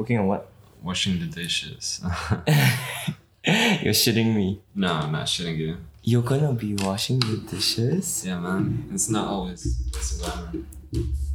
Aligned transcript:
Working 0.00 0.16
on 0.18 0.28
what? 0.28 0.48
Washing 0.82 1.20
the 1.20 1.26
dishes. 1.26 2.00
You're 3.84 3.92
shitting 3.92 4.34
me. 4.34 4.62
no, 4.74 4.94
I'm 4.94 5.12
not 5.12 5.26
shitting 5.26 5.58
you. 5.58 5.76
You're 6.02 6.22
gonna 6.22 6.54
be 6.54 6.74
washing 6.74 7.20
the 7.20 7.36
dishes? 7.36 8.24
Yeah, 8.24 8.40
man. 8.40 8.88
It's 8.94 9.10
not 9.10 9.26
always 9.28 9.60
it's 9.88 10.16
a 10.16 10.24
glamour. 10.24 10.64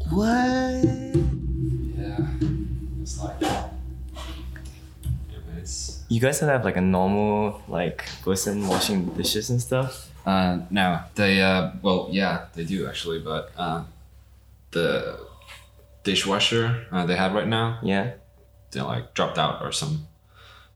What? 0.09 0.83
Yeah. 1.93 2.25
It's 3.04 3.21
like 3.21 3.38
Anyways. 5.29 6.04
You 6.09 6.20
guys 6.20 6.39
don't 6.39 6.50
have 6.50 6.66
like 6.66 6.77
a 6.77 6.82
normal 6.82 7.61
like 7.68 8.09
person 8.23 8.68
washing 8.68 9.05
the 9.05 9.11
dishes 9.21 9.52
and 9.52 9.61
stuff? 9.61 10.09
Uh 10.25 10.61
no. 10.71 11.02
They 11.13 11.39
uh 11.39 11.70
well 11.84 12.07
yeah, 12.09 12.45
they 12.55 12.63
do 12.66 12.88
actually, 12.88 13.20
but 13.20 13.52
uh 13.55 13.84
the 14.71 15.20
dishwasher 16.04 16.88
uh, 16.91 17.05
they 17.05 17.16
have 17.16 17.34
right 17.34 17.47
now, 17.47 17.77
Yeah. 17.84 18.13
They 18.76 18.82
like 18.82 19.14
dropped 19.16 19.38
out 19.39 19.64
or 19.64 19.71
something. 19.71 20.06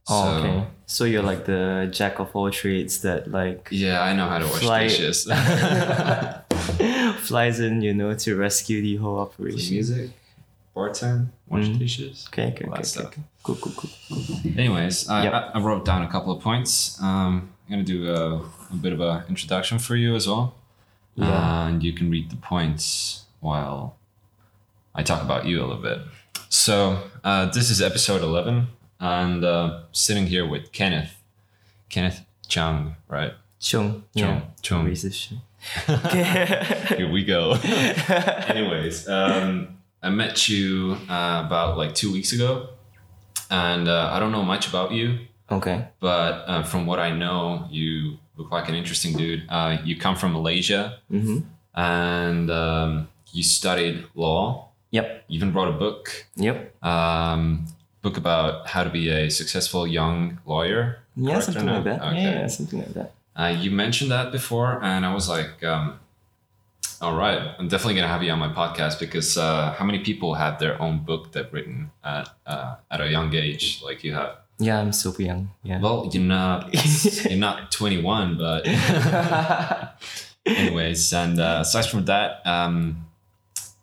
Oh, 0.08 0.24
So, 0.24 0.28
okay. 0.48 0.66
So 0.86 1.04
you're 1.04 1.22
like 1.22 1.44
the 1.44 1.88
jack 1.92 2.18
of 2.18 2.34
all 2.34 2.50
trades 2.50 3.02
that 3.02 3.30
like 3.30 3.68
Yeah, 3.70 4.02
I 4.02 4.12
know 4.16 4.26
how 4.28 4.38
to 4.38 4.46
wash 4.46 4.58
Fly- 4.60 4.88
dishes. 4.88 5.24
flies 7.28 7.60
in, 7.60 7.82
you 7.82 7.94
know, 7.94 8.14
to 8.14 8.36
rescue 8.36 8.82
the 8.82 8.96
whole 8.96 9.18
operation. 9.20 9.58
Play 9.60 9.70
music, 9.70 10.10
bartend, 10.74 11.28
wash 11.48 11.66
Mhm. 11.66 11.78
dishes. 11.78 12.26
Okay, 12.28 12.48
okay, 12.52 12.64
all 12.64 12.72
okay, 12.74 12.82
that 12.82 12.96
okay, 12.98 13.06
okay. 13.08 13.22
Cool, 13.42 13.56
cool, 13.56 13.72
cool. 13.76 13.90
Anyways, 14.58 15.08
I, 15.08 15.24
Yep. 15.24 15.32
I, 15.32 15.40
I 15.54 15.60
wrote 15.60 15.84
down 15.84 16.02
a 16.02 16.08
couple 16.10 16.32
of 16.32 16.42
points. 16.42 17.00
Um, 17.00 17.50
I'm 17.66 17.70
gonna 17.70 17.82
do 17.84 18.10
a, 18.12 18.36
a 18.72 18.76
bit 18.80 18.92
of 18.92 19.00
an 19.00 19.22
introduction 19.28 19.78
for 19.78 19.96
you 19.96 20.14
as 20.16 20.26
well, 20.26 20.54
Yeah. 21.14 21.66
and 21.68 21.82
you 21.82 21.92
can 21.92 22.10
read 22.10 22.30
the 22.30 22.36
points 22.36 23.24
while 23.40 23.96
I 24.94 25.02
talk 25.02 25.22
about 25.22 25.46
you 25.46 25.60
a 25.60 25.66
little 25.66 25.82
bit. 25.82 25.98
So 26.48 27.02
uh, 27.24 27.46
this 27.46 27.70
is 27.70 27.80
episode 27.82 28.22
eleven, 28.22 28.68
and 28.98 29.44
uh, 29.44 29.82
sitting 29.92 30.26
here 30.26 30.46
with 30.46 30.72
Kenneth, 30.72 31.14
Kenneth 31.88 32.24
Chung, 32.48 32.96
right? 33.08 33.32
Chung. 33.58 34.04
Chung. 34.16 34.28
Yeah. 34.36 34.40
Chung. 34.62 34.86
Here 36.96 37.10
we 37.12 37.24
go. 37.24 37.52
Anyways, 38.48 39.06
um, 39.08 39.76
I 40.02 40.08
met 40.08 40.48
you 40.48 40.96
uh, 41.08 41.42
about 41.46 41.76
like 41.76 41.94
two 41.94 42.10
weeks 42.12 42.32
ago, 42.32 42.70
and 43.50 43.86
uh, 43.88 44.10
I 44.12 44.18
don't 44.18 44.32
know 44.32 44.42
much 44.42 44.68
about 44.68 44.92
you. 44.92 45.18
okay. 45.50 45.84
but 46.00 46.44
uh, 46.48 46.62
from 46.62 46.86
what 46.86 46.98
I 46.98 47.10
know, 47.10 47.66
you 47.70 48.16
look 48.36 48.50
like 48.50 48.68
an 48.70 48.74
interesting 48.74 49.12
dude. 49.16 49.44
Uh, 49.50 49.76
you 49.84 49.96
come 49.98 50.16
from 50.16 50.32
Malaysia 50.32 50.98
Mm-hmm. 51.12 51.38
and 51.74 52.50
um, 52.50 53.08
you 53.32 53.42
studied 53.42 54.06
law. 54.14 54.69
Yep. 54.90 55.24
You 55.28 55.36
even 55.36 55.52
wrote 55.52 55.68
a 55.68 55.78
book, 55.78 56.26
Yep. 56.36 56.84
um, 56.84 57.66
book 58.02 58.16
about 58.16 58.66
how 58.68 58.82
to 58.84 58.90
be 58.90 59.08
a 59.10 59.30
successful 59.30 59.86
young 59.86 60.38
lawyer. 60.46 60.98
Yeah, 61.16 61.32
Correct 61.34 61.44
something 61.44 61.66
like 61.66 61.84
that. 61.84 62.02
Okay. 62.02 62.22
Yeah, 62.22 62.30
yeah, 62.40 62.46
something 62.46 62.78
like 62.80 62.94
that. 62.94 63.12
Uh, 63.36 63.54
you 63.58 63.70
mentioned 63.70 64.10
that 64.10 64.32
before, 64.32 64.80
and 64.82 65.06
I 65.06 65.14
was 65.14 65.28
like, 65.28 65.62
um, 65.62 66.00
all 67.00 67.14
right, 67.16 67.54
I'm 67.58 67.68
definitely 67.68 67.94
gonna 67.94 68.08
have 68.08 68.22
you 68.22 68.30
on 68.32 68.38
my 68.38 68.48
podcast 68.52 68.98
because 68.98 69.38
uh, 69.38 69.72
how 69.78 69.84
many 69.84 70.00
people 70.00 70.34
have 70.34 70.58
their 70.58 70.80
own 70.82 70.98
book 71.04 71.32
they've 71.32 71.50
written 71.52 71.90
at 72.04 72.28
uh, 72.46 72.74
at 72.90 73.00
a 73.00 73.08
young 73.08 73.34
age, 73.34 73.80
like 73.84 74.02
you 74.04 74.12
have? 74.14 74.36
Yeah, 74.58 74.78
I'm 74.80 74.92
super 74.92 75.22
young. 75.22 75.50
Yeah. 75.62 75.80
Well, 75.80 76.10
you're 76.12 76.22
not 76.22 76.68
you're 77.30 77.38
not 77.38 77.72
21, 77.72 78.36
but 78.36 78.66
anyways, 80.46 81.12
and 81.12 81.40
uh, 81.40 81.58
aside 81.62 81.86
from 81.86 82.04
that, 82.06 82.46
um, 82.46 83.06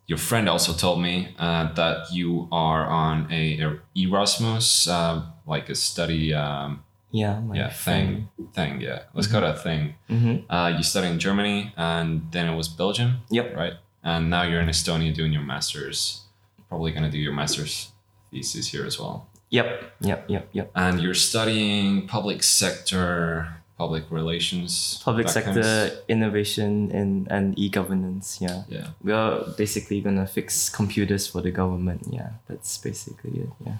your 0.08 0.18
friend 0.18 0.48
also 0.48 0.74
told 0.74 1.02
me 1.02 1.36
uh, 1.38 1.72
that 1.74 2.12
you 2.12 2.48
are 2.52 2.86
on 2.88 3.28
a, 3.32 3.62
a 3.62 3.80
Erasmus, 3.96 4.88
uh, 4.88 5.22
like 5.46 5.70
a 5.70 5.76
study, 5.76 6.34
um, 6.34 6.84
yeah, 7.12 7.42
yeah, 7.54 7.70
thing, 7.70 8.30
thing, 8.54 8.82
yeah. 8.82 9.04
Let's 9.14 9.28
call 9.28 9.44
it 9.44 9.50
a 9.50 9.54
thing. 9.60 9.96
Mm-hmm. 10.10 10.52
Uh, 10.52 10.70
you 10.70 10.84
studied 10.84 11.10
in 11.10 11.20
Germany, 11.20 11.74
and 11.76 12.32
then 12.32 12.48
it 12.48 12.56
was 12.56 12.68
Belgium, 12.70 13.22
Yep. 13.30 13.56
right? 13.56 13.74
And 14.04 14.30
now 14.30 14.44
you're 14.44 14.62
in 14.62 14.70
Estonia 14.70 15.14
doing 15.14 15.34
your 15.34 15.42
masters. 15.42 16.24
Probably 16.70 16.92
gonna 16.92 17.12
do 17.12 17.18
your 17.18 17.34
master's 17.34 17.92
thesis 18.32 18.68
here 18.68 18.86
as 18.86 19.00
well. 19.00 19.28
Yep. 19.50 19.94
Yep. 20.02 20.26
Yep. 20.30 20.50
Yep. 20.52 20.72
And 20.76 21.02
you're 21.02 21.14
studying 21.14 22.08
public 22.08 22.44
sector, 22.44 23.57
public 23.78 24.06
relations, 24.10 25.00
Public 25.04 25.28
that 25.28 25.44
kind 25.44 25.58
of 25.58 25.64
sector 25.64 26.02
innovation 26.08 26.92
and, 26.92 27.28
and 27.30 27.58
e-governance. 27.60 28.40
Yeah. 28.42 28.64
yeah. 28.68 28.88
We're 29.04 29.44
basically 29.56 30.02
gonna 30.02 30.26
fix 30.26 30.70
computers 30.70 31.28
for 31.28 31.42
the 31.42 31.52
government. 31.52 32.02
Yeah, 32.10 32.30
that's 32.48 32.78
basically 32.80 33.42
it. 33.42 33.50
Yeah. 33.66 33.78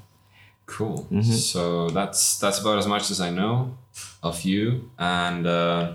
Cool. 0.68 1.08
Mhm. 1.12 1.24
So 1.24 1.90
that's 1.90 2.38
that's 2.40 2.60
about 2.60 2.78
as 2.78 2.88
much 2.88 3.10
as 3.10 3.20
I 3.22 3.30
know 3.32 3.78
of 4.22 4.42
you. 4.44 4.92
And 5.00 5.48
uh, 5.48 5.94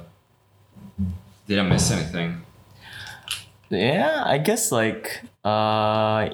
did 1.47 1.59
I 1.59 1.63
miss 1.63 1.91
anything? 1.91 2.43
Yeah, 3.71 4.23
I 4.27 4.39
guess 4.39 4.73
like 4.73 5.23
uh, 5.45 6.31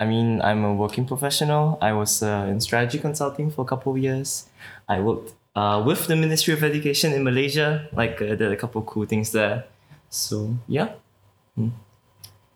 I 0.00 0.04
mean 0.04 0.42
I'm 0.42 0.64
a 0.64 0.74
working 0.74 1.06
professional. 1.06 1.78
I 1.80 1.92
was 1.92 2.22
uh, 2.22 2.46
in 2.50 2.60
strategy 2.60 2.98
consulting 2.98 3.50
for 3.50 3.62
a 3.62 3.68
couple 3.68 3.92
of 3.92 3.98
years. 3.98 4.46
I 4.88 5.00
worked 5.00 5.32
uh, 5.56 5.82
with 5.84 6.06
the 6.06 6.14
Ministry 6.14 6.52
of 6.54 6.62
Education 6.62 7.12
in 7.12 7.24
Malaysia. 7.24 7.88
Like 7.92 8.20
uh, 8.22 8.36
did 8.36 8.52
a 8.52 8.56
couple 8.56 8.80
of 8.82 8.86
cool 8.86 9.06
things 9.08 9.32
there. 9.32 9.64
So 10.10 10.54
yeah, 10.68 10.94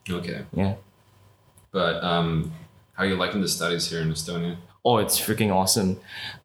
Okay. 0.09 0.45
yeah. 0.53 0.75
But 1.71 2.03
um, 2.03 2.51
how 2.93 3.03
are 3.03 3.07
you 3.07 3.15
liking 3.15 3.41
the 3.41 3.47
studies 3.47 3.89
here 3.89 4.01
in 4.01 4.09
Estonia? 4.11 4.57
Oh, 4.83 4.97
it's 4.97 5.19
freaking 5.19 5.53
awesome. 5.53 5.99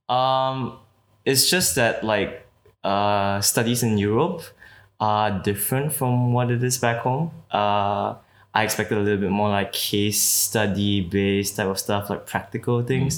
Um, 0.09 0.79
it's 1.25 1.51
just 1.51 1.75
that 1.75 2.05
like 2.05 2.47
uh, 2.85 3.41
studies 3.41 3.83
in 3.83 3.99
Europe 3.99 4.43
are 5.01 5.31
different 5.43 5.93
from 5.93 6.33
what 6.33 6.51
it 6.51 6.63
is 6.63 6.79
back 6.79 6.99
home. 7.03 7.31
Uh, 7.51 8.15
I 8.57 8.65
expected 8.65 8.97
a 8.97 9.03
little 9.07 9.21
bit 9.27 9.31
more 9.41 9.51
like 9.59 9.71
case 9.73 10.23
study 10.49 11.03
based 11.03 11.57
type 11.57 11.69
of 11.75 11.79
stuff, 11.79 12.09
like 12.13 12.23
practical 12.33 12.83
things, 12.91 13.15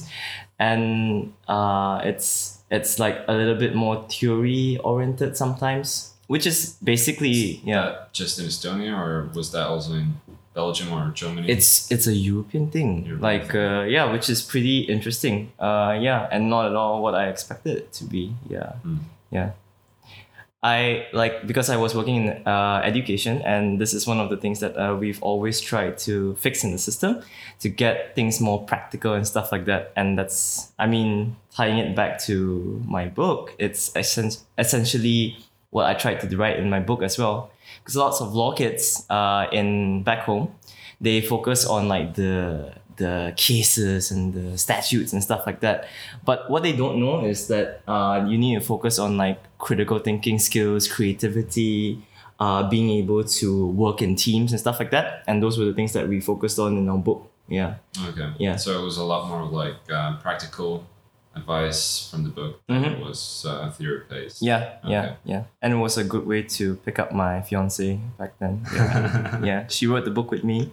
and 0.58 1.32
uh, 1.46 2.00
it's 2.10 2.58
it's 2.70 2.98
like 2.98 3.16
a 3.28 3.34
little 3.40 3.54
bit 3.54 3.72
more 3.74 3.96
theory 4.10 4.78
oriented 4.82 5.36
sometimes, 5.36 6.12
which 6.26 6.46
is 6.46 6.76
basically 6.82 7.62
yeah. 7.64 8.10
Just 8.12 8.38
in 8.40 8.46
Estonia, 8.46 8.92
or 8.98 9.30
was 9.34 9.52
that 9.52 9.66
also 9.72 9.94
in 9.94 10.08
Belgium 10.54 10.92
or 10.92 11.10
Germany? 11.14 11.48
It's 11.48 11.90
it's 11.94 12.06
a 12.08 12.14
European 12.14 12.70
thing, 12.70 12.90
European 13.06 13.20
like 13.30 13.54
uh, 13.54 13.82
yeah, 13.88 14.10
which 14.12 14.28
is 14.28 14.42
pretty 14.42 14.80
interesting. 14.94 15.52
Uh, 15.58 15.96
yeah, 16.00 16.28
and 16.32 16.50
not 16.50 16.66
at 16.66 16.74
all 16.74 17.00
what 17.02 17.14
I 17.14 17.28
expected 17.28 17.76
it 17.78 17.92
to 17.98 18.04
be. 18.04 18.34
Yeah, 18.50 18.72
Mm. 18.84 18.98
yeah. 19.30 19.50
I 20.60 21.06
like 21.12 21.46
because 21.46 21.70
I 21.70 21.76
was 21.76 21.94
working 21.94 22.16
in 22.26 22.28
uh, 22.46 22.80
education, 22.82 23.42
and 23.42 23.80
this 23.80 23.94
is 23.94 24.08
one 24.08 24.18
of 24.18 24.28
the 24.28 24.36
things 24.36 24.58
that 24.58 24.76
uh, 24.76 24.96
we've 24.96 25.22
always 25.22 25.60
tried 25.60 25.98
to 25.98 26.34
fix 26.34 26.64
in 26.64 26.72
the 26.72 26.78
system 26.78 27.22
to 27.60 27.68
get 27.68 28.16
things 28.16 28.40
more 28.40 28.64
practical 28.64 29.14
and 29.14 29.24
stuff 29.24 29.52
like 29.52 29.66
that. 29.66 29.92
And 29.94 30.18
that's, 30.18 30.72
I 30.76 30.88
mean, 30.88 31.36
tying 31.54 31.78
it 31.78 31.94
back 31.94 32.18
to 32.22 32.82
my 32.84 33.06
book, 33.06 33.54
it's 33.58 33.94
essen- 33.94 34.32
essentially 34.58 35.36
what 35.70 35.86
I 35.86 35.94
tried 35.94 36.20
to 36.20 36.36
write 36.36 36.58
in 36.58 36.68
my 36.68 36.80
book 36.80 37.04
as 37.04 37.18
well. 37.18 37.52
Because 37.78 37.94
lots 37.94 38.20
of 38.20 38.34
law 38.34 38.52
kids 38.52 39.06
uh, 39.10 39.46
in 39.52 40.02
back 40.02 40.24
home, 40.24 40.54
they 41.00 41.20
focus 41.20 41.66
on 41.66 41.86
like 41.86 42.14
the 42.14 42.72
the 42.98 43.32
cases 43.36 44.10
and 44.10 44.34
the 44.34 44.58
statutes 44.58 45.12
and 45.12 45.22
stuff 45.22 45.46
like 45.46 45.60
that. 45.60 45.86
But 46.24 46.50
what 46.50 46.62
they 46.62 46.72
don't 46.76 47.00
know 47.00 47.24
is 47.24 47.48
that 47.48 47.80
uh, 47.88 48.24
you 48.28 48.36
need 48.38 48.54
to 48.58 48.60
focus 48.60 48.98
on 48.98 49.16
like 49.16 49.38
critical 49.58 49.98
thinking 49.98 50.38
skills, 50.38 50.86
creativity, 50.86 52.02
uh, 52.38 52.68
being 52.68 52.90
able 52.90 53.24
to 53.24 53.66
work 53.68 54.02
in 54.02 54.14
teams 54.16 54.52
and 54.52 54.60
stuff 54.60 54.78
like 54.78 54.90
that. 54.90 55.24
And 55.26 55.42
those 55.42 55.58
were 55.58 55.64
the 55.64 55.74
things 55.74 55.92
that 55.94 56.08
we 56.08 56.20
focused 56.20 56.58
on 56.58 56.76
in 56.76 56.88
our 56.88 56.98
book. 56.98 57.30
Yeah. 57.48 57.76
okay. 58.08 58.32
Yeah. 58.38 58.56
So 58.56 58.78
it 58.78 58.84
was 58.84 58.98
a 58.98 59.04
lot 59.04 59.28
more 59.28 59.44
like 59.46 59.76
uh, 59.90 60.16
practical 60.18 60.84
advice 61.34 62.08
from 62.10 62.24
the 62.24 62.30
book. 62.30 62.60
than 62.66 62.82
Mhm. 62.82 62.92
It 62.92 63.04
was 63.04 63.46
uh, 63.48 63.70
theory 63.70 64.02
based. 64.08 64.42
Yeah, 64.42 64.78
yeah, 64.84 65.14
yeah. 65.24 65.44
And 65.62 65.72
it 65.72 65.76
was 65.76 65.96
a 65.96 66.04
good 66.04 66.26
way 66.26 66.42
to 66.58 66.76
pick 66.84 66.98
up 66.98 67.12
my 67.12 67.42
fiance 67.42 67.98
back 68.18 68.38
then. 68.38 68.66
Yeah, 68.74 69.40
yeah. 69.50 69.66
She 69.68 69.86
wrote 69.86 70.04
the 70.04 70.10
book 70.10 70.30
with 70.30 70.42
me. 70.44 70.70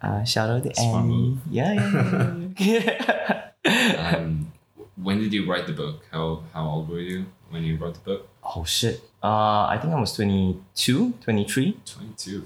Uh, 0.00 0.24
shout 0.24 0.48
out 0.50 0.62
to 0.62 0.74
Smart 0.74 1.04
Annie. 1.04 1.38
Yeah, 1.50 1.72
yeah, 1.72 2.36
yeah. 2.58 3.50
yeah. 3.64 4.14
um, 4.16 4.52
when 4.96 5.18
did 5.20 5.32
you 5.32 5.50
write 5.50 5.66
the 5.66 5.72
book? 5.72 6.04
How 6.12 6.42
how 6.52 6.66
old 6.66 6.88
were 6.88 7.00
you 7.00 7.26
when 7.50 7.64
you 7.64 7.76
wrote 7.76 7.94
the 7.94 8.00
book? 8.00 8.28
oh 8.42 8.64
shit. 8.64 9.02
Uh, 9.22 9.66
I 9.66 9.78
think 9.80 9.92
I 9.92 10.00
was 10.00 10.14
22, 10.14 11.12
23. 11.20 11.76
Twenty 11.84 12.14
two. 12.16 12.44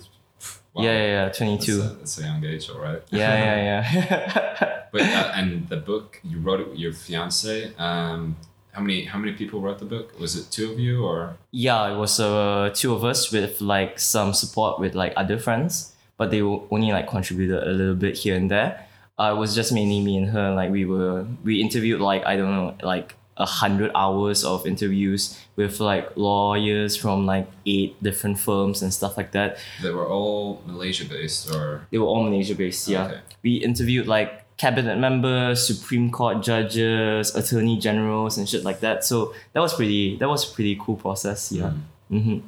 Yeah, 0.75 0.83
yeah, 0.85 1.07
yeah, 1.07 1.25
That's 1.27 1.39
22. 1.39 1.81
a, 1.81 1.85
that's 1.85 2.19
a 2.19 2.23
young 2.23 2.45
age, 2.45 2.71
all 2.71 2.81
right. 2.81 3.03
yeah, 3.11 3.35
yeah, 3.45 3.93
yeah. 3.95 4.83
But 4.91 5.03
uh, 5.03 5.33
and 5.35 5.69
the 5.69 5.77
book 5.77 6.19
you 6.25 6.39
wrote 6.41 6.61
it 6.61 6.71
with 6.71 6.79
your 6.79 6.95
fiance. 6.95 7.75
Um, 7.77 8.37
how 8.73 8.81
many 8.81 9.05
how 9.05 9.19
many 9.19 9.33
people 9.33 9.61
wrote 9.61 9.79
the 9.79 9.85
book? 9.85 10.19
Was 10.19 10.35
it 10.35 10.51
two 10.51 10.73
of 10.73 10.79
you 10.79 11.05
or? 11.05 11.37
yeah, 11.51 11.93
it 11.93 11.97
was 11.99 12.19
uh, 12.19 12.71
two 12.75 12.95
of 12.95 13.05
us 13.05 13.31
with 13.31 13.61
like 13.61 13.99
some 13.99 14.33
support 14.33 14.81
with 14.81 14.95
like 14.95 15.13
other 15.15 15.39
friends, 15.39 15.92
but 16.17 16.31
they 16.31 16.41
only 16.43 16.93
like 16.93 17.09
contributed 17.09 17.63
a 17.63 17.71
little 17.73 17.95
bit 17.97 18.17
here 18.17 18.37
and 18.37 18.51
there. 18.51 18.87
uh, 19.19 19.33
it 19.35 19.39
was 19.39 19.55
just 19.55 19.73
mainly 19.73 20.01
me 20.01 20.17
and 20.17 20.29
her. 20.31 20.55
Like 20.55 20.71
we 20.71 20.85
were, 20.85 21.27
we 21.45 21.61
interviewed 21.61 22.01
like 22.01 22.25
I 22.27 22.37
don't 22.37 22.51
know, 22.51 22.75
like 22.83 23.15
a 23.37 23.47
hundred 23.47 23.91
hours 23.97 24.45
of 24.45 24.67
interviews 24.67 25.39
with 25.57 25.81
like 25.81 26.17
lawyers 26.17 26.97
from 26.97 27.25
like 27.27 27.47
eight 27.67 27.97
different 28.03 28.39
firms 28.39 28.83
and 28.83 28.93
stuff 28.93 29.17
like 29.17 29.33
that. 29.33 29.57
They 29.83 29.91
were 29.91 30.07
all 30.07 30.61
Malaysia 30.67 31.05
based, 31.05 31.49
or 31.55 31.87
They 31.91 31.99
were 31.99 32.07
all 32.07 32.23
Malaysia 32.25 32.55
based. 32.55 32.89
Yeah, 32.89 33.07
Okay. 33.07 33.21
we 33.43 33.57
interviewed 33.57 34.07
like 34.07 34.57
cabinet 34.57 34.99
members, 34.99 35.65
Supreme 35.67 36.11
Court 36.11 36.43
judges, 36.45 37.35
attorney 37.35 37.79
generals, 37.79 38.37
and 38.39 38.49
shit 38.49 38.65
like 38.65 38.81
that. 38.81 39.03
So 39.05 39.35
that 39.53 39.61
was 39.61 39.73
pretty. 39.75 40.17
That 40.19 40.29
was 40.29 40.45
a 40.49 40.53
pretty 40.55 40.77
cool 40.81 40.97
process. 40.97 41.51
Yeah. 41.53 41.73
hmm 42.09 42.41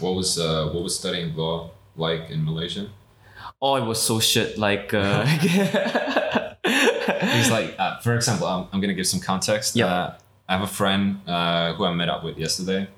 what 0.00 0.14
was 0.16 0.38
uh, 0.38 0.70
what 0.72 0.82
was 0.82 0.96
studying 0.96 1.36
law 1.36 1.70
like 1.96 2.30
in 2.30 2.44
Malaysia? 2.44 2.88
Oh, 3.62 3.76
it 3.76 3.84
was 3.84 4.00
so 4.00 4.20
shit. 4.20 4.58
Like. 4.58 4.92
Uh, 4.94 5.24
It's 7.22 7.50
like, 7.50 7.74
uh, 7.78 7.98
for 8.00 8.14
example, 8.14 8.46
I'm, 8.46 8.66
I'm 8.72 8.80
gonna 8.80 8.94
give 8.94 9.06
some 9.06 9.20
context. 9.20 9.76
Yeah. 9.76 9.86
Uh, 9.86 10.14
I 10.48 10.52
have 10.54 10.62
a 10.62 10.66
friend 10.66 11.20
uh, 11.28 11.74
who 11.74 11.84
I 11.84 11.92
met 11.94 12.08
up 12.08 12.24
with 12.24 12.38
yesterday 12.38 12.88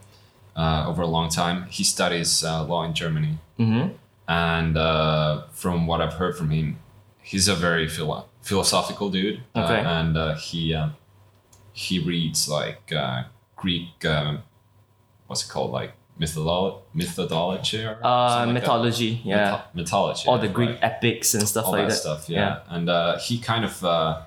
uh, 0.56 0.84
over 0.88 1.02
a 1.02 1.06
long 1.06 1.28
time. 1.28 1.66
He 1.68 1.84
studies 1.84 2.42
uh, 2.44 2.64
law 2.64 2.84
in 2.84 2.94
Germany, 2.94 3.38
hmm 3.56 3.88
and 4.28 4.76
uh, 4.78 5.42
from 5.52 5.86
what 5.86 6.00
I've 6.00 6.14
heard 6.14 6.36
from 6.36 6.50
him, 6.50 6.78
he's 7.22 7.48
a 7.48 7.54
very 7.54 7.88
philo- 7.88 8.26
philosophical 8.42 9.10
dude. 9.10 9.42
Uh, 9.54 9.60
Okay. 9.64 9.80
and 9.80 10.16
uh, 10.16 10.34
he 10.36 10.74
um, 10.74 10.94
he 11.72 11.98
reads 11.98 12.48
like 12.48 12.92
uh, 12.92 13.24
Greek, 13.56 14.04
um, 14.04 14.42
what's 15.26 15.44
it 15.44 15.50
called, 15.50 15.72
like 15.72 15.92
mytholo- 16.22 16.78
methodology 16.94 17.80
or 17.90 17.94
Uh, 18.04 18.10
like 18.10 18.46
that. 18.46 18.52
mythology. 18.58 19.12
Yeah. 19.24 19.38
Mytho- 19.38 19.74
mythology. 19.80 20.24
All 20.28 20.38
the. 20.38 20.52
Greek 20.58 20.76
epics 20.90 21.28
and 21.36 21.44
stuff 21.52 21.66
all 21.66 21.72
like 21.72 21.88
that, 21.88 21.94
that. 21.94 22.06
stuff 22.06 22.22
yeah, 22.38 22.74
and 22.74 22.86
uh, 22.88 23.18
he 23.26 23.34
kind 23.50 23.64
of 23.70 23.74
uh, 23.84 24.20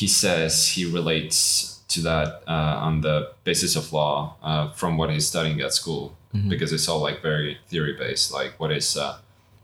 he 0.00 0.06
says 0.22 0.52
he 0.76 0.82
relates 0.98 1.38
to 1.88 2.00
that 2.02 2.28
uh, 2.48 2.86
on 2.88 3.00
the 3.06 3.16
basis 3.44 3.76
of 3.76 3.84
law 3.92 4.14
uh, 4.42 4.64
from 4.80 4.96
what 4.98 5.08
he's 5.10 5.26
studying 5.26 5.60
at 5.66 5.72
school 5.72 6.06
Mm-hmm. 6.34 6.50
because 6.50 6.70
it's 6.76 6.86
all 6.90 7.00
like 7.08 7.18
very 7.22 7.56
theory 7.70 7.94
based 8.04 8.26
like 8.40 8.52
what 8.60 8.70
is 8.70 8.88
uh, 8.96 9.16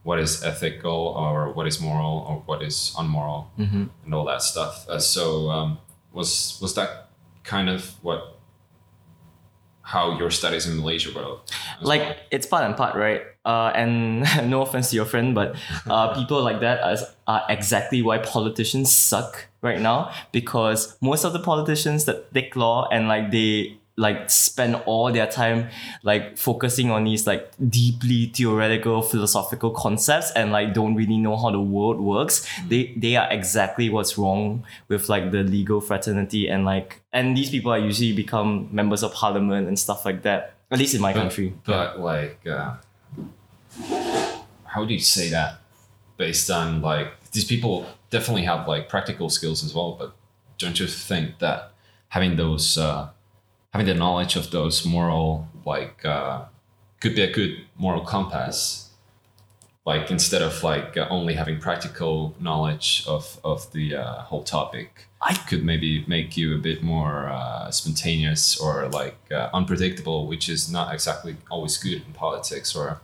what 0.05 0.19
is 0.25 0.43
ethical 0.43 1.01
or 1.23 1.53
what 1.57 1.67
is 1.67 1.81
moral 1.81 2.15
or 2.29 2.35
what 2.47 2.61
is 2.63 2.95
unmoral 3.01 3.41
Mhm. 3.59 3.91
and 4.05 4.15
all 4.15 4.25
that 4.33 4.41
stuff 4.43 4.75
uh, 4.89 4.99
so 4.99 5.51
um, 5.51 5.79
was 6.13 6.59
was 6.63 6.73
that 6.79 6.91
kind 7.45 7.69
of 7.69 7.81
what 8.07 8.21
how 9.93 10.17
your 10.19 10.31
studies 10.31 10.67
in 10.67 10.79
Malaysia 10.79 11.13
were 11.15 11.37
like 11.83 12.01
well? 12.01 12.17
it's 12.31 12.47
part 12.47 12.65
and 12.65 12.75
part, 12.75 12.97
right? 12.97 13.21
Uh, 13.45 13.71
and 13.75 14.25
no 14.51 14.63
offense 14.63 14.89
to 14.89 14.97
your 14.97 15.05
friend, 15.05 15.35
but 15.35 15.55
uh, 15.87 16.15
people 16.19 16.43
like 16.43 16.61
that 16.61 16.81
are, 16.81 16.97
are 17.27 17.43
exactly 17.51 18.01
why 18.01 18.17
politicians 18.17 18.91
suck 18.91 19.49
right 19.61 19.81
now 19.81 20.11
because 20.33 20.97
most 21.03 21.25
of 21.25 21.35
the 21.35 21.39
politicians 21.39 22.07
that 22.07 22.33
take 22.33 22.57
law 22.57 22.89
and 22.91 23.07
like 23.07 23.31
they 23.31 23.77
like 23.97 24.31
spend 24.31 24.75
all 24.87 25.13
their 25.13 25.27
time 25.27 25.69
like 26.03 26.39
focusing 26.39 26.91
on 26.91 27.05
these 27.05 27.27
like 27.27 27.53
deeply 27.69 28.27
theoretical 28.27 29.03
philosophical 29.03 29.71
concepts 29.71 30.31
and 30.33 30.51
like 30.51 30.73
don't 30.73 30.95
really 30.95 31.19
know 31.19 31.37
how 31.37 31.51
the 31.51 31.61
world 31.61 32.01
works 32.01 32.49
they 32.69 32.95
they 32.97 33.17
are 33.17 33.31
exactly 33.31 33.91
what's 33.91 34.17
wrong 34.17 34.65
with 34.89 35.11
like 35.11 35.31
the 35.31 35.43
legal 35.43 35.81
fraternity 35.81 36.49
and 36.49 36.65
like 36.65 37.03
and 37.13 37.37
these 37.37 37.51
people 37.51 37.71
are 37.71 37.79
usually 37.79 38.15
become 38.15 38.67
members 38.73 39.03
of 39.03 39.13
parliament 39.13 39.69
and 39.69 39.79
stuff 39.79 40.07
like 40.07 40.23
that 40.23 40.55
at 40.73 40.79
least 40.79 40.95
in 40.95 41.03
my 41.03 41.13
but, 41.13 41.21
country 41.21 41.53
But 41.65 42.01
like, 42.01 42.47
uh, 42.47 42.77
how 44.65 44.85
do 44.87 44.95
you 44.95 45.01
say 45.01 45.29
that? 45.29 45.61
Based 46.17 46.51
on 46.51 46.81
like 46.81 47.09
these 47.33 47.45
people 47.45 47.87
definitely 48.09 48.45
have 48.45 48.67
like 48.67 48.89
practical 48.89 49.29
skills 49.29 49.63
as 49.63 49.75
well, 49.75 49.97
but 49.99 50.15
don't 50.57 50.81
you 50.81 50.87
think 50.87 51.39
that 51.41 51.73
having 52.09 52.37
those, 52.37 52.79
uh, 52.79 53.11
having 53.73 53.87
the 53.87 53.95
knowledge 53.95 54.37
of 54.37 54.51
those 54.51 54.85
moral 54.85 55.49
like 55.65 56.05
uh, 56.05 56.45
could 57.01 57.15
be 57.15 57.23
a 57.23 57.33
good 57.33 57.65
moral 57.77 58.05
compass? 58.05 58.91
Like 59.85 60.11
instead 60.11 60.43
of 60.43 60.63
like 60.63 60.97
uh, 60.97 61.09
only 61.11 61.35
having 61.35 61.59
practical 61.59 62.37
knowledge 62.39 63.05
of 63.09 63.41
of 63.43 63.73
the 63.73 63.97
uh, 63.97 64.23
whole 64.23 64.45
topic, 64.45 65.07
I 65.21 65.35
could 65.35 65.65
maybe 65.65 66.05
make 66.07 66.37
you 66.37 66.55
a 66.55 66.59
bit 66.59 66.83
more 66.83 67.29
uh, 67.29 67.71
spontaneous 67.71 68.61
or 68.61 68.89
like 68.89 69.19
uh, 69.33 69.51
unpredictable, 69.53 70.29
which 70.29 70.49
is 70.49 70.71
not 70.71 70.95
exactly 70.95 71.37
always 71.51 71.77
good 71.79 72.03
in 72.07 72.13
politics 72.13 72.77
or 72.77 73.01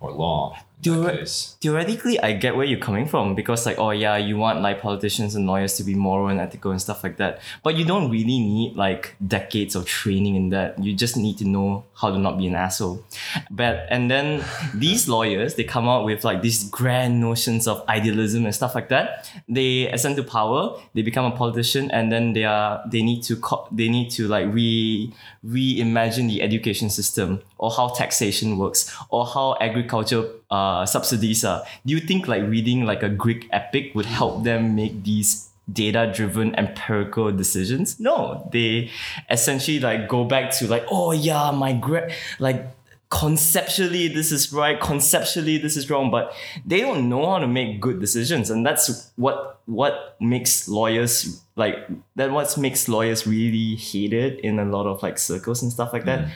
or 0.00 0.10
law. 0.10 0.58
In 0.78 0.82
Do 0.92 1.02
that 1.04 1.14
it- 1.14 1.18
case. 1.20 1.56
theoretically 1.60 2.20
I 2.20 2.32
get 2.32 2.54
where 2.54 2.66
you're 2.66 2.78
coming 2.78 3.06
from 3.06 3.34
because 3.34 3.64
like 3.66 3.78
oh 3.78 3.90
yeah 3.90 4.16
you 4.18 4.36
want 4.36 4.60
like 4.60 4.80
politicians 4.80 5.34
and 5.34 5.46
lawyers 5.46 5.74
to 5.78 5.82
be 5.84 5.94
moral 5.94 6.28
and 6.28 6.38
ethical 6.38 6.70
and 6.70 6.80
stuff 6.80 7.02
like 7.02 7.16
that. 7.16 7.40
But 7.64 7.76
you 7.76 7.84
don't 7.84 8.10
really 8.10 8.38
need 8.38 8.76
like 8.76 9.16
decades 9.26 9.74
of 9.74 9.86
training 9.86 10.36
in 10.36 10.50
that. 10.50 10.78
You 10.78 10.92
just 10.94 11.16
need 11.16 11.38
to 11.38 11.44
know 11.44 11.84
how 11.94 12.10
to 12.10 12.18
not 12.18 12.36
be 12.38 12.46
an 12.46 12.54
asshole. 12.54 13.02
But 13.50 13.86
and 13.90 14.10
then 14.10 14.44
these 14.74 15.08
lawyers 15.08 15.54
they 15.54 15.64
come 15.64 15.88
out 15.88 16.04
with 16.04 16.24
like 16.24 16.42
these 16.42 16.68
grand 16.70 17.20
notions 17.20 17.66
of 17.66 17.82
idealism 17.88 18.44
and 18.44 18.54
stuff 18.54 18.74
like 18.74 18.88
that. 18.90 19.30
They 19.48 19.88
ascend 19.88 20.16
to 20.16 20.22
power 20.22 20.78
they 20.94 21.02
become 21.02 21.24
a 21.32 21.34
politician 21.36 21.90
and 21.90 22.12
then 22.12 22.32
they 22.34 22.44
are 22.44 22.82
they 22.86 23.02
need 23.02 23.22
to 23.24 23.36
co- 23.36 23.66
they 23.72 23.88
need 23.88 24.10
to 24.10 24.28
like 24.28 24.46
re 24.52 25.10
reimagine 25.44 26.28
the 26.28 26.42
education 26.42 26.90
system 26.90 27.40
or 27.58 27.70
how 27.70 27.88
taxation 27.88 28.58
works 28.58 28.94
or 29.10 29.24
how 29.26 29.56
agriculture 29.60 30.28
uh, 30.50 30.86
subsidies 30.86 31.44
are. 31.44 31.64
Do 31.84 31.94
you 31.94 32.00
think 32.00 32.28
like 32.28 32.42
reading 32.42 32.84
like 32.84 33.02
a 33.02 33.08
Greek 33.08 33.48
epic 33.52 33.94
would 33.94 34.06
help 34.06 34.44
them 34.44 34.74
make 34.74 35.04
these 35.04 35.48
data 35.70 36.10
driven 36.14 36.54
empirical 36.54 37.32
decisions? 37.32 37.98
No, 37.98 38.48
they 38.52 38.90
essentially 39.30 39.80
like 39.80 40.08
go 40.08 40.24
back 40.24 40.50
to 40.58 40.68
like, 40.68 40.86
oh 40.90 41.12
yeah, 41.12 41.50
my 41.50 41.72
gra- 41.72 42.10
like 42.38 42.66
conceptually 43.08 44.08
this 44.08 44.32
is 44.32 44.52
right 44.52 44.80
conceptually 44.80 45.58
this 45.58 45.76
is 45.76 45.88
wrong 45.88 46.10
but 46.10 46.34
they 46.64 46.80
don't 46.80 47.08
know 47.08 47.24
how 47.30 47.38
to 47.38 47.46
make 47.46 47.80
good 47.80 48.00
decisions 48.00 48.50
and 48.50 48.66
that's 48.66 49.12
what 49.14 49.60
what 49.66 50.16
makes 50.18 50.68
lawyers 50.68 51.40
like 51.54 51.76
that 52.16 52.32
what 52.32 52.58
makes 52.58 52.88
lawyers 52.88 53.24
really 53.24 53.76
hated 53.76 54.40
in 54.40 54.58
a 54.58 54.64
lot 54.64 54.86
of 54.86 55.00
like 55.04 55.18
circles 55.18 55.62
and 55.62 55.70
stuff 55.70 55.92
like 55.92 56.04
that 56.04 56.28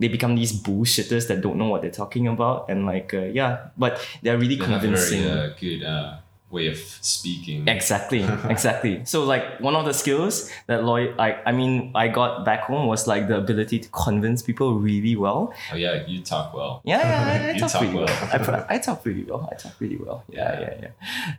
they 0.00 0.08
become 0.08 0.34
these 0.36 0.52
bullshitters 0.62 1.26
that 1.28 1.40
don't 1.40 1.58
know 1.58 1.68
what 1.68 1.82
they're 1.82 1.90
talking 2.02 2.26
about 2.28 2.68
and 2.70 2.86
like 2.86 3.12
uh, 3.12 3.18
yeah 3.40 3.68
but 3.76 3.98
they're 4.22 4.38
really 4.38 4.56
They 4.56 4.64
have 4.64 4.76
a 4.76 4.86
convincing 4.86 5.22
very 5.22 5.40
uh, 5.50 5.54
good 5.60 5.82
uh, 5.84 6.16
way 6.50 6.66
of 6.68 6.78
speaking. 7.02 7.68
Exactly, 7.68 8.22
exactly. 8.48 9.04
So 9.04 9.24
like 9.24 9.60
one 9.60 9.76
of 9.76 9.84
the 9.84 9.92
skills 9.92 10.50
that 10.66 10.82
lawyer, 10.82 11.14
I, 11.18 11.36
I 11.44 11.52
mean, 11.52 11.92
I 11.94 12.08
got 12.08 12.46
back 12.48 12.62
home 12.62 12.86
was 12.86 13.06
like 13.06 13.28
the 13.28 13.36
ability 13.36 13.80
to 13.80 13.88
convince 13.90 14.40
people 14.40 14.78
really 14.80 15.14
well. 15.14 15.52
Oh 15.72 15.76
yeah, 15.76 16.06
you 16.06 16.22
talk 16.22 16.54
well. 16.54 16.80
Yeah, 16.84 17.00
yeah, 17.04 17.52
I, 17.54 17.58
talk 17.58 17.70
talk 17.72 17.80
pretty 17.82 17.96
well. 17.98 18.06
well. 18.06 18.64
I, 18.70 18.74
I 18.74 18.78
talk 18.78 19.02
pretty 19.02 19.24
well. 19.24 19.48
I 19.52 19.56
talk 19.56 19.76
pretty 19.76 19.96
well. 19.98 20.24
Yeah, 20.30 20.60
Yeah. 20.60 20.74
yeah, 20.80 20.90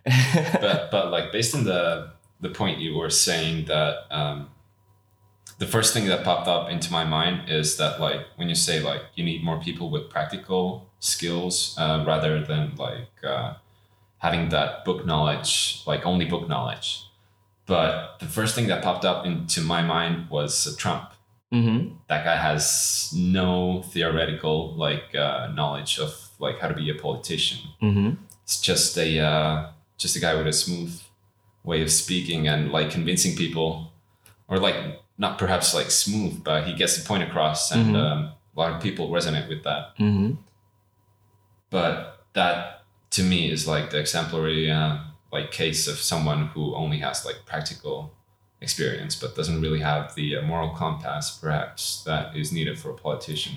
yeah. 0.06 0.58
but 0.62 0.92
but 0.92 1.10
like 1.12 1.32
based 1.32 1.56
on 1.56 1.64
the 1.64 2.12
the 2.42 2.50
point 2.50 2.80
you 2.80 2.96
were 2.96 3.10
saying 3.10 3.66
that 3.66 4.06
um, 4.12 4.50
the 5.60 5.68
first 5.68 5.94
thing 5.94 6.08
that 6.08 6.24
popped 6.24 6.48
up 6.48 6.70
into 6.70 6.92
my 6.92 7.04
mind 7.04 7.50
is 7.50 7.78
that 7.78 8.00
like 8.00 8.22
when 8.38 8.50
you 8.50 8.56
say 8.56 8.80
like 8.82 9.04
you 9.16 9.24
need 9.24 9.44
more 9.44 9.60
people 9.60 9.92
with 9.92 10.10
practical 10.10 10.90
skills 11.00 11.76
uh, 11.78 12.04
rather 12.08 12.44
than 12.44 12.74
like 12.78 13.12
uh, 13.24 13.54
having 14.20 14.50
that 14.50 14.84
book 14.86 15.06
knowledge 15.06 15.84
like 15.86 16.06
only 16.06 16.26
book 16.26 16.48
knowledge 16.48 17.04
but 17.68 18.18
the 18.20 18.26
first 18.26 18.56
thing 18.56 18.68
that 18.68 18.84
popped 18.84 19.06
up 19.06 19.26
into 19.26 19.62
my 19.62 19.82
mind 19.82 20.30
was 20.30 20.66
uh, 20.66 20.72
trump 20.78 21.12
mm-hmm. 21.54 21.94
that 22.08 22.24
guy 22.24 22.38
has 22.38 23.14
no 23.16 23.84
theoretical 23.92 24.74
like 24.76 25.14
uh, 25.14 25.48
knowledge 25.54 26.00
of 26.00 26.30
like 26.40 26.58
how 26.60 26.68
to 26.70 26.74
be 26.74 26.90
a 26.90 26.96
politician 26.96 27.60
Mm-hmm. 27.82 28.12
it's 28.44 28.60
just 28.62 28.98
a 28.98 29.20
uh, 29.20 29.70
just 29.98 30.16
a 30.16 30.20
guy 30.22 30.36
with 30.36 30.48
a 30.48 30.54
smooth 30.54 31.02
way 31.66 31.82
of 31.82 31.92
speaking 31.92 32.48
and 32.48 32.72
like 32.72 32.90
convincing 32.90 33.36
people 33.36 33.92
or 34.48 34.58
like 34.58 35.02
not 35.20 35.38
perhaps 35.38 35.74
like 35.76 35.92
smooth 35.92 36.44
but 36.44 36.64
he 36.68 36.74
gets 36.74 36.98
the 36.98 37.06
point 37.08 37.22
across 37.30 37.72
and 37.72 37.96
Mhm. 37.96 38.00
um, 38.06 38.20
a 38.56 38.60
lot 38.60 38.72
of 38.74 38.82
people 38.82 39.10
resonate 39.18 39.48
with 39.50 39.62
that 39.64 39.84
Mm-hmm. 40.00 40.32
but 41.70 42.26
that 42.34 42.84
to 43.12 43.24
me 43.24 43.52
is 43.52 43.68
like 43.68 43.90
the 43.92 44.00
exemplary 44.00 44.72
uh, 44.72 44.98
like 45.32 45.52
case 45.52 45.88
of 45.88 45.98
someone 45.98 46.48
who 46.48 46.74
only 46.76 47.00
has 47.00 47.26
like 47.26 47.46
practical 47.46 48.14
experience 48.62 49.16
but 49.16 49.36
doesn't 49.36 49.62
really 49.62 49.80
have 49.80 50.16
the 50.16 50.36
uh, 50.38 50.42
moral 50.42 50.70
compass 50.76 51.32
perhaps 51.42 52.04
that 52.04 52.36
is 52.36 52.52
needed 52.52 52.78
for 52.80 52.90
a 52.92 52.94
politician 52.96 53.54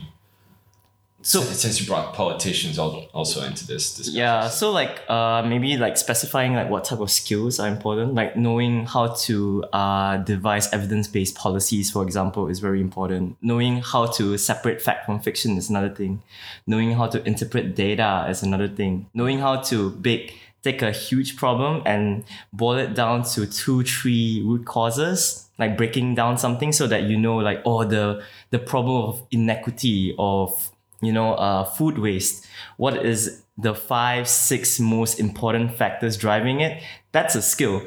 So 1.23 1.41
since 1.41 1.81
you 1.81 1.87
brought 1.87 2.15
politicians 2.15 2.79
also 2.79 3.45
into 3.45 3.67
this 3.67 3.95
discussion 3.95 4.19
yeah, 4.19 4.49
so 4.49 4.73
like 4.73 5.09
uh 5.09 5.43
maybe 5.43 5.77
like 5.77 5.97
specifying 5.97 6.55
like 6.55 6.69
what 6.69 6.85
type 6.85 7.01
of 7.01 7.11
skills 7.11 7.61
are 7.61 7.69
important, 7.69 8.15
like 8.15 8.37
knowing 8.37 8.87
how 8.87 9.09
to 9.27 9.65
uh 9.73 10.17
devise 10.19 10.73
evidence-based 10.73 11.35
policies, 11.35 11.91
for 11.91 12.03
example, 12.03 12.49
is 12.49 12.59
very 12.59 12.81
important. 12.81 13.37
Knowing 13.41 13.83
how 13.83 14.07
to 14.07 14.37
separate 14.37 14.83
fact 14.83 15.07
from 15.07 15.21
fiction 15.21 15.57
is 15.57 15.71
another 15.71 15.91
thing. 15.95 16.23
Knowing 16.67 16.93
how 16.93 17.07
to 17.07 17.27
interpret 17.27 17.75
data 17.77 18.27
is 18.29 18.43
another 18.43 18.69
thing. 18.69 19.07
Knowing 19.15 19.39
how 19.39 19.57
to 19.57 19.91
bake 19.91 20.39
take 20.63 20.83
a 20.83 20.93
huge 20.93 21.37
problem 21.37 21.83
and 21.85 22.25
boil 22.53 22.79
it 22.79 22.95
down 22.95 23.25
to 23.25 23.47
two, 23.47 23.83
three 23.83 24.43
root 24.45 24.65
causes, 24.65 25.49
like 25.59 25.77
breaking 25.77 26.15
down 26.15 26.39
something 26.39 26.73
so 26.73 26.87
that 26.87 27.03
you 27.05 27.17
know, 27.19 27.37
like, 27.37 27.61
oh, 27.65 27.85
the 27.85 28.23
the 28.51 28.59
problem 28.59 29.03
of 29.03 29.23
inequity 29.31 30.15
of 30.19 30.71
you 31.03 31.13
know, 31.13 31.35
uh, 31.35 31.65
food 31.65 31.99
waste. 31.99 32.47
What 32.79 33.05
is 33.05 33.43
the 33.59 33.75
five, 33.75 34.29
six 34.29 34.81
most 34.81 35.21
important 35.21 35.75
factors 35.75 36.17
driving 36.17 36.61
it? 36.61 36.83
That's 37.13 37.35
a 37.35 37.43
skill. 37.43 37.83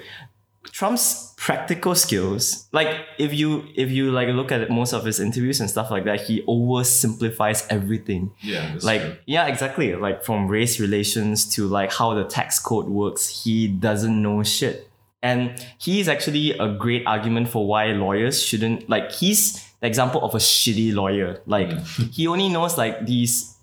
Trump's 0.71 1.33
practical 1.37 1.93
skills, 1.93 2.67
like 2.71 2.89
if 3.19 3.33
you 3.33 3.65
if 3.75 3.91
you 3.91 4.11
like 4.11 4.27
look 4.29 4.51
at 4.51 4.69
most 4.69 4.93
of 4.93 5.05
his 5.05 5.19
interviews 5.19 5.59
and 5.59 5.69
stuff 5.69 5.91
like 5.91 6.03
that, 6.05 6.21
he 6.21 6.41
oversimplifies 6.43 7.65
everything. 7.69 8.31
Yeah, 8.41 8.77
like 8.81 9.01
true. 9.01 9.15
yeah, 9.25 9.45
exactly. 9.45 9.95
Like 9.95 10.23
from 10.23 10.47
race 10.47 10.79
relations 10.79 11.47
to 11.55 11.67
like 11.67 11.93
how 11.93 12.13
the 12.15 12.23
tax 12.23 12.59
code 12.59 12.87
works, 12.87 13.43
he 13.43 13.67
doesn't 13.67 14.21
know 14.21 14.43
shit. 14.43 14.89
And 15.21 15.63
he's 15.77 16.07
actually 16.07 16.57
a 16.57 16.73
great 16.73 17.05
argument 17.07 17.49
for 17.49 17.67
why 17.67 17.87
lawyers 17.87 18.41
shouldn't 18.43 18.89
like 18.89 19.11
he's 19.11 19.64
example 19.85 20.23
of 20.23 20.33
a 20.35 20.39
shitty 20.39 20.93
lawyer. 20.93 21.41
Like 21.45 21.71
he 22.11 22.27
only 22.27 22.49
knows 22.49 22.77
like 22.77 23.05
these 23.05 23.55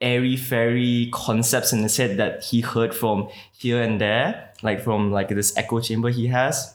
airy 0.00 0.36
fairy 0.36 1.08
concepts 1.12 1.72
in 1.72 1.82
his 1.82 1.96
head 1.96 2.16
that 2.18 2.44
he 2.44 2.60
heard 2.60 2.94
from 2.94 3.28
here 3.52 3.82
and 3.82 4.00
there, 4.00 4.52
like 4.62 4.82
from 4.82 5.10
like 5.10 5.28
this 5.28 5.56
echo 5.56 5.80
chamber 5.80 6.10
he 6.10 6.28
has. 6.28 6.74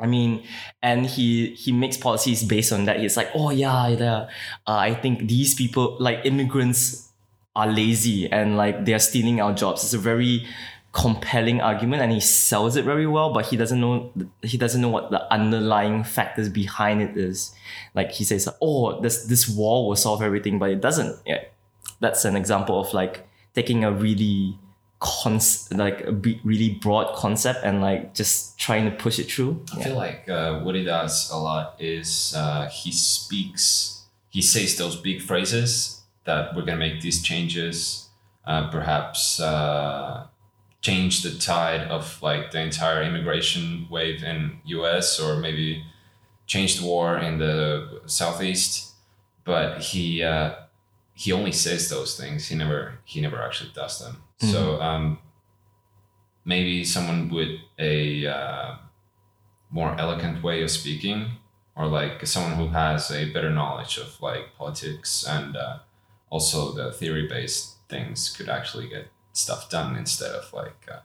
I 0.00 0.06
mean, 0.06 0.44
and 0.80 1.06
he 1.06 1.54
he 1.54 1.72
makes 1.72 1.96
policies 1.96 2.44
based 2.44 2.72
on 2.72 2.84
that. 2.84 3.00
He's 3.00 3.16
like, 3.16 3.30
oh 3.34 3.50
yeah, 3.50 3.88
yeah. 3.88 4.28
Uh, 4.66 4.76
I 4.78 4.94
think 4.94 5.28
these 5.28 5.54
people, 5.54 5.96
like 5.98 6.24
immigrants, 6.24 7.08
are 7.56 7.66
lazy 7.66 8.30
and 8.30 8.56
like 8.56 8.84
they're 8.84 9.00
stealing 9.00 9.40
our 9.40 9.52
jobs. 9.52 9.82
It's 9.82 9.92
a 9.94 9.98
very 9.98 10.46
compelling 10.92 11.60
argument, 11.60 12.02
and 12.02 12.12
he 12.12 12.20
sells 12.20 12.76
it 12.76 12.84
very 12.84 13.06
well. 13.06 13.32
But 13.32 13.46
he 13.46 13.56
doesn't 13.56 13.80
know 13.80 14.12
he 14.42 14.58
doesn't 14.58 14.80
know 14.80 14.88
what 14.88 15.10
the 15.10 15.30
underlying 15.32 16.04
factors 16.04 16.48
behind 16.48 17.02
it 17.02 17.16
is. 17.16 17.54
Like 17.94 18.12
he 18.12 18.24
says, 18.24 18.48
oh, 18.60 19.00
this 19.00 19.24
this 19.24 19.48
wall 19.48 19.88
will 19.88 19.96
solve 19.96 20.22
everything, 20.22 20.58
but 20.58 20.70
it 20.70 20.80
doesn't. 20.80 21.20
Yeah, 21.26 21.44
that's 22.00 22.24
an 22.24 22.36
example 22.36 22.80
of 22.80 22.92
like 22.94 23.26
taking 23.54 23.84
a 23.84 23.92
really 23.92 24.58
cons 25.00 25.68
like 25.72 26.00
a 26.02 26.12
be- 26.12 26.40
really 26.42 26.70
broad 26.70 27.14
concept 27.14 27.60
and 27.64 27.80
like 27.80 28.14
just 28.14 28.58
trying 28.58 28.84
to 28.84 28.90
push 28.90 29.18
it 29.18 29.30
through. 29.30 29.64
I 29.76 29.84
feel 29.84 29.96
like 29.96 30.28
uh, 30.28 30.60
what 30.60 30.74
he 30.74 30.84
does 30.84 31.30
a 31.30 31.36
lot 31.36 31.76
is 31.78 32.34
uh, 32.36 32.68
he 32.68 32.90
speaks, 32.90 34.06
he 34.28 34.42
says 34.42 34.76
those 34.76 34.96
big 34.96 35.22
phrases 35.22 36.02
that 36.24 36.54
we're 36.54 36.62
gonna 36.62 36.78
make 36.78 37.00
these 37.00 37.22
changes, 37.22 38.08
uh, 38.44 38.70
perhaps 38.70 39.40
change 40.80 41.22
the 41.22 41.38
tide 41.38 41.82
of 41.88 42.22
like 42.22 42.50
the 42.50 42.60
entire 42.60 43.02
immigration 43.02 43.86
wave 43.90 44.22
in 44.22 44.60
U.S. 44.66 45.18
or 45.18 45.36
maybe 45.36 45.84
change 46.46 46.80
the 46.80 46.86
war 46.86 47.18
in 47.18 47.38
the 47.38 48.00
southeast. 48.06 48.94
But 49.44 49.80
he 49.80 50.22
uh, 50.22 50.54
he 51.14 51.32
only 51.32 51.52
says 51.52 51.88
those 51.88 52.16
things. 52.16 52.48
He 52.48 52.54
never 52.54 52.98
he 53.04 53.20
never 53.20 53.42
actually 53.42 53.70
does 53.74 53.98
them. 53.98 54.22
So 54.40 54.80
um, 54.80 55.18
maybe 56.44 56.84
someone 56.84 57.28
with 57.28 57.58
a 57.78 58.26
uh, 58.26 58.76
more 59.70 59.94
elegant 59.98 60.42
way 60.42 60.62
of 60.62 60.70
speaking 60.70 61.32
or 61.76 61.86
like 61.86 62.26
someone 62.26 62.54
who 62.54 62.68
has 62.68 63.10
a 63.10 63.32
better 63.32 63.50
knowledge 63.50 63.98
of 63.98 64.20
like 64.22 64.56
politics 64.56 65.26
and 65.28 65.56
uh, 65.56 65.78
also 66.30 66.72
the 66.72 66.92
theory 66.92 67.26
based 67.28 67.76
things 67.88 68.30
could 68.36 68.48
actually 68.48 68.88
get 68.88 69.08
stuff 69.38 69.70
done 69.70 69.96
instead 69.96 70.32
of 70.32 70.52
like 70.52 70.88
uh, 70.92 71.00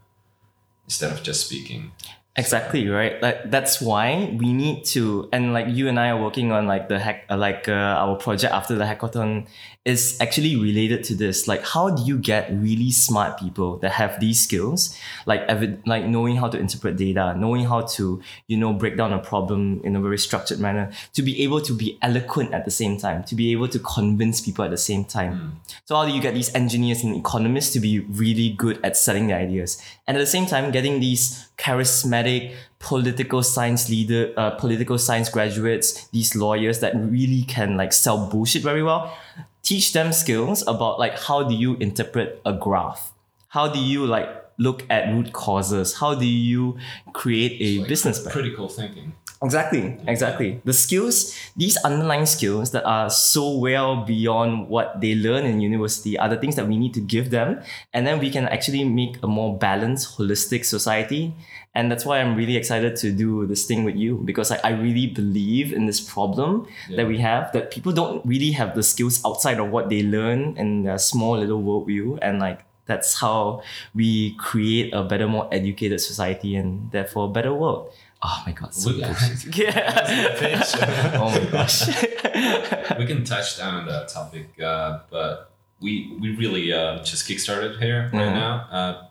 instead 0.85 1.11
of 1.11 1.21
just 1.23 1.45
speaking 1.45 1.91
Exactly 2.35 2.89
right. 2.89 3.21
Like 3.21 3.51
that's 3.51 3.79
why 3.79 4.35
we 4.39 4.53
need 4.53 4.85
to, 4.85 5.29
and 5.31 5.53
like 5.53 5.67
you 5.67 5.87
and 5.87 5.99
I 5.99 6.09
are 6.09 6.19
working 6.19 6.51
on 6.51 6.65
like 6.65 6.89
the 6.89 6.97
hack, 6.97 7.25
uh, 7.29 7.37
like 7.37 7.69
uh, 7.69 7.73
our 7.73 8.15
project 8.15 8.51
after 8.51 8.73
the 8.73 8.85
hackathon 8.85 9.45
is 9.85 10.17
actually 10.19 10.55
related 10.55 11.03
to 11.03 11.13
this. 11.13 11.47
Like, 11.47 11.63
how 11.63 11.91
do 11.91 12.01
you 12.01 12.17
get 12.17 12.49
really 12.51 12.89
smart 12.89 13.37
people 13.37 13.77
that 13.79 13.91
have 13.91 14.19
these 14.19 14.41
skills, 14.41 14.97
like 15.27 15.47
evi- 15.47 15.85
like 15.85 16.05
knowing 16.05 16.37
how 16.37 16.47
to 16.47 16.57
interpret 16.57 16.97
data, 16.97 17.35
knowing 17.37 17.65
how 17.65 17.81
to 17.81 18.19
you 18.47 18.57
know 18.57 18.73
break 18.73 18.97
down 18.97 19.13
a 19.13 19.19
problem 19.19 19.81
in 19.83 19.95
a 19.95 20.01
very 20.01 20.17
structured 20.17 20.59
manner, 20.59 20.91
to 21.13 21.21
be 21.21 21.43
able 21.43 21.61
to 21.61 21.71
be 21.71 21.99
eloquent 22.01 22.51
at 22.51 22.65
the 22.65 22.71
same 22.71 22.97
time, 22.97 23.23
to 23.25 23.35
be 23.35 23.51
able 23.51 23.67
to 23.67 23.77
convince 23.77 24.41
people 24.41 24.65
at 24.65 24.71
the 24.71 24.77
same 24.77 25.05
time. 25.05 25.61
So 25.85 25.95
how 25.95 26.05
do 26.07 26.11
you 26.11 26.21
get 26.21 26.33
these 26.33 26.53
engineers 26.55 27.03
and 27.03 27.15
economists 27.15 27.73
to 27.73 27.79
be 27.79 27.99
really 27.99 28.49
good 28.57 28.79
at 28.83 28.97
selling 28.97 29.27
their 29.27 29.37
ideas, 29.37 29.79
and 30.07 30.17
at 30.17 30.19
the 30.19 30.25
same 30.25 30.47
time 30.47 30.71
getting 30.71 30.99
these 30.99 31.49
charismatic 31.57 32.53
political 32.79 33.43
science 33.43 33.89
leader, 33.89 34.33
uh, 34.37 34.51
political 34.51 34.97
science 34.97 35.29
graduates, 35.29 36.07
these 36.07 36.35
lawyers 36.35 36.79
that 36.79 36.93
really 36.95 37.43
can 37.43 37.77
like 37.77 37.93
sell 37.93 38.27
bullshit 38.29 38.63
very 38.63 38.83
well. 38.83 39.15
Teach 39.61 39.93
them 39.93 40.11
skills 40.11 40.61
about 40.67 40.99
like 40.99 41.17
how 41.19 41.43
do 41.43 41.55
you 41.55 41.75
interpret 41.75 42.41
a 42.45 42.53
graph? 42.53 43.13
How 43.49 43.67
do 43.67 43.79
you 43.79 44.05
like 44.05 44.27
look 44.57 44.83
at 44.89 45.13
root 45.13 45.31
causes? 45.33 45.95
How 45.95 46.15
do 46.15 46.25
you 46.25 46.77
create 47.13 47.57
a 47.61 47.79
Like, 47.79 47.87
business 47.87 48.19
plan? 48.19 48.33
critical 48.33 48.67
thinking 48.67 49.13
Exactly, 49.43 49.97
exactly. 50.07 50.61
The 50.63 50.71
skills, 50.71 51.35
these 51.57 51.75
underlying 51.83 52.25
skills 52.25 52.71
that 52.71 52.85
are 52.85 53.09
so 53.09 53.57
well 53.57 54.05
beyond 54.05 54.69
what 54.69 55.01
they 55.01 55.15
learn 55.15 55.43
in 55.43 55.59
university 55.59 56.17
are 56.17 56.29
the 56.29 56.37
things 56.37 56.55
that 56.55 56.65
we 56.65 56.77
need 56.77 56.93
to 56.93 57.01
give 57.01 57.29
them. 57.29 57.59
And 57.93 58.07
then 58.07 58.19
we 58.19 58.29
can 58.31 58.47
actually 58.47 58.85
make 58.85 59.17
a 59.21 59.27
more 59.27 59.57
balanced, 59.57 60.17
holistic 60.17 60.63
society. 60.63 61.33
And 61.75 61.91
that's 61.91 62.05
why 62.05 62.21
I'm 62.21 62.35
really 62.35 62.55
excited 62.55 62.95
to 62.97 63.11
do 63.11 63.45
this 63.45 63.65
thing 63.65 63.83
with 63.83 63.97
you 63.97 64.21
because 64.23 64.49
I, 64.49 64.59
I 64.63 64.69
really 64.69 65.07
believe 65.07 65.73
in 65.73 65.87
this 65.87 65.99
problem 65.99 66.65
that 66.95 67.07
we 67.07 67.17
have 67.17 67.51
that 67.51 67.69
people 67.69 67.91
don't 67.91 68.25
really 68.25 68.51
have 68.51 68.75
the 68.75 68.83
skills 68.83 69.19
outside 69.25 69.59
of 69.59 69.71
what 69.71 69.89
they 69.89 70.03
learn 70.03 70.55
in 70.55 70.83
their 70.83 70.97
small 70.97 71.37
little 71.37 71.61
worldview. 71.61 72.17
And 72.21 72.39
like, 72.39 72.63
that's 72.85 73.19
how 73.19 73.63
we 73.95 74.35
create 74.35 74.93
a 74.93 75.03
better, 75.03 75.27
more 75.27 75.47
educated 75.51 75.99
society 75.99 76.55
and 76.55 76.91
therefore 76.91 77.25
a 77.25 77.31
better 77.31 77.53
world. 77.53 77.91
Oh 78.25 78.43
my 78.45 78.51
god, 78.53 78.73
so 78.73 78.91
We- 78.91 79.01
bullshit. 79.03 79.55
Yeah. 79.57 81.13
oh 81.21 81.29
my 81.31 81.45
gosh. 81.51 81.87
we 82.97 83.05
can 83.05 83.23
touch 83.25 83.57
down 83.57 83.73
on 83.75 83.85
that 83.87 84.07
topic, 84.07 84.47
uh, 84.61 84.99
but 85.09 85.51
we 85.81 86.15
we 86.21 86.35
really 86.35 86.71
uh, 86.71 87.03
just 87.03 87.27
kickstarted 87.27 87.79
here 87.79 88.09
right 88.13 88.29
Mhm. 88.29 88.33
now. 88.33 88.53
Uh, 88.71 89.05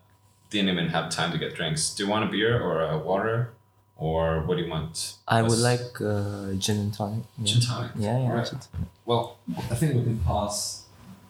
didn't 0.50 0.70
even 0.70 0.88
have 0.88 1.10
time 1.10 1.30
to 1.32 1.38
get 1.38 1.54
drinks. 1.54 1.94
Do 1.94 2.04
you 2.04 2.10
want 2.10 2.24
a 2.24 2.28
beer 2.28 2.60
or 2.60 2.82
a 2.82 2.98
water, 2.98 3.52
or 3.96 4.42
what 4.46 4.56
do 4.56 4.62
you 4.64 4.70
want? 4.70 5.14
I 5.28 5.42
would 5.42 5.58
Let's- 5.58 5.82
like 5.84 6.00
uh, 6.00 6.52
gin 6.54 6.78
and 6.78 6.94
tonic. 6.94 7.24
Yeah. 7.38 7.44
gin 7.44 7.60
tonic. 7.60 7.90
Yeah, 7.96 8.18
yeah. 8.18 8.24
Alright. 8.30 8.48
gin 8.50 8.58
tonic. 8.60 8.88
Well, 9.04 9.36
I 9.70 9.74
think 9.74 9.94
we 9.94 10.02
can 10.04 10.18
pause 10.20 10.84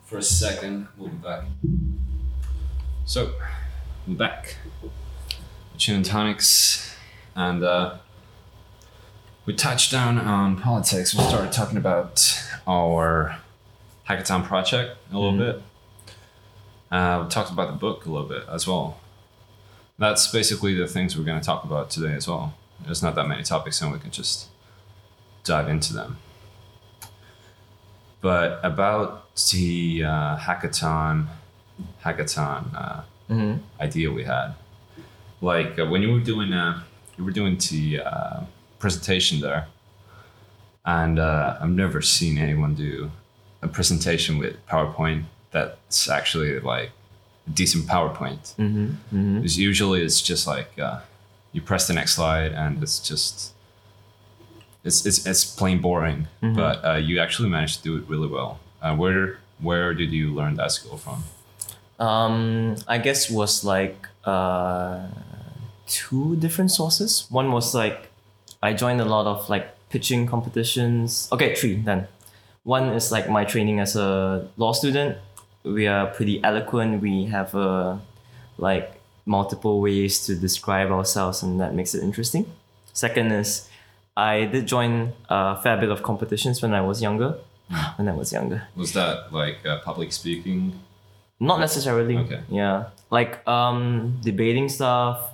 for 0.06 0.18
a 0.18 0.22
second. 0.22 0.86
We'll 0.96 1.08
be 1.08 1.16
back. 1.16 1.44
So, 3.04 3.32
I'm 4.06 4.14
back. 4.16 4.56
Gin 5.76 5.96
and 5.96 6.04
tonics, 6.04 6.91
and 7.34 7.62
uh, 7.64 7.96
we 9.46 9.54
touched 9.54 9.90
down 9.90 10.18
on 10.18 10.56
politics. 10.60 11.14
We 11.14 11.22
started 11.24 11.52
talking 11.52 11.76
about 11.78 12.42
our 12.66 13.36
hackathon 14.08 14.44
project 14.44 14.96
a 15.12 15.18
little 15.18 15.36
bit. 15.38 15.62
Uh, 16.90 17.22
we 17.24 17.30
talked 17.30 17.50
about 17.50 17.68
the 17.68 17.76
book 17.78 18.04
a 18.06 18.10
little 18.10 18.28
bit 18.28 18.44
as 18.50 18.66
well. 18.66 18.98
That's 19.98 20.30
basically 20.30 20.74
the 20.74 20.86
things 20.86 21.16
we're 21.16 21.24
going 21.24 21.40
to 21.40 21.44
talk 21.46 21.64
about 21.64 21.90
today 21.90 22.14
as 22.14 22.28
well. 22.28 22.54
There's 22.84 23.02
not 23.02 23.14
that 23.14 23.26
many 23.28 23.42
topics, 23.42 23.80
and 23.80 23.92
we 23.92 23.98
can 23.98 24.10
just 24.10 24.48
dive 25.44 25.68
into 25.68 25.92
them 25.92 26.18
but 28.20 28.60
about 28.62 29.34
the 29.50 30.04
uh, 30.04 30.36
hackathon 30.36 31.26
hackathon 32.04 32.72
uh, 32.74 33.02
Mhm. 33.28 33.58
idea 33.80 34.10
we 34.12 34.22
had 34.24 34.54
like 35.40 35.78
uh, 35.78 35.86
when 35.86 36.02
you 36.02 36.12
were 36.12 36.20
doing 36.20 36.52
uh, 36.52 36.82
you 37.16 37.24
were 37.24 37.30
doing 37.32 37.58
the 37.70 38.00
uh, 38.00 38.40
presentation 38.78 39.40
there. 39.40 39.66
And 40.84 41.18
uh, 41.20 41.58
i've 41.60 41.70
never 41.70 42.02
seen 42.02 42.38
anyone 42.38 42.74
do 42.74 43.10
a 43.62 43.68
presentation 43.68 44.38
with 44.38 44.54
powerpoint 44.66 45.22
that's 45.52 46.08
actually 46.10 46.58
like 46.58 46.90
a 47.46 47.50
decent 47.50 47.86
powerpoint. 47.86 48.54
Mhm. 48.56 48.96
Mhm. 49.14 49.34
because 49.36 49.56
usually 49.58 50.02
it's 50.02 50.20
just 50.20 50.46
like 50.46 50.70
uh, 50.78 50.98
you 51.52 51.60
press 51.62 51.86
the 51.86 51.92
next 51.94 52.14
slide 52.14 52.52
and 52.52 52.82
it's 52.82 52.98
just 52.98 53.52
it's 54.84 55.06
it's, 55.06 55.24
it's 55.26 55.44
plain 55.44 55.80
boring. 55.80 56.26
But 56.40 56.84
uh, 56.84 56.94
you 57.08 57.20
actually 57.20 57.48
managed 57.50 57.76
to 57.78 57.82
do 57.84 57.96
it 57.98 58.04
really 58.08 58.26
well. 58.28 58.58
Uh, 58.82 58.96
where 58.96 59.38
where 59.60 59.94
did 59.94 60.10
you 60.10 60.34
learn 60.34 60.54
that 60.56 60.72
skill 60.72 60.96
from? 60.96 61.22
Um, 62.00 62.74
I 62.88 62.98
guess 62.98 63.30
was 63.30 63.62
like 63.64 64.08
uh, 64.24 65.06
two 65.86 66.36
different 66.36 66.70
sources. 66.70 67.26
One 67.30 67.52
was 67.52 67.74
like 67.74 68.08
I 68.62 68.72
joined 68.72 69.00
a 69.00 69.04
lot 69.04 69.26
of 69.26 69.48
like 69.48 69.66
pitching 69.90 70.26
competitions. 70.26 71.28
Okay, 71.32 71.54
three 71.54 71.76
then. 71.76 72.06
One 72.64 72.90
is 72.90 73.10
like 73.10 73.28
my 73.28 73.44
training 73.44 73.80
as 73.80 73.96
a 73.96 74.48
law 74.56 74.72
student. 74.72 75.18
We 75.64 75.86
are 75.86 76.06
pretty 76.06 76.42
eloquent. 76.44 77.02
We 77.02 77.26
have 77.26 77.54
a 77.54 78.00
like 78.58 79.00
multiple 79.26 79.80
ways 79.80 80.24
to 80.26 80.34
describe 80.34 80.90
ourselves, 80.90 81.42
and 81.42 81.60
that 81.60 81.74
makes 81.74 81.94
it 81.94 82.02
interesting. 82.02 82.46
Second 82.92 83.32
is, 83.32 83.68
I 84.16 84.44
did 84.44 84.66
join 84.66 85.12
a 85.28 85.60
fair 85.62 85.76
bit 85.78 85.90
of 85.90 86.02
competitions 86.02 86.60
when 86.62 86.74
I 86.74 86.80
was 86.80 87.00
younger. 87.02 87.38
When 87.96 88.08
I 88.08 88.12
was 88.12 88.32
younger, 88.32 88.68
Was 88.76 88.92
that 88.92 89.32
like 89.32 89.64
uh, 89.64 89.80
public 89.80 90.12
speaking? 90.12 90.78
not 91.40 91.58
necessarily. 91.58 92.16
Okay. 92.18 92.40
Yeah, 92.48 92.90
like 93.10 93.42
um, 93.48 94.18
debating 94.22 94.68
stuff, 94.68 95.31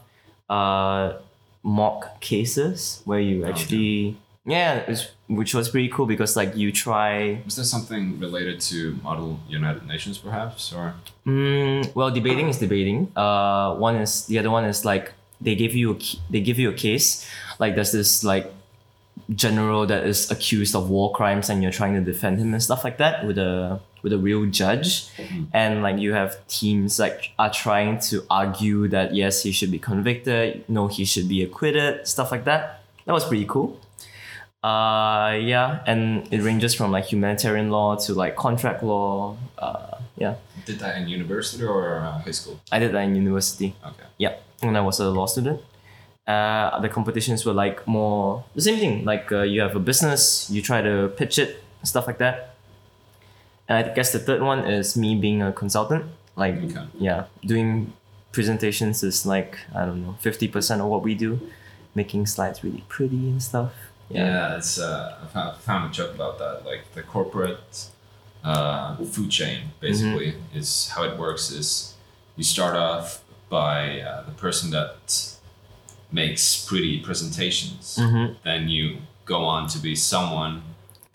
uh, 0.48 1.14
mock 1.62 2.20
cases 2.20 3.02
where 3.04 3.20
you 3.20 3.44
actually 3.44 4.16
yeah, 4.48 4.96
which 5.26 5.52
was 5.52 5.68
pretty 5.68 5.88
cool 5.90 6.06
because 6.06 6.34
like 6.34 6.56
you 6.56 6.72
try 6.72 7.42
Was 7.44 7.56
there 7.56 7.66
something 7.66 8.18
related 8.18 8.60
to 8.72 8.98
Model 9.02 9.40
United 9.46 9.86
Nations, 9.86 10.16
perhaps, 10.16 10.72
or 10.72 10.94
Mm, 11.26 11.94
well, 11.94 12.10
debating 12.10 12.48
is 12.48 12.58
debating. 12.58 13.12
Uh, 13.14 13.74
one 13.74 13.96
is 13.96 14.24
the 14.26 14.38
other 14.38 14.50
one 14.50 14.64
is 14.64 14.86
like 14.86 15.12
they 15.38 15.54
give 15.54 15.74
you 15.74 15.92
a, 15.92 15.98
they 16.30 16.40
give 16.40 16.58
you 16.58 16.70
a 16.70 16.72
case. 16.72 17.28
Like 17.58 17.74
there's 17.74 17.92
this 17.92 18.24
like 18.24 18.50
general 19.34 19.84
that 19.86 20.06
is 20.06 20.30
accused 20.30 20.74
of 20.74 20.88
war 20.88 21.12
crimes 21.12 21.50
and 21.50 21.62
you're 21.62 21.72
trying 21.72 21.92
to 21.94 22.00
defend 22.00 22.38
him 22.38 22.54
and 22.54 22.62
stuff 22.62 22.82
like 22.84 22.96
that 22.96 23.26
with 23.26 23.36
a 23.36 23.78
with 24.02 24.12
a 24.12 24.18
real 24.18 24.46
judge, 24.46 25.10
and 25.52 25.82
like 25.82 25.98
you 25.98 26.12
have 26.12 26.46
teams 26.48 26.98
like 26.98 27.32
are 27.38 27.50
trying 27.50 27.98
to 28.00 28.24
argue 28.30 28.88
that 28.88 29.14
yes 29.14 29.42
he 29.42 29.52
should 29.52 29.70
be 29.70 29.78
convicted, 29.78 30.64
no 30.68 30.88
he 30.88 31.04
should 31.04 31.28
be 31.28 31.42
acquitted, 31.42 32.06
stuff 32.06 32.30
like 32.30 32.44
that. 32.44 32.82
That 33.06 33.12
was 33.12 33.24
pretty 33.24 33.46
cool. 33.46 33.80
Uh, 34.62 35.38
yeah, 35.40 35.82
and 35.86 36.26
it 36.32 36.42
ranges 36.42 36.74
from 36.74 36.90
like 36.90 37.04
humanitarian 37.06 37.70
law 37.70 37.96
to 37.96 38.12
like 38.14 38.36
contract 38.36 38.82
law. 38.82 39.36
Uh, 39.56 39.98
yeah. 40.16 40.34
did 40.66 40.80
that 40.80 40.96
in 40.98 41.08
university 41.08 41.64
or 41.64 42.00
uh, 42.00 42.18
high 42.18 42.32
school? 42.32 42.60
I 42.72 42.78
did 42.78 42.92
that 42.92 43.02
in 43.02 43.14
university. 43.14 43.76
Okay. 43.86 44.04
Yep, 44.18 44.42
when 44.60 44.76
I 44.76 44.80
was 44.80 44.98
a 45.00 45.10
law 45.10 45.26
student. 45.26 45.60
Uh, 46.26 46.78
the 46.80 46.90
competitions 46.90 47.46
were 47.46 47.54
like 47.54 47.86
more 47.86 48.44
the 48.54 48.60
same 48.60 48.78
thing. 48.78 49.04
Like 49.04 49.32
uh, 49.32 49.42
you 49.42 49.62
have 49.62 49.74
a 49.74 49.80
business, 49.80 50.50
you 50.50 50.60
try 50.60 50.82
to 50.82 51.08
pitch 51.16 51.38
it, 51.38 51.62
stuff 51.84 52.06
like 52.06 52.18
that. 52.18 52.54
And 53.68 53.90
I 53.90 53.94
guess 53.94 54.12
the 54.12 54.18
third 54.18 54.42
one 54.42 54.60
is 54.60 54.96
me 54.96 55.14
being 55.14 55.42
a 55.42 55.52
consultant. 55.52 56.04
Like 56.36 56.54
Okay. 56.56 56.86
yeah, 56.98 57.24
doing 57.44 57.92
presentations 58.32 59.02
is 59.02 59.26
like 59.26 59.58
I 59.74 59.84
don't 59.86 60.02
know 60.04 60.14
fifty 60.20 60.48
percent 60.48 60.80
of 60.80 60.86
what 60.88 61.02
we 61.02 61.14
do, 61.14 61.40
making 61.94 62.26
slides 62.26 62.62
really 62.64 62.84
pretty 62.88 63.28
and 63.30 63.42
stuff. 63.42 63.72
Yeah, 64.10 64.56
it's 64.56 64.78
uh, 64.78 65.18
I 65.22 65.26
found, 65.26 65.56
found 65.58 65.90
a 65.90 65.92
joke 65.92 66.14
about 66.14 66.38
that. 66.38 66.64
Like 66.64 66.82
the 66.94 67.02
corporate 67.02 67.90
uh, 68.44 68.96
food 69.04 69.30
chain, 69.30 69.58
basically, 69.80 70.34
is 70.54 70.88
how 70.94 71.02
it 71.04 71.18
works. 71.18 71.50
Is 71.50 71.94
you 72.36 72.44
start 72.44 72.74
off 72.76 73.22
by 73.50 74.00
uh, 74.00 74.22
the 74.22 74.32
person 74.32 74.70
that 74.70 75.34
makes 76.12 76.64
pretty 76.64 77.00
presentations. 77.00 77.98
Mhm. 78.00 78.36
Then 78.44 78.68
you 78.68 78.98
go 79.26 79.44
on 79.44 79.68
to 79.68 79.78
be 79.78 79.94
someone 79.94 80.62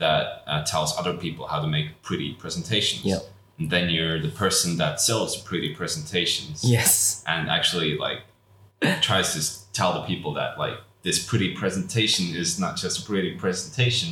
that 0.05 0.23
uh, 0.51 0.63
tells 0.73 0.89
other 1.01 1.13
people 1.25 1.43
how 1.47 1.59
to 1.65 1.67
make 1.77 1.87
pretty 2.09 2.29
presentations. 2.43 3.03
Yep. 3.05 3.21
And 3.59 3.69
then 3.73 3.85
you're 3.95 4.19
the 4.27 4.33
person 4.43 4.77
that 4.77 4.99
sells 4.99 5.31
pretty 5.49 5.69
presentations 5.81 6.63
Yes. 6.63 7.23
and 7.33 7.49
actually 7.57 7.91
like 8.05 8.19
tries 9.01 9.29
to 9.35 9.41
tell 9.79 9.91
the 9.99 10.03
people 10.11 10.31
that 10.39 10.51
like 10.63 10.77
this 11.03 11.17
pretty 11.29 11.49
presentation 11.61 12.25
is 12.43 12.59
not 12.59 12.73
just 12.83 12.95
a 13.01 13.03
pretty 13.09 13.31
presentation 13.45 14.09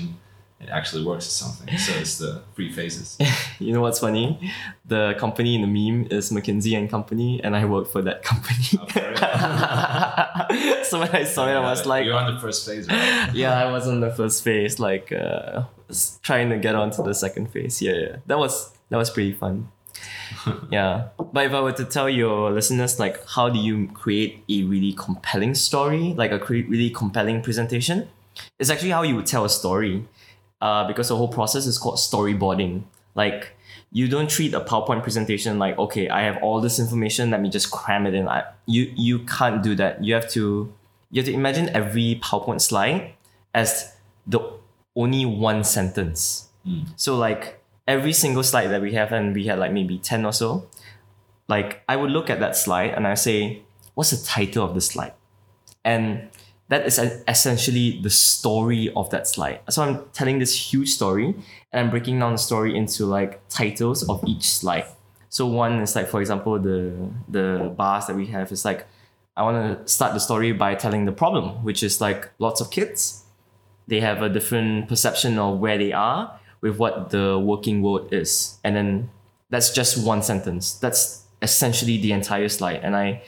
it 0.64 0.70
actually 0.70 1.04
works 1.04 1.26
as 1.26 1.34
something 1.44 1.70
so 1.86 1.92
it's 2.02 2.18
the 2.24 2.32
three 2.56 2.72
phases 2.72 3.18
You 3.66 3.72
know 3.74 3.82
what's 3.86 4.00
funny? 4.00 4.26
The 4.94 5.04
company 5.24 5.52
in 5.58 5.62
the 5.68 5.72
meme 5.78 6.08
is 6.18 6.32
McKinsey 6.32 6.74
and 6.78 6.90
Company, 6.90 7.30
and 7.44 7.52
I 7.56 7.64
work 7.66 7.88
for 7.94 8.02
that 8.08 8.24
company. 8.32 8.70
Oh, 8.82 8.86
so 10.90 11.00
when 11.02 11.10
I 11.22 11.24
saw 11.34 11.48
it, 11.48 11.54
I 11.54 11.60
was 11.60 11.86
like, 11.86 12.06
you're 12.06 12.18
on 12.24 12.34
the 12.34 12.40
first 12.40 12.66
phase 12.68 12.88
right 12.88 13.30
yeah, 13.34 13.54
I 13.64 13.72
was 13.72 13.88
on 13.88 14.00
the 14.00 14.10
first 14.20 14.44
phase, 14.44 14.80
like 14.80 15.12
uh, 15.12 15.64
trying 16.22 16.50
to 16.50 16.58
get 16.58 16.76
onto 16.76 17.04
the 17.04 17.14
second 17.14 17.52
phase. 17.52 17.82
Yeah, 17.82 17.94
yeah, 17.94 18.16
that 18.28 18.38
was 18.38 18.72
that 18.90 18.98
was 18.98 19.10
pretty 19.10 19.34
fun. 19.34 19.70
yeah, 20.72 21.10
but 21.18 21.46
if 21.46 21.54
I 21.54 21.62
were 21.62 21.74
to 21.74 21.86
tell 21.86 22.10
your 22.10 22.52
listeners, 22.52 23.00
like, 23.00 23.26
how 23.28 23.50
do 23.50 23.60
you 23.60 23.88
create 23.90 24.44
a 24.50 24.64
really 24.64 24.94
compelling 24.94 25.54
story, 25.54 26.14
like 26.18 26.32
a 26.32 26.40
cre- 26.40 26.68
really 26.68 26.90
compelling 26.90 27.42
presentation? 27.42 28.08
It's 28.58 28.70
actually 28.70 28.92
how 28.92 29.04
you 29.04 29.16
would 29.16 29.26
tell 29.26 29.46
a 29.46 29.50
story, 29.50 30.08
uh, 30.62 30.88
because 30.88 31.10
the 31.10 31.18
whole 31.18 31.28
process 31.28 31.66
is 31.66 31.78
called 31.78 31.98
storyboarding. 31.98 32.84
Like, 33.14 33.56
you 33.92 34.08
don't 34.08 34.30
treat 34.30 34.54
a 34.54 34.62
PowerPoint 34.62 35.04
presentation 35.04 35.60
like, 35.60 35.78
okay, 35.78 36.08
I 36.08 36.22
have 36.22 36.42
all 36.42 36.62
this 36.62 36.80
information, 36.80 37.30
let 37.32 37.42
me 37.42 37.50
just 37.50 37.72
cram 37.72 38.08
it 38.08 38.14
in. 38.14 38.28
I, 38.28 38.44
you 38.66 38.92
you 38.96 39.20
can't 39.20 39.62
do 39.62 39.76
that. 39.76 40.04
You 40.04 40.14
have 40.14 40.30
to 40.32 40.74
you 41.12 41.22
have 41.22 41.26
to 41.26 41.34
imagine 41.34 41.70
every 41.70 42.20
PowerPoint 42.24 42.62
slide 42.62 43.14
as 43.54 43.94
the 44.26 44.40
only 44.96 45.26
one 45.26 45.64
sentence. 45.64 46.50
Hmm. 46.66 46.82
So 46.96 47.18
like 47.18 47.64
every 47.88 48.14
single 48.14 48.44
slide 48.44 48.68
that 48.68 48.82
we 48.82 48.94
have, 48.94 49.12
and 49.12 49.34
we 49.34 49.46
had 49.46 49.60
like 49.60 49.72
maybe 49.72 49.98
10 49.98 50.26
or 50.26 50.34
so, 50.34 50.68
like 51.48 51.84
I 51.88 51.96
would 51.96 52.12
look 52.12 52.30
at 52.30 52.40
that 52.40 52.56
slide 52.56 52.92
and 52.92 53.08
I 53.08 53.16
say, 53.16 53.64
what's 53.94 54.12
the 54.12 54.26
title 54.26 54.64
of 54.64 54.74
the 54.74 54.82
slide? 54.82 55.14
And 55.84 56.30
that 56.70 56.86
is 56.86 56.98
essentially 57.28 58.00
the 58.02 58.10
story 58.10 58.92
of 58.96 59.10
that 59.10 59.28
slide. 59.28 59.60
So 59.70 59.84
I'm 59.84 60.06
telling 60.14 60.40
this 60.40 60.56
huge 60.56 60.90
story 60.90 61.36
and 61.72 61.86
I'm 61.86 61.90
breaking 61.90 62.20
down 62.20 62.32
the 62.32 62.38
story 62.38 62.78
into 62.78 63.06
like 63.06 63.46
titles 63.50 64.08
of 64.08 64.24
each 64.26 64.50
slide. 64.50 64.86
So 65.28 65.46
one 65.48 65.82
is 65.82 65.96
like, 65.96 66.08
for 66.08 66.22
example, 66.22 66.58
the 66.60 66.94
the 67.28 67.74
bars 67.76 68.08
that 68.08 68.16
we 68.16 68.28
have 68.28 68.52
is 68.54 68.64
like, 68.64 68.88
I 69.36 69.44
want 69.44 69.58
to 69.86 69.92
start 69.92 70.14
the 70.14 70.20
story 70.20 70.54
by 70.54 70.76
telling 70.76 71.06
the 71.06 71.12
problem, 71.12 71.64
which 71.64 71.84
is 71.84 72.00
like 72.00 72.30
lots 72.40 72.62
of 72.62 72.72
kids. 72.72 73.21
They 73.92 74.00
have 74.00 74.22
a 74.24 74.30
different 74.30 74.88
perception 74.88 75.38
of 75.38 75.60
where 75.60 75.78
they 75.78 75.92
are 75.92 76.40
with 76.62 76.78
what 76.80 77.10
the 77.10 77.38
working 77.38 77.82
world 77.84 78.08
is. 78.14 78.58
And 78.64 78.74
then 78.78 79.10
that's 79.50 79.70
just 79.80 79.94
one 80.12 80.22
sentence. 80.24 80.74
That's 80.84 81.26
essentially 81.42 81.98
the 82.06 82.12
entire 82.14 82.48
slide. 82.50 82.80
And 82.84 82.96
I 82.96 83.22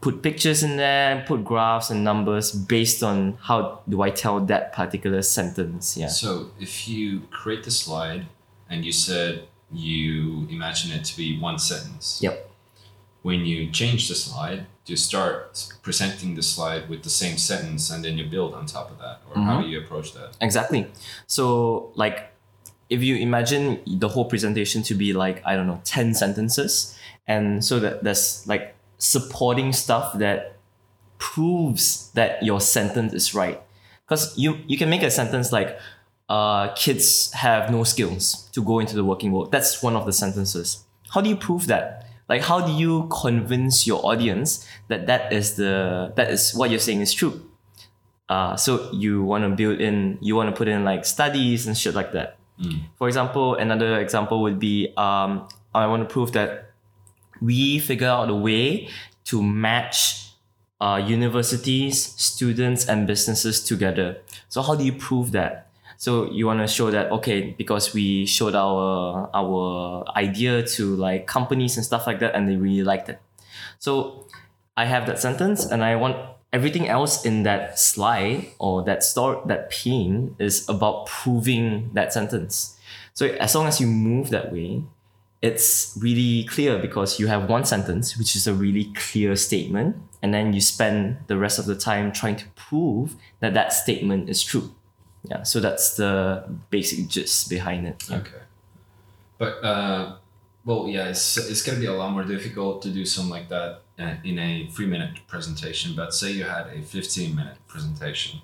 put 0.00 0.22
pictures 0.22 0.62
in 0.62 0.78
there, 0.78 1.22
put 1.28 1.44
graphs 1.44 1.90
and 1.90 2.02
numbers 2.02 2.50
based 2.50 3.02
on 3.02 3.36
how 3.42 3.80
do 3.86 4.00
I 4.00 4.08
tell 4.22 4.40
that 4.52 4.72
particular 4.72 5.20
sentence. 5.20 5.96
Yeah. 5.98 6.08
so 6.08 6.30
if 6.58 6.88
you 6.88 7.04
create 7.30 7.64
the 7.64 7.70
slide 7.70 8.22
and 8.70 8.78
you 8.86 8.92
said 8.92 9.44
you 9.70 10.46
imagine 10.50 10.90
it 10.98 11.04
to 11.10 11.14
be 11.16 11.38
one 11.38 11.58
sentence 11.58 12.20
Yep. 12.22 12.50
when 13.22 13.40
you 13.44 13.70
change 13.70 14.08
the 14.08 14.14
slide 14.14 14.60
you 14.90 14.96
start 14.96 15.72
presenting 15.82 16.34
the 16.34 16.42
slide 16.42 16.88
with 16.88 17.02
the 17.02 17.10
same 17.10 17.38
sentence 17.38 17.90
and 17.90 18.04
then 18.04 18.18
you 18.18 18.24
build 18.24 18.54
on 18.54 18.66
top 18.66 18.90
of 18.90 18.98
that 18.98 19.22
or 19.28 19.40
how 19.40 19.62
do 19.62 19.68
you 19.68 19.78
approach 19.78 20.12
that 20.14 20.36
Exactly. 20.40 20.86
So 21.26 21.92
like 21.94 22.30
if 22.90 23.02
you 23.02 23.16
imagine 23.16 23.80
the 23.86 24.08
whole 24.08 24.24
presentation 24.24 24.82
to 24.82 24.94
be 24.94 25.12
like, 25.12 25.40
I 25.46 25.54
don't 25.54 25.68
know, 25.68 25.80
10 25.84 26.14
sentences, 26.14 26.98
and 27.26 27.64
so 27.64 27.78
that 27.78 28.02
there's 28.02 28.46
like 28.48 28.74
supporting 28.98 29.72
stuff 29.72 30.18
that 30.18 30.56
proves 31.18 32.10
that 32.12 32.42
your 32.42 32.60
sentence 32.60 33.12
is 33.14 33.32
right. 33.34 33.60
Because 34.04 34.36
you 34.36 34.58
you 34.66 34.76
can 34.76 34.90
make 34.90 35.04
a 35.04 35.10
sentence 35.10 35.52
like 35.52 35.78
uh, 36.28 36.74
kids 36.74 37.32
have 37.32 37.70
no 37.70 37.84
skills 37.84 38.48
to 38.52 38.62
go 38.62 38.80
into 38.80 38.96
the 38.96 39.04
working 39.04 39.30
world. 39.30 39.52
That's 39.52 39.82
one 39.82 39.94
of 39.94 40.04
the 40.04 40.12
sentences. 40.12 40.84
How 41.10 41.20
do 41.20 41.28
you 41.28 41.36
prove 41.36 41.68
that? 41.68 42.09
Like 42.30 42.42
how 42.42 42.60
do 42.60 42.70
you 42.70 43.08
convince 43.10 43.88
your 43.88 44.06
audience 44.06 44.64
that 44.86 45.06
that 45.08 45.32
is 45.32 45.56
the 45.56 46.12
that 46.14 46.30
is 46.30 46.54
what 46.54 46.70
you're 46.70 46.78
saying 46.78 47.00
is 47.00 47.12
true? 47.12 47.50
Uh, 48.28 48.54
so 48.54 48.92
you 48.92 49.24
want 49.24 49.42
to 49.42 49.50
build 49.50 49.80
in, 49.80 50.16
you 50.22 50.36
want 50.36 50.48
to 50.48 50.54
put 50.54 50.68
in 50.68 50.84
like 50.84 51.04
studies 51.04 51.66
and 51.66 51.76
shit 51.76 51.92
like 51.92 52.12
that. 52.12 52.38
For 52.94 53.08
example, 53.08 53.56
another 53.56 53.98
example 53.98 54.42
would 54.42 54.60
be 54.60 54.94
um, 54.96 55.48
I 55.74 55.88
want 55.88 56.06
to 56.06 56.12
prove 56.12 56.30
that 56.32 56.70
we 57.42 57.80
figure 57.80 58.06
out 58.06 58.30
a 58.30 58.34
way 58.34 58.88
to 59.24 59.42
match 59.42 60.30
uh, 60.80 61.02
universities, 61.04 62.00
students, 62.00 62.86
and 62.86 63.08
businesses 63.08 63.64
together. 63.64 64.18
So 64.48 64.62
how 64.62 64.76
do 64.76 64.84
you 64.84 64.92
prove 64.92 65.32
that? 65.32 65.69
So 66.00 66.32
you 66.32 66.46
want 66.46 66.60
to 66.60 66.66
show 66.66 66.90
that 66.90 67.12
okay, 67.20 67.52
because 67.58 67.92
we 67.92 68.24
showed 68.24 68.54
our 68.54 69.28
our 69.34 70.02
idea 70.16 70.64
to 70.80 70.96
like 70.96 71.26
companies 71.26 71.76
and 71.76 71.84
stuff 71.84 72.06
like 72.06 72.20
that, 72.20 72.34
and 72.34 72.48
they 72.48 72.56
really 72.56 72.82
liked 72.82 73.10
it. 73.10 73.20
So 73.78 74.24
I 74.78 74.86
have 74.86 75.04
that 75.12 75.20
sentence, 75.20 75.66
and 75.66 75.84
I 75.84 75.96
want 75.96 76.16
everything 76.54 76.88
else 76.88 77.26
in 77.26 77.42
that 77.42 77.78
slide 77.78 78.48
or 78.58 78.82
that 78.84 79.04
story, 79.04 79.44
that 79.44 79.68
pane 79.68 80.34
is 80.38 80.66
about 80.70 81.04
proving 81.04 81.90
that 81.92 82.14
sentence. 82.14 82.80
So 83.12 83.26
as 83.36 83.54
long 83.54 83.66
as 83.66 83.78
you 83.78 83.86
move 83.86 84.30
that 84.30 84.50
way, 84.50 84.82
it's 85.42 85.92
really 86.00 86.44
clear 86.48 86.78
because 86.78 87.20
you 87.20 87.26
have 87.26 87.46
one 87.46 87.66
sentence, 87.66 88.16
which 88.16 88.34
is 88.36 88.46
a 88.46 88.54
really 88.54 88.90
clear 88.96 89.36
statement, 89.36 89.96
and 90.22 90.32
then 90.32 90.54
you 90.54 90.62
spend 90.62 91.18
the 91.26 91.36
rest 91.36 91.58
of 91.58 91.66
the 91.66 91.76
time 91.76 92.10
trying 92.10 92.36
to 92.36 92.48
prove 92.56 93.16
that 93.40 93.52
that 93.52 93.74
statement 93.74 94.30
is 94.30 94.42
true. 94.42 94.72
Yeah, 95.24 95.42
so 95.42 95.60
that's 95.60 95.96
the 95.96 96.44
basic 96.70 97.08
gist 97.08 97.48
behind 97.50 97.86
it. 97.86 98.02
Yeah. 98.08 98.16
Okay. 98.18 98.42
But 99.38 99.64
uh, 99.64 100.16
well, 100.64 100.88
yeah, 100.88 101.08
it's 101.08 101.36
it's 101.36 101.62
gonna 101.62 101.78
be 101.80 101.86
a 101.86 101.92
lot 101.92 102.12
more 102.12 102.24
difficult 102.24 102.82
to 102.82 102.90
do 102.90 103.04
something 103.04 103.30
like 103.30 103.48
that 103.48 103.82
uh, 103.98 104.14
in 104.24 104.38
a 104.38 104.66
three 104.72 104.86
minute 104.86 105.18
presentation, 105.28 105.94
but 105.96 106.14
say 106.14 106.32
you 106.32 106.44
had 106.44 106.66
a 106.68 106.82
15 106.82 107.34
minute 107.36 107.56
presentation. 107.66 108.40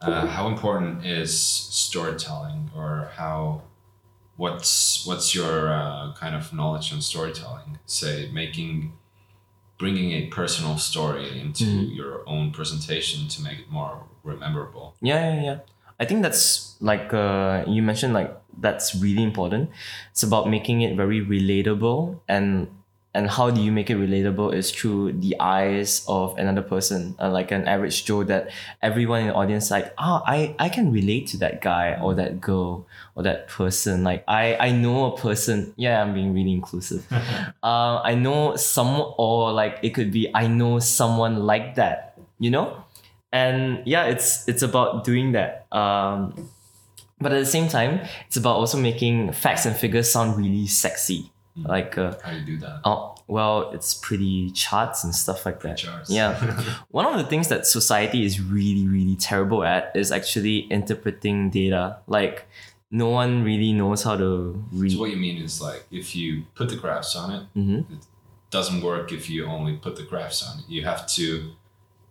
Uh, 0.00 0.26
how 0.26 0.48
important 0.48 1.06
is 1.06 1.38
storytelling 1.40 2.70
or 2.76 3.10
how 3.16 3.62
what's 4.36 5.06
what's 5.06 5.34
your 5.34 5.72
uh, 5.72 6.12
kind 6.14 6.34
of 6.34 6.52
knowledge 6.52 6.92
on 6.92 7.00
storytelling 7.00 7.78
say 7.86 8.28
making 8.32 8.92
bringing 9.78 10.10
a 10.12 10.26
personal 10.26 10.76
story 10.76 11.40
into 11.40 11.64
Mhm. 11.64 11.96
your 11.96 12.28
own 12.28 12.50
presentation 12.50 13.28
to 13.28 13.42
make 13.42 13.58
it 13.60 13.70
more 13.70 14.04
rememberable 14.24 14.94
Yeah, 15.00 15.34
yeah, 15.34 15.42
yeah. 15.42 15.58
I 16.00 16.04
think 16.04 16.22
that's 16.22 16.76
like 16.80 17.14
uh, 17.14 17.64
you 17.66 17.82
mentioned, 17.82 18.14
like 18.14 18.34
that's 18.58 18.94
really 18.94 19.22
important. 19.22 19.70
It's 20.10 20.22
about 20.22 20.48
making 20.48 20.82
it 20.82 20.96
very 20.96 21.24
relatable, 21.24 22.20
and 22.28 22.68
and 23.14 23.30
how 23.30 23.48
do 23.48 23.60
you 23.60 23.70
make 23.70 23.90
it 23.90 23.96
relatable 23.96 24.52
is 24.52 24.72
through 24.72 25.12
the 25.12 25.36
eyes 25.38 26.04
of 26.08 26.36
another 26.36 26.62
person, 26.62 27.14
uh, 27.20 27.30
like 27.30 27.52
an 27.52 27.64
average 27.68 28.04
Joe 28.04 28.24
that 28.24 28.50
everyone 28.82 29.20
in 29.20 29.26
the 29.28 29.34
audience 29.34 29.70
like, 29.70 29.94
ah, 29.98 30.20
I 30.26 30.56
I 30.58 30.68
can 30.68 30.90
relate 30.90 31.28
to 31.28 31.36
that 31.38 31.60
guy 31.60 31.96
or 32.02 32.14
that 32.14 32.40
girl 32.40 32.86
or 33.14 33.22
that 33.22 33.46
person. 33.46 34.02
Like 34.02 34.24
I 34.26 34.56
I 34.58 34.72
know 34.72 35.14
a 35.14 35.16
person. 35.16 35.74
Yeah, 35.76 36.02
I'm 36.02 36.12
being 36.12 36.34
really 36.34 36.52
inclusive. 36.52 37.06
uh, 37.62 38.02
I 38.02 38.14
know 38.14 38.56
some 38.56 39.14
or 39.16 39.52
like 39.52 39.78
it 39.82 39.90
could 39.94 40.10
be 40.10 40.28
I 40.34 40.48
know 40.48 40.80
someone 40.80 41.46
like 41.46 41.76
that. 41.76 42.18
You 42.40 42.50
know 42.50 42.83
and 43.34 43.82
yeah 43.84 44.04
it's 44.12 44.48
it's 44.48 44.62
about 44.62 45.04
doing 45.04 45.32
that. 45.32 45.66
Um 45.72 46.48
but 47.20 47.32
at 47.32 47.40
the 47.40 47.52
same 47.56 47.68
time 47.68 48.00
it's 48.26 48.36
about 48.36 48.56
also 48.56 48.78
making 48.78 49.32
facts 49.32 49.66
and 49.66 49.74
figures 49.76 50.10
sound 50.10 50.36
really 50.36 50.66
sexy. 50.66 51.30
Like 51.56 51.96
uh, 51.98 52.14
how 52.24 52.30
do 52.32 52.38
you 52.38 52.46
do 52.52 52.56
that? 52.64 52.80
oh 52.84 53.14
well 53.36 53.70
it's 53.76 53.94
pretty 53.94 54.50
charts 54.50 55.04
and 55.04 55.14
stuff 55.14 55.46
like 55.46 55.60
that. 55.64 55.76
Charts. 55.78 56.10
Yeah. 56.10 56.34
One 56.90 57.06
of 57.06 57.16
the 57.22 57.24
things 57.32 57.46
that 57.48 57.66
society 57.66 58.24
is 58.24 58.40
really 58.40 58.86
really 58.96 59.16
terrible 59.16 59.62
at 59.74 59.84
is 59.94 60.10
actually 60.18 60.56
interpreting 60.78 61.50
data. 61.50 61.98
Like 62.06 62.46
no 62.90 63.08
one 63.10 63.42
really 63.50 63.72
knows 63.72 64.02
how 64.04 64.16
to 64.16 64.28
read 64.72 64.92
so 64.92 64.98
what 65.00 65.10
you 65.10 65.16
mean 65.26 65.38
is 65.42 65.60
like 65.68 65.82
if 65.90 66.14
you 66.14 66.44
put 66.54 66.68
the 66.72 66.76
graphs 66.76 67.16
on 67.16 67.26
it 67.36 67.42
Mhm. 67.56 67.78
it 67.94 68.02
doesn't 68.50 68.80
work 68.90 69.06
if 69.18 69.24
you 69.32 69.46
only 69.46 69.74
put 69.86 69.94
the 69.96 70.06
graphs 70.12 70.40
on 70.46 70.52
it. 70.60 70.64
You 70.68 70.82
have 70.90 71.02
to 71.18 71.24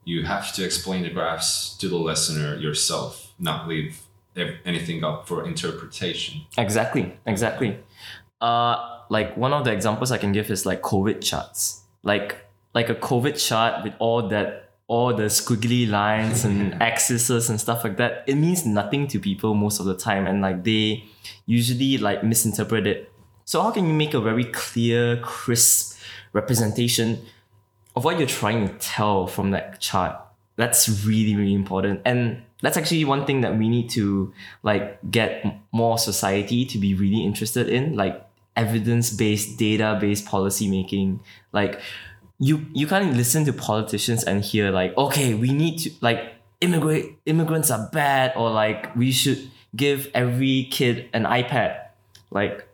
you 0.06 0.24
have 0.24 0.54
to 0.54 0.64
explain 0.64 1.04
the 1.04 1.10
graphs 1.10 1.78
to 1.78 1.88
the 1.88 1.98
listener 1.98 2.56
yourself 2.56 3.34
not 3.40 3.68
leave 3.68 4.02
anything 4.66 5.04
up 5.04 5.28
for 5.28 5.46
interpretation 5.46 6.42
Exactly, 6.58 7.18
exactly. 7.26 7.78
Uh, 8.42 8.94
like 9.10 9.38
one 9.38 9.54
of 9.54 9.64
the 9.64 9.72
examples 9.72 10.12
I 10.12 10.18
can 10.18 10.32
give 10.32 10.50
is 10.50 10.66
like 10.66 10.82
COVID 10.82 11.22
charts. 11.22 11.84
Like 12.04 12.38
like 12.74 12.90
a 12.90 12.96
COVID 12.96 13.36
chart 13.48 13.84
with 13.84 13.94
all 14.00 14.28
that 14.30 14.72
all 14.88 15.14
the 15.14 15.24
squiggly 15.24 15.90
lines 15.90 16.44
and 16.44 16.82
axes 16.90 17.50
and 17.50 17.60
stuff 17.60 17.84
like 17.84 17.98
that. 17.98 18.24
It 18.28 18.36
means 18.36 18.66
nothing 18.66 19.08
to 19.08 19.20
people 19.20 19.54
most 19.54 19.80
of 19.80 19.86
the 19.86 19.96
time, 19.96 20.28
and 20.28 20.42
like 20.42 20.64
they 20.64 21.06
usually 21.46 21.98
like 21.98 22.24
misinterpret 22.24 22.88
it. 22.88 23.12
So 23.46 23.62
how 23.62 23.72
can 23.72 23.86
you 23.88 23.94
make 23.94 24.14
a 24.14 24.22
very 24.22 24.46
clear, 24.46 25.18
crisp 25.18 26.00
representation 26.34 27.20
of 27.96 28.04
what 28.04 28.18
you're 28.18 28.28
trying 28.28 28.68
to 28.68 28.74
tell 28.76 29.28
from 29.28 29.52
that 29.52 29.80
chart? 29.80 30.20
That's 30.56 31.06
really 31.06 31.36
really 31.36 31.54
important, 31.54 32.02
and 32.06 32.44
that's 32.62 32.78
actually 32.78 33.04
one 33.06 33.26
thing 33.26 33.42
that 33.42 33.58
we 33.58 33.68
need 33.68 33.90
to 33.92 34.34
like 34.64 35.00
get 35.12 35.46
more 35.72 35.98
society 35.98 36.66
to 36.66 36.78
be 36.78 36.94
really 36.94 37.24
interested 37.24 37.68
in 37.68 37.96
like 37.96 38.26
evidence-based 38.56 39.58
data-based 39.58 40.26
policy 40.26 40.70
making. 40.70 41.20
Like 41.52 41.82
you 42.40 42.66
you 42.74 42.88
can't 42.88 43.16
listen 43.16 43.46
to 43.46 43.54
politicians 43.54 44.24
and 44.24 44.44
hear 44.44 44.72
like 44.72 44.98
okay 44.98 45.34
we 45.34 45.52
need 45.54 45.78
to 45.80 45.92
like 46.02 46.34
immigrate 46.62 47.18
immigrants 47.26 47.70
are 47.70 47.90
bad 47.92 48.34
or 48.36 48.50
like 48.50 48.96
we 48.96 49.12
should 49.12 49.50
give 49.76 50.10
every 50.14 50.68
kid 50.72 51.10
an 51.14 51.24
ipad. 51.24 51.80
Like 52.32 52.68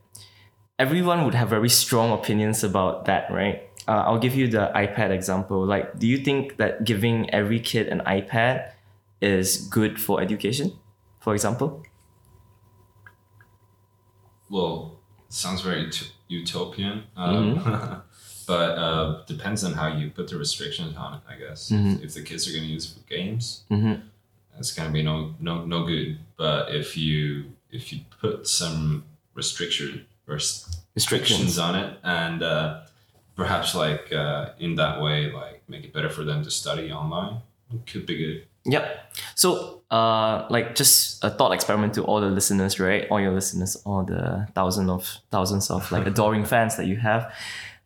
everyone 0.78 1.26
would 1.26 1.34
have 1.34 1.50
very 1.50 1.70
strong 1.70 2.12
opinions 2.12 2.64
about 2.64 3.06
that 3.06 3.32
right 3.32 3.69
uh, 3.90 4.02
i'll 4.08 4.20
give 4.26 4.36
you 4.42 4.48
the 4.58 4.64
ipad 4.84 5.10
example. 5.20 5.60
Like 5.74 5.86
do 6.02 6.06
you 6.14 6.18
think 6.28 6.58
that 6.62 6.72
giving 6.92 7.18
every 7.40 7.60
kid 7.72 7.86
an 7.94 8.00
ipad 8.18 8.58
is 9.22 9.48
good 9.78 9.94
for 10.06 10.22
education 10.26 10.68
for 11.24 11.32
example? 11.38 11.70
Well 14.50 15.00
sounds 15.30 15.62
very 15.62 15.86
ut- 15.88 16.12
utopian 16.28 17.04
um, 17.16 17.56
but 18.48 18.70
uh, 18.86 19.24
depends 19.28 19.64
on 19.64 19.74
how 19.74 19.88
you 20.00 20.10
put 20.10 20.28
the 20.28 20.38
restrictions 20.38 20.96
on 20.98 21.14
it 21.18 21.22
i 21.30 21.36
guess. 21.44 21.70
Mhm. 21.70 22.04
if 22.04 22.14
the 22.16 22.24
kids 22.30 22.48
are 22.48 22.52
going 22.56 22.64
to 22.66 22.74
use 22.78 22.86
it 22.90 22.94
for 22.98 23.06
games 23.18 23.64
Mhm. 23.70 24.02
it's 24.58 24.72
going 24.76 24.88
to 24.90 24.94
be 24.94 25.04
no 25.04 25.16
no 25.40 25.66
no 25.66 25.86
good. 25.86 26.18
But 26.38 26.62
if 26.82 26.98
you 26.98 27.52
if 27.72 27.84
you 27.94 28.00
put 28.22 28.48
some 28.48 29.04
restriction 29.36 30.06
rest- 30.26 30.80
restrictions. 30.96 31.40
restrictions 31.42 31.60
on 31.60 31.74
it 31.76 31.90
and 32.04 32.42
uh, 32.44 32.82
perhaps 33.40 33.70
like 33.84 34.06
uh, 34.24 34.50
in 34.60 34.76
that 34.76 34.96
way 35.02 35.18
like 35.32 35.58
make 35.68 35.84
it 35.88 35.92
better 35.94 36.12
for 36.18 36.24
them 36.30 36.40
to 36.44 36.52
study 36.52 36.92
online 36.92 37.42
it 37.74 37.86
could 37.90 38.06
be 38.06 38.16
good 38.24 38.40
Yep. 38.66 39.14
So, 39.36 39.82
uh, 39.90 40.46
like 40.50 40.76
just 40.76 41.24
a 41.24 41.30
thought 41.30 41.54
experiment 41.54 41.94
to 41.96 42.04
all 42.04 42.22
the 42.22 42.28
listeners, 42.30 42.80
right? 42.80 43.08
All 43.10 43.20
your 43.20 43.32
listeners, 43.32 43.76
all 43.86 44.04
the 44.04 44.48
thousands 44.54 44.90
of 44.90 45.18
thousands 45.32 45.70
of 45.70 45.92
like 45.92 46.06
adoring 46.12 46.46
fans 46.46 46.78
that 46.78 46.86
you 46.86 46.98
have. 46.98 47.34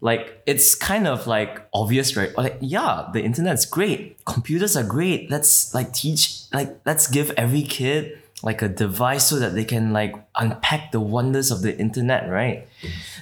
Like 0.01 0.41
it's 0.45 0.75
kind 0.75 1.07
of 1.07 1.27
like 1.27 1.65
obvious, 1.73 2.17
right? 2.17 2.35
Like 2.37 2.57
yeah, 2.59 3.09
the 3.13 3.23
internet's 3.23 3.65
great. 3.65 4.23
Computers 4.25 4.75
are 4.75 4.83
great. 4.83 5.31
Let's 5.31 5.73
like 5.73 5.93
teach, 5.93 6.51
like 6.51 6.79
let's 6.85 7.07
give 7.07 7.31
every 7.37 7.63
kid 7.63 8.19
like 8.43 8.61
a 8.61 8.67
device 8.67 9.25
so 9.27 9.39
that 9.39 9.55
they 9.55 9.63
can 9.65 9.93
like 9.93 10.13
unpack 10.35 10.91
the 10.91 10.99
wonders 10.99 11.49
of 11.49 11.61
the 11.61 11.77
internet, 11.79 12.29
right? 12.29 12.67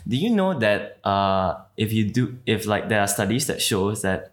Do 0.08 0.18
you 0.18 0.30
know 0.32 0.58
that 0.60 0.98
uh, 1.06 1.62
if 1.78 1.94
you 1.94 2.10
do, 2.10 2.38
if 2.46 2.66
like 2.66 2.90
there 2.90 3.00
are 3.00 3.08
studies 3.08 3.48
that 3.48 3.62
shows 3.62 4.02
that 4.02 4.32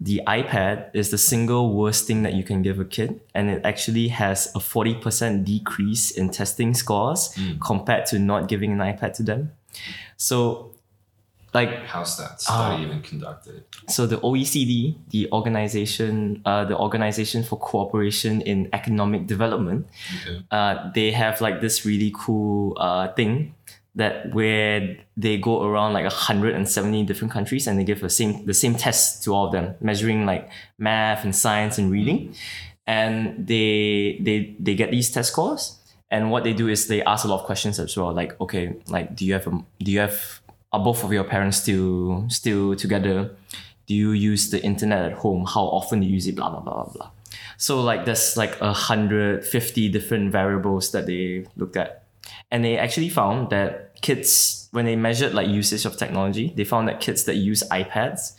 the 0.00 0.22
iPad 0.26 0.90
is 0.92 1.10
the 1.10 1.18
single 1.18 1.72
worst 1.72 2.06
thing 2.06 2.22
that 2.24 2.34
you 2.34 2.42
can 2.42 2.62
give 2.62 2.80
a 2.80 2.84
kid, 2.84 3.20
and 3.34 3.48
it 3.48 3.64
actually 3.64 4.08
has 4.08 4.48
a 4.54 4.58
40% 4.58 5.44
decrease 5.44 6.10
in 6.10 6.30
testing 6.30 6.74
scores 6.74 7.38
compared 7.60 8.06
to 8.06 8.18
not 8.18 8.48
giving 8.48 8.72
an 8.72 8.78
iPad 8.78 9.14
to 9.14 9.22
them. 9.22 9.52
So, 10.16 10.73
like, 11.54 11.70
how's 11.86 12.16
that 12.18 12.40
study 12.42 12.74
Ah. 12.76 12.84
even 12.84 13.00
conducted 13.02 13.64
so 13.88 14.06
the 14.06 14.16
OECD, 14.18 14.96
the 15.10 15.30
organization, 15.32 16.40
uh, 16.44 16.64
the 16.64 16.76
Organization 16.76 17.42
for 17.44 17.58
Cooperation 17.58 18.40
in 18.42 18.68
Economic 18.72 19.26
Development, 19.26 19.86
okay. 20.16 20.42
uh, 20.50 20.90
they 20.94 21.10
have 21.12 21.40
like 21.40 21.60
this 21.60 21.84
really 21.86 22.12
cool 22.16 22.76
uh, 22.80 23.12
thing 23.12 23.54
that 23.94 24.34
where 24.34 24.96
they 25.16 25.36
go 25.38 25.62
around 25.62 25.92
like 25.92 26.04
170 26.04 27.04
different 27.04 27.32
countries 27.32 27.66
and 27.68 27.78
they 27.78 27.84
give 27.84 28.00
the 28.00 28.10
same 28.10 28.44
the 28.46 28.54
same 28.54 28.74
test 28.74 29.22
to 29.22 29.32
all 29.32 29.46
of 29.46 29.52
them 29.52 29.74
measuring 29.80 30.26
like 30.26 30.50
math 30.78 31.24
and 31.24 31.34
science 31.36 31.78
and 31.78 31.92
reading 31.92 32.34
and 32.86 33.46
they 33.46 34.18
they 34.20 34.56
they 34.58 34.74
get 34.74 34.90
these 34.90 35.10
test 35.10 35.30
scores 35.32 35.78
and 36.10 36.30
what 36.32 36.42
they 36.42 36.52
do 36.52 36.66
is 36.68 36.88
they 36.88 37.02
ask 37.04 37.24
a 37.24 37.28
lot 37.28 37.40
of 37.40 37.46
questions 37.46 37.78
as 37.78 37.96
well 37.96 38.12
like 38.12 38.34
okay 38.40 38.74
like 38.88 39.14
do 39.14 39.24
you 39.24 39.32
have 39.32 39.46
a 39.46 39.52
do 39.78 39.90
you 39.92 40.00
have 40.00 40.40
are 40.74 40.84
both 40.84 41.04
of 41.04 41.12
your 41.12 41.24
parents 41.24 41.58
still 41.58 42.26
still 42.28 42.74
together? 42.74 43.30
Do 43.86 43.94
you 43.94 44.10
use 44.10 44.50
the 44.50 44.60
internet 44.62 45.12
at 45.12 45.18
home? 45.18 45.46
How 45.46 45.62
often 45.62 46.00
do 46.00 46.06
you 46.06 46.14
use 46.14 46.26
it? 46.26 46.34
Blah 46.34 46.50
blah 46.50 46.60
blah 46.60 46.74
blah 46.84 46.92
blah. 46.92 47.10
So 47.56 47.80
like 47.80 48.04
there's 48.04 48.36
like 48.36 48.60
a 48.60 48.72
hundred 48.72 49.44
fifty 49.46 49.88
different 49.88 50.32
variables 50.32 50.90
that 50.90 51.06
they 51.06 51.46
looked 51.56 51.76
at. 51.76 52.02
And 52.50 52.64
they 52.64 52.76
actually 52.76 53.08
found 53.08 53.50
that 53.50 54.00
kids 54.02 54.68
when 54.72 54.84
they 54.84 54.96
measured 54.96 55.32
like 55.34 55.48
usage 55.48 55.84
of 55.84 55.96
technology 55.96 56.52
they 56.56 56.64
found 56.64 56.88
that 56.88 57.00
kids 57.00 57.24
that 57.24 57.36
use 57.36 57.62
ipads 57.70 58.32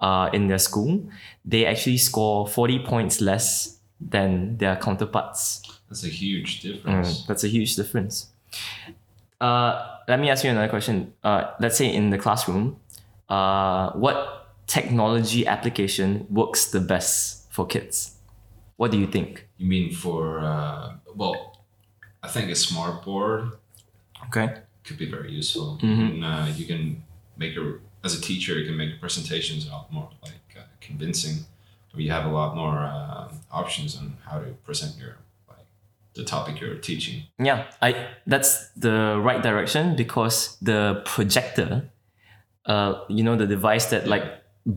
uh, 0.00 0.28
in 0.32 0.46
their 0.46 0.58
school 0.58 1.02
they 1.44 1.64
actually 1.66 1.96
score 1.96 2.46
40 2.46 2.84
points 2.84 3.20
less 3.20 3.78
than 4.00 4.58
their 4.58 4.76
counterparts. 4.76 5.62
That's 5.88 6.04
a 6.04 6.08
huge 6.08 6.60
difference. 6.60 7.22
Mm, 7.22 7.26
that's 7.26 7.44
a 7.44 7.48
huge 7.48 7.74
difference 7.76 8.28
uh, 9.40 9.98
let 10.08 10.20
me 10.20 10.30
ask 10.30 10.44
you 10.44 10.50
another 10.50 10.68
question. 10.68 11.12
Uh, 11.22 11.50
let's 11.60 11.76
say 11.76 11.92
in 11.92 12.10
the 12.10 12.18
classroom 12.18 12.76
uh, 13.28 13.90
what 13.92 14.48
technology 14.66 15.46
application 15.46 16.26
works 16.30 16.66
the 16.70 16.80
best 16.80 17.50
for 17.52 17.66
kids? 17.66 18.14
What 18.76 18.90
do 18.90 18.98
you 18.98 19.06
think? 19.06 19.48
You 19.56 19.66
mean 19.66 19.92
for 19.92 20.40
uh, 20.40 20.94
well 21.14 21.64
i 22.22 22.28
think 22.28 22.50
a 22.50 22.54
smart 22.54 23.04
board 23.04 23.52
okay. 24.26 24.54
could 24.84 24.98
be 24.98 25.10
very 25.10 25.32
useful. 25.32 25.78
Mhm. 25.82 26.10
and, 26.10 26.24
uh, 26.24 26.46
you 26.56 26.66
can 26.66 27.02
make 27.36 27.56
a 27.56 27.78
as 28.04 28.14
a 28.18 28.20
teacher 28.20 28.58
you 28.58 28.66
can 28.66 28.76
make 28.76 29.00
presentations 29.00 29.66
a 29.66 29.70
lot 29.70 29.92
more 29.92 30.08
like 30.22 30.48
uh, 30.56 30.62
convincing 30.80 31.36
or 31.92 32.00
you 32.00 32.10
have 32.10 32.24
a 32.24 32.32
lot 32.40 32.54
more 32.54 32.78
uh, 32.84 33.28
options 33.50 33.96
on 33.98 34.16
how 34.26 34.38
to 34.38 34.50
present 34.66 34.96
your 34.98 35.16
the 36.14 36.24
topic 36.24 36.60
you're 36.60 36.76
teaching. 36.76 37.24
Yeah, 37.38 37.66
I 37.80 38.08
that's 38.26 38.70
the 38.70 39.18
right 39.20 39.42
direction 39.42 39.96
because 39.96 40.56
the 40.60 41.02
projector, 41.04 41.90
uh, 42.66 43.04
you 43.08 43.22
know, 43.22 43.36
the 43.36 43.46
device 43.46 43.86
that 43.86 44.06
like 44.06 44.24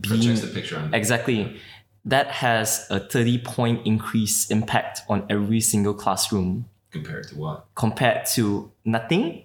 Projects 0.02 0.40
the 0.40 0.46
picture 0.46 0.78
on 0.78 0.94
exactly. 0.94 1.60
That 2.04 2.28
has 2.28 2.86
a 2.90 2.98
30 2.98 3.38
point 3.38 3.86
increase 3.86 4.50
impact 4.50 5.02
on 5.08 5.24
every 5.30 5.60
single 5.60 5.94
classroom. 5.94 6.66
Compared 6.90 7.28
to 7.28 7.38
what? 7.38 7.66
compared 7.74 8.26
to 8.34 8.70
nothing 8.84 9.44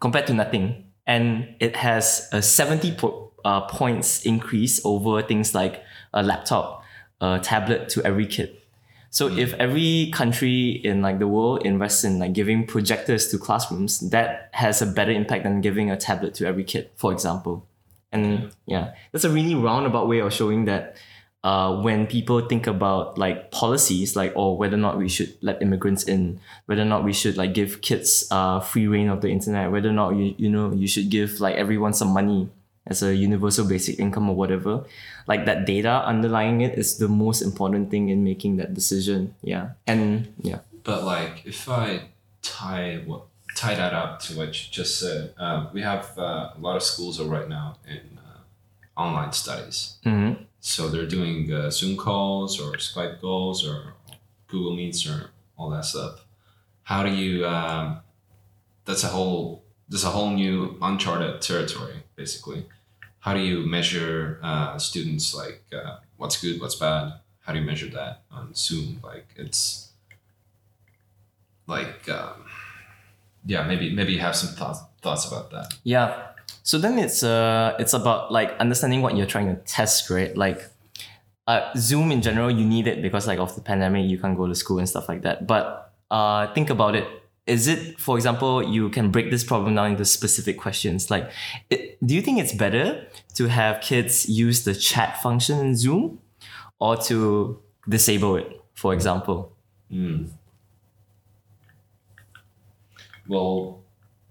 compared 0.00 0.26
to 0.26 0.34
nothing. 0.34 0.84
And 1.06 1.54
it 1.58 1.76
has 1.76 2.28
a 2.32 2.42
70 2.42 2.92
po- 2.96 3.32
uh, 3.44 3.62
points 3.62 4.24
increase 4.24 4.80
over 4.84 5.22
things 5.22 5.54
like 5.54 5.82
a 6.12 6.22
laptop 6.22 6.84
a 7.20 7.40
tablet 7.42 7.88
to 7.88 8.04
every 8.04 8.26
kid 8.26 8.56
so 9.10 9.28
if 9.28 9.54
every 9.54 10.10
country 10.12 10.70
in 10.70 11.00
like 11.00 11.18
the 11.18 11.28
world 11.28 11.64
invests 11.64 12.04
in 12.04 12.18
like 12.18 12.32
giving 12.32 12.66
projectors 12.66 13.28
to 13.28 13.38
classrooms 13.38 14.00
that 14.10 14.50
has 14.52 14.82
a 14.82 14.86
better 14.86 15.12
impact 15.12 15.44
than 15.44 15.60
giving 15.60 15.90
a 15.90 15.96
tablet 15.96 16.34
to 16.34 16.46
every 16.46 16.64
kid 16.64 16.90
for 16.96 17.12
example. 17.12 17.66
And 18.12 18.50
yeah 18.66 18.94
that's 19.12 19.24
a 19.24 19.30
really 19.30 19.54
roundabout 19.54 20.08
way 20.08 20.20
of 20.20 20.32
showing 20.32 20.64
that 20.66 20.96
uh, 21.44 21.80
when 21.82 22.06
people 22.06 22.40
think 22.40 22.66
about 22.66 23.16
like 23.16 23.50
policies 23.50 24.16
like 24.16 24.32
or 24.34 24.56
whether 24.56 24.74
or 24.74 24.80
not 24.80 24.98
we 24.98 25.08
should 25.08 25.36
let 25.40 25.62
immigrants 25.62 26.02
in 26.02 26.40
whether 26.66 26.82
or 26.82 26.86
not 26.86 27.04
we 27.04 27.12
should 27.12 27.36
like 27.36 27.54
give 27.54 27.80
kids 27.80 28.26
uh, 28.30 28.60
free 28.60 28.86
reign 28.86 29.08
of 29.08 29.20
the 29.20 29.28
internet 29.28 29.70
whether 29.70 29.88
or 29.88 29.92
not 29.92 30.16
you, 30.16 30.34
you 30.36 30.48
know 30.48 30.72
you 30.72 30.88
should 30.88 31.08
give 31.08 31.40
like 31.40 31.54
everyone 31.54 31.92
some 31.92 32.08
money 32.08 32.48
as 32.88 33.02
a 33.02 33.14
universal 33.14 33.66
basic 33.68 33.98
income 33.98 34.28
or 34.30 34.36
whatever 34.36 34.84
like 35.26 35.44
that 35.44 35.66
data 35.66 36.02
underlying 36.06 36.60
it 36.60 36.78
is 36.78 36.98
the 36.98 37.08
most 37.08 37.42
important 37.42 37.90
thing 37.90 38.08
in 38.08 38.24
making 38.24 38.56
that 38.56 38.72
decision 38.74 39.34
yeah 39.42 39.70
and 39.86 40.26
yeah 40.42 40.60
But 40.88 41.04
like, 41.04 41.44
if 41.44 41.68
I 41.68 42.08
tie 42.40 43.02
what 43.04 43.22
tie 43.54 43.74
that 43.76 43.92
up 43.92 44.20
to 44.24 44.36
what 44.38 44.48
you 44.56 44.64
just 44.72 44.98
said, 45.02 45.34
um, 45.36 45.68
we 45.74 45.82
have 45.82 46.16
uh, 46.16 46.56
a 46.56 46.60
lot 46.66 46.76
of 46.76 46.82
schools 46.82 47.20
are 47.20 47.28
right 47.28 47.48
now 47.48 47.76
in 47.84 48.04
uh, 48.16 48.40
online 48.96 49.32
studies. 49.32 49.98
hmm 50.04 50.32
So 50.60 50.88
they're 50.88 51.10
doing 51.18 51.52
uh, 51.52 51.68
Zoom 51.70 51.96
calls 51.96 52.56
or 52.62 52.78
Skype 52.80 53.20
calls 53.20 53.66
or 53.68 53.78
Google 54.50 54.74
Meets 54.78 55.04
or 55.10 55.30
all 55.58 55.68
that 55.74 55.84
stuff. 55.84 56.24
How 56.90 57.02
do 57.06 57.10
you? 57.10 57.44
Um, 57.44 58.00
that's 58.86 59.04
a 59.04 59.12
whole. 59.16 59.64
There's 59.90 60.04
a 60.08 60.14
whole 60.16 60.30
new 60.30 60.78
uncharted 60.80 61.42
territory, 61.42 61.96
basically. 62.16 62.60
How 63.20 63.34
do 63.34 63.40
you 63.40 63.66
measure 63.66 64.38
uh, 64.42 64.78
students? 64.78 65.34
Like, 65.34 65.62
uh, 65.72 65.98
what's 66.16 66.40
good, 66.40 66.60
what's 66.60 66.76
bad? 66.76 67.14
How 67.40 67.52
do 67.52 67.58
you 67.58 67.64
measure 67.64 67.88
that 67.88 68.22
on 68.30 68.54
Zoom? 68.54 69.00
Like, 69.02 69.26
it's 69.36 69.90
like, 71.66 72.08
um, 72.08 72.44
yeah, 73.46 73.66
maybe 73.66 73.94
maybe 73.94 74.12
you 74.12 74.20
have 74.20 74.36
some 74.36 74.54
thoughts 74.54 74.80
thoughts 75.02 75.26
about 75.26 75.50
that. 75.50 75.74
Yeah. 75.84 76.26
So 76.62 76.78
then 76.78 76.98
it's 76.98 77.22
uh 77.22 77.74
it's 77.78 77.94
about 77.94 78.30
like 78.30 78.50
understanding 78.58 79.00
what 79.02 79.16
you're 79.16 79.26
trying 79.26 79.46
to 79.46 79.56
test, 79.62 80.10
right? 80.10 80.36
Like 80.36 80.68
uh, 81.46 81.72
Zoom 81.76 82.12
in 82.12 82.20
general, 82.20 82.50
you 82.50 82.64
need 82.64 82.86
it 82.86 83.00
because 83.00 83.26
like 83.26 83.38
of 83.38 83.54
the 83.54 83.62
pandemic, 83.62 84.08
you 84.10 84.18
can't 84.18 84.36
go 84.36 84.46
to 84.46 84.54
school 84.54 84.78
and 84.78 84.88
stuff 84.88 85.08
like 85.08 85.22
that. 85.22 85.46
But 85.46 85.92
uh 86.10 86.52
think 86.52 86.70
about 86.70 86.94
it. 86.94 87.06
Is 87.48 87.66
it, 87.66 87.98
for 87.98 88.16
example, 88.16 88.62
you 88.62 88.90
can 88.90 89.10
break 89.10 89.30
this 89.30 89.42
problem 89.42 89.74
down 89.74 89.92
into 89.92 90.04
specific 90.04 90.58
questions? 90.58 91.10
Like, 91.10 91.30
it, 91.70 91.96
do 92.06 92.14
you 92.14 92.20
think 92.20 92.38
it's 92.38 92.52
better 92.52 93.06
to 93.34 93.48
have 93.48 93.80
kids 93.80 94.28
use 94.28 94.64
the 94.64 94.74
chat 94.74 95.22
function 95.22 95.58
in 95.58 95.74
Zoom, 95.74 96.20
or 96.78 96.96
to 97.08 97.58
disable 97.88 98.36
it, 98.36 98.60
for 98.74 98.92
example? 98.92 99.52
Mm. 99.90 100.28
Well, 103.26 103.80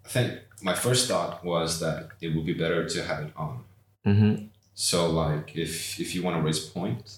I 0.06 0.10
think 0.10 0.39
my 0.62 0.73
first 0.73 1.08
thought 1.08 1.43
was 1.43 1.80
that 1.80 2.10
it 2.21 2.36
would 2.36 2.45
be 2.45 2.53
better 2.53 2.88
to 2.88 3.03
have 3.03 3.23
it 3.23 3.34
on. 3.36 3.63
Mm-hmm. 4.06 4.45
So, 4.75 5.10
like, 5.10 5.56
if 5.56 5.99
if 5.99 6.13
you 6.13 6.21
want 6.21 6.38
to 6.38 6.41
raise 6.43 6.67
a 6.67 6.71
point, 6.71 7.17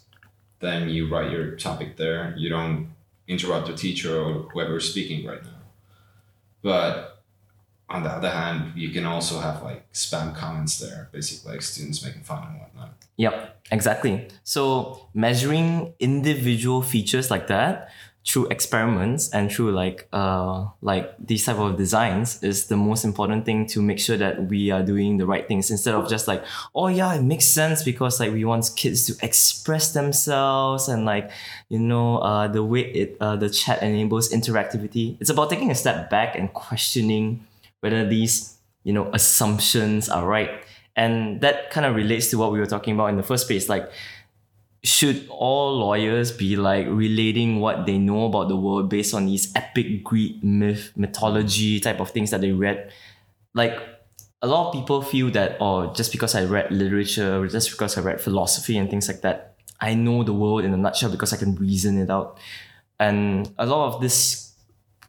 then 0.59 0.89
you 0.89 1.09
write 1.09 1.29
your 1.31 1.55
topic 1.57 1.97
there. 1.97 2.33
You 2.37 2.49
don't 2.49 2.89
interrupt 3.27 3.67
the 3.67 3.75
teacher 3.75 4.17
or 4.17 4.49
whoever 4.51 4.77
is 4.77 4.89
speaking 4.89 5.27
right 5.27 5.43
now. 5.43 5.58
But 6.61 7.23
on 7.89 8.03
the 8.03 8.09
other 8.09 8.29
hand, 8.29 8.73
you 8.75 8.91
can 8.91 9.05
also 9.05 9.39
have 9.39 9.63
like 9.63 9.91
spam 9.93 10.35
comments 10.35 10.77
there, 10.79 11.09
basically 11.11 11.53
like 11.53 11.61
students 11.61 12.03
making 12.03 12.21
fun 12.21 12.45
and 12.47 12.59
whatnot. 12.59 12.93
Yep, 13.17 13.65
exactly. 13.71 14.27
So 14.43 15.09
measuring 15.13 15.93
individual 15.99 16.81
features 16.81 17.31
like 17.31 17.47
that 17.47 17.89
through 18.29 18.45
experiments 18.47 19.29
and 19.31 19.51
through 19.51 19.71
like 19.71 20.07
uh 20.13 20.63
like 20.81 21.15
these 21.17 21.43
type 21.43 21.57
of 21.57 21.77
designs 21.77 22.43
is 22.43 22.67
the 22.67 22.77
most 22.77 23.03
important 23.03 23.43
thing 23.43 23.65
to 23.65 23.81
make 23.81 23.97
sure 23.97 24.17
that 24.17 24.47
we 24.49 24.69
are 24.69 24.83
doing 24.83 25.17
the 25.17 25.25
right 25.25 25.47
things 25.47 25.71
instead 25.71 25.95
of 25.95 26.07
just 26.07 26.27
like 26.27 26.43
oh 26.75 26.87
yeah 26.87 27.15
it 27.15 27.23
makes 27.23 27.45
sense 27.45 27.81
because 27.83 28.19
like 28.19 28.31
we 28.31 28.45
want 28.45 28.69
kids 28.75 29.07
to 29.07 29.25
express 29.25 29.93
themselves 29.93 30.87
and 30.87 31.05
like 31.05 31.31
you 31.69 31.79
know 31.79 32.19
uh 32.19 32.47
the 32.47 32.63
way 32.63 32.81
it 32.81 33.17
uh, 33.19 33.35
the 33.35 33.49
chat 33.49 33.81
enables 33.81 34.29
interactivity. 34.29 35.17
It's 35.19 35.29
about 35.29 35.49
taking 35.49 35.71
a 35.71 35.75
step 35.75 36.09
back 36.09 36.37
and 36.37 36.53
questioning 36.53 37.45
whether 37.81 38.07
these 38.07 38.57
you 38.83 38.93
know 38.93 39.09
assumptions 39.13 40.09
are 40.09 40.25
right. 40.25 40.51
And 40.95 41.39
that 41.41 41.71
kind 41.71 41.85
of 41.85 41.95
relates 41.95 42.29
to 42.31 42.37
what 42.37 42.51
we 42.51 42.59
were 42.59 42.65
talking 42.65 42.93
about 42.93 43.07
in 43.07 43.15
the 43.17 43.23
first 43.23 43.47
place. 43.47 43.69
Like 43.69 43.89
should 44.83 45.27
all 45.29 45.77
lawyers 45.77 46.31
be 46.31 46.55
like 46.55 46.87
relating 46.87 47.59
what 47.59 47.85
they 47.85 47.97
know 47.97 48.25
about 48.25 48.47
the 48.47 48.55
world 48.55 48.89
based 48.89 49.13
on 49.13 49.25
these 49.25 49.51
epic 49.55 50.03
greek 50.03 50.41
myth 50.43 50.91
mythology 50.95 51.79
type 51.79 51.99
of 51.99 52.11
things 52.11 52.31
that 52.31 52.41
they 52.41 52.51
read? 52.51 52.91
Like 53.53 53.77
a 54.41 54.47
lot 54.47 54.67
of 54.67 54.73
people 54.73 55.01
feel 55.01 55.29
that 55.31 55.57
oh 55.59 55.93
just 55.93 56.11
because 56.11 56.33
i 56.33 56.43
read 56.43 56.71
literature 56.71 57.45
just 57.47 57.71
because 57.71 57.97
i 57.97 58.01
read 58.01 58.21
philosophy 58.21 58.77
and 58.77 58.89
things 58.89 59.09
like 59.09 59.19
that 59.21 59.55
i 59.81 59.93
know 59.93 60.23
the 60.23 60.33
world 60.33 60.63
in 60.63 60.73
a 60.73 60.77
nutshell 60.77 61.11
because 61.11 61.33
i 61.33 61.37
can 61.37 61.55
reason 61.55 61.97
it 61.97 62.09
out. 62.09 62.37
And 63.01 63.53
a 63.57 63.65
lot 63.65 63.93
of 63.93 64.01
this 64.01 64.53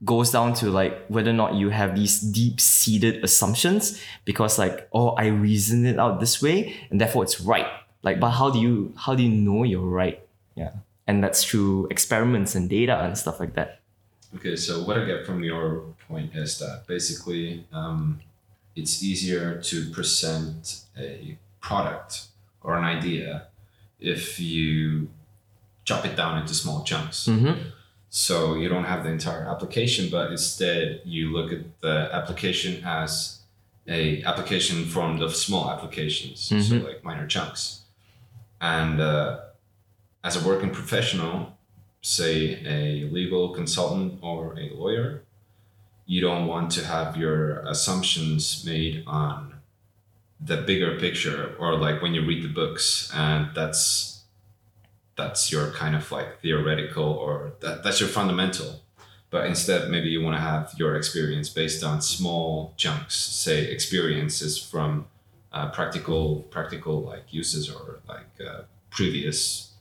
goes 0.04 0.30
down 0.30 0.54
to 0.54 0.70
like 0.70 1.06
whether 1.08 1.30
or 1.30 1.34
not 1.34 1.54
you 1.54 1.70
have 1.70 1.94
these 1.94 2.20
deep 2.20 2.60
seated 2.60 3.22
assumptions 3.22 4.00
because 4.24 4.58
like 4.58 4.88
oh 4.92 5.10
i 5.10 5.26
reason 5.26 5.84
it 5.84 5.98
out 5.98 6.20
this 6.20 6.40
way 6.40 6.74
and 6.90 7.00
therefore 7.00 7.22
it's 7.22 7.40
right 7.40 7.66
like 8.02 8.18
but 8.20 8.30
how 8.30 8.50
do 8.50 8.58
you 8.58 8.92
how 8.96 9.14
do 9.14 9.22
you 9.22 9.28
know 9.30 9.62
you're 9.64 9.80
right 10.02 10.20
yeah 10.54 10.72
and 11.06 11.22
that's 11.24 11.44
through 11.44 11.86
experiments 11.90 12.54
and 12.54 12.68
data 12.70 12.98
and 13.04 13.16
stuff 13.18 13.40
like 13.40 13.54
that 13.54 13.80
Okay, 14.36 14.54
so 14.54 14.84
what 14.84 14.96
I 14.96 15.04
get 15.06 15.26
from 15.26 15.42
your 15.42 15.82
point 16.06 16.36
is 16.36 16.60
that 16.60 16.86
basically 16.86 17.64
um, 17.72 18.20
it's 18.76 19.02
easier 19.02 19.60
to 19.62 19.90
present 19.90 20.82
a 20.96 21.36
product 21.60 22.26
or 22.62 22.78
an 22.78 22.84
idea 22.84 23.48
if 23.98 24.38
you 24.38 25.08
chop 25.84 26.04
it 26.06 26.14
down 26.16 26.38
into 26.38 26.54
small 26.54 26.84
chunks. 26.84 27.26
mm-hmm. 27.26 27.60
So 28.08 28.54
you 28.54 28.68
don't 28.68 28.84
have 28.84 29.02
the 29.02 29.10
entire 29.10 29.42
application, 29.48 30.10
but 30.10 30.30
instead 30.30 31.00
you 31.04 31.32
look 31.32 31.52
at 31.52 31.80
the 31.80 32.08
application 32.12 32.84
as 32.84 33.40
a 33.88 34.22
application 34.22 34.84
formed 34.84 35.22
of 35.22 35.34
small 35.34 35.68
applications, 35.70 36.38
so 36.40 36.54
Mhm. 36.54 36.84
like 36.84 37.02
minor 37.02 37.26
chunks. 37.26 37.79
And 38.60 39.00
uh, 39.00 39.40
as 40.22 40.36
a 40.36 40.46
working 40.46 40.70
professional, 40.70 41.56
say 42.02 42.62
a 42.64 43.08
legal 43.10 43.50
consultant 43.50 44.18
or 44.22 44.58
a 44.58 44.70
lawyer, 44.74 45.22
you 46.06 46.20
don't 46.20 46.46
want 46.46 46.70
to 46.72 46.84
have 46.84 47.16
your 47.16 47.60
assumptions 47.60 48.64
made 48.66 49.04
on 49.06 49.54
the 50.40 50.56
bigger 50.56 50.98
picture 50.98 51.54
or 51.58 51.76
like 51.76 52.00
when 52.00 52.14
you 52.14 52.26
read 52.26 52.42
the 52.42 52.48
books 52.48 53.10
and 53.14 53.54
that's 53.54 54.22
that's 55.16 55.52
your 55.52 55.70
kind 55.72 55.94
of 55.94 56.10
like 56.10 56.40
theoretical 56.40 57.04
or 57.04 57.52
that, 57.60 57.84
that's 57.84 58.00
your 58.00 58.08
fundamental. 58.08 58.80
But 59.28 59.46
instead 59.46 59.90
maybe 59.90 60.08
you 60.08 60.22
want 60.22 60.36
to 60.36 60.40
have 60.40 60.74
your 60.78 60.96
experience 60.96 61.50
based 61.50 61.84
on 61.84 62.00
small 62.00 62.74
chunks 62.76 63.16
say 63.16 63.70
experiences 63.70 64.58
from 64.58 65.06
uh, 65.52 65.70
practical 65.70 66.42
practical 66.50 67.02
like 67.02 67.32
uses 67.32 67.68
or 67.70 68.00
like 68.08 68.30
uh, 68.46 68.62
previous 68.90 69.72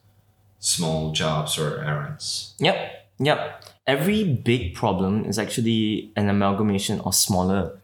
small 0.59 1.11
jobs 1.11 1.57
or 1.57 1.83
errands 1.83 2.55
Yep, 2.59 3.09
yep. 3.19 3.63
Every 3.87 4.23
big 4.23 4.75
problem 4.75 5.25
is 5.25 5.39
actually 5.39 6.11
an 6.15 6.29
amalgamation 6.29 6.99
of 7.01 7.15
smaller, 7.15 7.81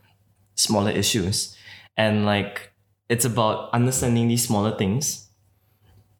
smaller 0.55 0.91
issues, 0.91 1.57
and 1.97 2.25
like 2.25 2.71
it's 3.09 3.25
about 3.25 3.71
understanding 3.73 4.27
these 4.27 4.45
smaller 4.45 4.77
things, 4.77 5.24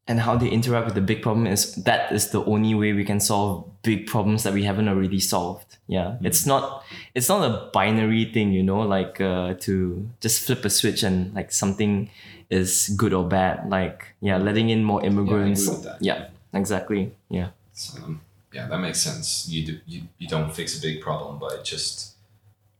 and 0.08 0.20
how 0.20 0.38
they 0.38 0.48
interact 0.48 0.86
with 0.86 0.96
the 0.96 1.02
big 1.02 1.22
problem. 1.22 1.48
Is 1.48 1.76
that 1.76 2.12
is 2.12 2.30
the 2.30 2.44
only 2.46 2.76
way 2.76 2.94
we 2.94 3.06
can 3.06 3.20
solve 3.20 3.70
big 3.82 4.08
problems 4.08 4.44
that 4.44 4.54
we 4.54 4.64
haven't 4.64 4.88
already 4.88 5.20
solved. 5.20 5.78
Yeah, 5.88 6.18
it's 6.22 6.46
not, 6.46 6.84
it's 7.14 7.30
not 7.30 7.44
a 7.44 7.70
binary 7.72 8.26
thing, 8.32 8.52
you 8.52 8.64
know, 8.64 8.82
like 8.82 9.22
uh, 9.22 9.54
to 9.62 10.10
just 10.22 10.46
flip 10.46 10.66
a 10.66 10.70
switch 10.70 11.04
and 11.04 11.34
like 11.34 11.52
something 11.52 12.10
is 12.50 12.90
good 12.98 13.14
or 13.14 13.28
bad. 13.28 13.70
Like 13.70 14.16
yeah, 14.22 14.38
letting 14.38 14.70
in 14.70 14.84
more 14.84 15.04
immigrants. 15.04 15.68
that. 15.82 15.98
yeah 16.02 16.28
exactly. 16.56 17.12
Yeah. 17.30 17.50
Um, 17.98 18.22
yeah, 18.54 18.68
that 18.68 18.80
makes 18.80 19.02
sense. 19.02 19.48
You 19.50 19.66
do 19.66 19.80
you, 19.86 20.04
you 20.18 20.28
don't 20.28 20.54
fix 20.56 20.78
a 20.78 20.82
big 20.82 21.02
problem 21.02 21.40
by 21.40 21.58
just 21.64 22.16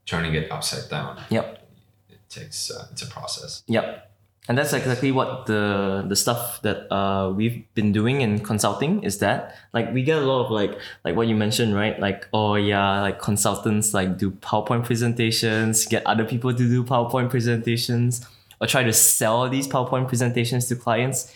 turning 0.06 0.34
it 0.34 0.50
upside 0.50 0.88
down. 0.88 1.22
Yep. 1.28 1.68
It 2.08 2.18
takes 2.28 2.70
uh, 2.70 2.86
it's 2.92 3.02
a 3.02 3.06
process. 3.06 3.62
Yep. 3.66 4.10
And 4.48 4.56
that's 4.56 4.72
exactly 4.72 5.10
what 5.10 5.46
the 5.46 6.04
the 6.08 6.14
stuff 6.14 6.62
that 6.62 6.92
uh 6.92 7.30
we've 7.30 7.64
been 7.74 7.92
doing 7.92 8.20
in 8.20 8.38
consulting 8.38 9.02
is 9.02 9.18
that 9.18 9.56
like 9.72 9.92
we 9.92 10.02
get 10.02 10.18
a 10.18 10.24
lot 10.24 10.44
of 10.44 10.50
like 10.50 10.78
like 11.04 11.16
what 11.16 11.26
you 11.26 11.34
mentioned 11.34 11.74
right? 11.74 11.98
Like 11.98 12.28
oh 12.32 12.54
yeah 12.54 13.02
like 13.02 13.20
consultants 13.20 13.92
like 13.92 14.18
do 14.18 14.30
powerpoint 14.30 14.84
presentations 14.84 15.86
get 15.86 16.06
other 16.06 16.24
people 16.24 16.52
to 16.52 16.58
do 16.58 16.84
powerpoint 16.84 17.30
presentations 17.30 18.24
or 18.60 18.66
try 18.66 18.82
to 18.84 18.92
sell 18.92 19.48
these 19.48 19.66
powerpoint 19.66 20.08
presentations 20.08 20.66
to 20.68 20.76
clients. 20.76 21.32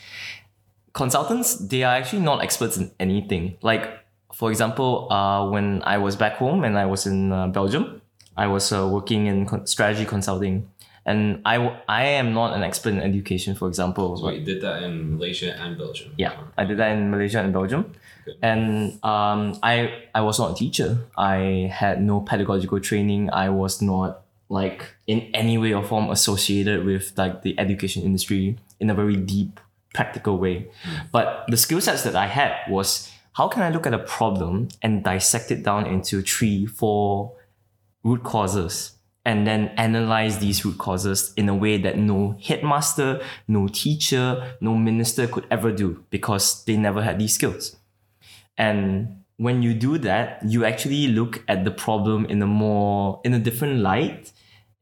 Consultants 0.92 1.56
they 1.56 1.82
are 1.82 1.94
actually 1.94 2.22
not 2.22 2.42
experts 2.42 2.76
in 2.76 2.90
anything. 3.00 3.56
Like 3.62 4.00
for 4.32 4.50
example 4.50 5.12
uh 5.12 5.48
when 5.50 5.82
i 5.82 5.98
was 5.98 6.16
back 6.16 6.36
home 6.36 6.64
and 6.64 6.78
i 6.78 6.86
was 6.86 7.06
in 7.06 7.32
uh, 7.32 7.46
belgium 7.48 8.00
i 8.36 8.46
was 8.46 8.72
uh, 8.72 8.88
working 8.88 9.26
in 9.26 9.66
strategy 9.66 10.06
consulting 10.06 10.66
and 11.10 11.42
I, 11.44 11.56
I 11.88 12.04
am 12.20 12.28
not 12.32 12.54
an 12.56 12.62
expert 12.62 12.90
in 12.96 13.00
education 13.10 13.54
for 13.54 13.66
example. 13.68 14.16
So 14.16 14.30
you 14.30 14.44
did 14.52 14.60
that 14.66 14.82
in 14.86 14.92
Malaysia 15.16 15.50
and 15.62 15.76
Belgium. 15.76 16.08
yeah 16.24 16.34
i 16.60 16.64
did 16.68 16.76
that 16.80 16.90
in 16.94 17.10
malaysia 17.10 17.40
and 17.44 17.52
belgium. 17.52 17.82
Okay. 18.28 18.38
and 18.50 18.64
um, 19.12 19.40
I, 19.62 19.74
I 20.14 20.20
was 20.28 20.38
not 20.38 20.48
a 20.52 20.56
teacher. 20.62 20.88
I 21.16 21.70
had 21.72 21.96
no 22.02 22.20
pedagogical 22.20 22.78
training. 22.80 23.30
I 23.32 23.48
was 23.48 23.80
not 23.80 24.10
like 24.48 24.80
in 25.06 25.18
any 25.32 25.56
way 25.62 25.72
or 25.72 25.82
form 25.82 26.10
associated 26.10 26.84
with 26.84 27.04
like 27.16 27.42
the 27.42 27.52
education 27.64 28.02
industry 28.02 28.58
in 28.78 28.90
a 28.90 28.94
very 28.94 29.16
deep 29.16 29.58
practical 29.94 30.38
way. 30.38 30.56
But 31.12 31.46
the 31.48 31.56
skill 31.56 31.80
sets 31.80 32.02
that 32.04 32.14
i 32.14 32.26
had 32.26 32.52
was 32.68 33.10
how 33.38 33.48
can 33.48 33.62
i 33.62 33.70
look 33.70 33.86
at 33.86 33.94
a 33.94 34.04
problem 34.18 34.68
and 34.82 35.02
dissect 35.02 35.50
it 35.50 35.62
down 35.62 35.86
into 35.86 36.20
three 36.22 36.66
four 36.66 37.32
root 38.02 38.22
causes 38.22 38.92
and 39.24 39.46
then 39.46 39.68
analyze 39.76 40.38
these 40.38 40.64
root 40.64 40.78
causes 40.78 41.32
in 41.36 41.48
a 41.48 41.54
way 41.54 41.76
that 41.76 41.98
no 41.98 42.36
headmaster, 42.42 43.20
no 43.46 43.68
teacher, 43.68 44.54
no 44.60 44.74
minister 44.74 45.26
could 45.26 45.46
ever 45.50 45.70
do 45.70 46.04
because 46.10 46.64
they 46.64 46.76
never 46.76 47.02
had 47.02 47.18
these 47.18 47.34
skills. 47.34 47.76
And 48.56 49.22
when 49.36 49.62
you 49.62 49.74
do 49.74 49.98
that, 49.98 50.42
you 50.46 50.64
actually 50.64 51.08
look 51.08 51.42
at 51.48 51.64
the 51.64 51.70
problem 51.70 52.26
in 52.26 52.42
a 52.42 52.46
more 52.46 53.20
in 53.24 53.34
a 53.34 53.38
different 53.38 53.80
light, 53.80 54.32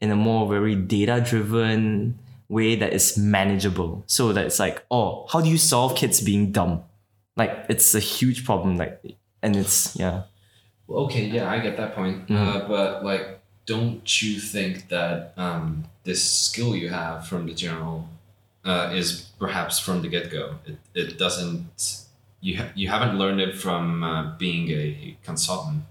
in 0.01 0.11
a 0.11 0.16
more 0.16 0.48
very 0.48 0.74
data 0.74 1.20
driven 1.20 2.18
way 2.48 2.74
that 2.77 2.92
is 2.92 3.18
manageable. 3.18 4.03
So 4.07 4.33
that 4.33 4.46
it's 4.46 4.59
like, 4.59 4.85
oh, 4.90 5.27
how 5.31 5.40
do 5.40 5.48
you 5.48 5.59
solve 5.59 5.96
kids 5.96 6.20
being 6.20 6.53
dumb? 6.53 6.83
Like 7.37 7.66
it's 7.68 7.94
a 7.94 8.01
huge 8.01 8.44
problem, 8.44 8.77
like 8.77 9.01
and 9.42 9.55
it's 9.57 9.94
yeah. 9.96 10.22
Okay, 10.90 11.27
yeah, 11.27 11.51
I 11.51 11.61
get 11.61 11.77
that 11.77 11.94
point. 11.94 12.29
Mm-hmm. 12.29 12.37
Uh, 12.37 12.66
but 12.66 13.05
like, 13.05 13.38
don't 13.69 14.23
you 14.23 14.41
think 14.41 14.89
that 14.89 15.35
um, 15.37 15.85
this 16.05 16.25
skill 16.25 16.75
you 16.75 16.89
have 16.89 17.29
from 17.29 17.45
the 17.47 17.53
general 17.53 18.09
uh, 18.65 18.91
is 18.95 19.29
perhaps 19.39 19.79
from 19.79 20.01
the 20.01 20.09
get 20.09 20.31
go? 20.31 20.55
It, 20.65 20.79
it 20.95 21.19
doesn't. 21.19 22.05
You 22.41 22.57
ha- 22.57 22.73
you 22.75 22.89
haven't 22.89 23.19
learned 23.19 23.41
it 23.43 23.55
from 23.55 24.03
uh, 24.03 24.37
being 24.39 24.71
a 24.71 25.17
consultant. 25.23 25.83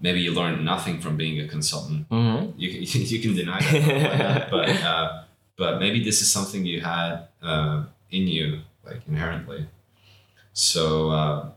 Maybe 0.00 0.20
you 0.20 0.32
learned 0.32 0.64
nothing 0.64 1.00
from 1.00 1.16
being 1.16 1.40
a 1.40 1.48
consultant. 1.48 2.08
Mm-hmm. 2.10 2.52
You 2.60 2.68
can, 2.72 3.00
you 3.12 3.18
can 3.20 3.34
deny 3.34 3.60
that, 3.60 4.50
but 4.54 4.68
uh, 4.68 5.24
but 5.56 5.80
maybe 5.80 6.04
this 6.04 6.22
is 6.22 6.30
something 6.30 6.64
you 6.64 6.80
had 6.80 7.26
uh, 7.42 7.84
in 8.10 8.28
you, 8.28 8.60
like 8.86 9.00
inherently. 9.08 9.66
So. 10.52 11.10
Uh, 11.10 11.50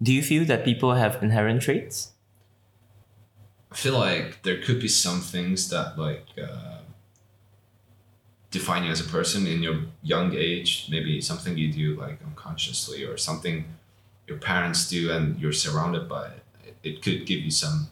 Do 0.00 0.12
you 0.12 0.22
feel 0.22 0.44
that 0.46 0.64
people 0.64 0.94
have 0.94 1.22
inherent 1.22 1.62
traits? 1.62 2.11
I 3.72 3.74
feel 3.74 3.98
like 3.98 4.42
there 4.42 4.60
could 4.60 4.80
be 4.80 4.88
some 4.88 5.20
things 5.20 5.68
that 5.70 5.98
like 5.98 6.26
uh, 6.42 6.78
define 8.50 8.84
you 8.84 8.90
as 8.90 9.00
a 9.00 9.04
person 9.08 9.46
in 9.46 9.62
your 9.62 9.78
young 10.02 10.34
age. 10.34 10.88
Maybe 10.90 11.20
something 11.20 11.56
you 11.56 11.72
do 11.72 11.98
like 11.98 12.18
unconsciously, 12.22 13.04
or 13.04 13.16
something 13.16 13.64
your 14.28 14.38
parents 14.38 14.88
do, 14.88 15.10
and 15.10 15.38
you're 15.40 15.52
surrounded 15.52 16.08
by 16.08 16.26
it. 16.26 16.42
It, 16.66 16.76
it 16.82 17.02
could 17.02 17.26
give 17.26 17.40
you 17.40 17.50
some 17.50 17.88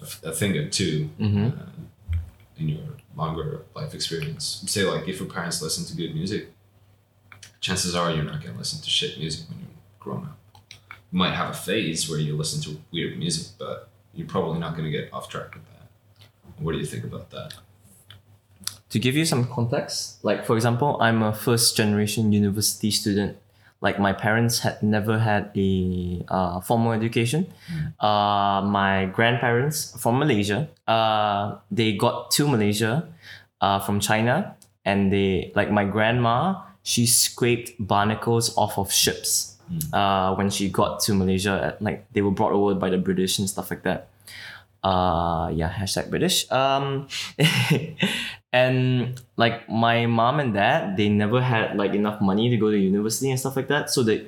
a, 0.00 0.28
a 0.28 0.32
thing 0.32 0.56
or 0.56 0.68
2 0.68 1.08
Mm-hmm. 1.18 1.46
uh, 1.46 2.18
in 2.58 2.68
your 2.68 2.88
longer 3.16 3.62
life 3.74 3.94
experience. 3.94 4.62
Say 4.66 4.82
like 4.84 5.08
if 5.08 5.20
your 5.20 5.28
parents 5.28 5.62
listen 5.62 5.84
to 5.86 5.96
good 5.96 6.14
music, 6.14 6.52
chances 7.60 7.94
are 7.94 8.10
you're 8.10 8.24
not 8.24 8.42
gonna 8.44 8.58
listen 8.58 8.82
to 8.82 8.90
shit 8.90 9.18
music 9.18 9.48
when 9.48 9.58
you're 9.60 9.68
grown 10.00 10.24
up. 10.24 10.38
You 11.10 11.18
might 11.18 11.32
have 11.34 11.50
a 11.50 11.54
phase 11.54 12.10
where 12.10 12.18
you 12.18 12.36
listen 12.36 12.60
to 12.64 12.80
weird 12.92 13.16
music, 13.18 13.52
but 13.58 13.87
you're 14.18 14.26
probably 14.26 14.58
not 14.58 14.76
gonna 14.76 14.90
get 14.90 15.08
off 15.12 15.28
track 15.28 15.54
with 15.54 15.64
that. 15.70 15.86
What 16.58 16.72
do 16.72 16.78
you 16.78 16.84
think 16.84 17.04
about 17.04 17.30
that? 17.30 17.54
To 18.90 18.98
give 18.98 19.14
you 19.14 19.24
some 19.24 19.46
context, 19.46 20.24
like 20.24 20.44
for 20.44 20.56
example, 20.56 20.98
I'm 21.00 21.22
a 21.22 21.32
first 21.32 21.76
generation 21.76 22.32
university 22.32 22.90
student. 22.90 23.38
Like 23.80 24.00
my 24.00 24.12
parents 24.12 24.58
had 24.58 24.82
never 24.82 25.20
had 25.20 25.52
a 25.54 26.24
uh, 26.26 26.60
formal 26.60 26.90
education. 26.90 27.46
Uh, 28.00 28.60
my 28.66 29.06
grandparents 29.14 29.94
from 30.02 30.18
Malaysia, 30.18 30.68
uh, 30.88 31.58
they 31.70 31.92
got 31.92 32.32
to 32.32 32.48
Malaysia 32.48 33.06
uh, 33.60 33.78
from 33.78 34.00
China, 34.00 34.56
and 34.84 35.12
they 35.12 35.52
like 35.54 35.70
my 35.70 35.84
grandma. 35.84 36.64
She 36.82 37.06
scraped 37.06 37.70
barnacles 37.78 38.56
off 38.56 38.78
of 38.78 38.90
ships 38.90 39.57
uh, 39.92 40.34
when 40.34 40.50
she 40.50 40.68
got 40.68 41.00
to 41.00 41.14
Malaysia. 41.14 41.76
Like 41.80 42.10
they 42.12 42.22
were 42.22 42.30
brought 42.30 42.52
over 42.52 42.74
by 42.74 42.90
the 42.90 42.98
British 42.98 43.38
and 43.38 43.48
stuff 43.48 43.70
like 43.70 43.82
that. 43.82 44.08
Uh, 44.82 45.50
yeah, 45.52 45.70
hashtag 45.70 46.10
British. 46.10 46.50
Um, 46.50 47.08
and 48.52 49.20
like 49.36 49.68
my 49.68 50.06
mom 50.06 50.40
and 50.40 50.54
dad, 50.54 50.96
they 50.96 51.08
never 51.08 51.42
had 51.42 51.76
like 51.76 51.94
enough 51.94 52.20
money 52.20 52.50
to 52.50 52.56
go 52.56 52.70
to 52.70 52.78
university 52.78 53.30
and 53.30 53.38
stuff 53.38 53.56
like 53.56 53.68
that. 53.68 53.90
So 53.90 54.02
they, 54.02 54.26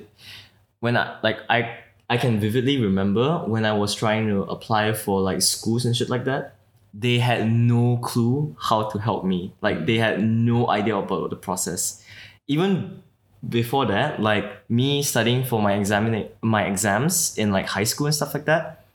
when 0.79 0.97
I 0.97 1.17
like 1.23 1.39
I 1.49 1.77
I 2.09 2.17
can 2.17 2.39
vividly 2.39 2.77
remember 2.77 3.39
when 3.47 3.65
I 3.65 3.71
was 3.71 3.95
trying 3.95 4.27
to 4.27 4.43
apply 4.43 4.91
for 4.93 5.21
like 5.21 5.41
schools 5.41 5.85
and 5.85 5.95
shit 5.95 6.09
like 6.09 6.25
that. 6.25 6.55
They 6.93 7.19
had 7.19 7.49
no 7.49 7.97
clue 8.03 8.53
how 8.59 8.89
to 8.89 8.99
help 8.99 9.23
me. 9.23 9.53
Like 9.61 9.85
they 9.85 9.95
had 9.97 10.21
no 10.21 10.69
idea 10.69 10.97
about 10.97 11.29
the 11.29 11.37
process. 11.37 12.03
Even 12.47 13.01
before 13.47 13.85
that, 13.87 14.21
like 14.21 14.69
me 14.69 15.01
studying 15.03 15.43
for 15.43 15.61
my 15.61 15.73
examina- 15.73 16.29
my 16.41 16.65
exams 16.65 17.37
in 17.37 17.51
like 17.51 17.65
high 17.65 17.83
school 17.83 18.07
and 18.07 18.15
stuff 18.15 18.33
like 18.33 18.45
that, 18.45 18.85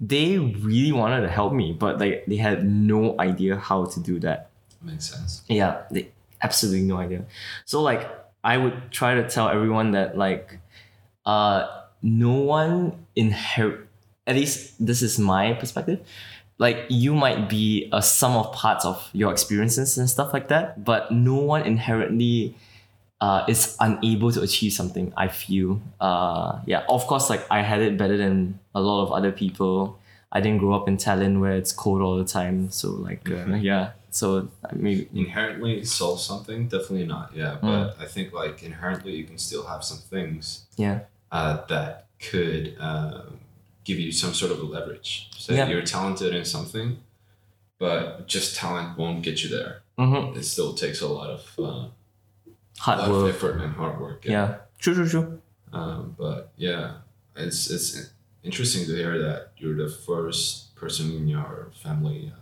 they 0.00 0.38
really 0.38 0.92
wanted 0.92 1.22
to 1.22 1.28
help 1.28 1.52
me, 1.52 1.72
but 1.72 1.98
like 1.98 2.24
they 2.26 2.36
had 2.36 2.66
no 2.66 3.18
idea 3.18 3.56
how 3.56 3.86
to 3.86 4.00
do 4.00 4.20
that. 4.20 4.50
Makes 4.82 5.10
sense. 5.10 5.42
Yeah, 5.48 5.82
they 5.90 6.10
absolutely 6.42 6.82
no 6.82 6.98
idea. 6.98 7.24
So 7.64 7.82
like 7.82 8.08
I 8.44 8.58
would 8.58 8.90
try 8.90 9.14
to 9.14 9.28
tell 9.28 9.48
everyone 9.48 9.92
that 9.92 10.16
like 10.18 10.58
uh 11.24 11.66
no 12.02 12.32
one 12.32 13.06
inherit 13.16 13.88
at 14.26 14.36
least 14.36 14.74
this 14.84 15.02
is 15.02 15.18
my 15.18 15.54
perspective. 15.54 16.00
Like 16.58 16.86
you 16.88 17.14
might 17.14 17.48
be 17.48 17.88
a 17.92 18.02
sum 18.02 18.36
of 18.36 18.52
parts 18.52 18.84
of 18.84 19.08
your 19.12 19.30
experiences 19.30 19.98
and 19.98 20.08
stuff 20.08 20.32
like 20.32 20.48
that, 20.48 20.84
but 20.84 21.12
no 21.12 21.34
one 21.34 21.62
inherently 21.62 22.56
uh, 23.26 23.40
is 23.52 23.62
unable 23.88 24.30
to 24.36 24.40
achieve 24.48 24.72
something. 24.80 25.06
I 25.24 25.26
feel. 25.42 25.70
Uh, 26.08 26.50
yeah, 26.72 26.82
of 26.96 27.02
course, 27.10 27.26
like 27.32 27.42
I 27.58 27.60
had 27.70 27.80
it 27.88 27.94
better 28.02 28.16
than 28.24 28.36
a 28.74 28.80
lot 28.88 28.98
of 29.04 29.08
other 29.18 29.32
people. 29.42 29.98
I 30.36 30.38
didn't 30.44 30.60
grow 30.62 30.74
up 30.78 30.86
in 30.90 30.96
Thailand 31.04 31.34
where 31.42 31.56
it's 31.60 31.72
cold 31.82 32.00
all 32.06 32.16
the 32.22 32.30
time, 32.38 32.70
so 32.70 32.86
like 33.08 33.24
uh, 33.30 33.56
yeah. 33.70 33.84
So 34.10 34.26
I 34.70 34.74
mean, 34.84 34.98
Inherently 35.14 35.84
solve 35.84 36.20
something? 36.30 36.68
Definitely 36.74 37.06
not. 37.14 37.26
Yeah, 37.40 37.52
Mm. 37.62 37.66
but 37.68 37.84
I 38.04 38.06
think 38.14 38.26
like 38.42 38.56
inherently 38.70 39.12
you 39.18 39.24
can 39.30 39.38
still 39.48 39.64
have 39.72 39.82
some 39.90 40.00
things 40.12 40.42
yeah, 40.84 40.96
uh, 41.38 41.54
that 41.72 41.90
could 42.30 42.64
um, 42.88 43.26
give 43.88 43.98
you 44.04 44.10
some 44.22 44.32
sort 44.40 44.50
of 44.54 44.58
a 44.64 44.66
leverage. 44.76 45.12
So 45.42 45.48
Yeah. 45.52 45.68
you're 45.70 45.86
talented 45.96 46.30
in 46.38 46.44
something, 46.56 46.88
but 47.78 48.26
just 48.34 48.56
talent 48.56 48.88
won't 48.98 49.20
get 49.22 49.36
you 49.42 49.50
there. 49.58 49.72
mm-hmm. 49.98 50.38
It 50.38 50.44
still 50.44 50.72
takes 50.74 51.00
a 51.08 51.08
lot 51.18 51.28
of, 51.36 51.42
uh, 51.68 51.84
hard 52.78 53.10
work. 53.10 53.34
effort 53.34 53.60
and 53.60 53.74
hard 53.74 54.00
work. 54.00 54.24
Yeah, 54.24 54.56
true, 54.78 54.94
true, 54.94 55.08
true. 55.08 55.42
Um, 55.72 56.14
but 56.18 56.52
yeah, 56.56 56.98
it's 57.34 57.70
it's 57.70 58.10
interesting 58.42 58.86
to 58.86 58.94
hear 58.94 59.18
that 59.18 59.52
you're 59.58 59.76
the 59.76 59.88
first 59.90 60.74
person 60.76 61.10
in 61.12 61.26
your 61.28 61.70
family, 61.82 62.32
um, 62.34 62.40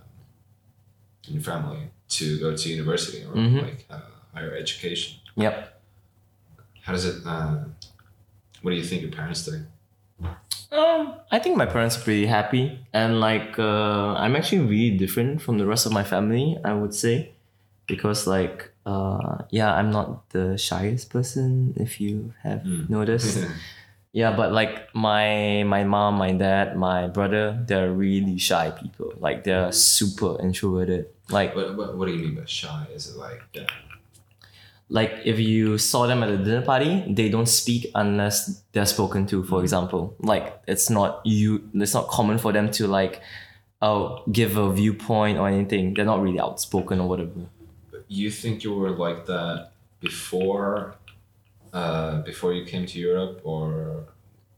in 1.28 1.34
your 1.34 1.42
family, 1.42 1.90
to 2.08 2.38
go 2.40 2.54
to 2.56 2.68
university 2.68 3.24
or 3.24 3.32
Mhm. 3.34 3.62
like 3.62 3.86
uh, 3.90 4.00
higher 4.34 4.54
education. 4.54 5.18
Yep. 5.36 5.82
How 6.82 6.92
does 6.92 7.04
it? 7.06 7.24
Uh, 7.24 7.64
what 8.62 8.70
do 8.72 8.76
you 8.76 8.84
think 8.84 9.02
your 9.02 9.10
parents 9.12 9.48
think? 9.48 9.64
Um, 10.72 11.14
I 11.30 11.38
think 11.38 11.56
my 11.56 11.66
parents 11.66 11.96
are 11.96 12.00
pretty 12.02 12.26
happy, 12.26 12.78
and 12.92 13.20
like 13.20 13.58
uh, 13.58 14.14
I'm 14.18 14.34
actually 14.36 14.60
really 14.66 14.96
different 14.98 15.40
from 15.40 15.58
the 15.58 15.66
rest 15.66 15.86
of 15.86 15.92
my 15.92 16.02
family. 16.04 16.58
I 16.64 16.72
would 16.74 16.92
say, 16.94 17.32
because 17.86 18.26
like 18.26 18.73
uh, 18.86 19.38
yeah, 19.50 19.72
I'm 19.74 19.90
not 19.90 20.28
the 20.30 20.56
shyest 20.58 21.10
person. 21.10 21.74
If 21.76 22.00
you 22.00 22.32
have 22.42 22.60
Mm. 22.62 22.88
noticed, 22.90 23.38
Yeah, 24.14 24.30
but 24.36 24.52
like 24.52 24.94
my 24.94 25.64
my 25.66 25.82
mom, 25.82 26.14
my 26.14 26.30
dad, 26.32 26.76
my 26.76 27.08
brother, 27.08 27.58
they're 27.66 27.90
really 27.90 28.38
shy 28.38 28.70
people. 28.70 29.12
Like 29.18 29.42
they're 29.42 29.72
super 29.72 30.38
introverted. 30.40 31.06
Like 31.30 31.56
What, 31.56 31.74
what, 31.76 31.98
what 31.98 32.06
do 32.06 32.12
you 32.14 32.22
mean 32.26 32.36
by 32.36 32.44
shy? 32.46 32.86
Is 32.94 33.10
it 33.10 33.16
like 33.18 33.42
uh, 33.58 33.66
like 34.88 35.12
if 35.24 35.40
you 35.40 35.78
saw 35.78 36.06
them 36.06 36.22
at 36.22 36.28
a 36.28 36.36
dinner 36.38 36.62
party, 36.62 37.02
they 37.08 37.28
don't 37.28 37.48
speak 37.48 37.90
unless 37.94 38.62
they're 38.72 38.86
spoken 38.86 39.26
to. 39.28 39.42
For 39.44 39.60
example, 39.62 40.14
like 40.20 40.60
it's 40.68 40.90
not 40.90 41.20
you. 41.24 41.68
It's 41.74 41.94
not 41.94 42.06
common 42.08 42.38
for 42.38 42.52
them 42.52 42.70
to 42.72 42.86
like, 42.86 43.20
oh, 43.82 44.22
give 44.30 44.56
a 44.56 44.70
viewpoint 44.72 45.38
or 45.38 45.48
anything. 45.48 45.94
They're 45.94 46.04
not 46.04 46.22
really 46.22 46.38
outspoken 46.38 47.00
or 47.00 47.08
whatever. 47.08 47.48
You 48.08 48.30
think 48.30 48.64
you 48.64 48.74
were 48.74 48.90
like 48.90 49.26
that 49.26 49.72
before 50.00 50.96
uh, 51.72 52.22
before 52.22 52.52
you 52.52 52.64
came 52.64 52.86
to 52.86 52.98
Europe 52.98 53.40
or 53.44 54.04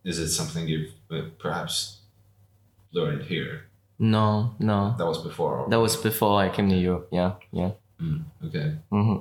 is 0.05 0.18
it 0.18 0.28
something 0.30 0.68
you've 0.68 0.92
uh, 1.11 1.22
perhaps 1.38 1.99
learned 2.92 3.22
here 3.24 3.66
No, 3.99 4.55
no, 4.59 4.94
that 4.99 5.07
was 5.07 5.18
before 5.22 5.66
that 5.70 5.80
was 5.80 5.97
before 5.97 6.40
I 6.40 6.49
came 6.51 6.68
to 6.68 6.76
Europe. 6.76 7.09
Yeah, 7.12 7.32
yeah. 7.53 7.70
Mm, 8.01 8.24
okay 8.47 8.76
hmm 8.90 9.16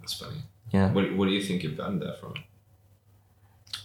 that's 0.00 0.14
funny 0.14 0.42
Yeah. 0.72 0.92
what, 0.92 1.04
what 1.16 1.26
do 1.26 1.32
you 1.32 1.42
think 1.42 1.62
you've 1.62 1.76
gotten 1.76 1.98
that 2.00 2.20
from 2.20 2.34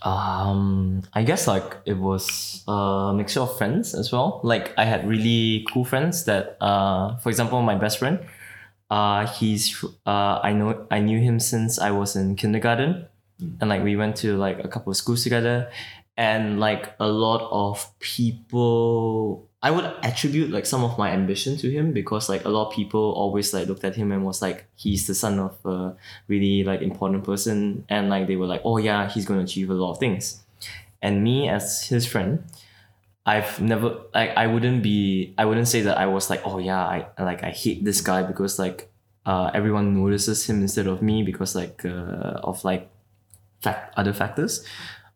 Um, 0.03 1.01
I 1.14 1.24
guess 1.24 1.47
like 1.47 1.78
it 1.86 1.97
was 1.97 2.64
a 2.68 3.14
mixture 3.16 3.41
of 3.41 3.58
friends 3.58 3.95
as 3.95 4.12
well. 4.12 4.39
Like 4.43 4.74
I 4.78 4.86
had 4.86 5.08
really 5.08 5.66
cool 5.74 5.84
friends 5.86 6.26
that, 6.26 6.55
uh, 6.62 7.18
for 7.18 7.30
example, 7.30 7.62
my 7.64 7.76
best 7.76 7.97
friend, 7.97 8.20
uh, 8.89 9.27
he's 9.27 9.83
uh, 10.05 10.39
I 10.43 10.53
know 10.53 10.88
I 10.91 10.99
knew 10.99 11.19
him 11.19 11.39
since 11.39 11.79
I 11.79 11.91
was 11.91 12.15
in 12.15 12.35
kindergarten, 12.35 13.05
Mm. 13.39 13.53
and 13.61 13.69
like 13.69 13.83
we 13.83 13.95
went 13.95 14.15
to 14.17 14.35
like 14.35 14.57
a 14.65 14.67
couple 14.67 14.89
of 14.89 14.97
schools 14.97 15.21
together, 15.21 15.69
and 16.17 16.59
like 16.59 16.95
a 16.99 17.07
lot 17.07 17.47
of 17.51 17.88
people. 17.99 19.43
I 19.61 19.71
would 19.71 19.85
attribute 20.03 20.51
like 20.51 20.65
some 20.65 20.83
of 20.83 20.97
my 20.97 21.09
ambition 21.11 21.57
to 21.57 21.69
him 21.69 21.91
because 21.91 22.29
like 22.29 22.45
a 22.45 22.49
lot 22.49 22.67
of 22.69 22.73
people 22.73 23.11
always 23.13 23.53
like 23.53 23.67
looked 23.67 23.83
at 23.83 23.95
him 23.95 24.11
and 24.11 24.23
was 24.23 24.39
like 24.41 24.65
he's 24.75 25.07
the 25.07 25.15
son 25.15 25.39
of 25.39 25.57
a 25.65 25.95
really 26.27 26.63
like 26.63 26.81
important 26.81 27.23
person 27.23 27.83
and 27.89 28.07
like 28.07 28.27
they 28.27 28.35
were 28.35 28.45
like 28.45 28.61
oh 28.63 28.77
yeah 28.77 29.09
he's 29.09 29.25
going 29.25 29.39
to 29.39 29.43
achieve 29.43 29.69
a 29.71 29.73
lot 29.73 29.91
of 29.93 29.97
things 29.97 30.43
and 31.01 31.23
me 31.23 31.49
as 31.49 31.88
his 31.88 32.05
friend 32.05 32.43
i've 33.28 33.59
never 33.61 33.89
like 34.15 34.32
i 34.36 34.47
wouldn't 34.47 34.82
be 34.82 35.34
i 35.38 35.43
wouldn't 35.45 35.67
say 35.67 35.82
that 35.82 35.97
i 35.99 36.05
was 36.07 36.30
like 36.32 36.41
oh 36.45 36.57
yeah 36.57 36.82
i 36.82 37.05
like 37.19 37.43
i 37.43 37.51
hate 37.51 37.84
this 37.84 37.99
guy 38.01 38.23
because 38.23 38.57
like 38.57 38.89
uh, 39.25 39.51
everyone 39.53 39.93
notices 39.93 40.47
him 40.49 40.61
instead 40.61 40.88
of 40.88 41.01
me 41.01 41.21
because 41.21 41.53
like 41.53 41.84
uh, 41.84 42.39
of 42.49 42.63
like 42.63 42.89
fact 43.61 43.93
other 43.99 44.13
factors. 44.13 44.63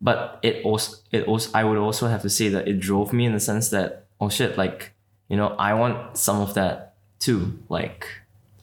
But 0.01 0.39
it 0.43 0.65
also 0.65 0.97
it 1.11 1.23
also 1.27 1.49
i 1.53 1.63
would 1.63 1.77
also 1.77 2.07
have 2.07 2.21
to 2.23 2.29
say 2.29 2.49
that 2.49 2.67
it 2.67 2.79
drove 2.79 3.13
me 3.13 3.23
in 3.25 3.33
the 3.33 3.39
sense 3.39 3.69
that 3.69 4.07
oh 4.19 4.29
shit 4.29 4.57
like 4.57 4.91
you 5.29 5.37
know 5.37 5.49
i 5.59 5.73
want 5.73 6.17
some 6.17 6.41
of 6.41 6.55
that 6.55 6.95
too 7.19 7.59
like 7.69 8.05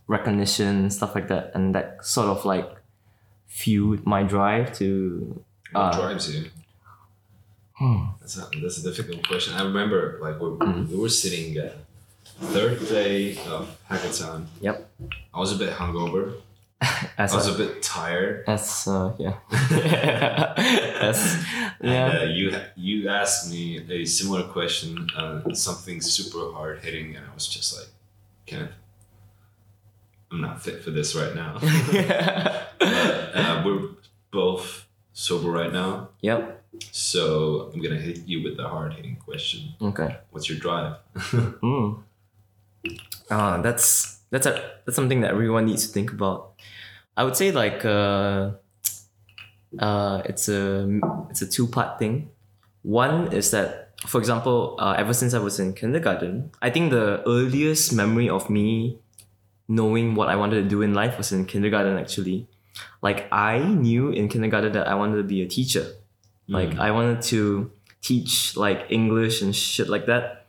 recognition 0.09 0.91
stuff 0.91 1.15
like 1.15 1.29
that. 1.29 1.53
And 1.55 1.75
that 1.75 2.05
sort 2.05 2.29
of 2.29 2.45
like 2.45 2.69
fueled 3.47 4.05
my 4.07 4.23
drive 4.23 4.73
to 4.79 5.43
what 5.73 5.95
Uh, 5.95 6.01
drives 6.01 6.35
you 6.35 6.51
hmm, 7.79 8.05
that's 8.21 8.37
a, 8.39 8.49
that's 8.63 8.79
a 8.79 8.83
difficult 8.83 9.27
question. 9.27 9.55
I 9.55 9.63
remember 9.63 10.19
like 10.21 10.41
we, 10.41 10.49
Mhm. 10.49 10.89
we 10.91 10.97
were 10.97 11.09
sitting 11.09 11.59
uh, 11.59 11.71
third 12.41 12.79
day 12.89 13.39
of 13.47 13.77
hackathon. 13.91 14.47
Yep. 14.61 14.89
I 15.35 15.39
was 15.39 15.53
a 15.53 15.57
bit 15.57 15.73
hungover. 15.75 16.35
As 17.19 17.33
I 17.33 17.37
was 17.37 17.49
a, 17.49 17.55
a 17.55 17.59
bit 17.59 17.83
tired. 17.83 18.45
As 18.47 18.87
uh, 18.87 19.13
yeah. 19.19 19.35
As 21.01 21.45
And, 21.81 21.91
yeah. 21.91 22.21
uh, 22.21 22.25
you 22.25 22.57
you 22.77 23.09
asked 23.09 23.51
me 23.51 23.81
a 23.91 24.05
similar 24.05 24.45
question, 24.45 25.09
uh, 25.17 25.53
something 25.55 26.01
super 26.01 26.53
hard 26.53 26.79
hitting, 26.81 27.17
and 27.17 27.25
I 27.27 27.35
was 27.35 27.47
just 27.49 27.77
like, 27.77 27.89
Kenneth, 28.47 28.73
I'm 30.31 30.41
not 30.41 30.63
fit 30.63 30.83
for 30.85 30.91
this 30.91 31.15
right 31.15 31.35
now. 31.35 31.59
but 32.79 33.35
uh, 33.35 33.63
we're 33.65 33.89
both 34.31 34.87
sober 35.13 35.51
right 35.51 35.73
now, 35.73 36.11
yep 36.21 36.58
so 36.91 37.71
I'm 37.73 37.81
gonna 37.83 37.97
hit 38.01 38.27
you 38.27 38.43
with 38.45 38.57
the 38.57 38.69
hard 38.69 38.95
hitting 38.95 39.17
question. 39.17 39.75
okay 39.81 40.19
What's 40.31 40.49
your 40.49 40.59
drive? 40.59 40.97
Mm. 41.63 42.03
Ah, 43.31 43.61
that's 43.61 44.21
that's 44.31 44.47
a 44.47 44.53
that's 44.85 44.97
something 44.97 45.21
that 45.23 45.31
everyone 45.31 45.67
needs 45.67 45.87
to 45.87 45.93
think 45.93 46.13
about. 46.13 46.53
I 47.17 47.25
would 47.25 47.37
say 47.37 47.51
like 47.53 47.85
uh, 47.85 48.53
uh, 49.79 50.23
it's 50.25 50.49
a 50.49 50.89
it's 51.31 51.43
a 51.43 51.47
two 51.47 51.67
part 51.67 51.99
thing. 51.99 52.31
One 52.83 53.33
is 53.33 53.51
that, 53.51 53.99
for 54.07 54.19
example, 54.19 54.77
uh, 54.79 54.95
ever 54.97 55.13
since 55.13 55.35
I 55.35 55.41
was 55.41 55.59
in 55.61 55.75
kindergarten, 55.75 56.53
I 56.63 56.71
think 56.71 56.91
the 56.91 57.23
earliest 57.27 57.93
memory 57.93 58.29
of 58.31 58.49
me 58.49 58.99
knowing 59.67 60.15
what 60.15 60.29
I 60.29 60.37
wanted 60.37 60.63
to 60.63 60.69
do 60.69 60.81
in 60.81 60.95
life 60.95 61.19
was 61.19 61.33
in 61.33 61.45
kindergarten. 61.45 61.99
Actually, 61.99 62.47
like 63.03 63.27
I 63.33 63.59
knew 63.59 64.11
in 64.11 64.29
kindergarten 64.29 64.73
that 64.73 64.87
I 64.89 64.95
wanted 64.95 65.17
to 65.17 65.25
be 65.25 65.43
a 65.43 65.49
teacher. 65.49 65.85
Like 66.49 66.71
Mm. 66.71 66.81
I 66.81 66.91
wanted 66.91 67.23
to 67.35 67.71
teach 68.01 68.57
like 68.57 68.87
English 68.89 69.43
and 69.43 69.55
shit 69.55 69.89
like 69.89 70.07
that. 70.07 70.47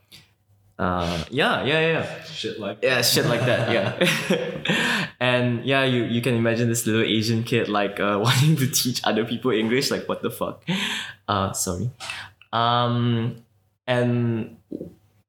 Uh, 0.80 1.22
yeah, 1.28 1.62
yeah, 1.62 1.80
yeah. 1.92 2.22
shit 2.24 2.58
like 2.58 2.78
Yeah, 2.82 3.02
shit 3.02 3.26
like 3.26 3.44
that. 3.44 3.68
Yeah, 3.68 4.00
and 5.20 5.62
yeah, 5.64 5.84
you 5.84 6.04
you 6.04 6.22
can 6.22 6.34
imagine 6.34 6.68
this 6.72 6.86
little 6.86 7.02
Asian 7.04 7.44
kid 7.44 7.68
like 7.68 8.00
uh, 8.00 8.16
wanting 8.24 8.56
to 8.56 8.66
teach 8.66 9.00
other 9.04 9.24
people 9.28 9.50
English. 9.52 9.90
Like 9.90 10.08
what 10.08 10.22
the 10.22 10.30
fuck? 10.30 10.64
Uh, 11.28 11.52
sorry. 11.52 11.90
Um, 12.52 13.44
and 13.86 14.56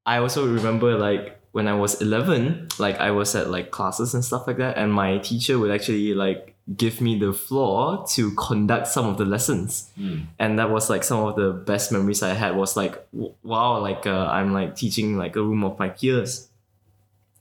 I 0.05 0.17
also 0.24 0.47
remember 0.47 0.97
like 0.97 1.38
when 1.51 1.67
I 1.67 1.74
was 1.76 1.99
eleven, 2.01 2.69
like 2.80 2.95
I 3.03 3.11
was 3.11 3.36
at 3.36 3.51
like 3.51 3.72
classes 3.72 4.13
and 4.13 4.24
stuff 4.24 4.47
like 4.47 4.57
that, 4.57 4.78
and 4.78 4.93
my 4.93 5.17
teacher 5.19 5.59
would 5.59 5.72
actually 5.72 6.13
like 6.13 6.51
give 6.78 7.01
me 7.01 7.17
the 7.19 7.34
floor 7.34 8.05
to 8.07 8.32
conduct 8.36 8.88
some 8.88 9.05
of 9.07 9.17
the 9.17 9.26
lessons 9.26 9.89
Mm. 9.97 10.28
and 10.39 10.59
that 10.59 10.69
was 10.69 10.89
like 10.89 11.03
some 11.03 11.19
of 11.26 11.36
the 11.36 11.51
best 11.51 11.91
memories 11.91 12.22
I 12.24 12.34
had 12.34 12.55
was 12.55 12.78
like 12.78 12.95
wow 13.43 13.80
like 13.82 14.05
uh, 14.05 14.28
I'm 14.32 14.53
like 14.53 14.76
teaching 14.76 15.17
like 15.17 15.36
a 15.36 15.41
room 15.41 15.63
of 15.63 15.78
my 15.80 15.89
peers 15.89 16.49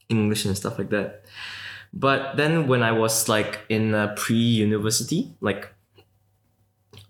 English 0.09 0.45
and 0.47 0.57
stuff 0.57 0.79
like 0.79 0.91
that 0.91 1.25
but 1.93 2.37
then 2.37 2.67
when 2.67 2.83
I 2.83 2.93
was 2.93 3.29
like 3.29 3.61
in 3.69 3.95
a 3.95 4.15
pre-university 4.17 5.35
like 5.41 5.69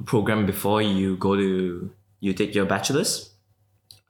program 0.06 0.46
before 0.46 0.80
you 0.82 1.16
go 1.16 1.36
to 1.36 1.90
you 2.20 2.32
take 2.32 2.54
your 2.54 2.66
bachelor's 2.66 3.30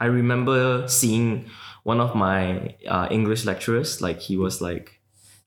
I 0.01 0.07
remember 0.07 0.89
seeing 0.89 1.51
one 1.83 2.01
of 2.01 2.15
my 2.15 2.75
uh, 2.89 3.09
English 3.11 3.45
lecturers 3.45 4.01
like 4.01 4.21
he 4.21 4.37
was 4.37 4.61
like 4.61 5.00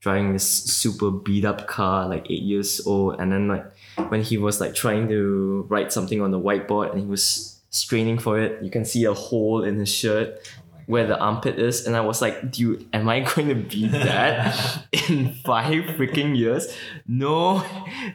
driving 0.03 0.33
this 0.33 0.45
super 0.45 1.09
beat 1.09 1.45
up 1.45 1.65
car 1.65 2.07
like 2.09 2.29
eight 2.29 2.43
years 2.43 2.85
old. 2.85 3.19
And 3.19 3.31
then 3.31 3.47
like 3.47 3.65
when 4.09 4.21
he 4.21 4.37
was 4.37 4.59
like 4.59 4.75
trying 4.75 5.07
to 5.07 5.65
write 5.69 5.93
something 5.93 6.21
on 6.21 6.31
the 6.31 6.39
whiteboard 6.39 6.91
and 6.91 6.99
he 6.99 7.05
was 7.05 7.59
straining 7.69 8.19
for 8.19 8.39
it 8.39 8.61
you 8.61 8.69
can 8.69 8.85
see 8.85 9.03
a 9.05 9.13
hole 9.13 9.63
in 9.63 9.79
his 9.79 9.89
shirt 9.89 10.37
Oh 10.45 10.49
where 10.85 11.07
the 11.07 11.17
armpit 11.17 11.57
is. 11.57 11.87
And 11.87 11.95
i 11.95 12.01
was 12.01 12.21
like 12.21 12.51
dude 12.51 12.85
am 12.93 13.07
i 13.07 13.21
going 13.21 13.47
to 13.47 13.55
be 13.55 13.87
that 13.87 14.85
in 15.09 15.33
five 15.45 15.85
freaking 15.95 16.37
years? 16.37 16.67
No 17.07 17.63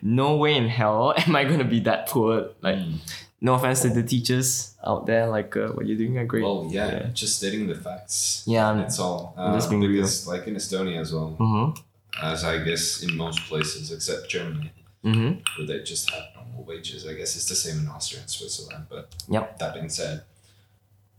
no 0.03 0.37
way 0.37 0.55
in 0.55 0.69
hell 0.69 1.15
am 1.17 1.35
i 1.35 1.45
going 1.45 1.59
to 1.61 1.65
be 1.65 1.81
that 1.81 2.07
poor 2.09 2.51
like 2.61 2.77
Mm. 2.77 2.99
No 3.41 3.55
offense 3.55 3.83
to 3.83 3.89
the 3.91 4.03
teachers 4.03 4.75
out 4.85 5.07
there 5.07 5.27
like 5.29 5.57
uh, 5.57 5.69
what 5.69 5.87
you're 5.87 5.97
doing 5.97 6.19
are 6.19 6.25
great 6.27 6.43
Well, 6.43 6.69
yeah, 6.71 6.91
Yeah. 6.91 7.07
just 7.13 7.37
stating 7.39 7.67
the 7.69 7.75
facts. 7.77 8.43
Yeah, 8.47 8.67
I'm- 8.69 8.79
that's 8.79 8.99
all. 8.99 9.35
I'm 9.37 9.55
just 9.55 9.69
Uh, 9.69 9.71
being 9.71 9.83
real. 9.83 10.09
like 10.27 10.47
in 10.49 10.55
Estonia 10.57 11.01
as 11.01 11.13
well, 11.13 11.37
mm-hmm 11.39 11.81
as 12.21 12.43
I 12.43 12.59
guess 12.65 13.03
in 13.05 13.17
most 13.17 13.39
places 13.49 13.93
except 13.93 14.29
Germany, 14.29 14.73
mm-hmm 15.05 15.31
where 15.57 15.67
they 15.69 15.79
just 15.85 16.11
have 16.11 16.25
normal 16.35 16.65
wages. 16.65 17.07
I 17.07 17.15
guess 17.15 17.37
it's 17.37 17.49
the 17.49 17.55
same 17.55 17.79
in 17.83 17.89
Austria 17.89 18.23
and 18.23 18.31
Switzerland. 18.31 18.87
But 18.89 19.05
Yep. 19.29 19.59
that 19.61 19.75
being 19.75 19.89
said, 19.89 20.23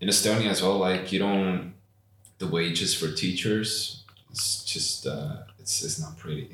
in 0.01 0.09
Estonia 0.09 0.49
as 0.49 0.61
well, 0.61 0.77
like 0.77 1.11
you 1.13 1.19
don't, 1.19 1.73
the 2.39 2.47
wages 2.47 2.93
for 2.99 3.07
teachers, 3.13 4.03
it's 4.31 4.63
just 4.65 5.07
uh, 5.07 5.37
it's 5.61 5.81
it's 5.83 5.99
not 6.03 6.17
pretty. 6.17 6.45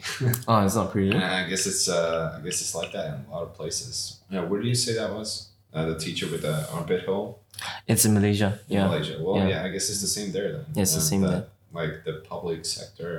oh 0.47 0.59
it's 0.65 0.75
not 0.75 0.91
pretty 0.91 1.11
I 1.15 1.47
guess 1.49 1.65
it's 1.65 1.87
uh, 1.89 2.35
I 2.37 2.41
guess 2.45 2.61
it's 2.61 2.75
like 2.75 2.91
that 2.93 3.05
in 3.07 3.25
a 3.27 3.31
lot 3.33 3.43
of 3.47 3.53
places. 3.55 4.19
Yeah, 4.29 4.43
where 4.49 4.61
do 4.61 4.67
you 4.67 4.75
say 4.75 4.93
that 4.93 5.11
was? 5.11 5.49
Uh, 5.75 5.85
the 5.91 5.99
teacher 5.99 6.25
with 6.31 6.41
the 6.47 6.55
armpit 6.71 7.05
hole 7.05 7.39
it's 7.85 8.05
in 8.05 8.13
malaysia 8.13 8.59
in 8.69 8.77
yeah 8.77 8.87
Malaysia. 8.87 9.15
Well, 9.19 9.35
Yeah. 9.37 9.47
yeah. 9.59 9.65
I 9.65 9.69
guess 9.73 9.89
it's 9.91 9.99
the 10.07 10.07
same 10.07 10.31
there 10.31 10.49
then. 10.55 10.65
Yeah, 10.73 10.83
it's 10.87 10.95
the 10.95 11.03
Um, 11.03 11.11
same 11.11 11.21
the- 11.21 11.29
there. 11.29 11.45
Like 11.79 11.93
the 12.07 12.13
public 12.31 12.63
sector. 12.65 13.11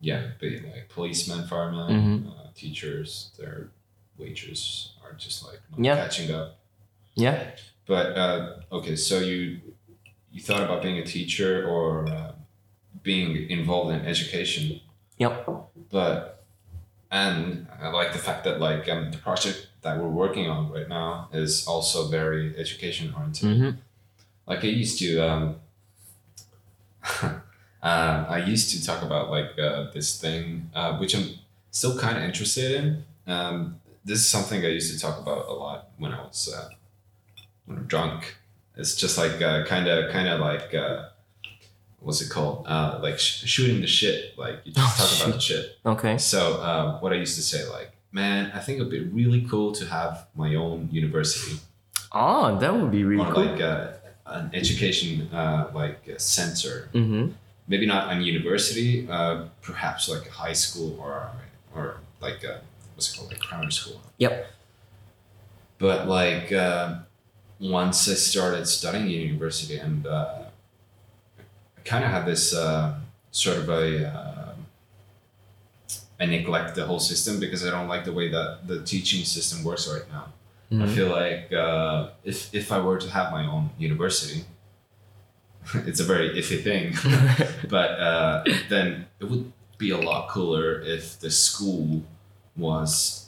Yeah, 0.00 0.22
but 0.38 0.48
like 0.74 0.86
policemen, 0.92 1.46
firemen, 1.48 1.88
Mhm. 1.96 2.16
uh, 2.28 2.48
teachers, 2.54 3.30
their 3.38 3.68
wages 4.20 4.92
are 5.02 5.14
just 5.16 5.38
like 5.46 5.60
not 5.70 5.80
Yeah. 5.86 5.96
catching 6.04 6.28
up. 6.30 6.48
yeah 7.16 7.36
But 7.86 8.06
uh, 8.22 8.40
okay, 8.78 8.96
so 8.96 9.14
you 9.30 9.40
you 10.34 10.40
thought 10.46 10.62
about 10.62 10.80
being 10.86 10.98
a 11.00 11.06
teacher 11.16 11.52
or 11.66 12.06
uh, 12.16 12.32
being 13.02 13.30
involved 13.50 13.90
in 13.96 14.00
education, 14.06 14.80
yep 15.18 15.34
but 15.90 16.44
and 17.10 17.66
I 17.82 17.88
like 18.00 18.12
the 18.12 18.22
fact 18.28 18.44
that 18.46 18.60
like 18.60 18.84
um, 18.92 19.10
the 19.10 19.18
project 19.18 19.66
that 19.82 19.98
we're 19.98 20.08
working 20.08 20.48
on 20.48 20.70
right 20.70 20.88
now 20.88 21.28
is 21.32 21.66
also 21.66 22.08
very 22.08 22.56
education 22.58 23.12
oriented. 23.16 23.48
Mm-hmm. 23.48 23.70
Like 24.46 24.64
I 24.64 24.68
used 24.68 24.98
to, 24.98 25.18
um, 25.20 25.56
uh, 27.22 27.38
I 27.82 28.44
used 28.46 28.70
to 28.72 28.84
talk 28.84 29.02
about 29.02 29.30
like 29.30 29.58
uh, 29.58 29.90
this 29.92 30.20
thing, 30.20 30.70
uh, 30.74 30.96
which 30.98 31.14
I'm 31.16 31.30
still 31.70 31.98
kind 31.98 32.16
of 32.18 32.24
interested 32.24 32.72
in. 32.72 33.04
Um, 33.26 33.80
this 34.04 34.18
is 34.18 34.28
something 34.28 34.64
I 34.64 34.68
used 34.68 34.92
to 34.92 35.00
talk 35.00 35.20
about 35.20 35.46
a 35.48 35.52
lot 35.52 35.90
when 35.98 36.12
I 36.12 36.20
was 36.22 36.52
uh, 36.54 36.68
when 37.66 37.78
I'm 37.78 37.84
drunk. 37.86 38.36
It's 38.76 38.94
just 38.94 39.18
like 39.18 39.38
kind 39.66 39.88
of 39.88 40.10
kind 40.10 40.28
of 40.28 40.40
like 40.40 40.74
uh, 40.74 41.08
what's 42.00 42.20
it 42.20 42.30
called? 42.30 42.64
Uh, 42.66 42.98
like 43.02 43.18
sh- 43.18 43.44
shooting 43.46 43.80
the 43.80 43.86
shit. 43.86 44.36
Like 44.38 44.60
you 44.64 44.72
just 44.72 45.00
Oh, 45.00 45.04
talk 45.18 45.26
about 45.28 45.34
the 45.36 45.40
shit. 45.40 45.78
Okay. 45.86 46.18
So 46.18 46.54
uh, 46.60 46.98
what 47.00 47.12
I 47.12 47.16
used 47.16 47.36
to 47.36 47.42
say, 47.42 47.68
like, 47.68 47.92
man, 48.12 48.50
I 48.54 48.60
think 48.60 48.78
it'd 48.80 48.90
be 48.90 49.00
really 49.04 49.42
cool 49.42 49.72
to 49.72 49.86
have 49.86 50.26
my 50.34 50.54
own 50.54 50.88
university 50.90 51.60
Oh, 52.12 52.58
that 52.58 52.74
would 52.74 52.90
be 52.90 53.04
really 53.04 53.24
or 53.24 53.32
cool. 53.32 53.44
like 53.44 53.60
uh, 53.60 53.92
an 54.26 54.50
education 54.52 55.28
uh, 55.32 55.70
like 55.74 56.02
center. 56.18 56.88
mm-hmm. 56.92 57.30
Maybe 57.68 57.86
not 57.86 58.12
a 58.12 58.20
university, 58.20 59.08
uh, 59.08 59.44
perhaps 59.62 60.08
like 60.08 60.26
a 60.26 60.30
high 60.32 60.54
school 60.54 60.98
or 61.00 61.30
or 61.72 61.98
like 62.20 62.42
a, 62.42 62.62
what's 62.94 63.14
it 63.14 63.16
called, 63.16 63.30
like 63.30 63.40
primary 63.40 63.70
school. 63.70 64.00
Yep. 64.18 64.50
But 65.78 66.08
like 66.08 66.50
uh, 66.50 66.98
once 67.60 68.08
I 68.08 68.14
started 68.14 68.66
studying 68.66 69.06
university, 69.08 69.78
and 69.78 70.04
uh, 70.04 70.46
I 71.78 71.80
kind 71.84 72.04
of 72.04 72.10
had 72.10 72.26
this 72.26 72.52
uh, 72.52 72.98
sort 73.30 73.58
of 73.58 73.68
a 73.68 74.08
uh, 74.08 74.39
I 76.20 76.26
neglect 76.26 76.74
the 76.74 76.84
whole 76.86 77.00
system 77.00 77.40
because 77.40 77.66
I 77.66 77.70
don't 77.70 77.88
like 77.88 78.04
the 78.04 78.12
way 78.12 78.28
that 78.28 78.66
the 78.66 78.82
teaching 78.82 79.24
system 79.24 79.64
works 79.64 79.88
right 79.88 80.06
now. 80.12 80.26
I 80.72 80.74
Mhm. 80.86 80.94
feel 80.94 81.08
like 81.08 81.52
uh, 81.52 82.10
if 82.24 82.54
if 82.54 82.70
I 82.70 82.78
were 82.86 82.98
to 82.98 83.08
have 83.10 83.32
my 83.32 83.44
own 83.54 83.70
university, 83.78 84.44
it's 85.88 86.00
a 86.00 86.04
very 86.04 86.30
iffy 86.40 86.62
thing, 86.62 86.94
but 87.68 87.90
uh, 88.00 88.44
then 88.68 89.06
it 89.20 89.24
would 89.30 89.52
be 89.78 89.90
a 89.90 89.98
lot 89.98 90.28
cooler 90.28 90.80
if 90.82 91.18
the 91.20 91.30
school 91.30 92.02
was 92.56 93.26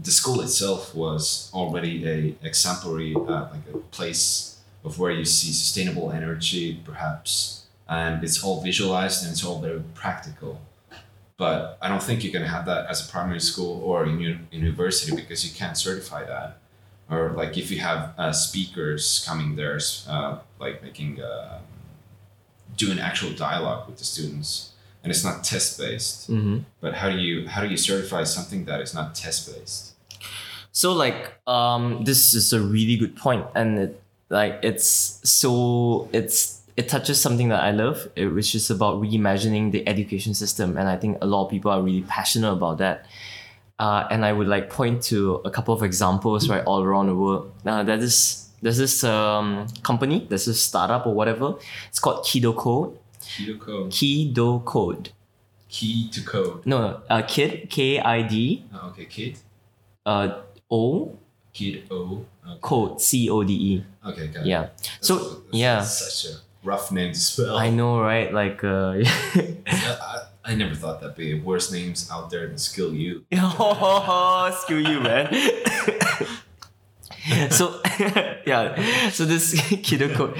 the 0.00 0.10
school 0.12 0.40
itself 0.40 0.94
was 0.94 1.50
already 1.52 1.94
a 2.08 2.34
exemplary 2.46 3.14
uh, 3.16 3.48
like 3.52 3.66
a 3.74 3.78
place 3.90 4.58
of 4.84 4.98
where 5.00 5.10
you 5.10 5.24
see 5.24 5.50
sustainable 5.52 6.12
energy 6.12 6.80
perhaps 6.84 7.64
and 7.88 8.22
it's 8.22 8.44
all 8.44 8.60
visualized 8.62 9.24
and 9.24 9.32
it's 9.32 9.44
all 9.44 9.60
very 9.60 9.82
practical 9.94 10.60
but 11.38 11.78
i 11.80 11.88
don't 11.88 12.02
think 12.02 12.22
you 12.24 12.30
can 12.30 12.42
have 12.42 12.66
that 12.66 12.86
as 12.90 13.06
a 13.08 13.10
primary 13.10 13.40
school 13.40 13.80
or 13.82 14.04
uni- 14.06 14.38
university 14.50 15.14
because 15.16 15.40
you 15.46 15.52
can't 15.56 15.76
certify 15.78 16.22
that 16.24 16.58
or 17.10 17.30
like 17.40 17.56
if 17.56 17.70
you 17.70 17.78
have 17.78 18.12
uh, 18.18 18.32
speakers 18.32 19.24
coming 19.26 19.56
there 19.56 19.78
uh, 20.08 20.38
like 20.60 20.82
making 20.82 21.22
uh, 21.22 21.58
doing 22.76 22.98
actual 22.98 23.30
dialogue 23.32 23.88
with 23.88 23.96
the 23.98 24.04
students 24.04 24.72
and 25.02 25.10
it's 25.10 25.24
not 25.24 25.42
test 25.44 25.78
based 25.78 26.30
Mm-hmm. 26.30 26.58
but 26.80 26.94
how 26.94 27.08
do 27.10 27.18
you 27.18 27.48
how 27.48 27.62
do 27.62 27.68
you 27.68 27.76
certify 27.76 28.24
something 28.24 28.64
that 28.66 28.80
is 28.80 28.92
not 28.94 29.14
test 29.14 29.48
based 29.52 29.94
So 30.72 30.92
like 30.92 31.32
um 31.46 32.04
this 32.04 32.34
is 32.34 32.52
a 32.52 32.60
really 32.60 32.96
good 32.96 33.16
point 33.16 33.46
and 33.54 33.78
it 33.78 34.02
like 34.28 34.60
it's 34.62 35.18
so 35.24 36.08
it's 36.12 36.57
it 36.78 36.86
touches 36.88 37.16
something 37.20 37.48
that 37.54 37.62
I 37.68 37.72
love, 37.72 37.98
which 38.16 38.54
is 38.54 38.70
about 38.70 39.02
reimagining 39.02 39.72
the 39.72 39.80
education 39.92 40.32
system. 40.42 40.76
And 40.78 40.86
I 40.88 40.96
think 41.02 41.18
a 41.20 41.26
lot 41.26 41.40
of 41.44 41.50
people 41.50 41.70
are 41.74 41.82
really 41.82 42.02
passionate 42.16 42.52
about 42.58 42.78
that. 42.78 42.96
Uh, 43.84 44.06
and 44.12 44.24
I 44.24 44.32
would 44.32 44.46
like 44.54 44.70
point 44.70 45.02
to 45.10 45.18
a 45.44 45.50
couple 45.50 45.74
of 45.74 45.82
examples 45.82 46.48
right 46.48 46.64
all 46.70 46.82
around 46.82 47.06
the 47.08 47.14
world. 47.22 47.50
Uh, 47.66 47.82
there 47.82 47.98
is 47.98 48.48
there's 48.62 48.78
this 48.84 49.02
um, 49.04 49.66
company, 49.82 50.26
there's 50.28 50.46
this 50.46 50.60
startup 50.62 51.06
or 51.06 51.14
whatever. 51.14 51.54
It's 51.88 52.00
called 52.04 52.24
Kido 52.24 52.52
Code. 52.56 52.98
to 53.36 53.58
code 53.58 53.90
Kido 53.90 54.64
Code. 54.64 55.10
key 55.68 56.08
to 56.14 56.20
code 56.22 56.64
No, 56.64 56.76
no, 56.80 56.88
uh, 57.10 57.22
Kid 57.22 57.68
K 57.70 58.00
I 58.00 58.22
D 58.22 58.64
oh, 58.74 58.88
okay 58.90 59.04
kid 59.04 59.32
uh, 60.06 60.28
O 60.70 60.82
kid 61.52 61.84
o 61.90 62.24
okay, 62.46 62.58
Code 62.60 63.00
C 63.00 63.28
O 63.30 63.42
D 63.44 63.52
E. 63.52 63.84
okay 64.08 64.26
got 64.28 64.42
it. 64.42 64.46
Yeah. 64.46 64.62
That's- 64.62 64.98
So 65.08 65.14
that's- 65.18 65.52
yeah. 65.62 65.82
such 65.82 66.32
a 66.32 66.34
rough 66.62 66.92
name 66.92 67.12
to 67.12 67.18
spell 67.18 67.56
I 67.56 67.70
know, 67.70 68.00
right? 68.00 68.32
Like, 68.32 68.62
uh, 68.64 68.96
I, 69.66 70.22
I 70.44 70.54
never 70.54 70.74
thought 70.74 71.00
that'd 71.00 71.16
be 71.16 71.40
worse 71.40 71.72
names 71.72 72.10
out 72.10 72.30
there 72.30 72.46
than 72.46 72.58
skill 72.58 72.94
you 72.94 73.24
oh, 73.32 74.56
screw 74.62 74.78
you, 74.78 75.00
man. 75.00 75.32
so, 77.50 77.80
yeah. 78.46 79.10
So 79.10 79.24
this 79.24 79.60
kiddo 79.82 80.14
code, 80.14 80.36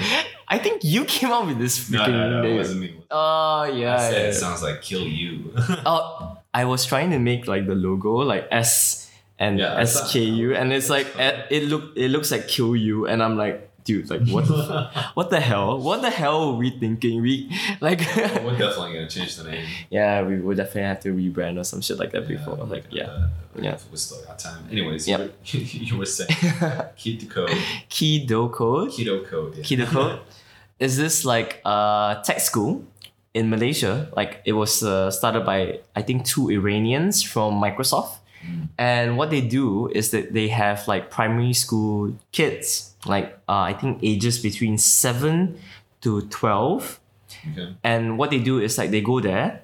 I 0.47 0.57
think 0.57 0.83
you 0.83 1.05
came 1.05 1.31
up 1.31 1.45
with 1.45 1.59
this 1.59 1.89
no 1.89 1.99
freaking 1.99 2.11
no 2.11 2.41
no 2.41 2.47
it 2.47 2.55
wasn't 2.55 2.81
me 2.81 2.95
Oh 3.11 3.63
yeah. 3.65 3.95
I 3.95 3.99
said 3.99 4.13
yeah. 4.13 4.29
it 4.29 4.33
sounds 4.33 4.63
like 4.63 4.81
kill 4.81 5.03
you 5.03 5.53
Oh, 5.85 6.37
I 6.53 6.65
was 6.65 6.85
trying 6.85 7.11
to 7.11 7.19
make 7.19 7.47
like 7.47 7.67
the 7.67 7.75
logo 7.75 8.15
like 8.17 8.47
S 8.49 9.09
and 9.39 9.57
Yeah, 9.57 9.79
S 9.79 10.11
K 10.11 10.19
U, 10.19 10.53
and 10.53 10.73
it's 10.73 10.89
like 10.89 11.07
eh, 11.17 11.43
it 11.49 11.63
look 11.63 11.93
it 11.95 12.09
looks 12.09 12.29
like 12.29 12.47
kill 12.47 12.75
you, 12.75 13.07
and 13.07 13.23
I'm 13.23 13.37
like, 13.37 13.68
dude, 13.89 14.05
like 14.13 14.21
what 14.35 14.45
the 14.47 14.61
what 15.17 15.27
the 15.33 15.39
hell? 15.49 15.79
What 15.87 15.99
the 16.05 16.13
hell 16.21 16.37
were 16.53 16.57
we 16.63 16.69
thinking? 16.83 17.15
We 17.25 17.49
like 17.81 17.99
we're 18.45 18.57
definitely 18.65 18.93
gonna 18.95 19.09
change 19.17 19.33
the 19.39 19.45
name 19.49 19.65
yeah, 19.89 20.21
we 20.29 20.37
would 20.45 20.57
definitely 20.61 20.87
have 20.93 21.01
to 21.05 21.09
rebrand 21.21 21.57
or 21.61 21.65
some 21.71 21.81
shit 21.81 21.97
like 21.97 22.11
that 22.15 22.27
before. 22.27 22.57
Yeah, 22.57 22.73
Like 22.75 22.85
yeah. 22.99 23.03
uh, 23.09 23.27
Yeah. 23.65 23.77
we 23.91 23.97
still 23.97 24.21
got 24.29 24.37
time 24.37 24.61
anyways 24.71 25.07
Yep. 25.07 25.19
you, 25.49 25.59
were, 25.59 25.65
you 25.89 25.93
were 26.01 26.05
saying 26.17 26.29
the 27.21 27.27
code 27.35 27.49
Kido 27.89 28.41
code. 28.59 28.89
keto 28.95 29.25
code 29.29 29.51
yeah. 29.57 29.63
Kido 29.67 29.85
code 29.89 30.19
is 30.79 30.93
this 30.95 31.25
like 31.25 31.51
a 31.65 32.21
tech 32.23 32.39
school 32.39 32.85
in 33.33 33.49
Malaysia. 33.49 34.07
Like 34.15 34.41
it 34.45 34.53
was 34.53 34.83
uh, 34.83 35.09
started 35.11 35.43
by 35.45 35.79
I 35.95 36.01
think 36.07 36.25
two 36.25 36.49
Iranians 36.49 37.21
from 37.23 37.59
Microsoft. 37.59 38.17
And 38.79 39.17
what 39.19 39.29
they 39.29 39.41
do 39.41 39.89
is 39.91 40.11
that 40.15 40.31
they 40.31 40.47
have 40.47 40.87
like 40.87 41.11
primary 41.11 41.51
school 41.53 42.15
kids, 42.31 42.88
like 43.05 43.33
uh, 43.47 43.61
I 43.61 43.73
think 43.73 43.99
ages 44.03 44.39
between 44.39 44.77
seven 44.77 45.57
to 46.01 46.21
twelve. 46.27 46.99
okay 47.51 47.75
And 47.83 48.17
what 48.17 48.29
they 48.31 48.39
do 48.39 48.59
is 48.59 48.77
like 48.77 48.91
they 48.91 49.01
go 49.01 49.19
there 49.19 49.61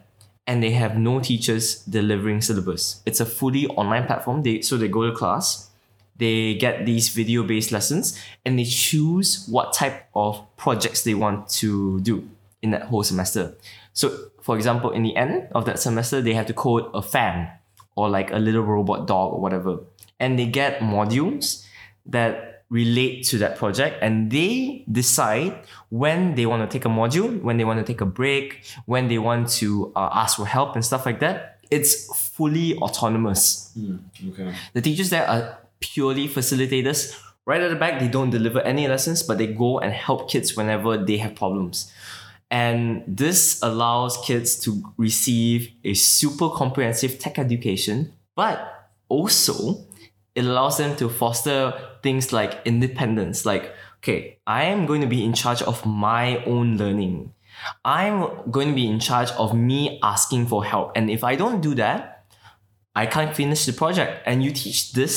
and 0.48 0.62
they 0.62 0.72
have 0.72 0.98
no 0.98 1.20
teachers 1.20 1.84
delivering 1.84 2.42
syllabus. 2.42 3.02
It's 3.06 3.20
a 3.20 3.26
fully 3.26 3.68
online 3.68 4.06
platform. 4.06 4.44
They 4.44 4.62
so 4.62 4.78
they 4.78 4.88
go 4.88 5.10
to 5.10 5.12
class, 5.12 5.70
they 6.18 6.54
get 6.54 6.86
these 6.86 7.10
video 7.10 7.44
based 7.44 7.72
lessons, 7.72 8.22
and 8.46 8.58
they 8.58 8.64
choose 8.66 9.48
what 9.50 9.74
type 9.74 10.08
of 10.14 10.46
projects 10.56 11.04
they 11.04 11.14
want 11.14 11.50
to 11.62 12.00
do 12.02 12.30
in 12.62 12.72
that 12.72 12.84
whole 12.84 13.04
semester. 13.04 13.56
So, 13.94 14.30
for 14.42 14.56
example, 14.56 14.92
in 14.92 15.04
the 15.04 15.16
end 15.16 15.48
of 15.54 15.66
that 15.66 15.80
semester, 15.80 16.22
they 16.22 16.34
have 16.34 16.46
to 16.48 16.54
code 16.54 16.90
a 16.94 17.02
fan 17.02 17.50
or 17.96 18.10
like 18.10 18.32
a 18.32 18.38
little 18.38 18.64
robot 18.64 19.08
dog 19.08 19.34
or 19.34 19.42
whatever, 19.42 19.80
and 20.20 20.38
they 20.38 20.46
get 20.46 20.80
modules 20.80 21.66
that 22.06 22.55
relate 22.70 23.24
to 23.24 23.38
that 23.38 23.58
project 23.58 23.98
and 24.02 24.32
they 24.32 24.84
decide 24.92 25.54
when 25.90 26.36
they 26.36 26.46
want 26.46 26.68
to 26.68 26.74
take 26.74 26.84
a 26.84 26.90
module 26.90 27.40
when 27.42 27.58
they 27.58 27.64
want 27.64 27.78
to 27.78 27.86
take 27.86 28.02
a 28.02 28.06
break 28.06 28.64
when 28.86 29.08
they 29.08 29.20
want 29.20 29.48
to 29.48 29.92
uh, 29.96 30.10
ask 30.12 30.38
for 30.38 30.48
help 30.48 30.74
and 30.76 30.84
stuff 30.84 31.06
like 31.06 31.20
that 31.20 31.56
it's 31.72 32.06
fully 32.30 32.76
autonomous. 32.78 33.72
Hmm, 33.74 33.98
okay. 34.30 34.54
The 34.74 34.82
teachers 34.82 35.10
there 35.10 35.28
are 35.28 35.60
purely 35.80 36.28
facilitators. 36.28 37.20
Right 37.46 37.62
at 37.62 37.70
the 37.70 37.76
back 37.76 38.00
they 38.00 38.08
don't 38.08 38.32
deliver 38.32 38.62
any 38.62 38.88
lessons 38.88 39.22
but 39.22 39.38
they 39.38 39.48
go 39.48 39.80
and 39.80 39.94
help 39.94 40.30
kids 40.30 40.56
whenever 40.56 40.98
they 40.98 41.18
have 41.18 41.36
problems. 41.36 41.92
And 42.50 43.04
this 43.08 43.62
allows 43.62 44.18
kids 44.26 44.60
to 44.62 44.94
receive 44.98 45.72
a 45.84 45.94
super 45.94 46.50
comprehensive 46.50 47.20
tech 47.20 47.38
education 47.38 48.14
but 48.36 48.90
also 49.10 49.86
it 50.34 50.44
allows 50.44 50.78
them 50.78 50.96
to 50.98 51.08
foster 51.10 51.74
things 52.06 52.26
like 52.40 52.52
independence 52.72 53.38
like 53.52 53.66
okay 54.00 54.20
i 54.46 54.62
am 54.74 54.86
going 54.90 55.02
to 55.06 55.12
be 55.16 55.22
in 55.28 55.34
charge 55.42 55.62
of 55.72 55.78
my 56.08 56.26
own 56.54 56.68
learning 56.82 57.16
i'm 57.98 58.18
going 58.58 58.70
to 58.74 58.78
be 58.84 58.88
in 58.94 59.00
charge 59.10 59.32
of 59.44 59.50
me 59.70 59.80
asking 60.14 60.44
for 60.52 60.60
help 60.72 60.88
and 60.98 61.10
if 61.18 61.24
i 61.32 61.34
don't 61.42 61.62
do 61.70 61.74
that 61.84 62.00
i 63.02 63.06
can't 63.16 63.34
finish 63.42 63.66
the 63.70 63.74
project 63.84 64.14
and 64.30 64.44
you 64.46 64.52
teach 64.64 64.80
this 65.00 65.16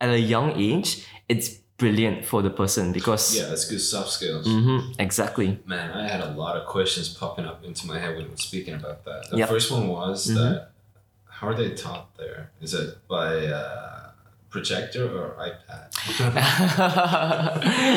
at 0.00 0.10
a 0.10 0.22
young 0.34 0.48
age 0.70 0.88
it's 1.32 1.48
brilliant 1.82 2.18
for 2.30 2.40
the 2.46 2.50
person 2.60 2.92
because 2.98 3.24
yeah 3.38 3.46
that's 3.50 3.64
good 3.72 3.80
soft 3.92 4.10
skills 4.18 4.46
Mhm, 4.46 4.80
exactly 5.06 5.48
Man, 5.74 5.88
I 6.02 6.04
had 6.14 6.20
a 6.20 6.30
lot 6.42 6.54
of 6.58 6.62
questions 6.76 7.06
popping 7.22 7.46
up 7.50 7.58
into 7.68 7.82
my 7.92 7.98
head 8.02 8.12
when 8.16 8.26
we 8.32 8.36
speaking 8.50 8.74
about 8.80 8.98
that. 9.08 9.20
The 9.30 9.38
Yep. 9.40 9.48
first 9.52 9.68
one 9.76 9.86
was 9.98 10.16
Mhm. 10.30 10.36
that 10.40 10.58
how 11.36 11.44
are 11.50 11.56
they 11.62 11.70
taught 11.84 12.06
there? 12.22 12.40
Is 12.66 12.72
it 12.82 12.88
by 13.14 13.28
uh, 13.60 13.91
projector 14.52 15.04
or 15.08 15.34
iPad? 15.48 15.88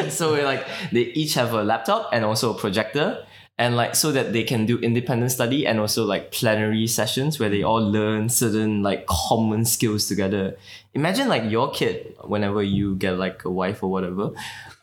so 0.11 0.31
we're 0.31 0.45
like 0.45 0.65
they 0.91 1.01
each 1.21 1.33
have 1.35 1.53
a 1.53 1.63
laptop 1.63 2.09
and 2.13 2.23
also 2.25 2.53
a 2.55 2.57
projector 2.57 3.25
and 3.57 3.75
like 3.77 3.95
so 3.95 4.11
that 4.11 4.33
they 4.33 4.43
can 4.43 4.65
do 4.65 4.77
independent 4.79 5.31
study 5.31 5.65
and 5.67 5.79
also 5.79 6.03
like 6.05 6.31
plenary 6.31 6.87
sessions 6.87 7.39
where 7.39 7.49
they 7.49 7.63
all 7.63 7.79
learn 7.97 8.27
certain 8.29 8.83
like 8.83 9.05
common 9.07 9.63
skills 9.65 10.07
together 10.07 10.57
imagine 10.93 11.27
like 11.29 11.43
your 11.49 11.71
kid 11.71 12.15
whenever 12.23 12.61
you 12.63 12.95
get 12.95 13.17
like 13.17 13.43
a 13.45 13.49
wife 13.51 13.81
or 13.83 13.89
whatever 13.91 14.31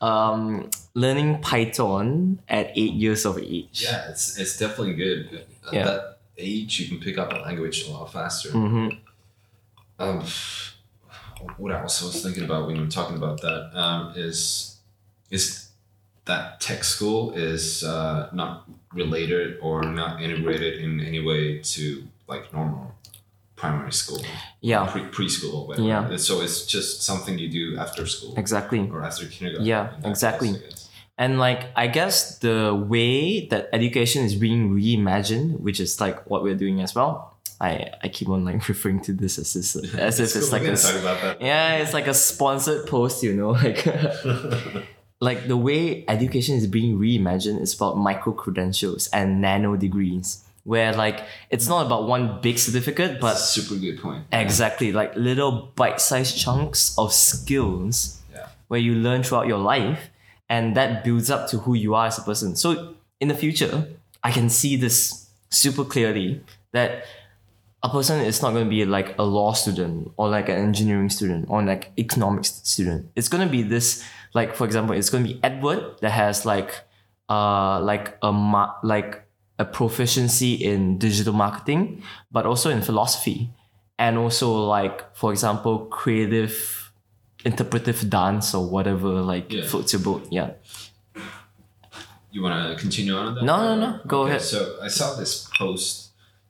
um, 0.01 0.69
learning 0.95 1.39
python 1.41 2.39
at 2.49 2.71
eight 2.77 2.95
years 2.95 3.25
of 3.27 3.39
age 3.39 3.83
Yeah, 3.85 4.09
it's 4.11 4.39
it's 4.39 4.59
definitely 4.59 4.95
good. 4.95 5.45
At 5.69 5.75
Yeah. 5.75 5.85
that 5.85 6.19
age, 6.39 6.81
you 6.81 6.89
can 6.89 6.99
pick 6.99 7.19
up 7.19 7.33
a 7.33 7.37
language 7.37 7.87
a 7.87 7.93
lot 7.93 8.11
faster. 8.13 8.51
hmm 8.51 8.89
Um, 9.99 10.25
what 11.57 11.73
else 11.73 12.03
I 12.03 12.07
was 12.07 12.23
thinking 12.23 12.45
about 12.45 12.67
when 12.67 12.77
you 12.77 12.83
were 12.83 12.89
talking 12.89 13.17
about 13.17 13.41
that 13.43 13.71
um, 13.75 14.15
is 14.17 14.77
is 15.31 15.69
that 16.25 16.61
tech 16.61 16.85
school 16.85 17.33
is 17.33 17.83
uh, 17.83 18.29
not 18.33 18.69
related 18.93 19.59
or 19.61 19.83
not 19.83 20.23
integrated 20.23 20.81
in 20.81 21.01
any 21.01 21.21
way 21.21 21.59
to 21.59 22.07
like 22.29 22.53
normal 22.53 22.95
primary 23.57 23.93
school, 23.93 24.21
yeah 24.61 24.87
pre 24.87 25.03
preschool, 25.03 25.67
whatever. 25.67 25.87
Yeah. 25.87 26.09
And 26.09 26.21
So 26.21 26.41
it's 26.41 26.67
just 26.67 27.03
something 27.03 27.39
you 27.39 27.49
do 27.49 27.79
after 27.79 28.07
school 28.07 28.35
exactly 28.37 28.81
or 28.91 29.03
after 29.03 29.27
kindergarten. 29.27 29.67
Yeah, 29.67 29.93
exactly. 30.05 30.55
case, 30.55 30.89
And 31.19 31.39
like 31.39 31.71
I 31.77 31.87
guess 31.87 32.39
the 32.39 32.75
way 32.75 33.47
that 33.47 33.69
education 33.73 34.25
is 34.25 34.35
being 34.35 34.75
reimagined, 34.75 35.61
which 35.61 35.81
is 35.81 36.01
like 36.01 36.29
what 36.31 36.43
we're 36.43 36.57
doing 36.57 36.81
as 36.81 36.95
well. 36.95 37.32
I, 37.63 37.93
I 38.03 38.09
keep 38.09 38.29
on 38.29 38.45
like 38.45 38.67
referring 38.73 39.01
to 39.03 39.13
this 39.13 39.39
as 39.39 39.53
this, 39.55 39.77
as 39.95 40.19
if 40.21 40.35
it's 40.37 40.51
like 40.53 40.63
a 40.63 40.75
talk 40.77 40.97
about 41.01 41.21
that. 41.23 41.41
yeah, 41.41 41.77
it's 41.77 41.95
like 41.95 42.09
a 42.09 42.15
sponsored 42.15 42.87
post, 42.89 43.23
you 43.23 43.33
know, 43.35 43.51
like 43.67 43.87
like 45.21 45.47
the 45.47 45.57
way 45.57 46.05
education 46.09 46.57
is 46.57 46.67
being 46.67 46.99
reimagined 46.99 47.61
is 47.61 47.75
about 47.75 47.97
micro 47.97 48.33
credentials 48.33 49.09
and 49.13 49.41
nano 49.41 49.77
degrees, 49.77 50.45
where 50.65 50.93
like 50.93 51.23
it's 51.51 51.69
not 51.69 51.87
about 51.87 52.09
one 52.09 52.41
big 52.41 52.59
certificate, 52.59 53.21
but 53.21 53.35
super 53.35 53.77
good 53.77 54.01
point. 54.01 54.25
exactly 54.33 54.93
like 54.93 55.15
little 55.17 55.71
bite-sized 55.77 56.37
chunks 56.37 56.97
of 56.99 57.13
skills 57.13 58.21
Yeah. 58.35 58.49
where 58.69 58.81
you 58.81 58.95
learn 58.95 59.23
throughout 59.23 59.47
your 59.47 59.59
life 59.59 60.11
and 60.49 60.75
that 60.77 61.05
builds 61.05 61.31
up 61.31 61.49
to 61.51 61.59
who 61.59 61.75
you 61.75 61.95
are 61.95 62.07
as 62.07 62.19
a 62.19 62.23
person 62.23 62.57
so 62.57 62.95
in 63.21 63.29
the 63.29 63.35
future 63.35 63.87
i 64.25 64.31
can 64.33 64.49
see 64.51 64.77
this 64.77 65.29
super 65.51 65.85
clearly 65.85 66.43
that 66.73 67.05
a 67.85 67.89
person 67.89 68.21
is 68.21 68.41
not 68.43 68.53
going 68.53 68.65
to 68.65 68.71
be 68.71 68.85
like 68.85 69.17
a 69.19 69.23
law 69.23 69.53
student 69.53 70.11
or 70.17 70.29
like 70.29 70.49
an 70.49 70.57
engineering 70.57 71.09
student 71.11 71.47
or 71.49 71.63
like 71.63 71.91
economics 71.99 72.61
student 72.65 73.11
it's 73.17 73.29
going 73.29 73.45
to 73.45 73.51
be 73.51 73.63
this 73.63 74.05
like 74.35 74.55
for 74.55 74.65
example 74.65 74.95
it's 74.95 75.11
going 75.11 75.25
to 75.27 75.33
be 75.35 75.41
edward 75.43 75.83
that 76.01 76.11
has 76.11 76.47
like 76.47 76.85
uh 77.29 77.81
like 77.81 78.17
a 78.23 78.33
ma- 78.33 78.75
like 78.83 79.25
a 79.59 79.65
proficiency 79.65 80.55
in 80.55 80.97
digital 80.99 81.33
marketing 81.33 82.03
but 82.31 82.47
also 82.47 82.71
in 82.71 82.81
philosophy 82.83 83.51
and 83.99 84.17
also 84.17 84.53
like 84.65 85.15
for 85.17 85.33
example 85.33 85.87
creative 85.87 86.93
interpretive 87.45 88.09
dance 88.09 88.55
or 88.55 88.65
whatever 88.69 89.09
like 89.23 89.53
Yeah. 89.53 89.67
floats 89.67 89.93
your 89.93 90.03
boat 90.03 90.27
yeah 90.31 90.51
You 92.31 92.43
want 92.43 92.55
to 92.71 92.81
continue 92.81 93.15
on 93.15 93.35
that? 93.35 93.45
No, 93.45 93.57
no, 93.61 93.75
no. 93.79 94.01
Go 94.07 94.23
ahead. 94.27 94.41
So 94.41 94.79
I 94.81 94.89
saw 94.89 95.15
this 95.17 95.47
post 95.59 96.02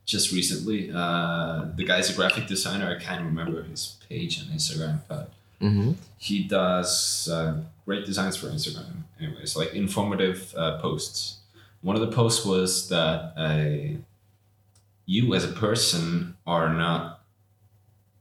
just 0.05 0.33
recently. 0.33 0.91
Uh, 0.93 1.67
the 1.75 1.85
guy's 1.85 2.11
a 2.11 2.15
graphic 2.15 2.47
designer. 2.47 2.95
I 2.95 3.03
can't 3.03 3.25
remember 3.25 3.63
his 3.63 3.97
page 4.09 4.41
on 4.41 4.47
Instagram, 4.55 5.01
but 5.09 5.31
mm-hmm. 5.61 5.93
he 6.19 6.45
does 6.45 7.29
uh, 7.31 7.61
great 7.85 8.05
designs 8.05 8.37
for 8.37 8.47
Instagram. 8.49 9.05
Anyways, 9.21 9.57
like 9.57 9.75
informative 9.75 10.55
uh, 10.57 10.79
posts. 10.79 11.39
One 11.81 11.97
of 11.97 12.03
the 12.03 12.15
posts 12.15 12.45
was 12.45 12.89
that 12.89 13.35
you 15.07 15.35
as 15.35 15.45
a 15.45 15.53
person 15.53 16.37
are 16.47 16.73
not. 16.73 17.21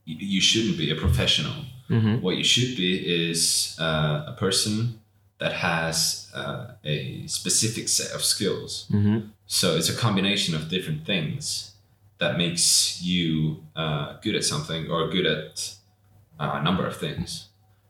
You, 0.06 0.16
you 0.18 0.42
shouldn't 0.42 0.78
be 0.78 0.92
a 0.92 0.96
professional. 0.96 1.66
Mm-hmm. 1.90 2.22
What 2.22 2.38
you 2.38 2.44
should 2.44 2.76
be 2.78 3.30
is 3.30 3.78
uh, 3.80 4.24
a 4.28 4.36
person 4.38 5.00
that 5.40 5.54
has 5.54 6.32
uh, 6.34 6.72
a 6.84 7.26
specific 7.28 7.90
set 7.90 8.12
of 8.16 8.24
skills. 8.24 8.88
Mm-hmm. 8.92 9.28
So 9.48 9.76
it's 9.76 9.90
a 9.90 9.96
combination 9.96 10.56
of 10.56 10.70
different 10.70 11.06
things 11.06 11.71
that 12.22 12.38
makes 12.38 13.02
you 13.02 13.64
uh, 13.76 14.14
good 14.22 14.36
at 14.36 14.44
something 14.44 14.90
or 14.92 15.10
good 15.10 15.26
at 15.26 15.74
uh, 16.40 16.60
a 16.60 16.64
number 16.64 16.86
of 16.86 16.96
things. 16.96 17.50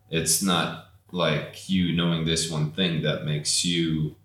It's 0.09 0.41
not 0.41 0.87
like 1.11 1.69
you 1.69 1.93
knowing 1.93 2.23
this 2.23 2.49
one 2.49 2.71
thing 2.71 3.01
that 3.01 3.25
makes 3.25 3.65
you 3.65 4.15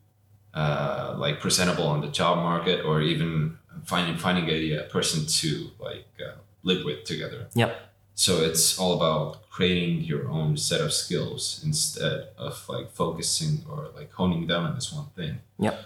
uh, 0.54 1.16
like 1.18 1.40
presentable 1.40 1.88
on 1.88 2.02
the 2.02 2.06
job 2.06 2.38
market 2.38 2.84
or 2.84 3.02
even 3.02 3.58
finding 3.84 4.16
finding 4.16 4.48
a, 4.48 4.78
uh 4.78 4.82
person 4.88 5.26
to 5.26 5.70
like 5.80 6.06
uh, 6.24 6.36
live 6.62 6.84
with 6.84 7.02
together. 7.02 7.48
Yep. 7.54 7.76
So 8.14 8.42
it's 8.44 8.78
all 8.78 8.94
about 8.94 9.50
creating 9.50 10.04
your 10.04 10.28
own 10.28 10.56
set 10.56 10.80
of 10.80 10.92
skills 10.92 11.60
instead 11.64 12.28
of 12.38 12.64
like 12.68 12.92
focusing 12.92 13.64
or 13.68 13.90
like 13.96 14.12
honing 14.12 14.46
down 14.46 14.66
on 14.66 14.74
this 14.76 14.92
one 14.92 15.06
thing. 15.16 15.40
Yep. 15.58 15.80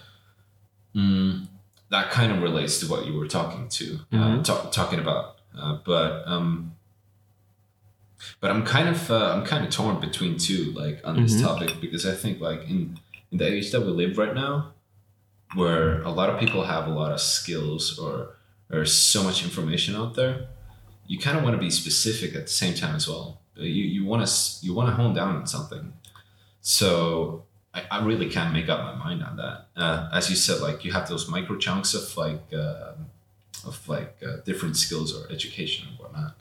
Mm, 0.95 1.47
that 1.91 2.11
kind 2.11 2.31
of 2.33 2.43
relates 2.43 2.79
to 2.81 2.87
what 2.87 3.07
you 3.07 3.15
were 3.19 3.27
talking 3.27 3.69
to, 3.69 3.99
uh, 4.13 4.17
Mhm. 4.17 4.45
talk, 4.45 4.71
talking 4.73 4.99
about. 5.01 5.39
Uh, 5.59 5.79
but 5.85 6.23
um, 6.27 6.73
but 8.41 8.51
I'm 8.51 8.65
kind 8.65 8.89
of 8.89 9.11
uh, 9.11 9.33
I'm 9.35 9.45
kind 9.45 9.65
of 9.65 9.71
torn 9.71 10.01
between 10.01 10.39
two, 10.39 10.73
like 10.73 11.01
on 11.05 11.23
this 11.23 11.35
Mhm. 11.35 11.43
topic, 11.43 11.81
because 11.81 12.07
I 12.07 12.15
think 12.15 12.41
like 12.41 12.63
in 12.69 12.99
in 13.33 13.39
the 13.39 13.47
age 13.47 13.71
that 13.73 13.81
we 13.83 13.89
live 13.93 14.19
right 14.19 14.35
now, 14.35 14.73
where 15.55 16.03
a 16.03 16.11
lot 16.11 16.29
of 16.31 16.39
people 16.41 16.65
have 16.65 16.87
a 16.87 16.91
lot 17.03 17.13
of 17.13 17.21
skills 17.21 17.99
or 17.99 18.37
there's 18.69 18.93
so 18.93 19.23
much 19.23 19.43
information 19.45 19.95
out 19.97 20.15
there, 20.15 20.49
you 21.07 21.19
kind 21.19 21.37
of 21.37 21.43
want 21.45 21.55
to 21.57 21.61
be 21.61 21.71
specific 21.71 22.35
at 22.35 22.43
the 22.47 22.53
same 22.63 22.75
time 22.75 22.95
as 22.97 23.09
well. 23.09 23.41
Uh, 23.59 23.63
You 23.63 23.85
you 23.97 24.05
want 24.05 24.21
to 24.27 24.31
you 24.67 24.73
want 24.75 24.89
to 24.91 24.95
hone 24.95 25.15
down 25.15 25.37
on 25.37 25.47
something. 25.47 25.93
So 26.61 27.45
I, 27.75 27.83
I 27.91 28.05
really 28.05 28.29
can't 28.29 28.53
make 28.53 28.69
up 28.69 28.81
my 28.81 28.95
mind 28.95 29.23
on 29.23 29.37
that. 29.37 29.67
Uh, 29.77 30.09
as 30.13 30.29
you 30.29 30.37
said, 30.37 30.61
like 30.61 30.85
you 30.85 30.93
have 30.93 31.09
those 31.09 31.29
micro 31.29 31.57
chunks 31.57 31.95
of 31.95 32.17
like 32.17 32.43
uh, 32.53 32.93
of 33.67 33.89
like 33.89 34.17
uh, 34.27 34.39
different 34.45 34.77
skills 34.77 35.15
or 35.15 35.31
education 35.31 35.89
and 35.89 35.99
whatnot. 35.99 36.35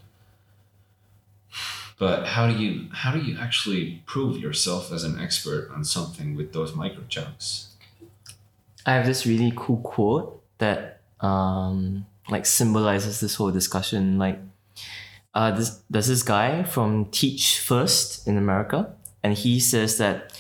But 2.00 2.28
how 2.28 2.48
do 2.48 2.54
you 2.54 2.88
how 2.94 3.12
do 3.12 3.20
you 3.20 3.38
actually 3.38 4.02
prove 4.06 4.38
yourself 4.38 4.92
as 4.92 5.04
an 5.04 5.20
expert 5.20 5.70
on 5.72 5.84
something 5.84 6.36
with 6.36 6.54
those 6.54 6.74
micro 6.74 7.04
chunks? 7.10 7.76
I 8.86 8.94
have 8.94 9.06
this 9.06 9.26
really 9.26 9.52
cool 9.56 9.78
quote 9.82 10.42
that 10.58 11.02
um 11.20 12.06
like 12.30 12.46
symbolizes 12.46 13.20
this 13.20 13.36
whole 13.36 13.52
discussion. 13.52 14.18
Like 14.18 14.40
uh 15.36 15.52
this 15.52 15.82
there's 15.90 16.08
this 16.08 16.24
guy 16.24 16.64
from 16.64 17.06
Teach 17.12 17.60
First 17.60 18.28
in 18.28 18.38
America, 18.38 18.94
and 19.22 19.34
he 19.34 19.60
says 19.60 19.98
that 19.98 20.32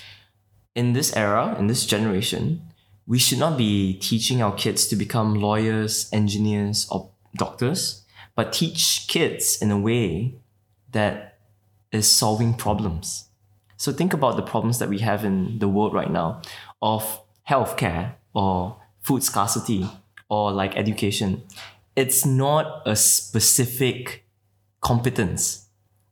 in 0.79 0.93
this 0.93 1.13
era, 1.13 1.57
in 1.59 1.67
this 1.67 1.85
generation, 1.85 2.61
we 3.05 3.19
should 3.19 3.37
not 3.37 3.57
be 3.57 3.95
teaching 3.99 4.41
our 4.41 4.53
kids 4.53 4.87
to 4.87 4.95
become 4.95 5.35
lawyers, 5.35 6.09
engineers, 6.13 6.87
or 6.89 7.09
doctors, 7.35 8.05
but 8.33 8.53
teach 8.53 9.05
kids 9.09 9.61
in 9.61 9.71
a 9.71 9.77
way 9.77 10.35
that 10.93 11.37
is 11.91 12.09
solving 12.09 12.53
problems. 12.53 13.25
So 13.75 13.91
think 13.91 14.13
about 14.13 14.37
the 14.37 14.41
problems 14.41 14.79
that 14.79 14.87
we 14.87 14.99
have 14.99 15.25
in 15.25 15.59
the 15.59 15.67
world 15.67 15.93
right 15.93 16.09
now 16.09 16.41
of 16.81 17.23
healthcare 17.45 18.13
or 18.33 18.77
food 19.01 19.21
scarcity 19.21 19.85
or 20.29 20.53
like 20.53 20.77
education. 20.77 21.43
It's 21.97 22.25
not 22.25 22.83
a 22.85 22.95
specific 22.95 24.23
competence. 24.79 25.67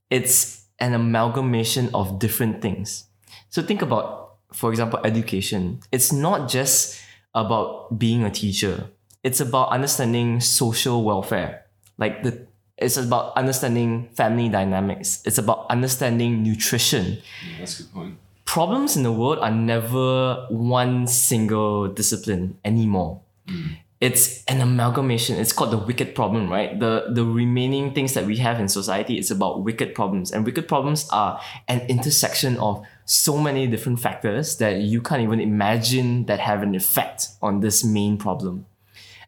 It's 0.10 0.66
an 0.78 0.94
amalgamation 0.94 1.90
of 1.94 2.20
different 2.20 2.62
things. 2.62 3.06
So 3.50 3.62
think 3.62 3.82
about, 3.82 4.27
for 4.54 4.72
example, 4.72 5.00
education. 5.04 5.80
It's 5.92 6.12
not 6.12 6.50
just 6.50 7.00
about 7.36 8.00
being 8.00 8.24
a 8.24 8.32
teacher. 8.32 8.88
It's 9.24 9.40
about 9.40 9.70
understanding 9.70 10.40
social 10.40 11.04
welfare. 11.04 11.66
Like 11.98 12.24
the 12.24 12.48
it's 12.78 12.96
about 12.98 13.36
understanding 13.36 14.10
family 14.14 14.50
dynamics. 14.50 15.22
It's 15.26 15.38
about 15.40 15.66
understanding 15.70 16.44
nutrition 16.44 17.18
Yeah, 17.18 17.58
that's 17.60 17.80
a 17.80 17.84
good 17.84 17.94
point. 17.94 18.16
problems 18.46 18.96
in 18.96 19.04
the 19.04 19.12
world 19.12 19.40
are 19.40 19.52
never 19.52 20.46
one 20.50 21.08
single 21.08 21.88
discipline 21.90 22.58
anymore. 22.64 23.22
Hmm. 23.50 23.82
It's 24.00 24.46
an 24.46 24.62
amalgamation. 24.62 25.38
It's 25.38 25.52
called 25.52 25.72
the 25.72 25.78
wicked 25.82 26.14
problem, 26.14 26.50
right? 26.54 26.80
The 26.80 27.10
the 27.10 27.26
remaining 27.26 27.94
things 27.98 28.14
that 28.14 28.26
we 28.30 28.38
have 28.38 28.60
in 28.62 28.70
society 28.70 29.18
is 29.18 29.32
about 29.32 29.64
wicked 29.66 29.96
problems. 29.96 30.32
And 30.32 30.46
wicked 30.46 30.68
problems 30.68 31.10
are 31.10 31.42
an 31.68 31.82
intersection 31.90 32.58
of 32.62 32.86
so 33.08 33.38
many 33.38 33.68
different 33.68 34.00
factors 34.02 34.58
that 34.58 34.82
you 34.82 35.02
can't 35.02 35.22
even 35.22 35.40
imagine 35.40 36.26
that 36.26 36.40
have 36.40 36.62
an 36.62 36.76
effect 36.76 37.30
on 37.42 37.62
this 37.62 37.84
main 37.84 38.18
problem. 38.18 38.66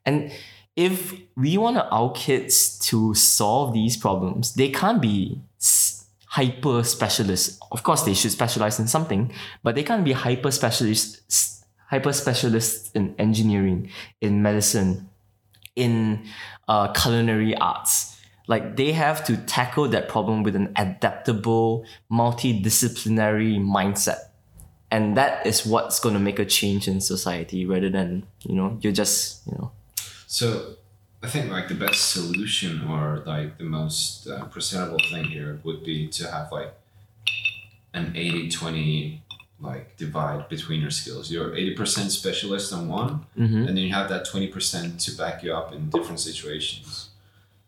And 0.05 0.32
if 0.75 1.13
we 1.36 1.57
want 1.57 1.77
our 1.77 2.11
kids 2.11 2.77
to 2.89 3.13
solve 3.13 3.73
these 3.73 3.95
problems, 3.95 4.53
they 4.53 4.69
can't 4.69 5.01
be 5.01 5.41
hyper 6.27 6.84
specialists. 6.84 7.57
Of 7.71 7.84
course, 7.84 8.03
they 8.03 8.13
should 8.13 8.32
specialize 8.32 8.80
in 8.80 8.88
something, 8.88 9.32
but 9.63 9.75
they 9.75 9.84
can't 9.84 10.03
be 10.03 10.11
hyper 10.11 10.51
specialists, 10.51 11.63
hyper 11.88 12.11
specialists 12.11 12.91
in 12.91 13.15
engineering, 13.17 13.89
in 14.19 14.41
medicine, 14.41 15.09
in 15.75 16.25
uh, 16.67 16.91
culinary 16.91 17.55
arts. 17.55 18.09
Like 18.49 18.75
they 18.75 18.91
have 18.93 19.23
to 19.29 19.37
tackle 19.37 19.87
that 19.89 20.09
problem 20.09 20.41
with 20.43 20.55
an 20.55 20.73
adaptable, 20.75 21.85
multidisciplinary 22.11 23.59
mindset. 23.59 24.19
And 24.91 25.15
that 25.17 25.45
is 25.45 25.65
what's 25.67 25.99
going 25.99 26.15
to 26.15 26.19
make 26.19 26.39
a 26.39 26.45
change 26.45 26.87
in 26.87 26.99
society 26.99 27.65
rather 27.65 27.89
than, 27.89 28.25
you 28.41 28.55
know, 28.55 28.77
you're 28.81 28.91
just, 29.03 29.45
you 29.45 29.53
know. 29.57 29.71
So 30.25 30.75
I 31.21 31.27
think 31.27 31.51
like 31.51 31.67
the 31.67 31.75
best 31.75 32.09
solution 32.09 32.87
or 32.89 33.21
like 33.25 33.59
the 33.59 33.65
most 33.65 34.27
uh, 34.27 34.45
presentable 34.45 34.97
thing 35.11 35.25
here 35.25 35.59
would 35.63 35.83
be 35.83 36.07
to 36.07 36.23
have 36.31 36.51
like 36.51 36.73
an 37.93 38.13
80 38.15 38.49
20 38.49 39.21
like 39.61 39.97
divide 39.97 40.47
between 40.49 40.79
your 40.81 40.89
skills. 40.89 41.29
You're 41.29 41.51
80% 41.51 42.09
specialist 42.11 42.71
on 42.71 42.87
one, 42.87 43.25
Mhm. 43.37 43.67
and 43.67 43.69
then 43.75 43.77
you 43.77 43.93
have 43.93 44.07
that 44.09 44.25
20% 44.25 44.97
to 45.05 45.11
back 45.17 45.43
you 45.43 45.53
up 45.53 45.73
in 45.73 45.89
different 45.89 46.21
situations. 46.21 47.09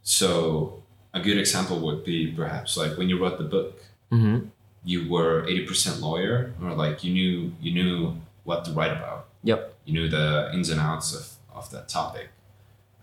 So 0.04 0.82
a 1.14 1.20
good 1.20 1.38
example 1.38 1.80
would 1.82 2.04
be 2.04 2.32
perhaps 2.32 2.78
like 2.78 2.98
when 2.98 3.10
you 3.10 3.20
wrote 3.22 3.38
the 3.38 3.44
book, 3.46 3.78
Mm-hmm. 4.12 4.48
you 4.84 5.10
were 5.10 5.44
80% 5.44 6.02
lawyer 6.02 6.54
or 6.62 6.74
like 6.74 7.02
you 7.02 7.14
knew 7.14 7.54
you 7.62 7.72
knew 7.74 8.18
what 8.44 8.66
to 8.66 8.72
write 8.72 8.92
about. 8.92 9.28
Yep. 9.44 9.74
You 9.86 9.94
knew 9.94 10.10
the 10.10 10.52
ins 10.54 10.70
and 10.70 10.82
outs 10.82 11.16
of, 11.16 11.56
of 11.56 11.72
that 11.72 11.88
topic. 11.88 12.28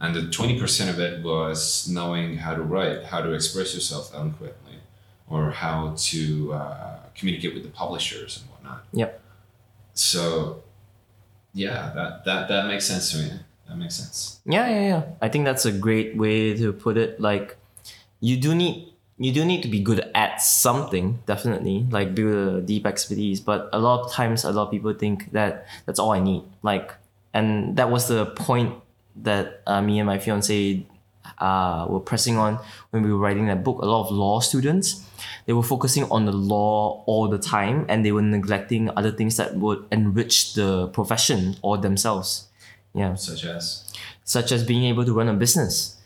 And 0.00 0.14
the 0.14 0.20
20% 0.20 0.90
of 0.90 1.00
it 1.00 1.24
was 1.24 1.88
knowing 1.88 2.36
how 2.36 2.54
to 2.54 2.60
write, 2.62 3.04
how 3.04 3.22
to 3.22 3.32
express 3.32 3.74
yourself 3.74 4.14
eloquently, 4.14 4.76
or 5.30 5.50
how 5.50 5.94
to 5.96 6.52
uh, 6.52 6.96
communicate 7.16 7.54
with 7.54 7.62
the 7.64 7.70
publishers 7.70 8.36
and 8.42 8.50
whatnot. 8.50 8.84
Yep. 8.92 9.20
So, 9.94 10.62
yeah, 11.54 11.90
that, 11.94 12.24
that, 12.26 12.48
that 12.48 12.66
makes 12.66 12.84
sense 12.86 13.10
to 13.12 13.16
me. 13.18 13.30
That 13.68 13.76
makes 13.76 13.96
sense. 13.96 14.40
Yeah, 14.46 14.68
yeah, 14.68 14.80
yeah. 14.80 15.02
I 15.20 15.28
think 15.28 15.44
that's 15.44 15.66
a 15.66 15.72
great 15.72 16.16
way 16.16 16.56
to 16.56 16.72
put 16.72 16.96
it. 16.96 17.20
Like, 17.20 17.56
you 18.20 18.36
do 18.36 18.54
need 18.54 18.92
you 19.18 19.32
do 19.32 19.44
need 19.44 19.62
to 19.62 19.68
be 19.68 19.80
good 19.80 20.00
at 20.14 20.40
something, 20.40 21.18
definitely, 21.26 21.86
like 21.90 22.14
build 22.14 22.54
a 22.54 22.60
deep 22.60 22.86
expertise. 22.86 23.40
But 23.40 23.68
a 23.72 23.78
lot 23.78 24.04
of 24.04 24.12
times, 24.12 24.44
a 24.44 24.52
lot 24.52 24.66
of 24.66 24.70
people 24.70 24.94
think 24.94 25.32
that 25.32 25.66
that's 25.86 25.98
all 25.98 26.12
I 26.12 26.20
need. 26.20 26.44
Like, 26.62 26.94
and 27.34 27.76
that 27.76 27.90
was 27.90 28.08
the 28.08 28.26
point 28.26 28.74
that 29.16 29.62
uh, 29.66 29.82
me 29.82 29.98
and 29.98 30.06
my 30.06 30.18
fiance 30.18 30.86
uh, 31.38 31.86
were 31.88 32.00
pressing 32.00 32.38
on 32.38 32.60
when 32.90 33.02
we 33.02 33.12
were 33.12 33.18
writing 33.18 33.46
that 33.46 33.64
book. 33.64 33.82
A 33.82 33.86
lot 33.86 34.06
of 34.06 34.12
law 34.12 34.38
students, 34.40 35.04
they 35.46 35.52
were 35.52 35.64
focusing 35.64 36.04
on 36.10 36.24
the 36.24 36.32
law 36.32 37.02
all 37.06 37.28
the 37.28 37.38
time, 37.38 37.86
and 37.88 38.04
they 38.04 38.12
were 38.12 38.22
neglecting 38.22 38.88
other 38.96 39.10
things 39.10 39.36
that 39.36 39.56
would 39.56 39.84
enrich 39.90 40.54
the 40.54 40.88
profession 40.88 41.56
or 41.60 41.76
themselves. 41.76 42.47
Yeah 42.94 43.14
Such 43.14 43.44
as, 43.44 43.84
such 44.24 44.52
as 44.52 44.64
being 44.64 44.84
able 44.84 45.04
to 45.04 45.12
run 45.12 45.28
a 45.28 45.34
business. 45.34 45.96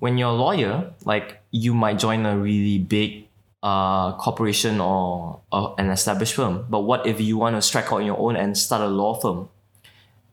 When 0.00 0.18
you're 0.18 0.30
a 0.30 0.32
lawyer, 0.32 0.92
like 1.04 1.40
you 1.50 1.74
might 1.74 1.98
join 1.98 2.26
a 2.26 2.36
really 2.36 2.78
big 2.78 3.28
uh, 3.62 4.16
corporation 4.16 4.80
or, 4.80 5.40
or 5.52 5.74
an 5.78 5.90
established 5.90 6.34
firm. 6.34 6.66
But 6.68 6.80
what 6.80 7.06
if 7.06 7.20
you 7.20 7.36
want 7.38 7.56
to 7.56 7.62
strike 7.62 7.86
out 7.92 8.00
on 8.00 8.06
your 8.06 8.18
own 8.18 8.36
and 8.36 8.56
start 8.56 8.82
a 8.82 8.88
law 8.88 9.14
firm? 9.14 9.48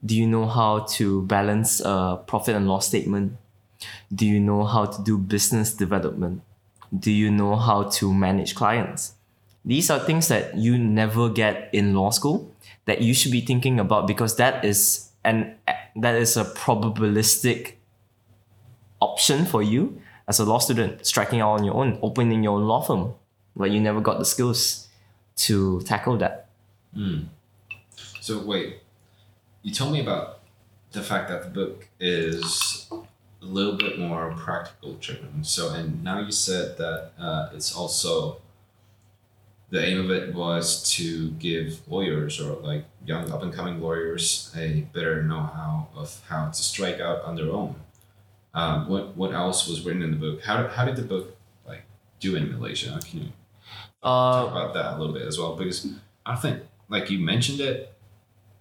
Do 0.04 0.16
you 0.16 0.26
know 0.26 0.46
how 0.46 0.80
to 0.96 1.22
balance 1.22 1.80
a 1.80 2.20
profit 2.26 2.56
and 2.56 2.68
loss 2.68 2.86
statement? 2.88 3.36
Do 4.12 4.26
you 4.26 4.40
know 4.40 4.64
how 4.64 4.86
to 4.86 5.02
do 5.02 5.18
business 5.18 5.72
development? 5.74 6.42
Do 6.96 7.12
you 7.12 7.30
know 7.30 7.56
how 7.56 7.84
to 7.84 8.14
manage 8.14 8.54
clients? 8.54 9.14
These 9.64 9.90
are 9.90 9.98
things 9.98 10.28
that 10.28 10.56
you 10.56 10.78
never 10.78 11.28
get 11.28 11.68
in 11.72 11.94
law 11.94 12.10
school 12.10 12.54
that 12.86 13.02
you 13.02 13.12
should 13.12 13.32
be 13.32 13.42
thinking 13.42 13.78
about 13.78 14.06
because 14.06 14.36
that 14.36 14.64
is 14.64 15.07
an 15.24 15.56
that 15.96 16.14
is 16.14 16.36
a 16.36 16.44
probabilistic 16.44 17.74
option 19.00 19.44
for 19.44 19.62
you 19.62 20.00
as 20.26 20.38
a 20.38 20.44
law 20.44 20.58
student, 20.58 21.06
striking 21.06 21.40
out 21.40 21.52
on 21.52 21.64
your 21.64 21.74
own, 21.74 21.98
opening 22.02 22.42
your 22.42 22.58
own 22.58 22.64
law 22.64 22.82
firm, 22.82 23.14
but 23.56 23.70
you 23.70 23.80
never 23.80 24.00
got 24.00 24.18
the 24.18 24.24
skills 24.24 24.88
to 25.36 25.80
tackle 25.82 26.16
that. 26.18 26.48
so 28.20 28.38
wait, 28.44 28.80
you 29.62 29.72
told 29.72 29.92
me 29.92 30.00
about 30.00 30.40
the 30.92 31.02
fact 31.02 31.28
that 31.28 31.42
the 31.42 31.48
book 31.50 31.88
is 31.98 32.88
a 32.90 33.44
little 33.44 33.76
bit 33.76 33.98
more 33.98 34.32
practical 34.36 34.94
driven. 34.94 35.44
So, 35.44 35.72
and 35.72 36.02
now 36.02 36.20
you 36.20 36.32
said 36.32 36.76
that 36.78 37.12
uh, 37.18 37.50
it's 37.54 37.74
also 37.74 38.40
the 39.70 39.84
aim 39.84 40.00
of 40.00 40.10
it 40.10 40.34
was 40.34 40.82
to 40.96 41.30
give 41.32 41.80
lawyers 41.88 42.40
or 42.40 42.56
like 42.62 42.84
young 43.04 43.30
up 43.30 43.42
and 43.42 43.52
coming 43.52 43.80
lawyers 43.80 44.52
a 44.56 44.82
better 44.94 45.22
know 45.22 45.40
how 45.40 45.88
of 45.94 46.20
how 46.28 46.48
to 46.48 46.62
strike 46.62 47.00
out 47.00 47.22
on 47.22 47.36
their 47.36 47.50
own. 47.50 47.74
Um, 48.54 48.88
what 48.88 49.16
what 49.16 49.32
else 49.32 49.68
was 49.68 49.84
written 49.84 50.02
in 50.02 50.10
the 50.10 50.16
book? 50.16 50.42
How, 50.42 50.68
how 50.68 50.84
did 50.84 50.96
the 50.96 51.02
book 51.02 51.36
like 51.66 51.82
do 52.18 52.34
in 52.36 52.50
Malaysia? 52.50 52.98
Can 53.04 53.18
you 53.20 53.28
talk 54.02 54.48
Uh, 54.48 54.50
about 54.50 54.74
that 54.74 54.94
a 54.94 54.98
little 54.98 55.12
bit 55.12 55.22
as 55.26 55.38
well? 55.38 55.54
Because 55.56 55.86
I 56.24 56.34
think 56.36 56.62
like 56.88 57.10
you 57.10 57.18
mentioned 57.20 57.60
it, 57.60 57.92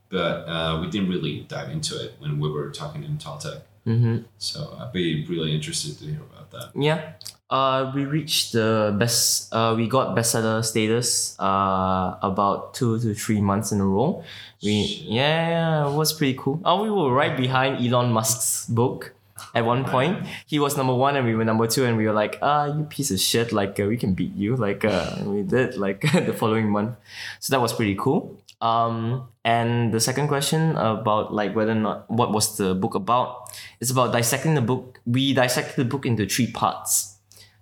but 0.09 0.43
uh, 0.47 0.79
we 0.81 0.89
didn't 0.89 1.09
really 1.09 1.45
dive 1.47 1.69
into 1.69 1.95
it 2.03 2.15
when 2.19 2.39
we 2.39 2.49
were 2.49 2.69
talking 2.71 3.03
in 3.03 3.17
Taltech. 3.17 3.61
mhm. 3.85 4.25
So 4.37 4.75
I'd 4.79 4.91
be 4.91 5.25
really 5.25 5.55
interested 5.55 5.97
to 5.99 6.05
hear 6.05 6.21
about 6.31 6.51
that. 6.51 6.71
Yeah. 6.75 7.13
Uh, 7.49 7.91
we 7.95 8.05
reached 8.05 8.51
the 8.51 8.95
best. 8.99 9.53
Uh, 9.53 9.73
we 9.77 9.87
got 9.87 10.15
bestseller 10.15 10.63
status. 10.63 11.39
Uh, 11.39 12.17
about 12.21 12.73
two 12.73 12.99
to 12.99 13.13
three 13.13 13.39
months 13.39 13.71
in 13.71 13.79
a 13.79 13.85
row. 13.85 14.23
We 14.61 15.05
yeah, 15.07 15.87
it 15.87 15.93
was 15.93 16.11
pretty 16.11 16.37
cool. 16.37 16.59
Oh, 16.65 16.83
we 16.83 16.89
were 16.89 17.13
right 17.13 17.37
behind 17.37 17.85
Elon 17.85 18.11
Musk's 18.11 18.65
book. 18.67 19.13
At 19.53 19.65
one 19.65 19.85
point, 19.85 20.25
he 20.47 20.59
was 20.59 20.75
number 20.75 20.93
one 20.93 21.15
and 21.15 21.25
we 21.25 21.35
were 21.35 21.45
number 21.45 21.67
two, 21.67 21.85
and 21.85 21.95
we 21.95 22.05
were 22.05 22.13
like, 22.13 22.37
"Ah, 22.41 22.65
you 22.65 22.83
piece 22.83 23.11
of 23.11 23.19
shit! 23.19 23.51
Like, 23.53 23.79
uh, 23.79 23.85
we 23.85 23.95
can 23.95 24.13
beat 24.13 24.35
you!" 24.35 24.55
Like, 24.55 24.83
uh, 24.83 25.15
we 25.23 25.43
did 25.43 25.77
like 25.77 26.01
the 26.11 26.33
following 26.33 26.69
month. 26.69 26.97
So 27.39 27.53
that 27.53 27.61
was 27.61 27.71
pretty 27.71 27.95
cool. 27.95 28.35
Um, 28.59 29.29
and 29.45 29.93
the 29.93 29.99
second 29.99 30.27
question 30.27 30.71
about 30.75 31.33
like 31.33 31.55
whether 31.55 31.71
or 31.71 31.75
not 31.75 32.09
what 32.09 32.33
was 32.33 32.57
the 32.57 32.73
book 32.73 32.95
about? 32.95 33.53
It's 33.79 33.91
about 33.91 34.11
dissecting 34.11 34.55
the 34.55 34.61
book. 34.61 34.99
We 35.05 35.33
dissected 35.33 35.75
the 35.75 35.85
book 35.85 36.05
into 36.05 36.25
three 36.25 36.51
parts. 36.51 37.16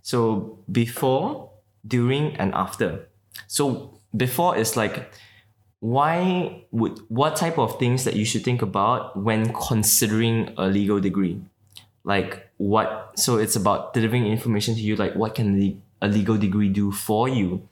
So 0.05 0.59
before, 0.71 1.49
during, 1.81 2.35
and 2.35 2.53
after. 2.53 3.09
So 3.47 3.99
before 4.15 4.55
is 4.55 4.77
like 4.77 5.11
why 5.79 6.63
would 6.71 6.99
what 7.09 7.35
type 7.35 7.57
of 7.57 7.79
things 7.79 8.03
that 8.03 8.15
you 8.15 8.23
should 8.23 8.43
think 8.43 8.61
about 8.61 9.17
when 9.17 9.51
considering 9.53 10.53
a 10.57 10.67
legal 10.67 10.99
degree? 10.99 11.41
Like 12.03 12.47
what 12.57 13.17
so 13.17 13.37
it's 13.37 13.55
about 13.55 13.93
delivering 13.93 14.27
information 14.27 14.75
to 14.75 14.81
you 14.81 14.95
like 14.95 15.15
what 15.15 15.33
can 15.33 15.59
le- 15.59 15.77
a 16.01 16.07
legal 16.07 16.37
degree 16.37 16.69
do 16.69 16.91
for 16.91 17.27
you? 17.27 17.67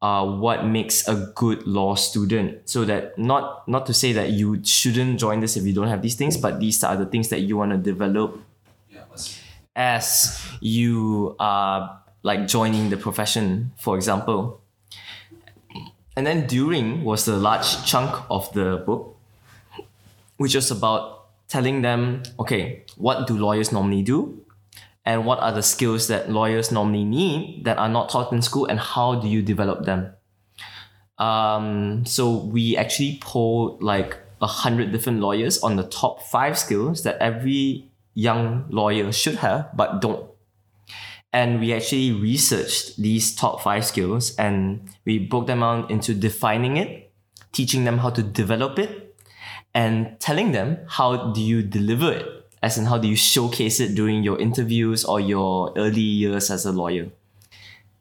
Uh, 0.00 0.24
what 0.24 0.66
makes 0.66 1.06
a 1.06 1.32
good 1.34 1.66
law 1.66 1.94
student 1.94 2.68
so 2.68 2.84
that 2.84 3.16
not 3.18 3.68
not 3.68 3.84
to 3.86 3.94
say 3.94 4.12
that 4.12 4.30
you 4.30 4.62
shouldn't 4.64 5.20
join 5.20 5.40
this 5.40 5.56
if 5.56 5.64
you 5.64 5.72
don't 5.72 5.88
have 5.88 6.02
these 6.02 6.14
things 6.14 6.36
but 6.36 6.60
these 6.60 6.82
are 6.82 6.96
the 6.96 7.06
things 7.06 7.28
that 7.28 7.40
you 7.40 7.58
want 7.58 7.72
to 7.72 7.78
develop. 7.78 8.40
As 9.76 10.40
you 10.60 11.36
are 11.38 12.00
like 12.22 12.46
joining 12.46 12.90
the 12.90 12.96
profession, 12.96 13.72
for 13.76 13.96
example. 13.96 14.60
And 16.16 16.26
then 16.26 16.46
during 16.46 17.04
was 17.04 17.24
the 17.24 17.36
large 17.36 17.84
chunk 17.84 18.14
of 18.30 18.52
the 18.52 18.82
book, 18.86 19.16
which 20.36 20.54
was 20.54 20.70
about 20.70 21.26
telling 21.48 21.82
them, 21.82 22.22
okay, 22.38 22.84
what 22.96 23.26
do 23.26 23.36
lawyers 23.36 23.72
normally 23.72 24.02
do? 24.02 24.40
And 25.04 25.26
what 25.26 25.38
are 25.40 25.52
the 25.52 25.62
skills 25.62 26.08
that 26.08 26.30
lawyers 26.30 26.72
normally 26.72 27.04
need 27.04 27.64
that 27.64 27.76
are 27.78 27.88
not 27.88 28.08
taught 28.08 28.32
in 28.32 28.40
school, 28.40 28.66
and 28.66 28.80
how 28.80 29.16
do 29.16 29.28
you 29.28 29.42
develop 29.42 29.84
them? 29.84 30.14
Um, 31.18 32.06
so 32.06 32.36
we 32.38 32.76
actually 32.76 33.18
polled 33.20 33.82
like 33.82 34.16
a 34.40 34.46
hundred 34.46 34.92
different 34.92 35.20
lawyers 35.20 35.62
on 35.62 35.76
the 35.76 35.84
top 35.84 36.22
five 36.22 36.58
skills 36.58 37.02
that 37.02 37.18
every 37.18 37.90
young 38.14 38.66
lawyer 38.70 39.12
should 39.12 39.36
have 39.36 39.70
but 39.76 40.00
don't. 40.00 40.30
And 41.32 41.58
we 41.58 41.74
actually 41.74 42.12
researched 42.12 42.96
these 42.96 43.34
top 43.34 43.60
five 43.60 43.84
skills 43.84 44.36
and 44.36 44.88
we 45.04 45.18
broke 45.18 45.48
them 45.48 45.62
out 45.62 45.90
into 45.90 46.14
defining 46.14 46.76
it, 46.76 47.10
teaching 47.52 47.84
them 47.84 47.98
how 47.98 48.10
to 48.10 48.22
develop 48.22 48.78
it, 48.78 49.16
and 49.74 50.18
telling 50.20 50.52
them 50.52 50.78
how 50.88 51.32
do 51.32 51.40
you 51.40 51.62
deliver 51.62 52.12
it, 52.12 52.26
as 52.62 52.78
in 52.78 52.84
how 52.86 52.98
do 52.98 53.08
you 53.08 53.16
showcase 53.16 53.80
it 53.80 53.96
during 53.96 54.22
your 54.22 54.38
interviews 54.38 55.04
or 55.04 55.18
your 55.18 55.72
early 55.76 56.00
years 56.00 56.50
as 56.50 56.64
a 56.64 56.70
lawyer. 56.70 57.10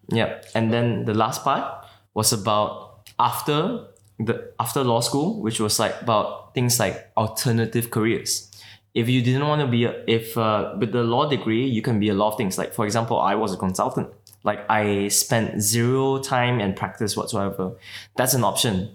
Yep. 0.10 0.46
And 0.54 0.72
then 0.72 1.06
the 1.06 1.16
last 1.16 1.44
part 1.44 1.88
was 2.14 2.32
about 2.32 3.10
after 3.18 3.88
the 4.20 4.52
after 4.60 4.84
law 4.84 5.00
school, 5.00 5.42
which 5.42 5.60
was 5.60 5.80
like 5.80 6.00
about 6.02 6.54
things 6.54 6.80
like 6.80 7.10
alternative 7.18 7.90
careers. 7.90 8.52
If 8.94 9.10
you 9.10 9.22
didn't 9.22 9.48
want 9.48 9.62
to 9.62 9.68
be 9.68 9.86
a, 9.86 10.04
if 10.08 10.38
uh, 10.38 10.76
with 10.80 10.92
the 10.92 11.04
law 11.04 11.28
degree, 11.30 11.66
you 11.66 11.82
can 11.82 12.00
be 12.00 12.10
a 12.10 12.14
lot 12.14 12.32
of 12.32 12.38
things. 12.38 12.58
Like 12.58 12.74
for 12.74 12.86
example, 12.86 13.20
I 13.20 13.36
was 13.36 13.54
a 13.54 13.58
consultant. 13.58 14.10
Like 14.44 14.70
I 14.70 15.08
spent 15.08 15.62
zero 15.62 16.20
time 16.20 16.60
and 16.60 16.76
practice 16.76 17.18
whatsoever. 17.18 17.72
That's 18.16 18.34
an 18.34 18.44
option. 18.44 18.90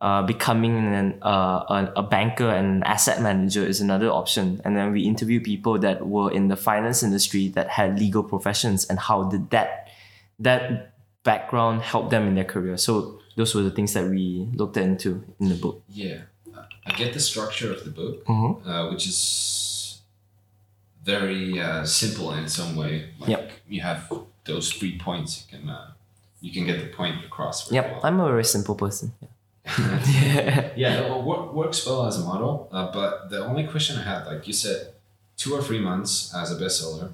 uh, 0.00 0.22
becoming 0.22 0.76
an, 0.76 1.18
uh, 1.22 1.64
a, 1.68 1.92
a 1.96 2.02
banker 2.02 2.48
and 2.48 2.66
an 2.76 2.82
asset 2.84 3.20
manager 3.20 3.64
is 3.66 3.80
another 3.80 4.08
option. 4.10 4.60
And 4.64 4.76
then 4.76 4.92
we 4.92 5.02
interview 5.02 5.40
people 5.40 5.78
that 5.80 6.06
were 6.06 6.30
in 6.30 6.48
the 6.48 6.56
finance 6.56 7.02
industry 7.02 7.48
that 7.48 7.68
had 7.68 7.98
legal 7.98 8.22
professions 8.22 8.86
and 8.86 8.98
how 8.98 9.24
did 9.24 9.50
that 9.50 9.88
that 10.38 10.94
background 11.24 11.82
help 11.82 12.10
them 12.10 12.28
in 12.28 12.36
their 12.36 12.44
career. 12.44 12.76
So 12.76 13.18
those 13.36 13.54
were 13.54 13.62
the 13.62 13.72
things 13.72 13.92
that 13.94 14.08
we 14.08 14.48
looked 14.54 14.76
into 14.76 15.24
in 15.40 15.48
the 15.48 15.56
book. 15.56 15.82
Yeah, 15.88 16.22
I 16.88 16.92
get 16.96 17.12
the 17.12 17.20
structure 17.20 17.72
of 17.72 17.84
the 17.84 17.90
book, 17.90 18.24
Mhm. 18.26 18.66
uh, 18.66 18.90
which 18.90 19.06
is 19.06 20.00
very 21.04 21.60
uh, 21.60 21.84
simple 21.84 22.32
in 22.32 22.48
some 22.48 22.76
way. 22.76 23.10
Like 23.20 23.30
Yep. 23.30 23.52
You 23.68 23.80
have 23.82 24.12
those 24.44 24.72
three 24.72 24.98
points. 24.98 25.30
You 25.40 25.58
can 25.58 25.68
uh, 25.68 25.90
you 26.40 26.52
can 26.52 26.64
get 26.66 26.78
the 26.80 26.96
point 26.96 27.24
across. 27.24 27.70
Yep, 27.70 27.86
well. 27.92 28.00
I'm 28.04 28.20
a 28.20 28.26
very 28.28 28.44
simple 28.44 28.74
person. 28.74 29.12
Yeah. 29.20 29.28
yeah, 30.76 31.00
it 31.00 31.10
wo- 31.28 31.50
works 31.52 31.84
well 31.86 32.06
as 32.06 32.16
a 32.18 32.24
model. 32.24 32.68
Uh, 32.72 32.90
but 32.92 33.28
the 33.30 33.44
only 33.44 33.64
question 33.66 33.98
I 33.98 34.02
had, 34.02 34.26
like 34.26 34.46
you 34.46 34.54
said, 34.54 34.92
two 35.36 35.52
or 35.54 35.62
three 35.62 35.80
months 35.80 36.32
as 36.34 36.50
a 36.50 36.56
bestseller, 36.62 37.10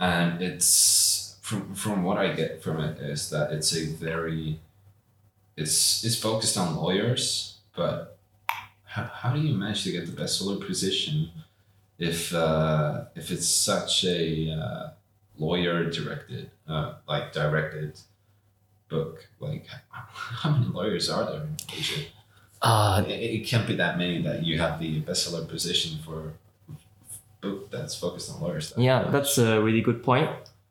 and 0.00 0.42
it's 0.42 1.36
from 1.40 1.74
from 1.74 2.02
what 2.02 2.18
I 2.18 2.32
get 2.34 2.62
from 2.62 2.80
it 2.80 2.98
is 2.98 3.30
that 3.30 3.52
it's 3.52 3.72
a 3.76 3.84
very, 3.86 4.58
it's 5.56 6.04
it's 6.04 6.16
focused 6.18 6.56
on 6.58 6.76
lawyers, 6.76 7.54
but 7.76 8.17
how, 8.98 9.28
how 9.28 9.34
do 9.34 9.40
you 9.40 9.54
manage 9.54 9.84
to 9.84 9.92
get 9.92 10.06
the 10.06 10.22
bestseller 10.22 10.64
position 10.64 11.30
if 11.98 12.34
uh, 12.34 13.04
if 13.14 13.30
it's 13.30 13.48
such 13.48 14.04
a 14.04 14.50
uh, 14.50 14.90
lawyer 15.38 15.90
directed 15.90 16.50
uh, 16.68 16.94
like 17.08 17.32
directed 17.32 17.98
book 18.88 19.28
like 19.40 19.66
how 19.90 20.50
many 20.50 20.66
lawyers 20.66 21.08
are 21.10 21.24
there 21.30 21.42
in 21.42 21.56
Asia? 21.76 22.02
Uh, 22.60 23.04
it, 23.06 23.12
it 23.12 23.46
can't 23.46 23.66
be 23.66 23.76
that 23.76 23.98
many 23.98 24.20
that 24.22 24.44
you 24.44 24.58
have 24.58 24.80
the 24.80 25.00
bestseller 25.02 25.46
position 25.48 25.98
for 26.04 26.34
book 27.40 27.70
that's 27.70 27.94
focused 27.94 28.34
on 28.34 28.40
lawyers. 28.40 28.70
that 28.70 28.82
Yeah, 28.82 29.02
much. 29.02 29.12
that's 29.12 29.38
a 29.38 29.62
really 29.62 29.80
good. 29.80 30.02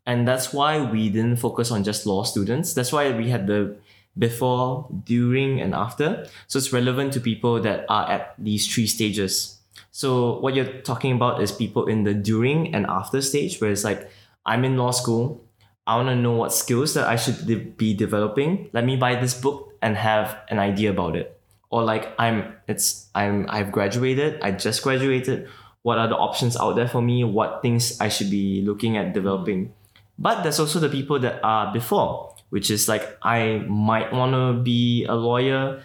And 0.06 0.28
that's 0.28 0.54
why 0.54 0.82
we 0.90 1.10
didn't 1.10 1.38
focus 1.38 1.72
on 1.72 1.84
just 1.84 2.06
law 2.06 2.24
students. 2.24 2.74
That's 2.74 2.92
why 2.92 3.12
we 3.12 3.30
had 3.30 3.48
the 3.48 3.76
before, 4.18 4.88
during, 5.06 5.62
and 5.62 5.74
after. 5.74 6.28
So 6.48 6.58
it's 6.60 6.74
relevant 6.74 7.14
to 7.14 7.20
people 7.20 7.62
that 7.62 7.86
are 7.90 8.10
at 8.10 8.34
these 8.38 8.68
three 8.68 8.88
stages. 8.88 9.60
So 9.92 10.40
what 10.40 10.56
you're 10.56 10.82
talking 10.82 11.14
about 11.14 11.42
is 11.42 11.52
people 11.52 11.88
in 11.88 12.04
the 12.04 12.14
during 12.14 12.74
and 12.76 12.86
after 12.86 13.22
stage, 13.22 13.60
where 13.60 13.72
it's 13.72 13.84
like, 13.84 14.10
I'm 14.46 14.64
in 14.64 14.78
law 14.78 14.92
school. 14.92 15.44
I 15.86 15.96
want 15.96 16.10
to 16.10 16.16
know 16.16 16.34
what 16.34 16.54
skills 16.54 16.94
that 16.96 17.08
I 17.08 17.16
should 17.16 17.48
de- 17.48 17.56
be 17.56 17.94
developing. 17.94 18.70
Let 18.74 18.86
me 18.86 18.96
buy 18.98 19.16
this 19.16 19.34
book 19.34 19.74
and 19.82 19.96
have 19.96 20.38
an 20.50 20.60
idea 20.60 20.92
about 20.92 21.16
it. 21.16 21.40
Or 21.70 21.84
like 21.84 22.14
I'm 22.20 22.56
it's 22.68 23.10
I'm 23.16 23.46
I've 23.50 23.72
graduated, 23.72 24.42
I 24.42 24.52
just 24.52 24.84
graduated. 24.84 25.48
What 25.82 25.98
are 25.98 26.08
the 26.08 26.16
options 26.16 26.58
out 26.58 26.76
there 26.76 26.88
for 26.88 27.02
me? 27.02 27.24
What 27.24 27.62
things 27.62 28.00
I 28.00 28.10
should 28.10 28.30
be 28.30 28.62
looking 28.62 28.98
at 28.98 29.14
developing? 29.14 29.74
But 30.20 30.44
there's 30.44 30.60
also 30.60 30.80
the 30.80 30.90
people 30.90 31.20
that 31.20 31.40
are 31.44 31.72
before, 31.72 32.36
which 32.50 32.72
is 32.72 32.88
like 32.88 33.18
I 33.22 33.66
might 33.68 34.14
want 34.14 34.34
to 34.34 34.62
be 34.62 35.06
a 35.06 35.16
lawyer. 35.16 35.84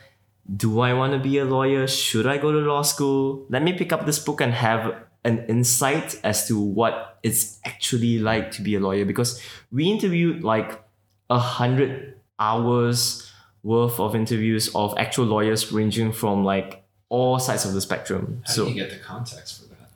Do 0.56 0.80
I 0.80 0.92
want 0.92 1.12
to 1.12 1.18
be 1.18 1.38
a 1.38 1.44
lawyer? 1.44 1.86
Should 1.86 2.26
I 2.26 2.38
go 2.38 2.52
to 2.52 2.58
law 2.58 2.82
school? 2.82 3.46
Let 3.48 3.62
me 3.62 3.72
pick 3.72 3.92
up 3.92 4.06
this 4.06 4.18
book 4.18 4.40
and 4.40 4.52
have 4.52 4.94
an 5.24 5.46
insight 5.48 6.18
as 6.24 6.48
to 6.48 6.58
what 6.58 7.18
it's 7.22 7.60
actually 7.64 8.18
like 8.18 8.50
to 8.52 8.62
be 8.62 8.74
a 8.74 8.80
lawyer 8.80 9.04
because 9.04 9.40
we 9.70 9.90
interviewed 9.90 10.42
like 10.42 10.82
a 11.30 11.38
hundred 11.38 12.20
hours 12.38 13.30
worth 13.62 14.00
of 14.00 14.16
interviews 14.16 14.68
of 14.74 14.94
actual 14.98 15.26
lawyers 15.26 15.72
ranging 15.72 16.12
from 16.12 16.44
like 16.44 16.82
all 17.08 17.38
sides 17.38 17.64
of 17.64 17.72
the 17.72 17.80
spectrum. 17.80 18.42
How 18.46 18.52
so 18.52 18.64
do 18.64 18.72
you 18.72 18.82
get 18.82 18.90
the 18.90 18.98
context 18.98 19.62
for 19.62 19.68
that? 19.68 19.90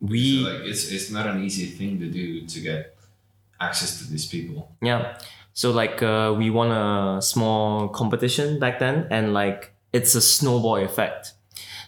we 0.00 0.42
So, 0.42 0.50
like 0.50 0.62
it's 0.62 0.90
it's 0.90 1.10
not 1.10 1.26
an 1.26 1.42
easy 1.42 1.66
thing 1.66 2.00
to 2.00 2.06
do 2.06 2.46
to 2.46 2.60
get 2.60 2.96
access 3.60 3.98
to 3.98 4.10
these 4.10 4.26
people. 4.26 4.72
Yeah. 4.82 5.18
So 5.54 5.70
like 5.70 6.02
uh, 6.02 6.34
we 6.36 6.50
won 6.50 6.70
a 6.70 7.20
small 7.22 7.88
competition 7.88 8.58
back 8.58 8.78
then, 8.78 9.06
and 9.10 9.34
like 9.34 9.74
it's 9.92 10.14
a 10.14 10.20
snowball 10.20 10.76
effect. 10.76 11.34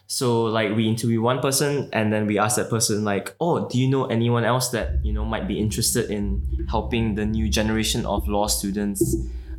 So 0.07 0.45
like 0.45 0.77
we 0.77 0.87
interview 0.87 1.23
one 1.23 1.41
person, 1.41 1.89
and 1.93 2.12
then 2.12 2.27
we 2.27 2.39
ask 2.39 2.57
that 2.57 2.69
person 2.69 3.05
like, 3.05 3.35
"Oh, 3.41 3.67
do 3.69 3.79
you 3.79 3.89
know 3.89 4.05
anyone 4.07 4.45
else 4.45 4.69
that 4.71 5.05
you 5.05 5.12
know 5.12 5.25
might 5.25 5.49
be 5.49 5.59
interested 5.59 6.11
in 6.11 6.43
helping 6.69 7.15
the 7.15 7.25
new 7.25 7.49
generation 7.49 8.05
of 8.05 8.29
law 8.29 8.47
students 8.47 9.17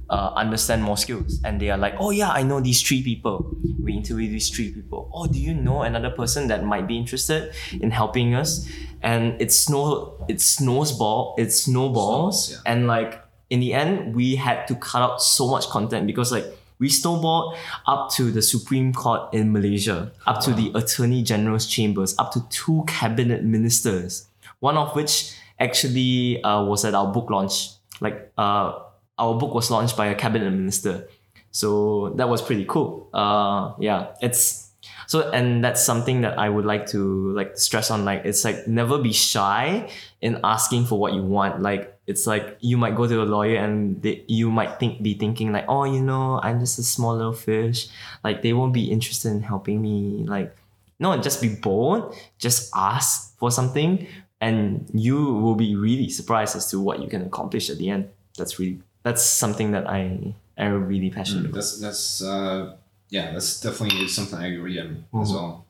uh, 0.10 0.32
understand 0.36 0.84
more 0.84 0.98
skills?" 0.98 1.42
And 1.44 1.60
they 1.60 1.72
are 1.72 1.78
like, 1.78 1.96
"Oh 2.00 2.12
yeah, 2.12 2.30
I 2.30 2.44
know 2.44 2.60
these 2.62 2.82
three 2.82 3.02
people." 3.02 3.58
We 3.82 3.94
interview 3.94 4.30
these 4.30 4.50
three 4.50 4.72
people. 4.72 5.10
Oh, 5.14 5.28
do 5.28 5.40
you 5.40 5.54
know 5.54 5.82
another 5.82 6.10
person 6.12 6.48
that 6.48 6.64
might 6.64 6.88
be 6.88 6.98
interested 6.98 7.54
in 7.82 7.92
helping 7.92 8.34
us? 8.36 8.68
And 9.02 9.40
it's 9.40 9.56
snow, 9.56 10.26
it's 10.28 10.44
snowball, 10.46 11.36
it 11.38 11.52
snowballs, 11.52 12.46
Snowballs, 12.48 12.52
yeah. 12.52 12.72
and 12.72 12.88
like 12.88 13.22
in 13.50 13.60
the 13.60 13.74
end, 13.74 14.16
we 14.16 14.36
had 14.36 14.68
to 14.68 14.76
cut 14.76 15.02
out 15.02 15.22
so 15.22 15.50
much 15.50 15.68
content 15.68 16.08
because 16.08 16.32
like 16.32 16.46
we 16.80 16.90
snowballed 16.90 17.56
up 17.88 18.12
to 18.12 18.32
the 18.32 18.42
Supreme 18.42 18.94
Court 18.94 19.34
in 19.34 19.52
Malaysia, 19.54 20.12
up 20.26 20.42
to 20.42 20.54
the 20.54 20.72
Attorney 20.76 21.24
General's 21.24 21.68
chambers, 21.68 22.16
up 22.18 22.32
to 22.34 22.44
two 22.50 22.84
cabinet 22.88 23.44
ministers, 23.44 24.28
one 24.60 24.78
of 24.78 24.96
which 24.96 25.36
actually 25.60 26.44
uh, 26.44 26.64
was 26.64 26.84
at 26.84 26.94
our 26.94 27.12
book 27.12 27.30
launch. 27.30 27.70
Like 28.02 28.32
uh, 28.38 28.80
our 29.18 29.36
book 29.36 29.54
was 29.54 29.72
launched 29.72 29.96
by 29.96 30.08
a 30.08 30.16
cabinet 30.16 30.52
minister, 30.52 31.08
so 31.52 32.14
that 32.18 32.28
was 32.28 32.42
pretty 32.42 32.66
cool. 32.66 33.10
Uh, 33.14 33.74
yeah, 33.80 34.08
it's 34.22 34.72
so 35.08 35.32
and 35.32 35.64
that's 35.64 35.84
something 35.84 36.22
that 36.22 36.38
I 36.38 36.50
would 36.50 36.66
like 36.66 36.88
to 36.88 37.32
like 37.34 37.58
stress 37.58 37.90
on. 37.90 38.04
Like 38.04 38.26
it's 38.26 38.44
like 38.44 38.68
never 38.68 38.98
be 38.98 39.14
shy 39.14 39.90
in 40.20 40.40
asking 40.44 40.86
for 40.86 41.00
what 41.00 41.14
you 41.14 41.24
want. 41.24 41.62
Like 41.62 41.95
it's 42.08 42.28
like 42.28 42.58
you 42.62 42.78
might 42.78 42.96
go 42.96 43.08
to 43.08 43.22
a 43.22 43.26
lawyer 43.26 43.58
and 43.58 44.02
they, 44.02 44.24
you 44.28 44.52
might 44.52 44.80
think 44.80 45.02
be 45.02 45.14
thinking 45.16 45.52
like, 45.52 45.66
oh, 45.68 45.86
you 45.86 46.02
know, 46.02 46.40
I'm 46.44 46.60
just 46.60 46.78
a 46.78 46.84
small 46.84 47.16
little 47.16 47.34
fish. 47.34 47.88
Like 48.24 48.42
they 48.44 48.54
won't 48.54 48.74
be 48.74 48.92
interested 48.92 49.32
in 49.32 49.42
helping 49.42 49.82
me. 49.82 50.24
Like 50.28 50.56
no, 51.00 51.18
just 51.18 51.42
be 51.42 51.50
bold. 51.56 52.16
Just 52.38 52.72
ask 52.76 53.38
for 53.38 53.52
something, 53.52 54.08
and 54.40 54.90
you 54.94 55.18
will 55.34 55.56
be 55.56 55.76
really 55.76 56.10
surprised 56.10 56.56
as 56.56 56.70
to 56.72 56.80
what 56.80 57.02
you 57.02 57.08
can 57.10 57.22
accomplish 57.24 57.70
at 57.70 57.78
the 57.78 57.90
end. 57.90 58.10
That's 58.38 58.60
really 58.60 58.80
that's 59.04 59.24
something 59.24 59.72
that 59.72 59.90
I 59.90 60.34
am 60.58 60.88
really 60.88 61.10
passionate 61.10 61.46
about. 61.46 61.56
That's 61.56 61.80
that's 61.80 62.22
uh, 62.22 62.76
yeah, 63.10 63.32
that's 63.34 63.60
definitely 63.62 64.08
something 64.08 64.40
I 64.40 64.54
agree 64.54 64.80
on 64.80 65.06
as 65.22 65.32
Mhm. 65.32 65.36
well. 65.36 65.66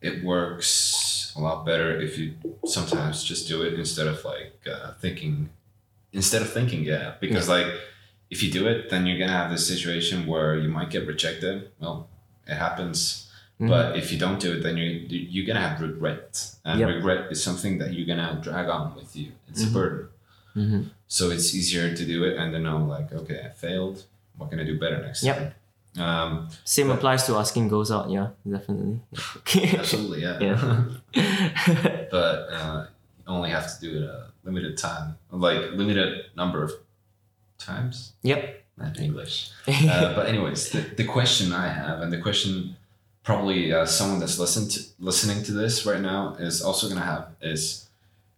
It 0.00 0.22
works 0.24 1.15
a 1.36 1.40
lot 1.40 1.64
better 1.66 2.00
if 2.00 2.18
you 2.18 2.34
sometimes 2.64 3.22
just 3.24 3.46
do 3.48 3.62
it 3.62 3.74
instead 3.74 4.06
of 4.06 4.24
like 4.24 4.54
uh, 4.70 4.92
thinking, 5.00 5.50
instead 6.12 6.42
of 6.42 6.52
thinking, 6.52 6.82
yeah, 6.84 7.14
because 7.20 7.48
like 7.48 7.66
if 8.30 8.42
you 8.42 8.50
do 8.50 8.66
it, 8.66 8.90
then 8.90 9.06
you're 9.06 9.18
gonna 9.18 9.32
have 9.32 9.50
this 9.50 9.66
situation 9.66 10.26
where 10.26 10.56
you 10.58 10.68
might 10.68 10.90
get 10.90 11.06
rejected. 11.06 11.70
Well, 11.80 12.08
it 12.46 12.54
happens. 12.54 13.30
Mhm. 13.60 13.68
But 13.68 13.96
if 13.96 14.12
you 14.12 14.18
don't 14.18 14.40
do 14.40 14.52
it, 14.54 14.62
then 14.62 14.76
you 14.76 14.88
you're 15.08 15.46
gonna 15.46 15.66
have 15.68 15.80
regret, 15.80 16.50
and 16.64 16.80
Yep. 16.80 16.88
regret 16.96 17.32
is 17.32 17.42
something 17.42 17.78
that 17.78 17.92
you're 17.94 18.06
gonna 18.06 18.38
drag 18.42 18.68
on 18.68 18.94
with 18.94 19.14
you. 19.16 19.32
It's 19.48 19.62
Mhm. 19.64 19.68
a 19.68 19.72
burden. 19.72 20.08
Mhm. 20.56 20.90
So 21.08 21.30
it's 21.30 21.54
easier 21.54 21.94
to 21.94 22.04
do 22.04 22.24
it 22.24 22.36
and 22.38 22.52
then 22.54 22.62
know 22.64 22.84
like, 22.84 23.12
okay, 23.12 23.40
I 23.44 23.50
failed. 23.50 24.04
What 24.36 24.50
can 24.50 24.58
I 24.60 24.64
do 24.64 24.78
better 24.78 24.98
next 25.00 25.22
Yep. 25.22 25.36
time? 25.38 25.52
Um, 25.98 26.48
Same 26.64 26.88
But- 26.88 26.96
applies 26.96 27.24
to 27.26 27.36
asking 27.36 27.68
goes 27.68 27.90
out. 27.90 28.10
Yeah, 28.10 28.28
definitely. 28.48 29.00
absolutely, 29.78 30.22
yeah. 30.22 30.38
yeah. 30.40 30.84
but 32.10 32.38
uh, 32.52 32.86
you 33.18 33.24
only 33.26 33.50
have 33.50 33.66
to 33.74 33.80
do 33.80 33.96
it 33.98 34.02
a 34.04 34.26
limited 34.44 34.76
time, 34.78 35.16
like 35.30 35.72
limited 35.72 36.26
number 36.36 36.62
of 36.62 36.72
times. 37.58 38.12
yep. 38.22 38.62
Not 38.78 38.98
English. 39.00 39.50
Uh, 39.68 40.14
but 40.14 40.28
anyways, 40.28 40.70
the, 40.70 40.80
the 40.80 41.04
question 41.04 41.52
I 41.52 41.68
have, 41.68 42.02
and 42.02 42.12
the 42.12 42.18
question 42.20 42.76
probably 43.24 43.72
uh, 43.72 43.86
someone 43.86 44.20
that's 44.20 44.38
listened 44.38 44.70
to, 44.72 44.80
listening 45.00 45.42
to 45.44 45.52
this 45.52 45.86
right 45.86 46.00
now 46.00 46.36
is 46.38 46.60
also 46.62 46.86
gonna 46.88 47.00
have 47.00 47.28
is, 47.40 47.88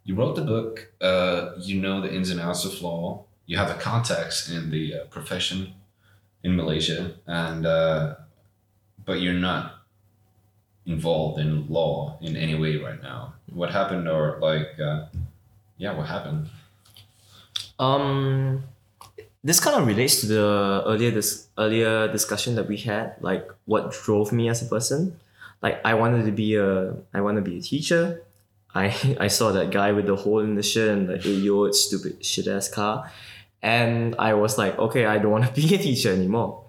you 0.05 0.15
wrote 0.15 0.37
the 0.37 0.43
book, 0.43 0.93
uh, 1.01 1.51
you 1.59 1.81
know 1.81 2.01
the 2.01 2.15
ins 2.15 2.31
and 2.31 2.41
outs 2.41 2.65
of 2.65 2.81
law, 2.81 3.25
you 3.47 3.57
have 3.59 3.69
a 3.71 3.75
context 3.81 4.49
in 4.49 4.71
the 4.71 4.95
uh, 4.95 5.05
profession 5.07 5.75
in 6.43 6.57
Malaysia, 6.57 7.15
and 7.27 7.67
uh, 7.67 8.15
but 9.05 9.21
you're 9.21 9.35
not 9.35 9.75
involved 10.87 11.39
in 11.39 11.69
law 11.69 12.19
in 12.21 12.37
any 12.37 12.55
way 12.55 12.77
right 12.77 13.03
now. 13.03 13.35
What 13.53 13.71
happened, 13.71 14.09
or 14.09 14.39
like, 14.41 14.79
uh, 14.81 15.07
yeah, 15.77 15.97
what 15.97 16.07
happened? 16.07 16.49
Um, 17.79 18.65
this 19.45 19.61
kind 19.61 19.77
of 19.81 19.87
relates 19.87 20.21
to 20.21 20.27
the 20.27 20.83
earlier 20.87 21.11
this 21.11 21.49
earlier 21.57 22.09
discussion 22.09 22.55
that 22.57 22.67
we 22.69 22.77
had, 22.77 23.15
like 23.21 23.49
what 23.67 23.93
drove 23.93 24.33
me 24.33 24.49
as 24.49 24.63
a 24.63 24.67
person. 24.67 25.19
Like 25.63 25.81
I 25.85 25.95
wanted 25.95 26.25
to 26.27 26.33
be 26.33 26.57
a 26.57 26.95
I 27.15 27.21
want 27.21 27.37
to 27.37 27.43
be 27.43 27.59
a 27.59 27.63
teacher. 27.63 28.23
I 28.75 28.95
I 29.21 29.29
saw 29.29 29.53
that 29.53 29.71
guy 29.71 29.93
with 29.93 30.07
the 30.07 30.17
hole 30.17 30.41
in 30.41 30.55
the 30.55 30.63
shirt 30.63 30.91
and 30.91 31.09
the 31.09 31.17
eight 31.17 31.43
year 31.45 31.55
old 31.55 31.75
stupid 31.75 32.25
shit 32.25 32.47
ass 32.47 32.69
car, 32.69 33.11
and 33.63 34.15
I 34.19 34.35
was 34.35 34.59
like, 34.59 34.79
okay, 34.79 35.07
I 35.07 35.19
don't 35.19 35.31
want 35.31 35.47
to 35.47 35.53
be 35.61 35.75
a 35.75 35.79
teacher 35.79 36.13
anymore. 36.13 36.65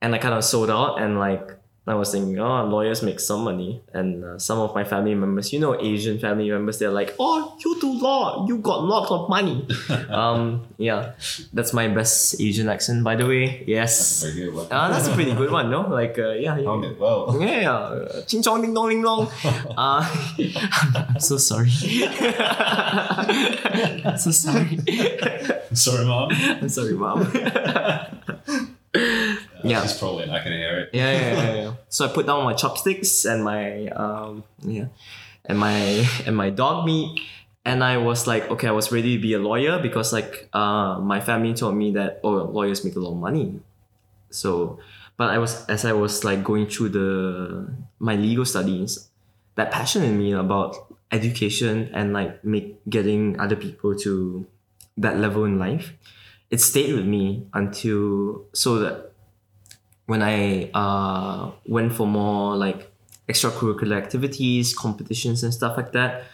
and 0.00 0.14
I 0.14 0.18
kind 0.18 0.34
of 0.34 0.44
sold 0.44 0.70
out 0.70 1.00
and 1.02 1.18
like 1.18 1.57
I 1.88 1.94
was 1.94 2.12
thinking, 2.12 2.38
oh, 2.38 2.64
lawyers 2.64 3.02
make 3.02 3.18
some 3.20 3.44
money, 3.44 3.80
and 3.92 4.24
uh, 4.24 4.38
some 4.38 4.58
of 4.58 4.74
my 4.74 4.84
family 4.84 5.14
members, 5.14 5.52
you 5.52 5.58
know, 5.58 5.78
Asian 5.80 6.18
family 6.18 6.50
members, 6.50 6.78
they're 6.78 6.90
like, 6.90 7.14
oh, 7.18 7.56
you 7.64 7.80
do 7.80 7.92
law, 7.98 8.46
you 8.46 8.58
got 8.58 8.84
lots 8.84 9.10
of 9.10 9.28
money. 9.28 9.66
um, 10.10 10.66
yeah, 10.76 11.12
that's 11.52 11.72
my 11.72 11.88
best 11.88 12.40
Asian 12.40 12.68
accent, 12.68 13.02
by 13.04 13.16
the 13.16 13.26
way. 13.26 13.64
Yes, 13.66 14.22
Very 14.22 14.34
good. 14.34 14.54
Well, 14.54 14.68
uh, 14.70 14.90
that's 14.90 15.08
a 15.08 15.14
pretty 15.14 15.32
good 15.34 15.50
one, 15.50 15.70
no? 15.70 15.88
Like, 15.88 16.18
uh, 16.18 16.30
yeah, 16.32 16.56
yeah. 16.58 16.64
found 16.64 16.84
it 16.84 16.98
well. 16.98 17.36
Yeah, 17.40 17.60
yeah. 17.60 18.20
Ching 18.26 18.42
chong 18.42 18.62
ding 18.62 18.74
dong 18.74 18.88
ding 18.90 19.02
dong. 19.02 19.30
Uh, 19.76 20.02
I'm 20.94 21.20
so 21.28 21.36
sorry. 21.36 21.70
I'm 24.04 24.18
so 24.18 24.30
sorry. 24.30 24.78
Sorry, 25.72 26.04
mom. 26.04 26.30
I'm 26.32 26.68
sorry, 26.68 26.94
mom. 26.94 27.30
Yeah. 29.64 29.82
She's 29.82 29.98
probably 29.98 30.26
not 30.26 30.44
gonna 30.44 30.56
hear 30.56 30.78
it. 30.80 30.90
Yeah, 30.92 31.12
yeah, 31.12 31.32
yeah, 31.32 31.54
yeah. 31.54 31.72
So 31.88 32.04
I 32.06 32.08
put 32.08 32.26
down 32.26 32.44
my 32.44 32.54
chopsticks 32.54 33.24
and 33.24 33.42
my 33.44 33.88
um 33.88 34.44
yeah, 34.62 34.86
and 35.44 35.58
my 35.58 36.06
and 36.26 36.36
my 36.36 36.50
dog 36.50 36.86
meat, 36.86 37.20
and 37.64 37.82
I 37.82 37.96
was 37.96 38.26
like, 38.26 38.50
okay, 38.50 38.68
I 38.68 38.72
was 38.72 38.92
ready 38.92 39.16
to 39.16 39.22
be 39.22 39.34
a 39.34 39.38
lawyer 39.38 39.78
because 39.80 40.12
like 40.12 40.48
uh 40.52 40.98
my 41.00 41.20
family 41.20 41.54
told 41.54 41.74
me 41.76 41.92
that 41.92 42.20
oh 42.22 42.44
lawyers 42.44 42.84
make 42.84 42.96
a 42.96 43.00
lot 43.00 43.12
of 43.12 43.18
money, 43.18 43.60
so 44.30 44.78
but 45.16 45.30
I 45.30 45.38
was 45.38 45.66
as 45.66 45.84
I 45.84 45.92
was 45.92 46.24
like 46.24 46.44
going 46.44 46.66
through 46.68 46.90
the 46.90 47.68
my 47.98 48.14
legal 48.14 48.44
studies, 48.44 49.08
that 49.56 49.70
passion 49.70 50.02
in 50.02 50.16
me 50.18 50.32
about 50.32 50.76
education 51.10 51.90
and 51.94 52.12
like 52.12 52.44
make 52.44 52.78
getting 52.88 53.40
other 53.40 53.56
people 53.56 53.96
to 53.96 54.46
that 54.96 55.16
level 55.16 55.44
in 55.44 55.58
life, 55.58 55.92
it 56.50 56.60
stayed 56.60 56.94
with 56.94 57.06
me 57.06 57.46
until 57.54 58.44
so 58.52 58.78
that 58.78 59.07
when 60.08 60.22
I 60.22 60.70
uh, 60.72 61.50
went 61.66 61.92
for 61.92 62.06
more 62.06 62.56
like 62.56 62.90
extracurricular 63.28 63.94
activities, 63.94 64.74
competitions, 64.74 65.44
and 65.44 65.52
stuff 65.52 65.76
like 65.76 65.92
that, 65.92 66.24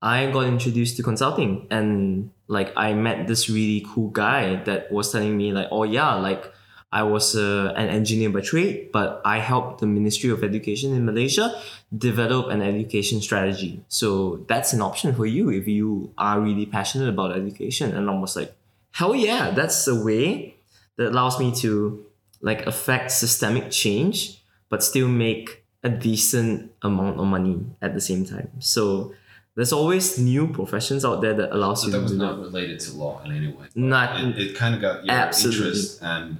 I 0.00 0.30
got 0.30 0.46
introduced 0.46 0.96
to 0.96 1.02
consulting. 1.02 1.66
And 1.70 2.30
like 2.48 2.72
I 2.76 2.94
met 2.94 3.26
this 3.28 3.50
really 3.50 3.86
cool 3.92 4.08
guy 4.08 4.64
that 4.64 4.90
was 4.90 5.12
telling 5.12 5.36
me 5.36 5.52
like, 5.52 5.68
oh 5.70 5.82
yeah, 5.82 6.14
like 6.14 6.50
I 6.90 7.02
was 7.02 7.36
uh, 7.36 7.74
an 7.76 7.88
engineer 7.88 8.30
by 8.30 8.40
trade, 8.40 8.90
but 8.90 9.20
I 9.22 9.38
helped 9.38 9.80
the 9.80 9.86
Ministry 9.86 10.30
of 10.30 10.42
Education 10.42 10.94
in 10.94 11.04
Malaysia 11.04 11.60
develop 11.96 12.48
an 12.48 12.62
education 12.62 13.20
strategy. 13.20 13.84
So 13.88 14.46
that's 14.48 14.72
an 14.72 14.80
option 14.80 15.14
for 15.14 15.26
you 15.26 15.50
if 15.50 15.68
you 15.68 16.10
are 16.16 16.40
really 16.40 16.64
passionate 16.64 17.10
about 17.10 17.36
education. 17.36 17.94
And 17.94 18.08
I 18.08 18.18
was 18.18 18.34
like, 18.34 18.54
hell 18.92 19.14
yeah, 19.14 19.50
that's 19.50 19.86
a 19.86 20.02
way 20.02 20.56
that 20.96 21.08
allows 21.12 21.38
me 21.38 21.54
to 21.56 22.06
like 22.40 22.66
affect 22.66 23.10
systemic 23.12 23.70
change, 23.70 24.42
but 24.68 24.82
still 24.82 25.08
make 25.08 25.64
a 25.82 25.88
decent 25.88 26.72
amount 26.82 27.18
of 27.18 27.26
money 27.26 27.64
at 27.80 27.94
the 27.94 28.00
same 28.00 28.24
time. 28.24 28.50
So 28.58 29.14
there's 29.56 29.72
always 29.72 30.18
new 30.18 30.46
professions 30.48 31.04
out 31.04 31.20
there 31.22 31.34
that 31.34 31.52
allows 31.54 31.82
So 31.82 31.86
you 31.88 31.92
that 31.92 31.98
to 31.98 32.02
was 32.04 32.12
not 32.12 32.36
that. 32.36 32.42
related 32.42 32.80
to 32.80 32.92
law 32.96 33.22
in 33.24 33.32
any 33.32 33.48
way. 33.48 33.66
Not 33.74 34.20
It, 34.20 34.38
it 34.38 34.56
kind 34.56 34.74
of 34.74 34.80
got 34.80 35.04
your 35.04 35.14
Absolutely. 35.14 35.66
interest, 35.66 36.02
and 36.02 36.38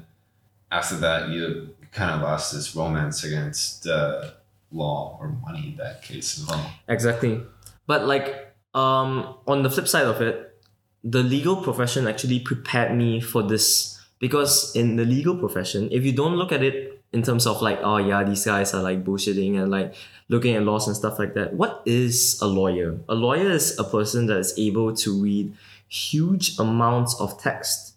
after 0.71 0.97
that, 0.99 1.29
you 1.31 1.75
kind 1.93 2.11
of 2.13 2.23
lost 2.23 2.53
this 2.55 2.75
romance 2.77 3.25
against 3.25 3.87
uh, 3.87 4.31
law 4.71 5.19
or 5.21 5.29
money 5.29 5.71
in 5.71 5.77
that 5.79 6.03
case 6.03 6.39
as 6.39 6.47
well. 6.47 6.71
Exactly. 6.89 7.43
But 7.87 8.07
like 8.07 8.55
um 8.75 9.35
on 9.49 9.65
the 9.65 9.71
flip 9.71 9.89
side 9.89 10.07
of 10.07 10.21
it, 10.23 10.57
the 11.03 11.23
legal 11.25 11.57
profession 11.57 12.07
actually 12.07 12.39
prepared 12.41 12.97
me 12.97 13.21
for 13.21 13.43
this 13.43 14.00
because 14.21 14.77
in 14.77 14.95
the 14.95 15.05
legal 15.05 15.35
profession, 15.35 15.89
if 15.91 16.05
you 16.05 16.13
don't 16.13 16.37
look 16.37 16.53
at 16.53 16.63
it 16.63 17.03
in 17.13 17.23
terms 17.23 17.47
of 17.47 17.61
like, 17.61 17.81
oh 17.83 17.97
yeah, 17.97 18.23
these 18.23 18.45
guys 18.45 18.73
are 18.73 18.83
like 18.83 19.03
bullshitting 19.03 19.61
and 19.61 19.71
like 19.71 19.95
looking 20.29 20.55
at 20.55 20.63
laws 20.63 20.87
and 20.87 20.97
stuff 20.97 21.19
like 21.19 21.35
that, 21.35 21.55
what 21.55 21.83
is 21.87 22.39
a 22.41 22.47
lawyer? 22.47 22.97
A 23.09 23.15
lawyer 23.15 23.51
is 23.51 23.77
a 23.79 23.85
person 23.85 24.27
that 24.27 24.37
is 24.37 24.55
able 24.57 24.95
to 24.97 25.21
read 25.21 25.53
huge 25.89 26.57
amounts 26.59 27.19
of 27.19 27.41
text 27.43 27.95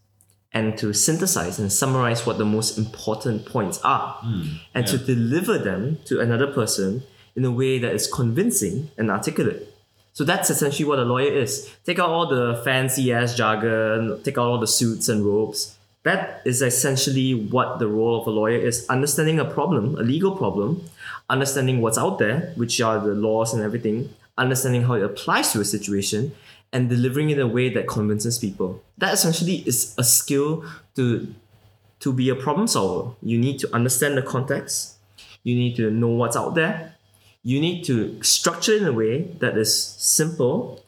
and 0.53 0.77
to 0.77 0.93
synthesize 0.93 1.59
and 1.59 1.71
summarize 1.71 2.25
what 2.25 2.37
the 2.37 2.45
most 2.45 2.77
important 2.77 3.45
points 3.45 3.79
are 3.83 4.13
hmm, 4.21 4.43
and 4.73 4.87
to 4.87 4.97
deliver 4.97 5.57
them 5.57 5.99
to 6.05 6.19
another 6.19 6.47
person 6.47 7.03
in 7.35 7.43
a 7.43 7.51
way 7.51 7.79
that 7.79 7.93
is 7.93 8.07
convincing 8.07 8.89
and 8.97 9.11
articulate. 9.11 9.67
So 10.13 10.23
that's 10.23 10.51
essentially 10.51 10.87
what 10.87 10.99
a 10.99 11.03
lawyer 11.03 11.31
is. 11.31 11.71
Take 11.85 11.97
out 11.97 12.09
all 12.09 12.27
the 12.27 12.61
fancy 12.63 13.11
ass 13.11 13.35
jargon, 13.35 14.21
take 14.23 14.37
out 14.37 14.45
all 14.45 14.59
the 14.59 14.67
suits 14.67 15.09
and 15.09 15.25
robes. 15.25 15.72
That 16.03 16.41
is 16.43 16.61
essentially 16.61 17.33
what 17.33 17.79
the 17.79 17.87
role 17.87 18.21
of 18.21 18.27
a 18.27 18.29
lawyer 18.29 18.57
is 18.57 18.85
understanding 18.89 19.39
a 19.39 19.45
problem, 19.45 19.95
a 19.95 20.01
legal 20.01 20.35
problem, 20.35 20.83
understanding 21.29 21.81
what's 21.81 21.97
out 21.97 22.19
there, 22.19 22.51
which 22.55 22.81
are 22.81 22.99
the 22.99 23.15
laws 23.15 23.53
and 23.53 23.63
everything, 23.63 24.09
understanding 24.37 24.83
how 24.83 24.95
it 24.95 25.03
applies 25.03 25.53
to 25.53 25.61
a 25.61 25.65
situation, 25.65 26.35
and 26.73 26.89
delivering 26.89 27.29
it 27.29 27.37
in 27.37 27.45
a 27.45 27.47
way 27.47 27.69
that 27.69 27.87
convinces 27.87 28.37
people. 28.37 28.83
That 28.97 29.13
essentially 29.13 29.63
is 29.65 29.95
a 29.97 30.03
skill 30.03 30.65
to 30.95 31.33
to 31.99 32.11
be 32.11 32.27
a 32.27 32.35
problem 32.35 32.67
solver. 32.67 33.15
You 33.21 33.37
need 33.37 33.59
to 33.59 33.73
understand 33.73 34.17
the 34.17 34.21
context. 34.21 34.97
You 35.43 35.55
need 35.55 35.77
to 35.77 35.89
know 35.89 36.09
what's 36.09 36.35
out 36.35 36.53
there. 36.53 36.95
You 37.43 37.61
need 37.61 37.85
to 37.85 38.21
structure 38.21 38.73
it 38.73 38.81
in 38.81 38.87
a 38.89 38.91
way 38.91 39.21
that 39.39 39.57
is 39.57 39.71
simple, 39.73 40.83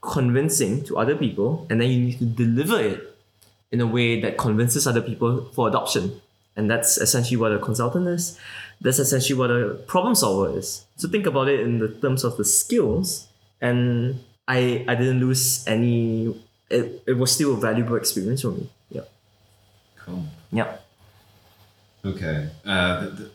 convincing 0.00 0.82
to 0.84 0.96
other 0.96 1.16
people, 1.16 1.66
and 1.68 1.82
then 1.82 1.90
you 1.90 2.00
need 2.00 2.18
to 2.18 2.24
deliver 2.24 2.80
it 2.80 3.13
in 3.74 3.80
a 3.80 3.86
way 3.86 4.20
that 4.20 4.38
convinces 4.38 4.86
other 4.86 5.02
people 5.02 5.50
for 5.52 5.66
adoption. 5.66 6.20
And 6.54 6.70
that's 6.70 6.96
essentially 6.96 7.36
what 7.36 7.50
a 7.50 7.58
consultant 7.58 8.06
is. 8.06 8.38
That's 8.80 9.00
essentially 9.00 9.36
what 9.36 9.50
a 9.50 9.74
problem 9.92 10.14
solver 10.14 10.56
is. 10.56 10.84
So 10.94 11.08
think 11.08 11.26
about 11.26 11.48
it 11.48 11.58
in 11.58 11.80
the 11.80 11.88
terms 11.88 12.22
of 12.22 12.36
the 12.36 12.44
skills, 12.44 13.26
and 13.60 14.20
I 14.46 14.84
I 14.86 14.94
didn't 14.94 15.18
lose 15.18 15.66
any. 15.66 16.30
It, 16.70 17.02
it 17.10 17.16
was 17.22 17.32
still 17.32 17.54
a 17.54 17.56
valuable 17.56 17.96
experience 17.96 18.42
for 18.42 18.52
me. 18.52 18.70
Yeah. 18.90 19.06
Cool. 19.98 20.24
Yeah. 20.52 20.76
Okay. 22.04 22.48
Uh, 22.64 23.00
the, 23.00 23.10
the, 23.10 23.30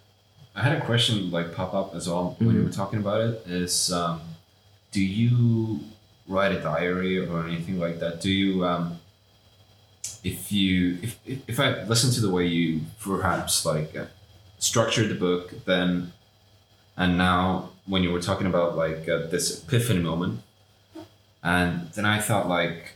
I 0.55 0.61
had 0.63 0.77
a 0.77 0.85
question 0.85 1.31
like 1.31 1.53
pop 1.53 1.73
up 1.73 1.95
as 1.95 2.07
well 2.07 2.37
when 2.39 2.55
you 2.55 2.63
were 2.63 2.77
talking 2.81 2.99
about 2.99 3.19
it. 3.27 3.43
Is 3.47 3.91
um, 3.91 4.21
do 4.91 5.03
you 5.03 5.81
write 6.27 6.53
a 6.53 6.61
diary 6.61 7.19
or 7.27 7.45
anything 7.47 7.79
like 7.79 7.99
that? 7.99 8.21
Do 8.21 8.31
you 8.31 8.63
um, 8.65 8.98
if 10.23 10.51
you 10.51 10.97
if 11.01 11.19
if 11.47 11.59
I 11.59 11.83
listen 11.83 12.11
to 12.11 12.21
the 12.21 12.29
way 12.29 12.45
you 12.45 12.81
perhaps 12.99 13.65
like 13.65 13.95
uh, 13.95 14.05
structured 14.57 15.09
the 15.09 15.15
book, 15.15 15.65
then 15.65 16.13
and 16.97 17.17
now 17.17 17.69
when 17.85 18.03
you 18.03 18.11
were 18.11 18.21
talking 18.21 18.47
about 18.47 18.75
like 18.75 19.07
uh, 19.09 19.27
this 19.27 19.63
epiphany 19.63 20.01
moment, 20.01 20.41
and 21.43 21.91
then 21.93 22.05
I 22.05 22.19
thought 22.19 22.47
like 22.47 22.95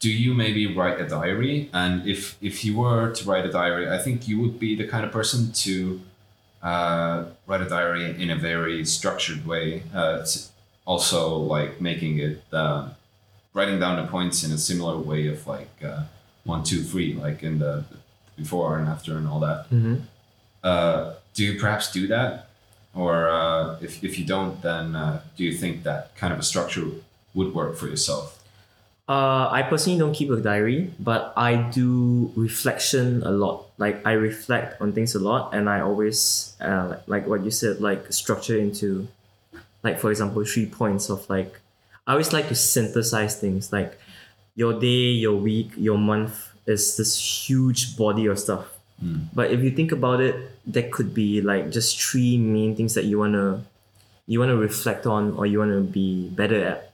do 0.00 0.10
you 0.10 0.32
maybe 0.32 0.72
write 0.72 1.00
a 1.00 1.08
diary? 1.08 1.68
And 1.72 2.06
if 2.06 2.36
if 2.40 2.64
you 2.64 2.78
were 2.78 3.10
to 3.12 3.24
write 3.24 3.44
a 3.44 3.52
diary 3.52 3.88
i 3.90 3.98
think 3.98 4.28
you 4.28 4.40
would 4.40 4.58
be 4.58 4.76
the 4.76 4.86
kind 4.86 5.04
of 5.04 5.12
person 5.12 5.52
to 5.52 6.00
uh, 6.62 7.24
write 7.46 7.60
a 7.60 7.68
diary 7.68 8.20
in 8.20 8.30
a 8.30 8.36
very 8.36 8.84
structured 8.84 9.46
way 9.46 9.82
uh, 9.94 10.24
also 10.84 11.36
like 11.36 11.80
making 11.80 12.18
it 12.18 12.42
uh, 12.52 12.88
writing 13.58 13.78
down 13.84 13.94
the 14.00 14.06
points 14.16 14.36
in 14.46 14.50
a 14.58 14.60
similar 14.70 14.96
way 15.10 15.22
of 15.34 15.38
like 15.54 15.74
uh, 15.92 16.02
one 16.52 16.62
two 16.70 16.80
three 16.90 17.10
like 17.24 17.38
in 17.48 17.54
the 17.64 17.72
before 18.40 18.78
and 18.78 18.86
after 18.94 19.10
and 19.18 19.26
all 19.30 19.40
that 19.48 19.60
Mm-hmm. 19.74 19.96
uh, 20.70 21.00
do 21.34 21.40
you 21.46 21.52
perhaps 21.62 21.86
do 21.98 22.02
that 22.14 22.32
or 23.02 23.14
uh, 23.40 23.64
if, 23.86 23.92
if 24.08 24.12
you 24.18 24.24
don't 24.34 24.54
then 24.68 24.86
uh, 25.02 25.20
do 25.36 25.42
you 25.48 25.54
think 25.62 25.74
that 25.88 26.02
kind 26.20 26.32
of 26.34 26.38
a 26.38 26.46
structure 26.52 26.86
would 27.36 27.50
work 27.60 27.72
for 27.80 27.88
yourself 27.94 28.26
Uh, 29.08 29.48
I 29.58 29.64
personally 29.72 29.96
don't 30.02 30.12
keep 30.20 30.28
a 30.28 30.36
diary, 30.36 30.92
but 31.00 31.32
I 31.32 31.56
do 31.72 32.28
reflection 32.36 33.24
a 33.24 33.32
lot. 33.32 33.58
Like 33.80 33.96
I 34.04 34.12
reflect 34.20 34.76
on 34.84 34.92
things 34.92 35.16
a 35.16 35.22
lot, 35.30 35.56
and 35.56 35.64
I 35.64 35.80
always 35.80 36.52
uh, 36.60 37.00
like 37.08 37.24
what 37.30 37.40
you 37.40 37.48
said, 37.60 37.80
like 37.80 38.02
structure 38.12 38.58
into, 38.60 39.08
like 39.80 39.96
for 39.96 40.12
example, 40.12 40.44
three 40.44 40.68
points 40.68 41.08
of 41.08 41.24
like. 41.32 41.56
I 42.08 42.12
always 42.12 42.32
like 42.32 42.48
to 42.48 42.54
synthesize 42.54 43.38
things 43.38 43.70
like 43.70 43.98
your 44.54 44.80
day, 44.80 45.12
your 45.12 45.36
week, 45.36 45.72
your 45.76 45.98
month 45.98 46.54
is 46.66 46.96
this 46.96 47.14
huge 47.20 47.98
body 47.98 48.24
of 48.26 48.38
stuff. 48.38 48.64
Hmm. 48.98 49.28
But 49.34 49.50
if 49.50 49.60
you 49.60 49.70
think 49.70 49.92
about 49.92 50.20
it, 50.20 50.50
there 50.66 50.88
could 50.88 51.12
be 51.12 51.42
like 51.42 51.70
just 51.70 52.00
three 52.00 52.38
main 52.38 52.74
things 52.74 52.94
that 52.94 53.04
you 53.04 53.18
wanna 53.18 53.62
you 54.26 54.40
wanna 54.40 54.56
reflect 54.56 55.06
on 55.06 55.34
or 55.34 55.44
you 55.44 55.58
wanna 55.58 55.82
be 55.82 56.30
better 56.30 56.64
at 56.64 56.92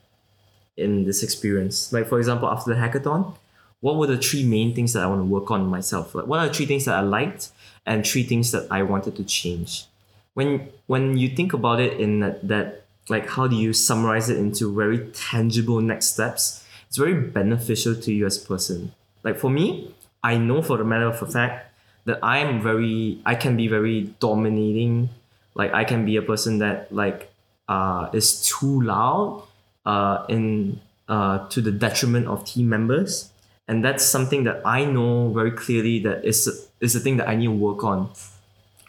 in 0.75 1.05
this 1.05 1.23
experience. 1.23 1.93
Like 1.93 2.07
for 2.07 2.19
example, 2.19 2.49
after 2.49 2.73
the 2.73 2.79
hackathon, 2.79 3.35
what 3.79 3.95
were 3.95 4.07
the 4.07 4.17
three 4.17 4.43
main 4.43 4.75
things 4.75 4.91
that 4.93 5.03
I 5.03 5.07
want 5.07 5.21
to 5.21 5.25
work 5.25 5.49
on 5.49 5.65
myself? 5.67 6.13
Like 6.13 6.27
what 6.27 6.39
are 6.39 6.47
the 6.47 6.53
three 6.53 6.65
things 6.65 6.83
that 6.85 6.95
I 6.95 7.01
liked 7.01 7.51
and 7.85 8.05
three 8.05 8.23
things 8.23 8.51
that 8.51 8.67
I 8.69 8.83
wanted 8.83 9.15
to 9.15 9.23
change? 9.23 9.85
When 10.33 10.67
when 10.87 11.17
you 11.17 11.29
think 11.29 11.53
about 11.53 11.79
it 11.79 11.99
in 11.99 12.19
that, 12.19 12.45
that 12.47 12.84
like 13.09 13.29
how 13.29 13.47
do 13.47 13.55
you 13.55 13.73
summarize 13.73 14.29
it 14.29 14.37
into 14.37 14.73
very 14.73 14.99
tangible 15.13 15.81
next 15.81 16.07
steps? 16.07 16.63
It's 16.87 16.97
very 16.97 17.13
beneficial 17.13 17.95
to 17.95 18.13
you 18.13 18.25
as 18.25 18.41
a 18.43 18.45
person. 18.45 18.93
Like 19.23 19.37
for 19.37 19.49
me, 19.49 19.93
I 20.23 20.37
know 20.37 20.61
for 20.61 20.77
the 20.77 20.83
matter 20.83 21.07
of 21.07 21.21
a 21.21 21.25
fact 21.25 21.71
that 22.05 22.19
I'm 22.23 22.61
very 22.61 23.19
I 23.25 23.35
can 23.35 23.57
be 23.57 23.67
very 23.67 24.13
dominating. 24.19 25.09
Like 25.53 25.73
I 25.73 25.83
can 25.83 26.05
be 26.05 26.15
a 26.15 26.21
person 26.21 26.59
that 26.59 26.91
like 26.91 27.31
uh 27.67 28.09
is 28.13 28.41
too 28.45 28.81
loud 28.81 29.43
uh 29.85 30.25
in 30.29 30.79
uh 31.09 31.47
to 31.49 31.61
the 31.61 31.71
detriment 31.71 32.27
of 32.27 32.45
team 32.45 32.69
members. 32.69 33.29
And 33.67 33.83
that's 33.83 34.05
something 34.05 34.43
that 34.43 34.61
I 34.63 34.85
know 34.85 35.29
very 35.29 35.51
clearly 35.51 35.99
that 35.99 36.23
is 36.23 36.69
is 36.79 36.95
a 36.95 36.99
thing 36.99 37.17
that 37.17 37.27
I 37.27 37.35
need 37.35 37.47
to 37.47 37.51
work 37.51 37.83
on. 37.83 38.09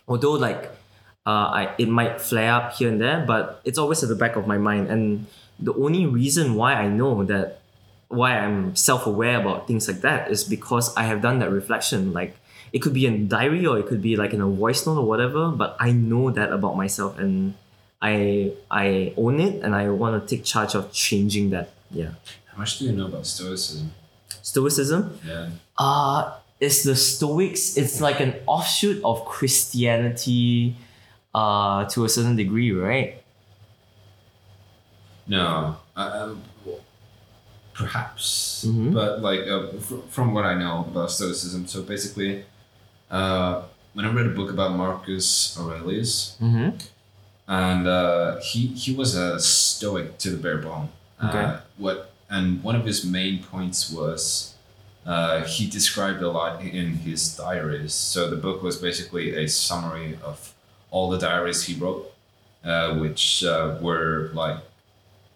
Although 0.09 0.33
like 0.33 0.71
I 1.31 1.75
it 1.79 1.89
might 1.89 2.21
flare 2.21 2.53
up 2.53 2.75
here 2.75 2.89
and 2.89 3.01
there, 3.01 3.25
but 3.27 3.61
it's 3.65 3.79
always 3.79 4.03
at 4.03 4.09
the 4.09 4.15
back 4.15 4.37
of 4.37 4.47
my 4.47 4.59
mind. 4.59 4.89
And 4.89 5.27
the 5.59 5.75
only 5.75 6.07
reason 6.07 6.55
why 6.55 6.75
I 6.75 6.89
know 6.89 7.25
that 7.25 7.61
why 8.09 8.39
I'm 8.39 8.77
self-aware 8.77 9.41
about 9.41 9.67
things 9.67 9.89
like 9.89 10.03
that 10.03 10.31
is 10.31 10.45
because 10.45 10.95
I 10.97 11.05
have 11.05 11.21
done 11.21 11.41
that 11.41 11.51
reflection. 11.51 12.13
Like 12.13 12.37
it 12.73 12.79
could 12.79 12.95
be 12.95 13.07
in 13.07 13.15
a 13.15 13.19
diary 13.25 13.67
or 13.67 13.79
it 13.79 13.87
could 13.87 14.03
be 14.03 14.17
like 14.17 14.33
in 14.33 14.41
a 14.41 14.47
voice 14.47 14.87
note 14.87 14.99
or 14.99 15.07
whatever, 15.07 15.51
but 15.51 15.77
I 15.81 15.93
know 15.93 16.31
that 16.31 16.53
about 16.53 16.77
myself 16.77 17.19
and 17.19 17.55
I 18.01 18.53
I 18.71 19.13
own 19.17 19.41
it 19.41 19.63
and 19.65 19.75
I 19.75 19.91
want 19.91 20.21
to 20.21 20.37
take 20.37 20.45
charge 20.45 20.75
of 20.75 20.93
changing 20.93 21.51
that. 21.51 21.71
Yeah. 21.91 22.13
How 22.53 22.59
much 22.59 22.79
do 22.79 22.85
you 22.85 22.93
know 22.93 23.07
about 23.07 23.27
Stoicism? 23.27 23.93
Stoicism? 24.43 25.19
Yeah. 25.27 25.51
Uh 25.77 26.35
it's 26.61 26.85
the 26.85 26.97
Stoics, 26.97 27.77
it's 27.77 28.01
like 28.01 28.21
an 28.21 28.35
offshoot 28.47 29.03
of 29.05 29.25
Christianity 29.27 30.77
uh 31.37 31.85
to 31.93 32.05
a 32.05 32.09
certain 32.09 32.37
degree, 32.37 32.73
right? 32.73 33.23
No. 35.29 35.77
Um, 35.97 36.43
perhaps. 37.75 38.65
Mhm. 38.67 38.95
But 38.95 39.21
like 39.21 39.41
uh, 39.47 39.69
fr- 39.79 40.05
from 40.09 40.33
what 40.35 40.45
I 40.45 40.55
know 40.55 40.87
about 40.89 41.11
Stoicism, 41.11 41.67
so 41.67 41.83
basically, 41.83 42.45
uh, 43.11 43.63
when 43.95 44.05
I 44.07 44.13
read 44.13 44.27
a 44.27 44.35
book 44.35 44.51
about 44.51 44.73
Marcus 44.77 45.57
Aurelius, 45.59 46.37
Mm-hmm. 46.41 46.71
and 47.49 47.87
uh, 47.87 48.37
he 48.41 48.69
he 48.69 48.95
was 48.95 49.15
a 49.15 49.39
Stoic 49.41 50.19
to 50.19 50.31
the 50.31 50.37
bare 50.39 50.59
bone. 50.59 50.89
Okay. 51.23 51.39
Uh, 51.45 51.61
what 51.77 52.13
and 52.31 52.63
one 52.63 52.77
of 52.77 52.85
his 52.87 53.05
main 53.05 53.43
points 53.43 53.91
was. 53.91 54.53
Uh, 55.07 55.45
he 55.45 55.69
described 55.71 56.21
a 56.21 56.29
lot 56.29 56.61
in 56.61 56.95
his 57.07 57.37
diaries. 57.37 57.95
So 57.95 58.29
the 58.29 58.35
book 58.35 58.61
was 58.61 58.75
basically 58.77 59.37
a 59.37 59.47
summary 59.47 60.19
of 60.21 60.53
all 60.97 61.11
the 61.11 61.19
diaries 61.19 61.65
he 61.65 61.75
wrote, 61.75 62.11
uh, 62.65 62.95
which 62.95 63.45
uh, 63.45 63.77
were 63.83 64.31
like 64.33 64.57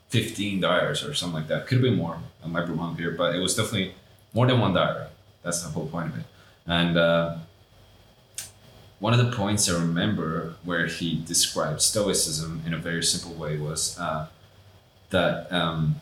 15 0.09 0.59
diaries 0.61 1.05
or 1.05 1.13
something 1.13 1.41
like 1.41 1.49
that. 1.49 1.67
Could 1.67 1.77
have 1.79 1.83
been 1.83 1.97
more. 1.97 2.19
I 2.43 2.47
might 2.49 2.67
be 2.67 2.73
wrong 2.73 2.97
here, 2.97 3.11
but 3.11 3.35
it 3.35 3.41
was 3.41 3.55
definitely 3.55 3.95
more 4.33 4.47
than 4.47 4.59
one 4.59 4.73
diary. 4.73 5.09
That's 5.43 5.63
the 5.63 5.69
whole 5.69 5.87
point 5.87 6.09
of 6.09 6.19
it. 6.19 6.25
And 6.67 6.97
uh, 6.97 7.37
one 9.01 9.13
of 9.13 9.21
the 9.23 9.37
points 9.37 9.71
I 9.71 9.79
remember 9.79 10.55
where 10.65 10.87
he 10.87 11.23
described 11.27 11.83
Stoicism 11.83 12.63
in 12.67 12.73
a 12.73 12.79
very 12.79 13.03
simple 13.03 13.35
way 13.35 13.59
was 13.59 13.99
uh, 13.99 14.29
that 15.11 15.53
um, 15.53 16.01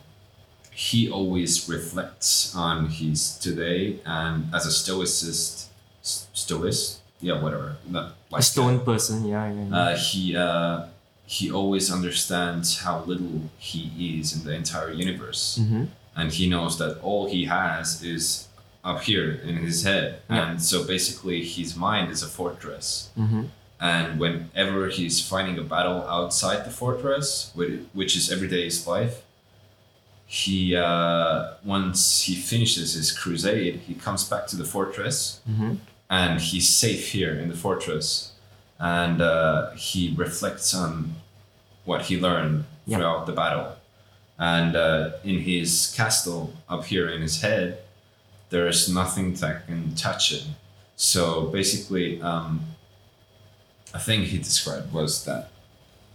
he 0.71 1.11
always 1.11 1.67
reflects 1.67 2.55
on 2.55 2.87
his 2.87 3.37
today 3.37 3.99
and 4.05 4.55
as 4.55 4.65
a 4.65 4.69
stoicist, 4.69 5.67
s- 6.01 6.27
stoicist, 6.33 6.98
yeah, 7.21 7.41
whatever, 7.41 7.75
not 7.89 8.13
like 8.31 8.39
A 8.41 8.43
stone 8.43 8.79
person, 8.85 9.25
yeah, 9.25 9.51
yeah. 9.51 9.65
yeah. 9.69 9.75
uh, 9.77 9.95
he 9.97 10.35
uh, 10.35 10.85
he 11.25 11.51
always 11.51 11.91
understands 11.91 12.79
how 12.79 13.03
little 13.05 13.49
he 13.57 14.19
is 14.19 14.35
in 14.35 14.45
the 14.45 14.53
entire 14.53 14.91
universe, 14.91 15.59
mm-hmm. 15.61 15.83
and 16.15 16.31
he 16.31 16.49
knows 16.49 16.77
that 16.77 16.99
all 17.01 17.27
he 17.29 17.45
has 17.45 18.01
is 18.03 18.47
up 18.83 19.01
here 19.01 19.29
in 19.49 19.57
his 19.57 19.83
head, 19.83 20.21
Yeah. 20.29 20.49
and 20.51 20.61
so 20.61 20.83
basically 20.85 21.43
his 21.43 21.75
mind 21.75 22.11
is 22.11 22.23
a 22.23 22.27
fortress. 22.27 23.09
Mm-hmm. 23.17 23.43
And 23.81 24.19
whenever 24.19 24.89
he's 24.89 25.17
fighting 25.31 25.57
a 25.57 25.63
battle 25.63 26.01
outside 26.07 26.65
the 26.65 26.69
fortress, 26.71 27.51
whi- 27.55 27.79
which 27.93 28.15
is 28.17 28.29
everyday's 28.31 28.85
life, 28.87 29.15
he 30.25 30.75
uh, 30.75 31.53
once 31.63 32.21
he 32.23 32.35
finishes 32.35 32.93
his 32.93 33.11
crusade, 33.11 33.75
he 33.87 33.93
comes 33.95 34.23
back 34.29 34.47
to 34.47 34.55
the 34.55 34.65
fortress, 34.65 35.39
Mm-hmm. 35.49 35.75
And 36.09 36.41
he's 36.41 36.67
safe 36.67 37.11
here 37.11 37.33
in 37.33 37.49
the 37.49 37.55
fortress 37.55 38.31
and 38.79 39.21
uh, 39.21 39.71
he 39.71 40.13
reflects 40.17 40.73
on 40.73 41.15
what 41.85 42.03
he 42.03 42.19
learned 42.19 42.65
Yeah. 42.85 42.97
throughout 42.97 43.25
the 43.25 43.33
battle. 43.33 43.75
And 44.37 44.75
uh, 44.75 45.11
in 45.23 45.39
his 45.41 45.93
castle 45.97 46.53
up 46.69 46.85
here 46.85 47.09
in 47.09 47.21
his 47.21 47.41
head 47.41 47.79
there's 48.49 48.89
nothing 48.91 49.33
that 49.35 49.67
can 49.67 49.93
touch 49.95 50.31
it 50.31 50.43
so 50.95 51.45
basically 51.47 52.19
um, 52.21 52.61
a 53.93 53.99
thing 53.99 54.23
he 54.23 54.37
described 54.37 54.91
was 54.91 55.23
that 55.25 55.51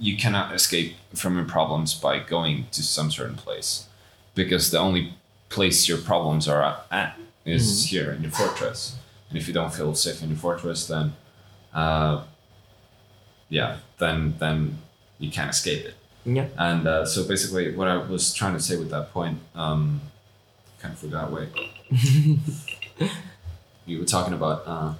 you 0.00 0.16
cannot 0.16 0.52
escape 0.54 0.96
from 1.14 1.36
your 1.36 1.44
problems 1.44 1.94
by 1.94 2.18
going 2.18 2.66
to 2.72 2.82
some 2.82 3.10
certain 3.10 3.36
place 3.36 3.86
because 4.34 4.70
the 4.72 4.78
only 4.78 5.14
place 5.48 5.88
your 5.88 5.98
problems 5.98 6.48
are 6.48 6.82
at 6.90 7.16
is 7.44 7.86
here 7.86 8.10
in 8.10 8.22
the 8.22 8.30
fortress 8.30 8.96
and 9.34 9.42
if 9.42 9.48
you 9.48 9.54
don't 9.54 9.74
feel 9.74 9.92
safe 9.96 10.22
in 10.22 10.28
the 10.30 10.36
fortress 10.36 10.86
then 10.86 11.12
uh, 11.74 12.22
yeah 13.48 13.78
then 13.98 14.34
then 14.38 14.78
you 15.18 15.28
can't 15.30 15.50
escape 15.50 15.84
it 15.84 15.94
Yeah. 16.24 16.46
and 16.56 16.86
uh, 16.86 17.04
so 17.04 17.26
basically 17.26 17.74
what 17.74 17.88
i 17.88 17.96
was 17.96 18.32
trying 18.32 18.54
to 18.54 18.60
say 18.60 18.76
with 18.76 18.90
that 18.90 19.12
point 19.12 19.38
um, 19.56 20.00
kind 20.80 20.92
of 20.94 20.98
forgot 21.00 21.32
wait 21.32 21.48
you 23.86 23.98
were 23.98 24.04
talking 24.06 24.34
about 24.34 24.62
uh, 24.66 24.94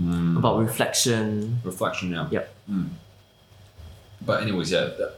mm, 0.00 0.36
About 0.38 0.58
reflection. 0.58 1.60
reflection 1.64 2.10
now 2.10 2.28
Yep. 2.30 2.54
Mm. 2.70 2.88
but 4.26 4.42
anyways 4.42 4.72
yeah 4.72 4.84
the, 4.98 5.12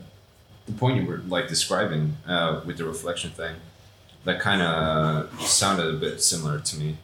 the 0.67 0.73
point 0.73 1.01
you 1.01 1.07
were 1.09 1.23
like 1.29 1.49
describing 1.49 2.17
uh, 2.27 2.61
with 2.67 2.77
the 2.77 2.85
reflection 2.85 3.31
thing 3.31 3.57
that 4.25 4.41
kind 4.41 4.63
of 4.63 5.31
sounded 5.43 5.95
a 5.95 5.99
bit 5.99 6.23
similar 6.23 6.59
to 6.61 6.77
me 6.79 6.97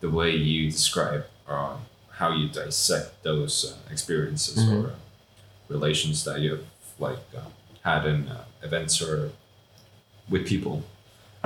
the 0.00 0.08
way 0.10 0.30
you 0.34 0.70
describe 0.70 1.24
uh, 1.48 1.76
how 2.18 2.32
you 2.32 2.48
dissect 2.48 3.22
those 3.22 3.54
uh, 3.72 3.92
experiences 3.92 4.58
Mhm. 4.64 4.72
or 4.84 4.86
uh, 4.88 4.92
relations 5.68 6.24
that 6.24 6.40
you've 6.40 6.66
like 6.98 7.18
uh, 7.36 7.40
had 7.82 8.06
in 8.06 8.28
uh, 8.28 8.44
events 8.62 9.00
or 9.02 9.30
with 10.28 10.46
people 10.46 10.82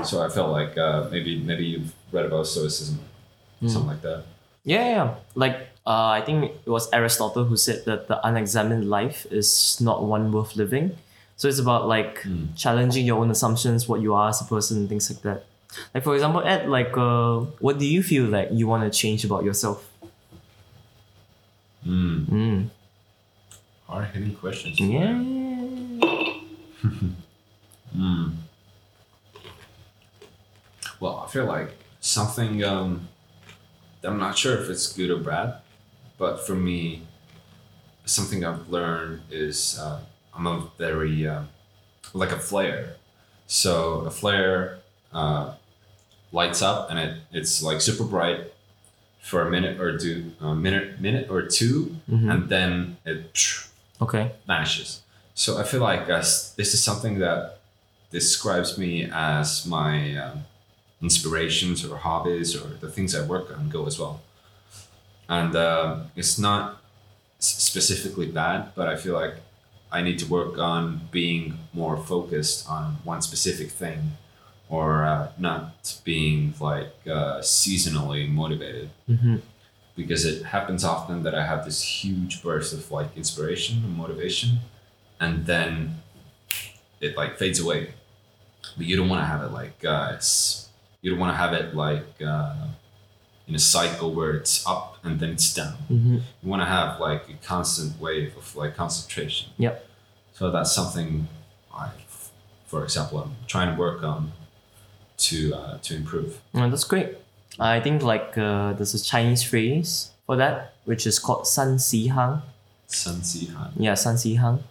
so 0.04 0.22
i 0.22 0.28
felt 0.28 0.50
like 0.50 0.76
uh, 0.76 1.08
maybe 1.10 1.38
maybe 1.38 1.64
you've 1.64 1.92
read 2.12 2.26
about 2.26 2.46
stoicism 2.46 2.98
Mm. 3.62 3.70
something 3.72 3.88
like 3.94 4.02
that 4.02 4.22
Yeah, 4.68 4.82
yeah, 4.84 4.94
yeah. 4.98 5.08
Like 5.34 5.56
uh, 5.86 6.10
I 6.18 6.20
think 6.26 6.38
it 6.66 6.68
was 6.76 6.90
Aristotle 6.92 7.44
who 7.48 7.56
said 7.56 7.84
that 7.86 8.04
the 8.10 8.18
unexamined 8.26 8.84
life 8.90 9.24
is 9.30 9.78
not 9.80 10.02
one 10.04 10.28
worth 10.34 10.56
living. 10.60 10.92
So 11.36 11.48
it's 11.48 11.58
about 11.58 11.86
like 11.88 12.22
Mm. 12.22 12.56
challenging 12.56 13.06
your 13.06 13.18
own 13.20 13.30
assumptions, 13.30 13.88
what 13.88 14.00
you 14.00 14.14
are 14.14 14.28
as 14.30 14.40
a 14.40 14.44
person, 14.44 14.78
and 14.78 14.88
things 14.88 15.10
like 15.10 15.22
that. 15.22 15.44
Like 15.94 16.04
for 16.04 16.14
example, 16.14 16.42
Ed, 16.44 16.68
like 16.68 16.96
uh, 16.96 17.40
what 17.60 17.78
do 17.78 17.86
you 17.86 18.02
feel 18.02 18.24
like 18.26 18.48
you 18.52 18.66
want 18.66 18.90
to 18.90 18.98
change 18.98 19.24
about 19.24 19.44
yourself? 19.44 19.88
mm. 21.86 22.24
Mm. 22.26 22.68
hard 23.86 24.06
hitting 24.12 24.34
questions 24.34 24.80
Yeah. 24.80 25.16
Mm. 27.96 28.32
Well, 31.00 31.24
I 31.26 31.30
feel 31.30 31.46
like 31.46 31.70
something 32.00 32.62
um, 32.64 33.08
I'm 34.02 34.18
not 34.18 34.36
sure 34.38 34.56
if 34.60 34.68
it's 34.70 34.92
good 34.92 35.10
or 35.10 35.18
bad, 35.18 35.56
but 36.18 36.46
for 36.46 36.54
me, 36.54 37.02
something 38.04 38.44
I've 38.44 38.68
learned 38.68 39.22
is 39.30 39.78
uh, 39.78 40.00
I'm 40.36 40.46
a 40.46 40.66
very 40.78 41.26
uh, 41.26 41.42
like 42.14 42.30
a 42.32 42.38
flare. 42.38 42.96
So 43.46 44.00
a 44.00 44.10
flare 44.10 44.78
uh, 45.12 45.54
lights 46.32 46.62
up 46.62 46.90
and 46.90 46.98
it, 46.98 47.18
it's 47.32 47.62
like 47.62 47.80
super 47.80 48.04
bright 48.04 48.52
for 49.20 49.46
a 49.46 49.50
minute 49.50 49.80
or 49.80 49.98
two, 49.98 50.32
a 50.40 50.54
minute 50.54 51.00
minute 51.00 51.28
or 51.30 51.42
2 51.42 51.96
Mhm. 52.10 52.32
and 52.32 52.48
then 52.48 52.96
it 53.04 53.36
Okay. 54.00 54.32
vanishes. 54.46 55.00
So 55.34 55.58
I 55.58 55.64
feel 55.64 55.80
like 55.80 56.08
uh, 56.08 56.18
this 56.18 56.74
is 56.74 56.82
something 56.82 57.18
that 57.18 57.58
describes 58.10 58.78
me 58.78 59.08
as 59.12 59.66
my 59.66 60.16
um, 60.16 60.44
inspirations 61.02 61.84
or 61.84 61.96
hobbies 61.98 62.54
or 62.54 62.68
the 62.80 62.88
things 62.90 63.14
I 63.14 63.22
work 63.26 63.50
on 63.56 63.68
go 63.68 63.86
as 63.86 63.98
well. 63.98 64.20
And 65.28 65.54
uh, 65.56 66.04
it's 66.14 66.38
not 66.38 66.80
specifically 67.38 68.26
bad, 68.26 68.72
but 68.74 68.88
I 68.88 68.96
feel 68.96 69.14
like 69.14 69.34
I 69.92 70.02
need 70.02 70.18
to 70.20 70.26
work 70.26 70.58
on 70.58 71.08
being 71.10 71.58
more 71.72 71.96
focused 71.96 72.68
on 72.68 72.98
one 73.04 73.22
specific 73.22 73.70
thing 73.70 74.12
or 74.68 75.04
uh, 75.04 75.28
not 75.38 76.00
being 76.04 76.54
like 76.60 76.92
uh, 77.06 77.38
seasonally 77.40 78.28
motivated 78.28 78.90
Mm-hmm. 79.08 79.36
because 79.96 80.24
it 80.24 80.44
happens 80.46 80.84
often 80.84 81.22
that 81.22 81.34
I 81.34 81.46
have 81.46 81.64
this 81.64 81.80
huge 81.82 82.42
burst 82.42 82.72
of 82.74 82.90
like 82.90 83.16
inspiration 83.16 83.82
and 83.84 83.96
motivation, 83.96 84.58
and 85.20 85.46
then 85.46 86.02
it 87.00 87.16
like 87.16 87.38
fades 87.38 87.60
away. 87.60 87.94
But 88.76 88.86
you 88.86 88.96
don't 88.96 89.08
want 89.08 89.22
to 89.22 89.26
have 89.26 89.42
it 89.42 89.52
like 89.52 89.84
uh, 89.84 90.12
it's 90.14 90.68
you 91.00 91.10
don't 91.10 91.20
want 91.20 91.32
to 91.32 91.36
have 91.36 91.52
it 91.54 91.74
like 91.74 92.20
uh, 92.20 92.66
in 93.48 93.54
a 93.54 93.58
cycle 93.58 94.12
where 94.12 94.32
it's 94.32 94.66
up 94.66 94.98
and 95.04 95.20
then 95.20 95.30
it's 95.30 95.52
down. 95.54 95.74
Mm-hmm. 95.90 96.14
You 96.42 96.48
want 96.48 96.62
to 96.62 96.66
have 96.66 97.00
like 97.00 97.28
a 97.28 97.46
constant 97.46 98.00
wave 98.00 98.36
of 98.36 98.54
like 98.56 98.76
concentration. 98.76 99.50
Yep. 99.58 99.86
So 100.34 100.50
that's 100.50 100.72
something 100.72 101.28
I, 101.74 101.90
for 102.66 102.82
example, 102.84 103.18
I'm 103.18 103.36
trying 103.46 103.74
to 103.74 103.80
work 103.80 104.02
on 104.02 104.32
to 105.18 105.54
uh, 105.54 105.78
to 105.78 105.94
improve. 105.94 106.40
Yeah, 106.52 106.68
that's 106.68 106.84
great. 106.84 107.16
I 107.58 107.80
think 107.80 108.02
like 108.02 108.36
uh, 108.36 108.74
there's 108.74 108.94
a 108.94 109.02
Chinese 109.02 109.42
phrase 109.42 110.10
for 110.26 110.36
that, 110.36 110.74
which 110.84 111.06
is 111.06 111.18
called 111.18 111.46
san 111.46 111.78
si 111.78 112.08
hang. 112.08 112.42
Sun 112.88 113.22
Si 113.24 113.46
Han. 113.46 113.72
Yeah, 113.76 113.94
san 113.94 114.16
si 114.16 114.34
hang, 114.36 114.62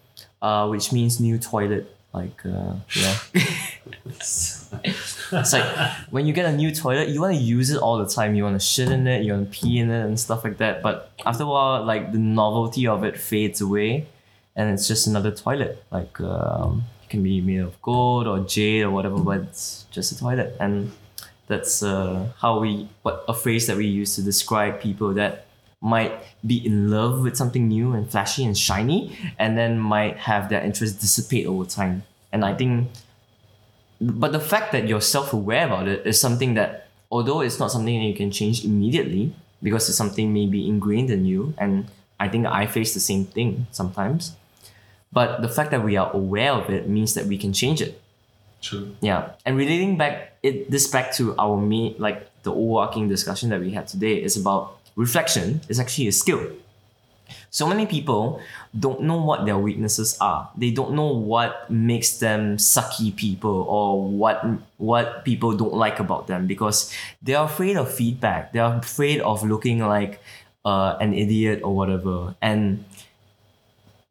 uh, 0.41 0.67
which 0.67 0.93
means 0.93 1.19
new 1.19 1.37
toilet. 1.37 1.95
Like 2.13 2.45
uh, 2.45 2.75
yeah, 2.95 3.17
it's 4.05 5.53
like 5.53 5.65
when 6.09 6.25
you 6.25 6.33
get 6.33 6.45
a 6.45 6.55
new 6.55 6.73
toilet, 6.73 7.09
you 7.09 7.21
want 7.21 7.35
to 7.35 7.39
use 7.39 7.69
it 7.69 7.77
all 7.77 7.97
the 7.97 8.07
time. 8.07 8.35
You 8.35 8.43
want 8.43 8.59
to 8.59 8.65
shit 8.65 8.89
in 8.89 9.07
it, 9.07 9.23
you 9.23 9.33
want 9.33 9.51
to 9.51 9.59
pee 9.59 9.79
in 9.79 9.89
it, 9.89 10.05
and 10.05 10.19
stuff 10.19 10.43
like 10.43 10.57
that. 10.57 10.81
But 10.81 11.11
after 11.25 11.43
a 11.43 11.47
while, 11.47 11.83
like 11.83 12.11
the 12.11 12.17
novelty 12.17 12.87
of 12.87 13.03
it 13.03 13.17
fades 13.17 13.61
away, 13.61 14.07
and 14.55 14.71
it's 14.73 14.87
just 14.87 15.07
another 15.07 15.31
toilet. 15.31 15.83
Like 15.91 16.19
um, 16.19 16.83
it 17.03 17.09
can 17.09 17.23
be 17.23 17.41
made 17.41 17.59
of 17.59 17.81
gold 17.81 18.27
or 18.27 18.39
jade 18.39 18.83
or 18.83 18.91
whatever, 18.91 19.17
but 19.17 19.41
it's 19.41 19.85
just 19.91 20.11
a 20.11 20.17
toilet. 20.17 20.55
And 20.59 20.91
that's 21.47 21.83
uh, 21.83 22.27
how 22.39 22.59
we 22.59 22.89
what 23.03 23.23
a 23.27 23.33
phrase 23.33 23.67
that 23.67 23.77
we 23.77 23.85
use 23.85 24.15
to 24.15 24.23
describe 24.23 24.79
people 24.79 25.13
that 25.13 25.45
might 25.81 26.13
be 26.45 26.65
in 26.65 26.89
love 26.89 27.21
with 27.21 27.37
something 27.37 27.67
new 27.67 27.93
and 27.93 28.09
flashy 28.09 28.43
and 28.43 28.57
shiny, 28.57 29.15
and 29.37 29.57
then 29.57 29.79
might 29.79 30.17
have 30.17 30.49
their 30.49 30.61
interest 30.61 30.99
dissipate 30.99 31.45
over 31.45 31.65
time. 31.65 32.03
And 32.31 32.43
I 32.43 32.53
think 32.55 32.89
but 33.99 34.31
the 34.31 34.39
fact 34.39 34.71
that 34.71 34.87
you're 34.87 35.01
self-aware 35.01 35.65
about 35.65 35.87
it 35.87 36.05
is 36.05 36.19
something 36.19 36.53
that 36.55 36.87
although 37.11 37.41
it's 37.41 37.59
not 37.59 37.71
something 37.71 37.99
that 37.99 38.05
you 38.05 38.15
can 38.15 38.31
change 38.31 38.65
immediately 38.65 39.33
because 39.63 39.87
it's 39.87 39.97
something 39.97 40.33
maybe 40.33 40.67
ingrained 40.67 41.09
in 41.09 41.25
you 41.25 41.53
and 41.57 41.87
i 42.19 42.27
think 42.27 42.45
i 42.45 42.65
face 42.65 42.93
the 42.93 42.99
same 42.99 43.25
thing 43.25 43.67
sometimes 43.71 44.35
but 45.11 45.41
the 45.41 45.47
fact 45.49 45.71
that 45.71 45.83
we 45.83 45.95
are 45.95 46.11
aware 46.11 46.51
of 46.51 46.69
it 46.69 46.89
means 46.89 47.13
that 47.13 47.25
we 47.25 47.37
can 47.37 47.53
change 47.53 47.81
it. 47.81 48.01
True. 48.61 48.95
yeah 48.99 49.33
and 49.45 49.55
relating 49.57 49.95
back 49.95 50.33
it 50.41 50.71
this 50.71 50.87
back 50.87 51.13
to 51.13 51.37
our 51.37 51.55
main 51.55 51.93
like 51.99 52.29
the 52.43 52.53
overarching 52.53 53.07
discussion 53.09 53.49
that 53.49 53.59
we 53.59 53.71
had 53.71 53.87
today 53.87 54.15
is 54.21 54.37
about 54.37 54.79
reflection. 54.95 55.61
Is 55.67 55.79
actually 55.79 56.07
a 56.07 56.11
skill 56.11 56.51
so 57.49 57.67
many 57.67 57.85
people 57.85 58.41
don't 58.77 59.01
know 59.01 59.17
what 59.17 59.45
their 59.45 59.57
weaknesses 59.57 60.17
are. 60.19 60.49
They 60.57 60.71
don't 60.71 60.93
know 60.93 61.07
what 61.07 61.69
makes 61.71 62.17
them 62.19 62.57
sucky 62.57 63.15
people 63.15 63.65
or 63.69 64.03
what 64.03 64.43
what 64.77 65.23
people 65.25 65.55
don't 65.55 65.73
like 65.73 65.99
about 65.99 66.27
them 66.27 66.47
because 66.47 66.93
they're 67.21 67.43
afraid 67.43 67.77
of 67.77 67.91
feedback. 67.91 68.53
They're 68.53 68.77
afraid 68.77 69.21
of 69.21 69.43
looking 69.43 69.79
like 69.79 70.19
uh, 70.65 70.97
an 70.99 71.13
idiot 71.13 71.61
or 71.63 71.75
whatever. 71.75 72.35
And 72.41 72.83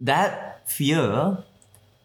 that 0.01 0.69
fear 0.69 1.39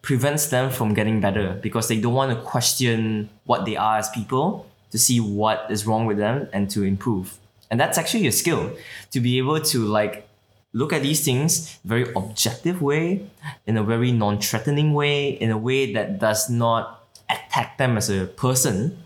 prevents 0.01 0.47
them 0.47 0.71
from 0.71 0.93
getting 0.93 1.19
better 1.19 1.59
because 1.61 1.87
they 1.87 1.99
don't 1.99 2.13
want 2.13 2.31
to 2.31 2.41
question 2.41 3.29
what 3.45 3.65
they 3.65 3.75
are 3.75 3.97
as 3.97 4.09
people 4.09 4.65
to 4.91 4.97
see 4.97 5.19
what 5.19 5.67
is 5.69 5.85
wrong 5.85 6.05
with 6.05 6.17
them 6.17 6.47
and 6.51 6.69
to 6.71 6.83
improve. 6.83 7.37
And 7.69 7.79
that's 7.79 7.97
actually 7.97 8.25
a 8.27 8.31
skill 8.31 8.75
to 9.11 9.19
be 9.19 9.37
able 9.37 9.59
to 9.61 9.85
like 9.85 10.28
look 10.73 10.93
at 10.93 11.01
these 11.01 11.23
things 11.25 11.79
very 11.83 12.05
objective 12.15 12.81
way 12.81 13.25
in 13.65 13.75
a 13.77 13.83
very 13.83 14.11
non-threatening 14.11 14.93
way 14.93 15.29
in 15.29 15.49
a 15.49 15.57
way 15.57 15.93
that 15.93 16.19
does 16.19 16.49
not 16.49 17.05
attack 17.29 17.77
them 17.77 17.97
as 17.97 18.09
a 18.09 18.25
person 18.25 18.97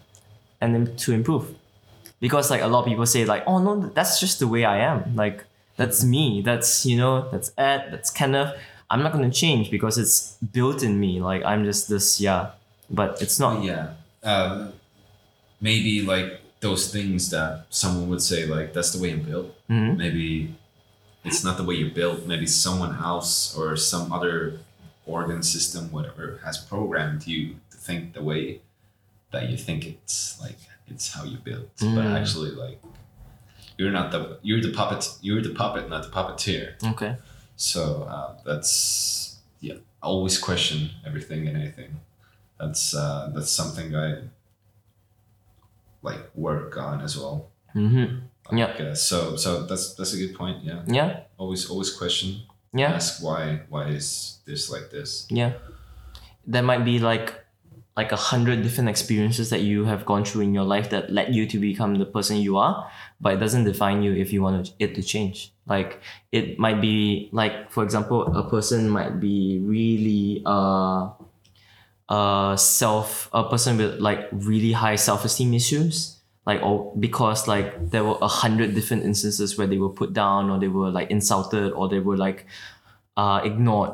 and 0.59 0.73
then 0.75 0.95
to 0.97 1.13
improve. 1.13 1.55
Because 2.19 2.49
like 2.49 2.61
a 2.61 2.67
lot 2.67 2.79
of 2.79 2.85
people 2.85 3.05
say 3.05 3.25
like 3.25 3.43
oh 3.47 3.59
no 3.59 3.87
that's 3.89 4.19
just 4.19 4.39
the 4.39 4.47
way 4.47 4.65
i 4.65 4.77
am. 4.77 5.15
Like 5.15 5.45
that's 5.77 6.03
me. 6.03 6.41
That's 6.41 6.85
you 6.85 6.97
know 6.97 7.29
that's 7.31 7.51
ed 7.57 7.89
that's 7.91 8.09
kenneth. 8.09 8.53
I'm 8.89 9.01
not 9.01 9.11
going 9.13 9.29
to 9.29 9.35
change 9.35 9.71
because 9.71 9.97
it's 9.97 10.37
built 10.53 10.83
in 10.83 10.99
me. 10.99 11.19
Like 11.21 11.43
i'm 11.45 11.63
just 11.63 11.87
this 11.89 12.19
yeah. 12.21 12.51
But 12.89 13.21
it's 13.21 13.39
not. 13.39 13.63
Yeah. 13.63 13.93
Um, 14.23 14.73
maybe 15.61 16.01
like 16.01 16.41
those 16.59 16.91
things 16.91 17.29
that 17.31 17.65
someone 17.69 18.09
would 18.09 18.21
say 18.21 18.45
like 18.45 18.73
that's 18.73 18.91
the 18.91 19.01
way 19.01 19.11
I'm 19.11 19.21
built. 19.23 19.49
Mhm. 19.69 19.97
Maybe 19.97 20.53
it's 21.23 21.43
not 21.43 21.57
the 21.57 21.63
way 21.63 21.75
you're 21.75 21.89
built. 21.93 22.25
Maybe 22.25 22.45
someone 22.47 22.95
else 22.95 23.55
or 23.57 23.75
some 23.77 24.11
other 24.11 24.59
organ 25.05 25.41
system, 25.43 25.91
whatever, 25.91 26.39
has 26.45 26.57
programmed 26.57 27.25
you 27.27 27.55
to 27.71 27.77
think 27.77 28.13
the 28.13 28.23
way 28.23 28.61
that 29.31 29.49
you 29.49 29.57
think 29.57 29.85
it's 29.85 30.39
like 30.41 30.57
it's 30.87 31.13
how 31.13 31.23
you 31.23 31.37
built. 31.37 31.69
But 31.79 32.05
Mm. 32.05 32.19
actually, 32.21 32.51
like 32.51 32.79
you're 33.77 33.91
not 33.91 34.11
the 34.11 34.37
you're 34.41 34.61
the 34.61 34.71
puppet. 34.71 35.07
You're 35.21 35.41
the 35.41 35.53
puppet, 35.61 35.89
not 35.89 36.03
the 36.03 36.09
puppeteer. 36.09 36.75
okay 36.93 37.15
So 37.55 38.03
uh, 38.03 38.35
that's 38.45 39.39
yeah. 39.61 39.75
Always 40.01 40.37
question 40.37 40.89
everything 41.05 41.47
and 41.47 41.55
anything. 41.57 41.91
That's 42.59 42.93
uh, 42.93 43.31
that's 43.33 43.51
something 43.51 43.95
I 43.95 44.07
like 46.01 46.19
work 46.35 46.77
on 46.77 47.01
as 47.01 47.17
well. 47.17 47.49
mm-hmm. 47.75 48.19
Yeah. 48.51 48.67
Like, 48.67 48.81
uh, 48.81 48.95
so 48.95 49.35
so 49.35 49.63
that's 49.65 49.93
that's 49.95 50.13
a 50.13 50.17
good 50.17 50.35
point. 50.35 50.63
Yeah. 50.63 50.81
yeah 50.87 51.19
Always 51.37 51.69
always 51.69 51.91
question. 51.95 52.43
yeah 52.73 52.93
Ask 52.93 53.23
why 53.23 53.61
why 53.69 53.87
is 53.89 54.39
this 54.45 54.69
like 54.69 54.89
this? 54.91 55.27
Yeah. 55.29 55.53
There 56.45 56.63
might 56.63 56.83
be 56.83 56.99
like 56.99 57.39
like 57.95 58.11
a 58.11 58.17
hundred 58.17 58.63
different 58.63 58.89
experiences 58.89 59.49
that 59.51 59.61
you 59.61 59.85
have 59.85 60.03
gone 60.05 60.25
through 60.25 60.41
in 60.41 60.53
your 60.53 60.65
life 60.65 60.89
that 60.89 61.11
led 61.11 61.33
you 61.33 61.45
to 61.45 61.59
become 61.59 61.95
the 61.95 62.05
person 62.05 62.37
you 62.37 62.57
are, 62.57 62.89
but 63.21 63.33
it 63.33 63.37
doesn't 63.39 63.65
define 63.65 64.01
you 64.01 64.11
if 64.13 64.33
you 64.33 64.41
want 64.41 64.73
it 64.79 64.95
to 64.95 65.01
change. 65.03 65.53
Like 65.67 66.01
it 66.31 66.57
might 66.59 66.81
be 66.81 67.29
like 67.31 67.71
for 67.71 67.83
example, 67.83 68.25
a 68.35 68.49
person 68.49 68.89
might 68.89 69.19
be 69.19 69.59
really 69.63 70.41
uh 70.45 71.09
uh 72.09 72.55
self 72.57 73.29
a 73.31 73.47
person 73.49 73.77
with 73.77 73.99
like 73.99 74.27
really 74.31 74.73
high 74.73 74.95
self-esteem 74.97 75.53
issues 75.53 76.12
like 76.45 76.61
or 76.61 76.93
because 76.99 77.47
like 77.47 77.89
there 77.91 78.03
were 78.03 78.17
a 78.21 78.27
hundred 78.27 78.75
different 78.75 79.03
instances 79.03 79.57
where 79.57 79.67
they 79.67 79.77
were 79.77 79.89
put 79.89 80.13
down 80.13 80.49
or 80.49 80.59
they 80.59 80.67
were 80.67 80.89
like 80.89 81.09
insulted 81.09 81.71
or 81.71 81.87
they 81.87 81.99
were 81.99 82.17
like 82.17 82.45
uh 83.17 83.41
ignored. 83.43 83.91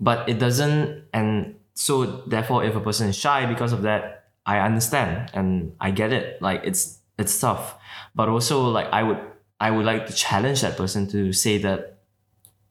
But 0.00 0.28
it 0.28 0.38
doesn't 0.38 1.04
and 1.12 1.54
so 1.74 2.22
therefore 2.26 2.64
if 2.64 2.74
a 2.74 2.80
person 2.80 3.08
is 3.08 3.16
shy 3.16 3.46
because 3.46 3.72
of 3.72 3.82
that 3.82 4.24
i 4.44 4.58
understand 4.58 5.30
and 5.34 5.74
i 5.80 5.90
get 5.90 6.12
it. 6.12 6.40
Like 6.40 6.62
it's 6.64 6.98
it's 7.18 7.38
tough. 7.38 7.76
But 8.14 8.28
also 8.28 8.68
like 8.68 8.88
i 8.92 9.02
would 9.02 9.18
i 9.60 9.70
would 9.70 9.84
like 9.84 10.06
to 10.06 10.12
challenge 10.12 10.62
that 10.62 10.76
person 10.76 11.06
to 11.08 11.32
say 11.32 11.58
that 11.58 11.98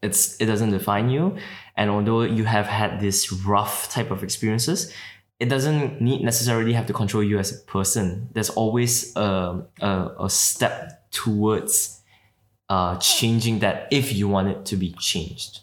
it's 0.02 0.40
it 0.40 0.46
doesn't 0.46 0.70
define 0.70 1.08
you. 1.08 1.36
And 1.76 1.88
although 1.90 2.22
you 2.22 2.44
have 2.44 2.66
had 2.66 3.00
this 3.00 3.32
rough 3.32 3.88
type 3.90 4.10
of 4.10 4.22
experiences 4.24 4.92
it 5.42 5.48
doesn't 5.48 6.00
need 6.00 6.22
necessarily 6.22 6.72
have 6.72 6.86
to 6.86 6.92
control 6.92 7.24
you 7.24 7.36
as 7.36 7.50
a 7.50 7.58
person. 7.66 8.28
There's 8.32 8.50
always 8.50 9.14
a, 9.16 9.66
a, 9.80 10.10
a 10.20 10.30
step 10.30 11.10
towards 11.10 12.00
uh, 12.68 12.96
changing 12.98 13.58
that 13.58 13.88
if 13.90 14.12
you 14.12 14.28
want 14.28 14.48
it 14.54 14.64
to 14.66 14.76
be 14.76 14.92
changed. 15.00 15.62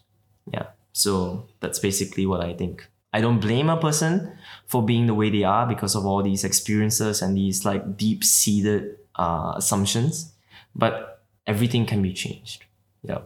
Yeah. 0.52 0.66
So 0.92 1.48
that's 1.62 1.80
basically 1.80 2.26
what 2.26 2.42
i 2.42 2.54
think. 2.54 2.90
I 3.14 3.22
don't 3.22 3.40
blame 3.40 3.70
a 3.70 3.78
person 3.78 4.38
for 4.68 4.84
being 4.84 5.08
the 5.08 5.14
way 5.14 5.30
they 5.30 5.46
are 5.46 5.66
because 5.66 5.96
of 5.96 6.06
all 6.06 6.22
these 6.22 6.44
experiences 6.44 7.22
and 7.22 7.38
these 7.38 7.64
like 7.64 7.96
deep-seated 7.96 8.98
uh, 9.16 9.54
assumptions 9.56 10.34
but 10.76 11.24
everything 11.48 11.86
can 11.86 12.02
be 12.02 12.12
changed. 12.12 12.66
Yeah. 13.02 13.20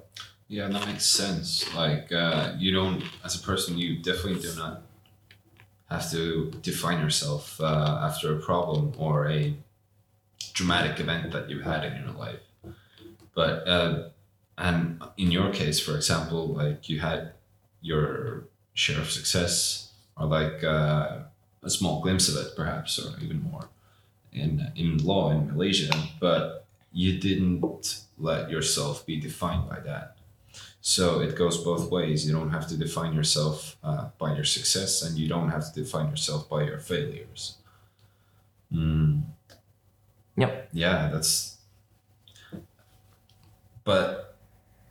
Yeah, 0.48 0.68
that 0.68 0.86
makes 0.86 1.08
sense. 1.08 1.74
Like 1.74 2.12
uh, 2.12 2.54
you 2.60 2.72
don't, 2.72 3.04
as 3.26 3.36
a 3.36 3.44
person, 3.44 3.80
you 3.80 4.04
definitely 4.04 4.40
do 4.40 4.56
not 4.56 4.84
have 5.94 6.10
to 6.12 6.52
define 6.62 7.00
yourself 7.00 7.60
uh, 7.62 8.00
after 8.02 8.36
a 8.36 8.40
problem 8.40 8.94
or 8.98 9.30
a 9.30 9.56
dramatic 10.54 11.00
event 11.00 11.32
that 11.32 11.50
you've 11.50 11.64
had 11.64 11.84
in 11.86 11.94
your 12.02 12.14
life. 12.14 12.44
But 13.36 13.68
uh, 13.68 14.10
and 14.58 15.02
in 15.18 15.32
your 15.32 15.50
case, 15.52 15.80
for 15.80 15.96
example, 15.96 16.48
like 16.48 16.90
you 16.90 17.00
had 17.00 17.34
your 17.82 18.46
share 18.74 19.00
of 19.00 19.10
success 19.12 19.92
or 20.18 20.26
like 20.28 20.64
uh, 20.64 21.20
a 21.64 21.70
small 21.70 22.02
glimpse 22.02 22.28
of 22.30 22.36
it, 22.44 22.56
perhaps, 22.56 23.00
or 23.00 23.20
even 23.24 23.42
more 23.42 23.70
in 24.32 24.72
in 24.76 24.98
law 24.98 25.32
in 25.32 25.48
Malaysia, 25.48 25.94
but 26.20 26.66
you 26.92 27.20
didn't 27.20 27.64
let 28.18 28.50
yourself 28.50 29.06
be 29.06 29.20
defined 29.20 29.68
by 29.70 29.80
that. 29.80 30.18
So 30.86 31.22
it 31.22 31.38
goes 31.38 31.64
both 31.64 31.90
ways. 31.90 32.28
You 32.28 32.34
don't 32.34 32.50
have 32.52 32.68
to 32.68 32.76
define 32.76 33.14
yourself 33.14 33.78
uh, 33.86 34.10
by 34.18 34.36
your 34.36 34.44
success, 34.44 35.02
and 35.02 35.18
you 35.18 35.30
don't 35.30 35.50
have 35.50 35.72
to 35.72 35.82
define 35.82 36.10
yourself 36.10 36.50
by 36.50 36.64
your 36.64 36.78
failures. 36.78 37.56
Mm. 38.70 39.22
Yep. 40.36 40.70
Yeah, 40.74 41.10
that's. 41.14 41.58
But 43.86 44.36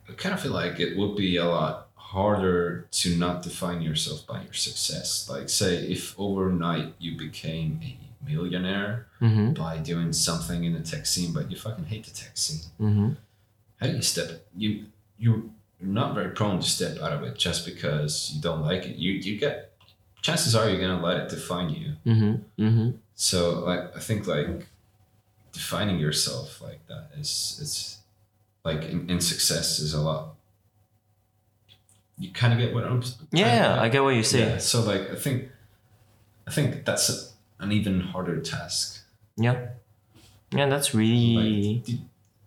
I 0.09 0.13
kind 0.15 0.35
of 0.35 0.41
feel 0.41 0.53
like 0.53 0.81
it 0.81 0.97
would 0.97 1.15
be 1.15 1.37
a 1.37 1.45
lot 1.45 1.89
harder 1.95 2.87
to 2.91 3.17
not 3.17 3.43
define 3.43 3.83
yourself 3.83 4.27
by 4.27 4.43
your 4.43 4.53
success. 4.55 5.29
Like, 5.31 5.49
say, 5.51 5.77
if 5.77 6.19
overnight 6.19 6.95
you 6.99 7.17
became 7.19 7.81
a 7.83 7.99
millionaire 8.25 9.09
Mm-hmm. 9.21 9.53
by 9.53 9.79
doing 9.79 10.13
something 10.13 10.65
in 10.65 10.73
the 10.73 10.81
tech 10.81 11.07
scene, 11.07 11.33
but 11.33 11.49
you 11.51 11.57
fucking 11.57 11.85
hate 11.85 12.05
the 12.05 12.11
tech 12.11 12.33
scene. 12.37 12.63
Mm-hmm. 12.81 13.11
How 13.81 13.87
do 13.87 13.93
you 13.93 14.03
step? 14.03 14.45
You 14.57 14.87
you 15.17 15.53
you're 15.83 15.91
not 15.91 16.15
very 16.15 16.31
prone 16.31 16.61
to 16.61 16.69
step 16.69 16.99
out 17.01 17.13
of 17.13 17.23
it 17.25 17.37
just 17.37 17.67
because 17.67 18.31
you 18.33 18.41
don't 18.41 18.63
like 18.63 18.87
it. 18.87 18.97
You 18.97 19.13
you 19.13 19.39
get 19.39 19.73
chances 20.23 20.55
are 20.55 20.69
you're 20.69 20.81
gonna 20.81 21.05
let 21.05 21.17
it 21.17 21.29
define 21.29 21.71
you. 21.71 21.93
Mm-hmm. 22.07 22.63
Mm-hmm. 22.63 22.91
So 23.15 23.61
like 23.61 23.97
I 23.97 24.01
think 24.01 24.27
like 24.27 24.69
defining 25.53 25.99
yourself 25.99 26.61
like 26.61 26.87
that 26.87 27.09
is 27.19 27.59
it's 27.61 27.99
like 28.65 28.85
in, 28.85 29.11
in 29.11 29.21
success 29.21 29.79
is 29.81 29.93
a 29.93 30.01
lot. 30.01 30.35
You 32.19 32.31
kind 32.31 32.53
of 32.53 32.59
get 32.61 32.73
what 32.73 32.85
I'm. 32.85 33.03
Yeah, 33.33 33.81
I 33.81 33.89
get 33.89 34.03
what 34.03 34.15
you 34.15 34.23
say. 34.23 34.41
Yeah. 34.41 34.59
So 34.59 34.83
like 34.83 35.11
I 35.11 35.17
think, 35.17 35.49
I 36.47 36.53
think 36.53 36.85
that's 36.85 37.11
a, 37.11 37.65
an 37.65 37.73
even 37.73 38.01
harder 38.01 38.41
task. 38.41 39.03
Yeah. 39.37 39.71
Yeah, 40.53 40.69
that's 40.69 40.95
really 40.95 41.75
Like, 41.75 41.85
did, 41.85 42.01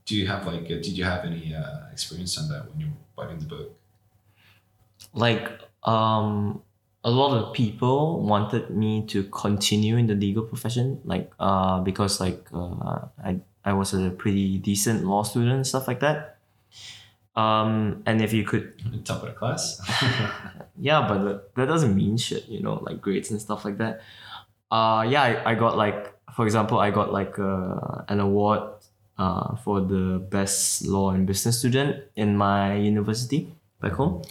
do 0.05 0.15
you 0.15 0.27
have 0.27 0.45
like 0.45 0.65
uh, 0.65 0.79
did 0.85 0.97
you 0.97 1.03
have 1.03 1.25
any 1.25 1.53
uh, 1.53 1.89
experience 1.91 2.37
on 2.37 2.47
that 2.49 2.69
when 2.69 2.79
you 2.79 2.85
were 2.87 3.04
writing 3.17 3.39
the 3.39 3.45
book? 3.45 3.75
like 5.13 5.49
um 5.83 6.61
a 7.03 7.11
lot 7.11 7.37
of 7.37 7.53
people 7.53 8.21
wanted 8.21 8.69
me 8.69 9.05
to 9.05 9.23
continue 9.25 9.95
in 9.95 10.07
the 10.07 10.15
legal 10.15 10.43
profession 10.43 10.99
like 11.05 11.31
uh 11.39 11.79
because 11.79 12.19
like 12.19 12.47
uh 12.53 13.05
I 13.23 13.39
I 13.63 13.73
was 13.73 13.93
a 13.93 14.09
pretty 14.11 14.57
decent 14.57 15.05
law 15.05 15.23
student 15.23 15.53
and 15.53 15.67
stuff 15.67 15.87
like 15.87 15.99
that. 16.01 16.37
Um 17.35 18.03
and 18.05 18.21
if 18.21 18.33
you 18.33 18.43
could 18.43 18.73
Top 19.05 19.23
of 19.23 19.29
the 19.29 19.33
class. 19.33 19.81
yeah, 20.79 21.07
but 21.07 21.23
that, 21.23 21.55
that 21.55 21.65
doesn't 21.67 21.95
mean 21.95 22.17
shit, 22.17 22.47
you 22.47 22.61
know, 22.61 22.79
like 22.81 23.01
grades 23.01 23.31
and 23.31 23.41
stuff 23.41 23.65
like 23.65 23.77
that. 23.77 24.01
Uh, 24.71 25.05
yeah, 25.07 25.21
I, 25.21 25.51
I 25.51 25.55
got 25.55 25.77
like, 25.77 26.11
for 26.33 26.43
example, 26.45 26.79
I 26.79 26.89
got 26.89 27.13
like 27.13 27.37
uh, 27.37 28.01
an 28.07 28.19
award 28.19 28.74
uh, 29.17 29.55
for 29.57 29.81
the 29.81 30.19
best 30.29 30.85
law 30.85 31.11
and 31.11 31.25
business 31.25 31.59
student 31.59 32.03
in 32.15 32.35
my 32.37 32.75
university 32.75 33.53
back 33.81 33.93
home. 33.93 34.21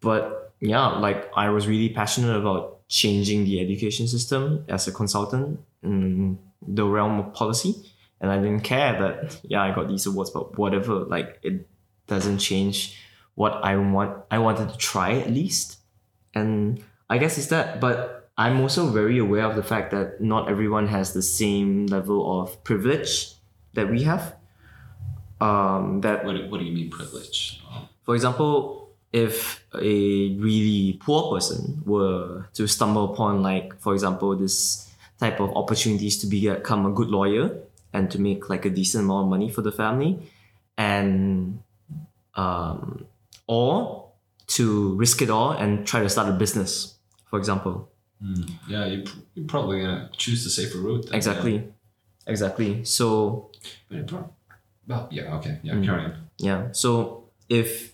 But 0.00 0.52
yeah, 0.60 0.88
like 0.88 1.30
I 1.36 1.48
was 1.50 1.66
really 1.66 1.88
passionate 1.88 2.36
about 2.36 2.86
changing 2.88 3.44
the 3.44 3.60
education 3.60 4.06
system 4.08 4.64
as 4.68 4.86
a 4.88 4.92
consultant 4.92 5.60
in 5.82 6.38
the 6.66 6.84
realm 6.84 7.18
of 7.18 7.32
policy. 7.32 7.74
And 8.20 8.30
I 8.30 8.36
didn't 8.36 8.60
care 8.60 8.98
that, 9.00 9.40
yeah, 9.44 9.62
I 9.62 9.74
got 9.74 9.88
these 9.88 10.06
awards, 10.06 10.30
but 10.30 10.58
whatever, 10.58 10.94
like 11.00 11.38
it 11.42 11.66
doesn't 12.06 12.38
change 12.38 12.98
what 13.34 13.64
I 13.64 13.76
want. 13.76 14.24
I 14.30 14.38
wanted 14.38 14.68
to 14.68 14.76
try 14.76 15.12
at 15.12 15.30
least. 15.30 15.78
And 16.34 16.84
I 17.08 17.16
guess 17.18 17.38
it's 17.38 17.46
that. 17.46 17.80
But 17.80 18.30
I'm 18.36 18.60
also 18.60 18.88
very 18.88 19.18
aware 19.18 19.44
of 19.44 19.56
the 19.56 19.62
fact 19.62 19.90
that 19.92 20.20
not 20.20 20.50
everyone 20.50 20.88
has 20.88 21.14
the 21.14 21.22
same 21.22 21.86
level 21.86 22.42
of 22.42 22.62
privilege 22.64 23.34
that 23.74 23.88
we 23.90 24.02
have. 24.04 24.36
Um, 25.40 26.00
that 26.02 26.24
what, 26.24 26.36
do- 26.36 26.48
what 26.50 26.58
do 26.60 26.64
you 26.66 26.72
mean 26.72 26.90
privilege? 26.90 27.62
For 28.04 28.14
example, 28.14 28.90
if 29.12 29.64
a 29.74 30.36
really 30.36 30.98
poor 31.00 31.32
person 31.34 31.82
were 31.84 32.46
to 32.54 32.66
stumble 32.66 33.12
upon, 33.12 33.42
like, 33.42 33.78
for 33.80 33.92
example, 33.94 34.36
this 34.36 34.88
type 35.18 35.40
of 35.40 35.50
opportunities 35.56 36.18
to 36.18 36.26
become 36.26 36.86
a 36.86 36.90
good 36.90 37.08
lawyer 37.08 37.58
and 37.92 38.10
to 38.10 38.20
make 38.20 38.48
like 38.48 38.64
a 38.64 38.70
decent 38.70 39.04
amount 39.04 39.24
of 39.24 39.30
money 39.30 39.50
for 39.50 39.62
the 39.62 39.72
family, 39.72 40.18
and 40.78 41.60
um, 42.34 43.04
or 43.46 44.08
to 44.46 44.94
risk 44.96 45.22
it 45.22 45.30
all 45.30 45.52
and 45.52 45.86
try 45.86 46.00
to 46.00 46.08
start 46.08 46.28
a 46.28 46.32
business, 46.32 46.94
for 47.28 47.38
example. 47.38 47.88
hmm, 48.22 48.42
yeah, 48.68 48.86
you 48.86 49.02
pr- 49.02 49.18
you're 49.34 49.46
probably 49.46 49.80
gonna 49.80 50.08
choose 50.16 50.44
the 50.44 50.50
safer 50.50 50.78
route. 50.78 51.06
then, 51.06 51.14
Exactly, 51.14 51.64
exactly. 52.26 52.84
So 52.84 53.49
Yeah. 53.62 53.68
But 53.88 53.98
it 53.98 54.06
prob- 54.06 54.32
well, 54.86 55.08
yeah. 55.10 55.34
Okay. 55.36 55.58
Yeah. 55.62 55.74
Mm. 55.74 55.84
Carry 55.84 56.04
on. 56.04 56.14
yeah 56.38 56.68
so 56.72 57.24
if 57.48 57.92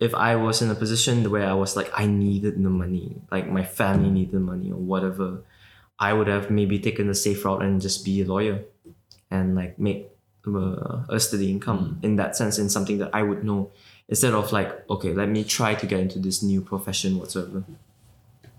if 0.00 0.14
i 0.14 0.34
was 0.36 0.62
in 0.62 0.70
a 0.70 0.74
position 0.74 1.28
where 1.30 1.48
i 1.48 1.52
was 1.54 1.76
like 1.76 1.90
i 1.94 2.06
needed 2.06 2.54
the 2.62 2.70
money 2.70 3.16
like 3.30 3.46
my 3.50 3.64
family 3.64 4.10
needed 4.10 4.40
money 4.40 4.70
or 4.70 4.78
whatever 4.92 5.42
i 5.98 6.12
would 6.12 6.28
have 6.28 6.50
maybe 6.50 6.78
taken 6.78 7.06
the 7.08 7.14
safe 7.14 7.44
route 7.44 7.62
and 7.62 7.80
just 7.80 8.04
be 8.04 8.22
a 8.22 8.24
lawyer 8.24 8.58
and 9.30 9.54
like 9.54 9.78
make 9.78 10.08
uh, 10.46 11.02
a 11.08 11.18
steady 11.20 11.50
income 11.50 11.98
in 12.02 12.16
that 12.16 12.36
sense 12.36 12.58
in 12.58 12.68
something 12.68 12.98
that 12.98 13.10
i 13.12 13.22
would 13.22 13.42
know 13.44 13.70
instead 14.08 14.34
of 14.34 14.52
like 14.52 14.70
okay 14.90 15.12
let 15.12 15.28
me 15.28 15.42
try 15.44 15.74
to 15.74 15.86
get 15.86 16.00
into 16.00 16.18
this 16.18 16.42
new 16.42 16.60
profession 16.60 17.18
whatsoever 17.18 17.62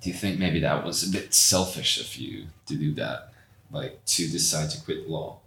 Do 0.01 0.09
you 0.11 0.15
think 0.15 0.39
maybe 0.39 0.59
that 0.59 0.83
was 0.83 1.03
a 1.07 1.11
bit 1.11 1.33
selfish 1.33 1.99
of 2.03 2.09
you 2.19 2.47
to 2.67 2.75
do 2.75 2.89
that, 2.95 3.31
like 3.71 4.03
to 4.15 4.27
decide 4.27 4.69
to 4.71 4.77
quit 4.83 5.07
law? 5.07 5.39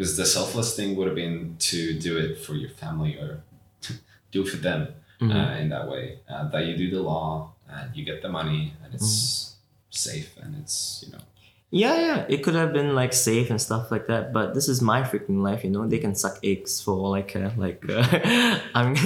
Because 0.00 0.16
the 0.16 0.24
selfless 0.24 0.70
thing 0.76 0.96
would 0.96 1.08
have 1.10 1.18
been 1.24 1.56
to 1.70 1.78
do 2.08 2.16
it 2.16 2.38
for 2.44 2.54
your 2.54 2.70
family 2.70 3.12
or 3.20 3.42
do 4.32 4.38
it 4.44 4.48
for 4.48 4.56
them 4.68 4.80
Mhm. 5.20 5.30
uh, 5.36 5.60
in 5.60 5.68
that 5.68 5.84
way. 5.92 6.04
Uh, 6.32 6.48
that 6.52 6.62
you 6.68 6.74
do 6.82 6.88
the 6.96 7.02
law 7.12 7.52
and 7.68 7.86
you 7.96 8.02
get 8.10 8.22
the 8.24 8.30
money 8.40 8.62
and 8.82 8.94
it's 8.96 9.12
Mm-hmm. 9.12 10.08
safe 10.08 10.30
and 10.42 10.50
it's 10.62 11.04
you 11.04 11.12
know 11.12 11.20
Yeah, 11.82 11.96
yeah, 12.06 12.18
it 12.34 12.38
could 12.44 12.56
have 12.62 12.72
been 12.78 12.90
like 13.00 13.12
safe 13.12 13.46
and 13.52 13.60
stuff 13.68 13.84
like 13.94 14.06
that, 14.12 14.32
but 14.36 14.46
this 14.56 14.66
is 14.72 14.78
my 14.92 15.00
freaking 15.10 15.38
life, 15.48 15.60
you 15.66 15.70
know. 15.74 15.84
They 15.92 16.00
can 16.06 16.14
suck 16.22 16.36
eggs 16.42 16.72
for 16.84 16.94
all 17.02 17.12
I 17.20 17.22
care. 17.22 17.52
Like, 17.64 17.80
uh, 17.86 18.02
I'm, 18.78 18.90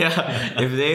yeah. 0.00 0.16
If 0.64 0.70
they, 0.80 0.94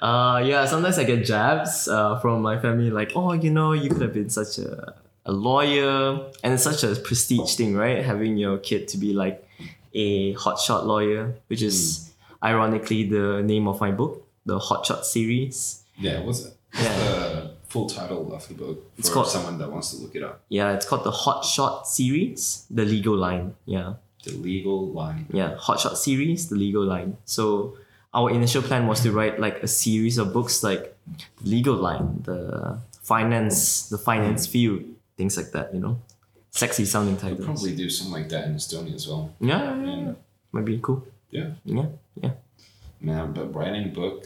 uh, 0.00 0.40
yeah. 0.44 0.64
Sometimes 0.66 0.96
I 0.98 1.04
get 1.04 1.20
jabs 1.26 1.88
uh, 1.88 2.18
from 2.20 2.40
my 2.42 2.56
family, 2.64 2.90
like, 2.90 3.12
oh, 3.14 3.32
you 3.44 3.50
know, 3.50 3.72
you 3.82 3.88
could 3.90 4.02
have 4.02 4.14
been 4.14 4.30
such 4.30 4.58
a 4.58 4.94
a 5.28 5.32
lawyer, 5.32 6.24
and 6.42 6.54
it's 6.54 6.64
such 6.64 6.82
a 6.82 6.96
prestige 6.96 7.54
thing, 7.54 7.76
right? 7.76 8.02
Having 8.02 8.38
your 8.38 8.56
kid 8.58 8.88
to 8.88 8.96
be 8.96 9.12
like 9.12 9.46
a 9.92 10.34
hotshot 10.34 10.84
lawyer, 10.86 11.34
which 11.48 11.62
is 11.62 12.10
hmm. 12.40 12.46
ironically 12.46 13.04
the 13.04 13.42
name 13.42 13.68
of 13.68 13.80
my 13.80 13.90
book, 13.90 14.26
the 14.46 14.58
Hotshot 14.58 15.04
series. 15.04 15.84
yeah. 15.98 16.20
What's 16.20 16.46
it? 16.46 16.54
Yeah. 16.74 16.96
the 16.96 17.50
full 17.68 17.88
title 17.88 18.32
of 18.32 18.48
the 18.48 18.54
book 18.54 18.76
for 18.94 18.98
It's 18.98 19.10
called- 19.10 19.28
someone 19.28 19.58
that 19.58 19.70
wants 19.70 19.90
to 19.92 20.02
look 20.02 20.14
it 20.14 20.22
up? 20.22 20.40
Yeah, 20.48 20.72
it's 20.72 20.86
called 20.86 21.04
the 21.04 21.12
Hotshot 21.12 21.86
series, 21.86 22.64
the 22.70 22.84
legal 22.84 23.16
line. 23.16 23.54
Yeah, 23.66 23.94
The 24.24 24.32
legal 24.32 24.88
line. 24.88 25.26
yeah, 25.30 25.56
Hotshot 25.56 25.96
series, 25.96 26.48
the 26.48 26.56
legal 26.56 26.84
line. 26.84 27.18
So 27.24 27.76
our 28.14 28.30
initial 28.30 28.62
plan 28.62 28.86
was 28.86 29.00
to 29.00 29.12
write 29.12 29.38
like 29.38 29.62
a 29.62 29.68
series 29.68 30.16
of 30.16 30.32
books 30.32 30.62
like 30.62 30.96
legal 31.42 31.76
line, 31.76 32.22
the 32.24 32.78
finance, 33.02 33.88
the 33.88 33.98
finance 33.98 34.46
hmm. 34.46 34.52
field, 34.52 34.82
things 35.18 35.36
like 35.36 35.50
that. 35.52 35.74
You 35.74 35.80
know, 35.80 35.98
sexy 36.50 36.84
sounding 36.86 37.18
titles. 37.18 37.44
probably 37.44 37.74
do 37.76 37.90
something 37.90 38.14
like 38.22 38.28
that 38.30 38.46
in 38.46 38.54
Estonia 38.54 38.94
as 38.94 39.06
well. 39.08 39.34
Yeah, 39.40 39.58
yeah, 39.58 39.84
yeah, 39.84 39.96
yeah. 40.06 40.12
might 40.52 40.64
be 40.64 40.78
cool. 40.80 41.04
Yeah. 41.30 41.50
Yeah, 41.66 41.86
yeah. 42.22 42.30
Man, 43.00 43.32
but 43.34 43.52
writing 43.54 43.84
a 43.84 43.92
book, 43.92 44.24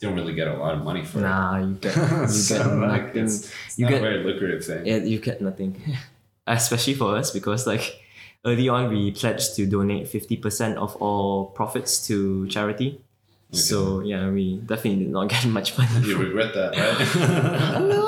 don't 0.00 0.14
really 0.14 0.34
get 0.34 0.48
a 0.48 0.54
lot 0.54 0.74
of 0.74 0.84
money 0.84 1.04
for 1.04 1.18
Nah, 1.18 1.58
you 1.58 1.74
get 1.80 1.96
you 1.96 2.28
So, 2.28 2.58
get 2.58 2.66
like, 2.76 3.06
nothing. 3.06 3.24
it's, 3.24 3.50
it's 3.66 3.78
You 3.78 3.84
not 3.86 3.90
get- 3.90 3.98
a 3.98 4.02
very 4.06 4.18
lucrative 4.24 4.64
thing. 4.64 4.86
Yeah, 4.86 4.96
you 4.98 5.18
get 5.18 5.40
nothing. 5.40 5.80
Especially 6.46 6.94
for 6.94 7.16
us 7.16 7.30
because 7.32 7.66
like 7.66 8.00
early 8.44 8.68
on 8.68 8.90
we 8.92 9.10
pledged 9.10 9.56
to 9.56 9.64
donate 9.66 10.08
fifty 10.08 10.36
percent 10.36 10.76
of 10.76 10.94
all 11.00 11.46
profits 11.56 12.06
to 12.06 12.46
charity. 12.48 13.00
So 13.50 14.00
yeah, 14.00 14.28
we 14.30 14.58
definitely 14.58 15.04
did 15.04 15.12
not 15.12 15.28
get 15.30 15.46
much 15.58 15.78
money. 15.78 16.06
You 16.06 16.18
regret 16.18 16.52
that, 16.54 16.70
right? 16.76 17.80
no, 17.80 18.04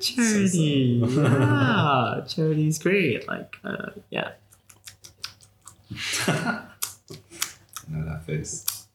charity. 0.00 1.02
yeah, 1.06 2.20
charity 2.26 2.68
is 2.68 2.78
great. 2.78 3.28
Like, 3.28 3.56
uh, 3.64 3.90
yeah. 4.10 4.32
know 7.90 8.04
that 8.04 8.24
face. 8.24 8.86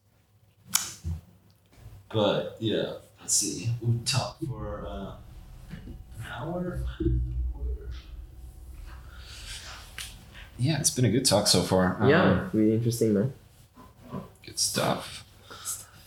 But 2.12 2.58
yeah, 2.60 2.94
let's 3.20 3.34
see. 3.34 3.70
We 3.82 4.00
talked 4.06 4.46
for 4.46 4.86
uh, 4.88 5.16
an 6.18 6.26
hour. 6.32 6.86
Yeah, 10.58 10.80
it's 10.80 10.90
been 10.90 11.04
a 11.04 11.10
good 11.10 11.26
talk 11.26 11.48
so 11.48 11.62
far. 11.62 11.98
Um, 12.00 12.10
yeah, 12.10 12.48
really 12.54 12.76
interesting, 12.76 13.14
man. 13.14 13.34
good 14.46 14.58
stuff. 14.58 15.26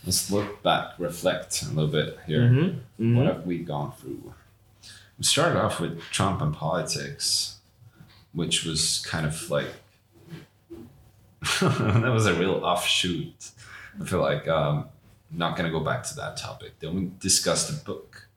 Let's 0.05 0.31
look 0.31 0.63
back, 0.63 0.93
reflect 0.97 1.61
a 1.61 1.67
little 1.67 1.91
bit 1.91 2.17
here. 2.25 2.41
Mm-hmm. 2.41 3.15
What 3.15 3.27
have 3.27 3.45
we 3.45 3.59
gone 3.59 3.91
through? 3.91 4.33
We 5.19 5.25
started 5.25 5.59
off 5.59 5.81
with 5.81 6.01
Trump 6.11 6.41
and 6.41 6.55
politics, 6.55 7.57
which 8.31 8.63
was 8.63 9.05
kind 9.05 9.25
of 9.25 9.51
like 9.51 9.67
that 11.61 12.11
was 12.11 12.25
a 12.25 12.33
real 12.33 12.63
offshoot. 12.63 13.51
I 14.01 14.05
feel 14.05 14.21
like 14.21 14.47
um, 14.47 14.85
not 15.29 15.57
gonna 15.57 15.71
go 15.71 15.81
back 15.81 16.03
to 16.03 16.15
that 16.15 16.37
topic. 16.37 16.79
Then 16.79 16.95
we 16.95 17.11
discussed 17.19 17.67
the 17.67 17.83
book, 17.83 18.29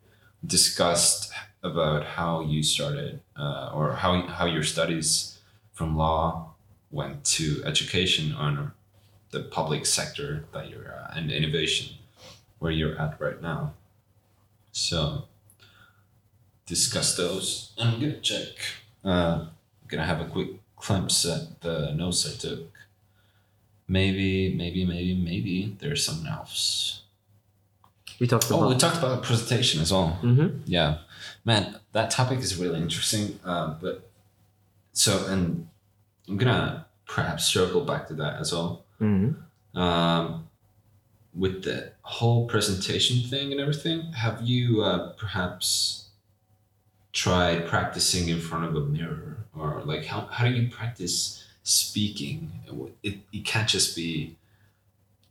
we 0.42 0.48
discussed 0.48 1.32
about 1.62 2.04
how 2.04 2.40
you 2.40 2.64
started 2.64 3.20
uh, 3.36 3.70
or 3.72 3.92
how 3.92 4.22
how 4.26 4.46
your 4.46 4.64
studies 4.64 5.38
from 5.72 5.96
law 5.96 6.50
went 6.90 7.24
to 7.24 7.62
education 7.64 8.32
on 8.32 8.72
the 9.30 9.40
public 9.40 9.86
sector 9.86 10.46
that 10.52 10.68
you're 10.68 10.92
uh, 10.92 11.12
and 11.14 11.30
innovation 11.30 11.96
where 12.59 12.72
you're 12.72 13.00
at 13.00 13.20
right 13.20 13.40
now. 13.40 13.72
So 14.72 15.28
discuss 16.66 17.16
those. 17.16 17.72
I'm 17.78 18.01
gonna 18.01 18.20
check. 18.20 18.48
Uh, 19.05 19.47
I'm 19.47 19.89
gonna 19.89 20.06
have 20.06 20.20
a 20.20 20.26
quick 20.26 20.51
glimpse 20.76 21.24
at 21.24 21.60
the 21.60 21.93
notes 21.93 22.26
I 22.26 22.36
took. 22.39 22.70
Maybe, 23.89 24.55
maybe, 24.55 24.84
maybe, 24.84 25.14
maybe 25.14 25.76
there's 25.80 26.05
something 26.05 26.26
else. 26.26 27.02
We 28.18 28.26
talked 28.26 28.47
about. 28.47 28.62
Oh, 28.62 28.68
we 28.68 28.76
talked 28.76 28.98
about 28.98 29.22
presentation 29.22 29.80
as 29.80 29.93
well. 29.93 30.18
mm-hmm. 30.22 30.59
Yeah, 30.64 30.98
man, 31.44 31.76
that 31.93 32.10
topic 32.10 32.39
is 32.39 32.56
really 32.56 32.80
interesting. 32.80 33.39
Um, 33.44 33.76
but 33.80 34.09
so, 34.93 35.26
and 35.26 35.68
I'm 36.28 36.36
gonna 36.36 36.86
perhaps 37.06 37.47
circle 37.47 37.84
back 37.84 38.06
to 38.09 38.14
that 38.14 38.40
as 38.40 38.52
well. 38.52 38.84
Mm-hmm. 39.01 39.78
Um, 39.78 40.48
with 41.34 41.64
the 41.64 41.93
whole 42.02 42.47
presentation 42.47 43.28
thing 43.28 43.52
and 43.52 43.60
everything, 43.60 44.12
have 44.12 44.43
you 44.43 44.82
uh, 44.82 45.12
perhaps 45.14 46.01
tried 47.12 47.66
practicing 47.66 48.28
in 48.28 48.40
front 48.40 48.64
of 48.64 48.76
a 48.76 48.80
mirror, 48.80 49.39
or 49.56 49.82
like 49.84 50.06
how 50.06 50.22
how 50.26 50.44
do 50.47 50.52
you 50.52 50.70
practice 50.70 51.44
speaking? 51.62 52.51
It 53.02 53.18
it 53.32 53.44
can't 53.44 53.68
just 53.68 53.94
be 53.97 54.36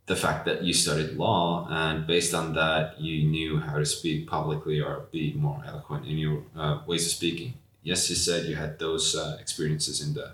the 0.08 0.16
fact 0.16 0.46
that 0.46 0.64
you 0.64 0.74
studied 0.74 1.16
law 1.16 1.68
and 1.70 2.06
based 2.06 2.34
on 2.34 2.54
that 2.54 3.00
you 3.00 3.24
knew 3.28 3.60
how 3.60 3.78
to 3.78 3.86
speak 3.86 4.28
publicly 4.28 4.82
or 4.82 5.06
be 5.12 5.34
more 5.34 5.64
eloquent 5.66 6.06
in 6.06 6.18
your 6.18 6.44
uh, 6.56 6.80
ways 6.86 7.06
of 7.06 7.12
speaking. 7.12 7.54
Yes, 7.84 8.10
you 8.10 8.16
said 8.16 8.46
you 8.46 8.56
had 8.56 8.78
those 8.80 9.16
uh, 9.16 9.38
experiences 9.40 10.02
in 10.02 10.14
the 10.14 10.34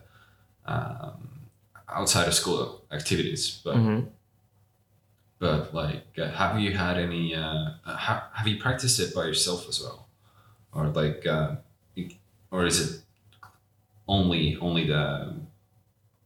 um, 0.65 1.29
outside 1.87 2.27
of 2.27 2.33
school 2.33 2.83
activities, 2.91 3.61
but 3.63 3.75
Mm-hmm. 3.75 4.07
but 5.39 5.73
like 5.73 6.03
uh, 6.17 6.29
have 6.31 6.59
you 6.59 6.73
had 6.73 6.97
any 6.97 7.35
uh, 7.35 7.71
uh, 7.85 7.95
ha- 7.95 8.29
have 8.33 8.47
you 8.47 8.59
practiced 8.59 8.99
it 8.99 9.13
by 9.13 9.25
yourself 9.25 9.67
as 9.69 9.81
well 9.81 10.06
or 10.77 10.87
like 10.89 11.25
uh, 11.25 11.57
or 12.51 12.65
is 12.65 12.79
it 12.79 13.03
only 14.07 14.57
only 14.57 14.85
the 14.87 15.35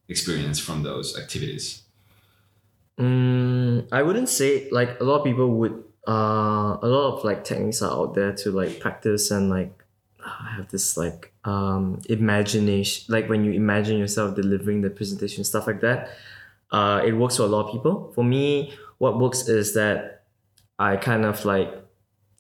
experience 0.08 0.60
from 0.60 0.84
those 0.84 1.18
activities 1.18 1.84
Mm, 2.98 3.88
I 3.92 4.02
wouldn't 4.04 4.30
say 4.30 4.70
like 4.70 5.00
a 5.00 5.04
lot 5.04 5.20
of 5.20 5.24
people 5.24 5.50
would. 5.60 5.84
Uh, 6.08 6.78
a 6.82 6.88
lot 6.88 7.14
of 7.18 7.24
like 7.24 7.44
techniques 7.44 7.82
are 7.84 7.92
out 7.92 8.16
there 8.16 8.34
to 8.34 8.52
like 8.52 8.80
practice 8.80 9.30
and 9.30 9.50
like 9.52 9.72
have 10.24 10.68
this 10.70 10.98
like 10.98 11.32
um 11.46 12.02
imagination. 12.10 13.06
Like 13.14 13.30
when 13.30 13.44
you 13.44 13.52
imagine 13.54 13.98
yourself 13.98 14.36
delivering 14.36 14.82
the 14.82 14.90
presentation, 14.90 15.44
stuff 15.44 15.68
like 15.68 15.82
that. 15.82 16.10
Uh, 16.72 17.02
it 17.06 17.14
works 17.14 17.38
for 17.38 17.44
a 17.44 17.48
lot 17.48 17.68
of 17.68 17.72
people. 17.74 18.12
For 18.16 18.24
me, 18.24 18.74
what 18.98 19.20
works 19.20 19.48
is 19.48 19.74
that 19.76 20.24
I 20.80 20.98
kind 20.98 21.26
of 21.26 21.44
like 21.46 21.74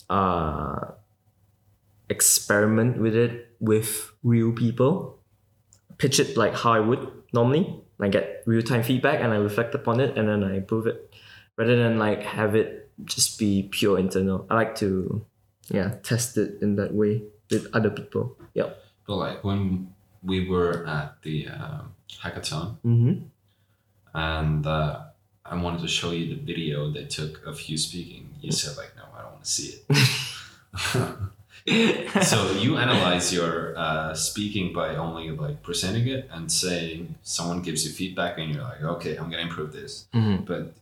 uh 0.09 0.91
experiment 2.11 2.97
with 2.99 3.15
it 3.15 3.55
with 3.59 4.11
real 4.23 4.51
people 4.51 5.17
pitch 5.97 6.19
it 6.19 6.35
like 6.35 6.53
how 6.55 6.73
I 6.73 6.79
would 6.79 7.03
normally. 7.31 7.63
I 8.01 8.07
get 8.09 8.41
real 8.47 8.63
time 8.63 8.81
feedback 8.83 9.21
and 9.21 9.31
I 9.31 9.37
reflect 9.37 9.75
upon 9.75 9.99
it 10.01 10.17
and 10.17 10.27
then 10.27 10.43
I 10.43 10.57
improve 10.57 10.87
it. 10.87 10.97
Rather 11.57 11.75
than 11.77 11.99
like 11.99 12.23
have 12.23 12.55
it 12.55 12.89
just 13.05 13.37
be 13.37 13.69
pure 13.71 13.99
internal. 13.99 14.45
I 14.49 14.55
like 14.55 14.73
to 14.81 15.23
yeah, 15.69 15.89
test 16.01 16.37
it 16.41 16.57
in 16.61 16.75
that 16.77 16.91
way 16.93 17.21
with 17.51 17.67
other 17.77 17.91
people. 17.91 18.35
Yep. 18.55 18.69
but 19.07 19.15
like 19.15 19.43
when 19.43 19.93
we 20.23 20.49
were 20.49 20.85
at 20.87 21.21
the 21.21 21.47
um, 21.47 21.93
hackathon 22.23 22.77
Mm-hmm. 22.83 23.13
and 24.17 24.65
uh, 24.65 24.93
I 25.45 25.55
wanted 25.55 25.81
to 25.81 25.87
show 25.87 26.11
you 26.11 26.25
the 26.35 26.41
video 26.41 26.89
they 26.91 27.05
took 27.05 27.45
of 27.45 27.61
you 27.69 27.77
speaking 27.77 28.23
you 28.41 28.51
said 28.51 28.73
like 28.77 28.91
no 28.97 29.03
I 29.15 29.21
don't 29.23 29.33
want 29.37 29.45
to 29.45 29.51
see 29.51 29.69
it 29.77 29.83
so 32.23 32.51
you 32.63 32.77
analyze 32.77 33.33
your 33.33 33.77
uh, 33.77 34.13
speaking 34.13 34.73
by 34.73 34.95
only 34.95 35.29
like 35.31 35.61
presenting 35.63 36.07
it 36.07 36.27
and 36.31 36.51
saying 36.51 37.15
someone 37.23 37.61
gives 37.61 37.85
you 37.85 37.91
feedback 37.91 38.37
and 38.39 38.53
you're 38.53 38.63
like 38.63 38.81
okay 38.81 39.15
i'm 39.17 39.29
gonna 39.29 39.43
improve 39.43 39.71
this 39.71 40.05
Mhm. 40.13 40.45
but 40.45 40.73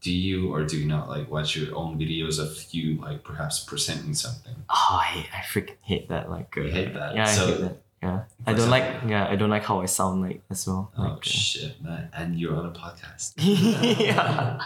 do 0.00 0.10
you 0.12 0.52
or 0.52 0.64
do 0.64 0.76
you 0.78 0.86
not 0.86 1.08
like 1.08 1.30
watch 1.30 1.54
your 1.56 1.76
own 1.76 1.98
videos 1.98 2.38
of 2.40 2.50
you 2.74 2.96
like 3.00 3.22
perhaps 3.24 3.60
presenting 3.60 4.14
something 4.14 4.54
Oh, 4.70 4.98
I, 5.02 5.26
I 5.32 5.40
freaking 5.52 5.76
hate 5.82 6.08
that. 6.08 6.30
Like, 6.30 6.54
uh, 6.56 6.62
You 6.62 6.70
hate 6.70 6.94
that? 6.94 7.14
Yeah, 7.14 7.24
So- 7.26 7.44
I 7.44 7.46
hate 7.46 7.60
that. 7.60 7.76
Yeah, 8.02 8.24
I 8.48 8.52
don't 8.54 8.68
like. 8.68 8.84
Yeah, 9.06 9.28
I 9.30 9.36
don't 9.36 9.48
like 9.50 9.62
how 9.62 9.80
I 9.80 9.86
sound 9.86 10.22
like 10.22 10.42
as 10.50 10.66
well. 10.66 10.90
oh 10.98 11.02
Like, 11.02 11.12
uh, 11.12 11.20
shit 11.22 11.80
man 11.80 12.08
and 12.18 12.34
you're 12.36 12.56
on 12.56 12.66
a 12.66 12.72
podcast 12.72 13.34
yeah, 13.38 14.58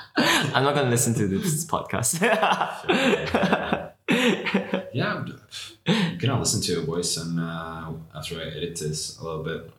I'm 0.55 0.64
not 0.64 0.74
gonna 0.74 0.88
listen 0.88 1.12
to 1.20 1.26
this 1.28 1.66
podcast. 1.66 2.22
yeah 4.94 5.12
I'm, 5.86 6.30
I'm 6.30 6.40
listen 6.44 6.60
to 6.62 6.72
your 6.72 6.82
voice 6.82 7.16
and 7.16 7.38
uh, 7.40 7.92
after 8.14 8.38
i 8.40 8.44
edit 8.44 8.78
this 8.80 9.18
a 9.18 9.24
little 9.24 9.42
bit 9.42 9.70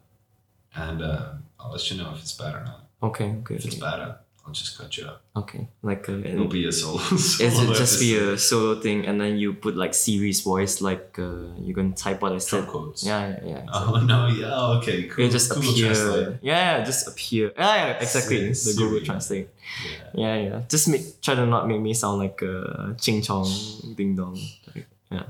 and 0.76 1.02
uh, 1.02 1.34
i'll 1.60 1.72
let 1.72 1.90
you 1.92 1.98
know 1.98 2.12
if 2.14 2.20
it's 2.22 2.34
bad 2.34 2.56
or 2.56 2.64
not 2.64 2.88
okay, 3.04 3.36
okay, 3.42 3.56
if 3.56 3.66
it's 3.66 3.76
bad 3.76 4.00
I'll- 4.00 4.20
just 4.54 4.78
cut 4.78 4.96
you 4.96 5.04
up 5.06 5.22
okay. 5.36 5.68
Like, 5.84 6.08
uh, 6.08 6.20
it'll 6.24 6.48
be 6.48 6.66
a 6.66 6.72
solo 6.82 7.02
Is 7.12 7.38
it 7.42 7.52
just 7.76 8.00
be 8.00 8.16
a 8.16 8.38
solo 8.38 8.80
thing 8.80 9.06
and 9.06 9.20
then 9.20 9.38
you 9.38 9.52
put 9.52 9.76
like 9.76 9.94
Siri's 9.94 10.40
voice 10.40 10.80
like 10.80 11.20
uh, 11.20 11.52
you're 11.60 11.76
gonna 11.76 11.92
type 11.92 12.22
what 12.22 12.32
I 12.32 12.38
said? 12.38 12.66
Quotes 12.66 13.04
Yeah, 13.04 13.28
yeah, 13.28 13.50
yeah. 13.50 13.66
Oh 13.74 14.00
no! 14.06 14.28
Yeah. 14.28 14.52
oh, 14.54 14.78
Okay. 14.78 15.04
Cool. 15.04 15.26
It 15.26 15.32
just 15.32 15.52
Google 15.52 15.72
appear. 15.72 15.86
Translate. 15.94 16.38
Yeah, 16.42 16.78
yeah, 16.78 16.84
just 16.86 17.08
appear. 17.10 17.52
Yeah, 17.58 17.76
yeah, 17.76 18.00
exactly. 18.00 18.40
The 18.54 18.74
Google. 18.78 19.02
Translate. 19.06 19.50
Yeah. 19.84 20.08
Yeah, 20.14 20.36
yeah. 20.48 20.62
Just 20.70 20.88
make 20.88 21.20
try 21.22 21.36
to 21.36 21.46
not 21.46 21.68
make 21.68 21.82
me 21.82 21.94
sound 21.94 22.20
like 22.20 22.42
a 22.42 22.96
ching 23.02 23.22
chong 23.22 23.52
ding 23.98 24.16
dong. 24.16 24.40
Like, 24.74 24.88
yeah. 25.12 25.24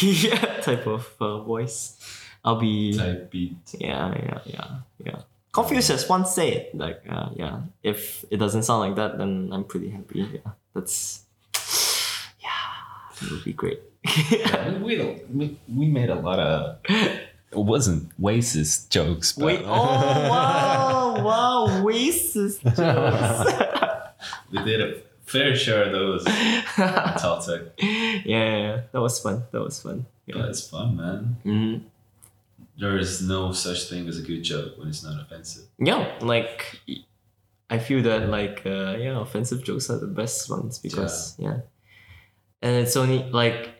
Yeah, 0.00 0.60
type 0.62 0.86
of 0.86 1.12
uh, 1.20 1.40
voice. 1.42 1.98
I'll 2.44 2.60
be. 2.60 2.96
Type 2.96 3.30
beat. 3.30 3.56
Yeah, 3.78 4.14
yeah, 4.14 4.38
yeah, 4.44 4.70
yeah. 5.04 5.18
Confucius 5.52 6.06
once 6.08 6.34
said, 6.34 6.68
like, 6.74 7.02
uh, 7.08 7.30
yeah, 7.34 7.60
if 7.82 8.24
it 8.30 8.36
doesn't 8.36 8.64
sound 8.64 8.80
like 8.80 8.96
that, 8.96 9.16
then 9.16 9.48
I'm 9.52 9.64
pretty 9.64 9.88
happy. 9.88 10.20
Yeah, 10.20 10.52
that's, 10.74 11.24
yeah, 12.40 13.22
it 13.22 13.30
would 13.30 13.42
be 13.42 13.54
great. 13.54 13.80
we, 14.82 14.98
we, 14.98 15.22
we, 15.32 15.58
we 15.74 15.86
made 15.88 16.10
a 16.10 16.14
lot 16.14 16.38
of. 16.38 16.78
It 16.88 17.24
wasn't 17.52 18.10
racist 18.20 18.90
jokes, 18.90 19.32
but 19.32 19.44
Wait, 19.46 19.62
oh 19.64 20.28
wow, 20.28 21.24
wow, 21.24 21.82
racist 21.82 22.60
jokes. 22.76 24.12
we 24.52 24.62
did 24.62 24.80
a 24.82 25.00
fair 25.26 25.54
share 25.56 25.84
of 25.84 25.92
those. 25.92 26.24
yeah, 26.26 27.14
Taltech. 27.18 27.70
yeah, 28.24 28.56
yeah, 28.56 28.80
that 28.92 29.00
was 29.00 29.20
fun. 29.20 29.42
That 29.52 29.62
was 29.62 29.80
fun. 29.82 30.06
Yeah, 30.26 30.36
Yeah. 30.38 30.46
it's 30.48 30.66
fun, 30.68 30.96
man. 30.96 31.36
hmm 31.42 31.74
There 32.78 32.96
is 32.98 33.22
no 33.22 33.52
such 33.52 33.88
thing 33.88 34.08
as 34.08 34.18
a 34.18 34.22
good 34.22 34.42
joke 34.42 34.78
when 34.78 34.88
it's 34.88 35.02
not 35.02 35.20
offensive. 35.20 35.64
Yeah, 35.78 36.12
like 36.20 36.80
I 37.70 37.78
feel 37.78 38.02
that 38.02 38.28
like 38.28 38.62
uh, 38.66 38.96
yeah, 38.98 39.20
offensive 39.20 39.64
jokes 39.64 39.90
are 39.90 39.98
the 39.98 40.06
best 40.06 40.48
ones 40.50 40.78
because 40.78 41.34
yeah. 41.38 41.60
and 42.62 42.76
it's 42.76 42.96
only 42.96 43.22
like 43.30 43.70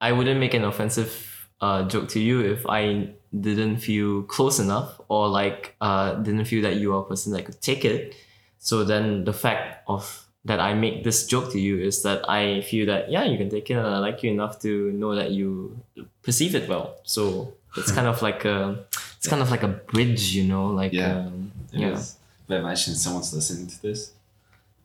I 0.00 0.12
wouldn't 0.12 0.38
make 0.40 0.54
an 0.54 0.64
offensive 0.64 1.48
uh, 1.60 1.84
joke 1.88 2.08
to 2.10 2.20
you 2.20 2.40
if 2.40 2.66
I 2.68 3.10
didn't 3.32 3.78
feel 3.78 4.22
close 4.22 4.58
enough 4.60 5.00
or 5.08 5.28
like 5.28 5.74
uh, 5.80 6.14
didn't 6.22 6.44
feel 6.44 6.62
that 6.62 6.76
you 6.76 6.94
are 6.94 7.00
a 7.00 7.04
person 7.08 7.32
that 7.32 7.44
could 7.46 7.60
take 7.60 7.84
it. 7.84 8.14
So 8.58 8.84
then 8.84 9.24
the 9.24 9.32
fact 9.32 9.82
of 9.88 10.23
that 10.46 10.60
I 10.60 10.74
make 10.74 11.04
this 11.04 11.26
joke 11.26 11.52
to 11.52 11.58
you 11.58 11.78
is 11.78 12.02
that 12.02 12.28
I 12.28 12.60
feel 12.60 12.86
that 12.86 13.10
yeah 13.10 13.24
you 13.24 13.38
can 13.38 13.48
take 13.48 13.70
it 13.70 13.74
and 13.74 13.86
I 13.86 13.98
like 13.98 14.22
you 14.22 14.30
enough 14.30 14.60
to 14.60 14.92
know 14.92 15.14
that 15.14 15.30
you 15.30 15.78
perceive 16.22 16.54
it 16.54 16.68
well. 16.68 16.96
So 17.04 17.54
it's 17.76 17.90
kind 17.92 18.06
of 18.06 18.20
like 18.22 18.44
a 18.44 18.84
it's 19.16 19.26
kind 19.26 19.40
of 19.42 19.50
like 19.50 19.62
a 19.62 19.68
bridge, 19.68 20.34
you 20.36 20.44
know, 20.44 20.66
like 20.66 20.92
Yeah. 20.92 21.16
um, 21.18 21.50
yeah. 21.72 21.98
But 22.46 22.60
imagine 22.60 22.94
someone's 22.94 23.32
listening 23.32 23.68
to 23.68 23.80
this. 23.82 24.12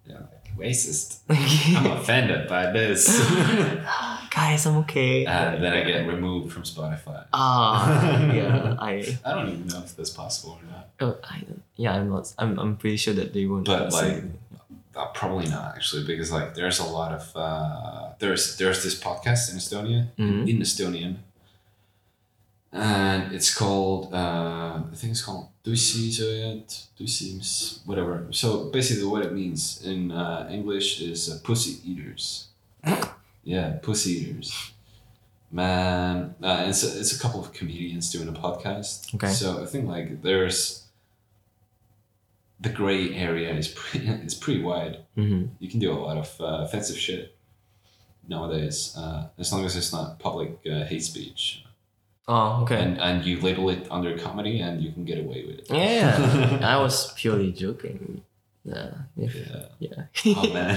Yeah, 0.08 0.16
like 0.32 0.58
racist. 0.58 1.20
I'm 1.30 1.92
offended 2.00 2.48
by 2.48 2.72
this. 2.72 3.06
Guys, 4.32 4.66
I'm 4.66 4.78
okay. 4.78 5.26
and 5.26 5.62
then 5.62 5.74
I 5.74 5.84
get 5.84 6.08
removed 6.08 6.54
from 6.54 6.64
Spotify. 6.64 7.26
Ah, 7.34 8.32
yeah, 8.32 8.76
I, 8.80 9.18
I 9.26 9.34
don't 9.34 9.50
even 9.50 9.68
know 9.68 9.80
if 9.80 9.96
that's 9.98 10.10
possible 10.12 10.58
or 10.62 10.72
not. 10.72 10.90
oh, 11.02 11.18
I 11.30 11.40
don't, 11.40 11.62
yeah, 11.76 11.94
I'm 11.96 12.10
not, 12.10 12.34
I'm, 12.40 12.58
I'm 12.58 12.78
pretty 12.78 12.96
sure 12.98 13.14
that 13.16 13.34
they 13.34 13.46
won't. 13.46 13.66
But, 13.66 13.86
listen. 13.92 14.38
Uh, 15.00 15.06
probably 15.20 15.48
not 15.48 15.66
actually, 15.76 16.04
because 16.12 16.30
like 16.38 16.50
there's 16.56 16.80
a 16.80 16.90
lot 17.00 17.12
of 17.20 17.24
uh, 17.36 18.10
there's 18.20 18.58
there's 18.58 18.84
this 18.84 18.96
podcast 19.08 19.50
in 19.52 19.56
Estonia 19.62 20.02
Mhm. 20.18 20.42
in 20.52 20.58
Estonian, 20.68 21.14
and 22.72 23.34
it's 23.34 23.54
called 23.54 24.14
uh, 24.14 24.82
I 24.92 24.96
think 24.96 25.12
it's 25.12 25.22
called 25.22 25.48
Tussisööjad, 25.64 26.68
Tussims, 26.98 27.80
whatever. 27.86 28.28
So 28.32 28.66
basically, 28.70 29.06
what 29.06 29.24
it 29.26 29.34
means 29.34 29.82
in 29.84 30.12
uh, 30.12 30.48
English 30.52 31.02
is 31.02 31.30
uh, 31.30 31.40
pussy 31.44 31.80
eaters. 31.90 32.48
yeah, 33.44 33.78
pussy 33.82 34.12
eaters. 34.22 34.52
Man, 35.52 36.36
uh, 36.44 36.66
it's 36.68 36.84
a, 36.84 37.00
it's 37.00 37.16
a 37.16 37.20
couple 37.20 37.40
of 37.42 37.52
comedians 37.54 38.12
doing 38.12 38.28
a 38.28 38.34
podcast. 38.34 39.16
Okay. 39.16 39.30
So 39.32 39.64
I 39.64 39.66
think 39.66 39.88
like 39.88 40.22
there's 40.22 40.79
the 42.60 42.70
gray 42.70 43.14
area 43.16 43.54
is 43.54 43.68
pretty 43.70 44.08
is 44.28 44.36
pretty 44.36 44.62
wide. 44.62 44.98
Mhm. 45.18 45.50
You 45.60 45.70
can 45.70 45.80
do 45.80 45.92
a 45.92 46.00
lot 46.00 46.18
of 46.18 46.30
uh, 46.42 46.64
offensive 46.66 46.98
shit, 46.98 47.36
nowadays, 48.28 48.96
uh, 48.98 49.28
as 49.38 49.52
long 49.52 49.66
as 49.66 49.76
it's 49.76 49.92
not 49.94 50.20
public 50.20 50.60
uh, 50.70 50.84
hate 50.86 51.04
speech, 51.04 51.64
Oh, 52.28 52.62
okay. 52.64 52.80
and 52.82 53.00
and 53.00 53.26
you 53.26 53.40
label 53.42 53.70
it 53.70 53.88
under 53.90 54.18
comedy, 54.18 54.60
and 54.62 54.82
you 54.82 54.92
can 54.92 55.06
get 55.06 55.18
away 55.18 55.46
with 55.48 55.60
it. 55.60 55.68
yeah, 55.70 56.60
I 56.74 56.78
was 56.78 57.12
purely 57.14 57.52
joking. 57.52 58.22
Yeah. 58.66 58.92
if- 59.18 59.36
Yeah. 59.36 59.66
yeah. 59.80 60.36
Oh 60.38 60.54
man, 60.54 60.76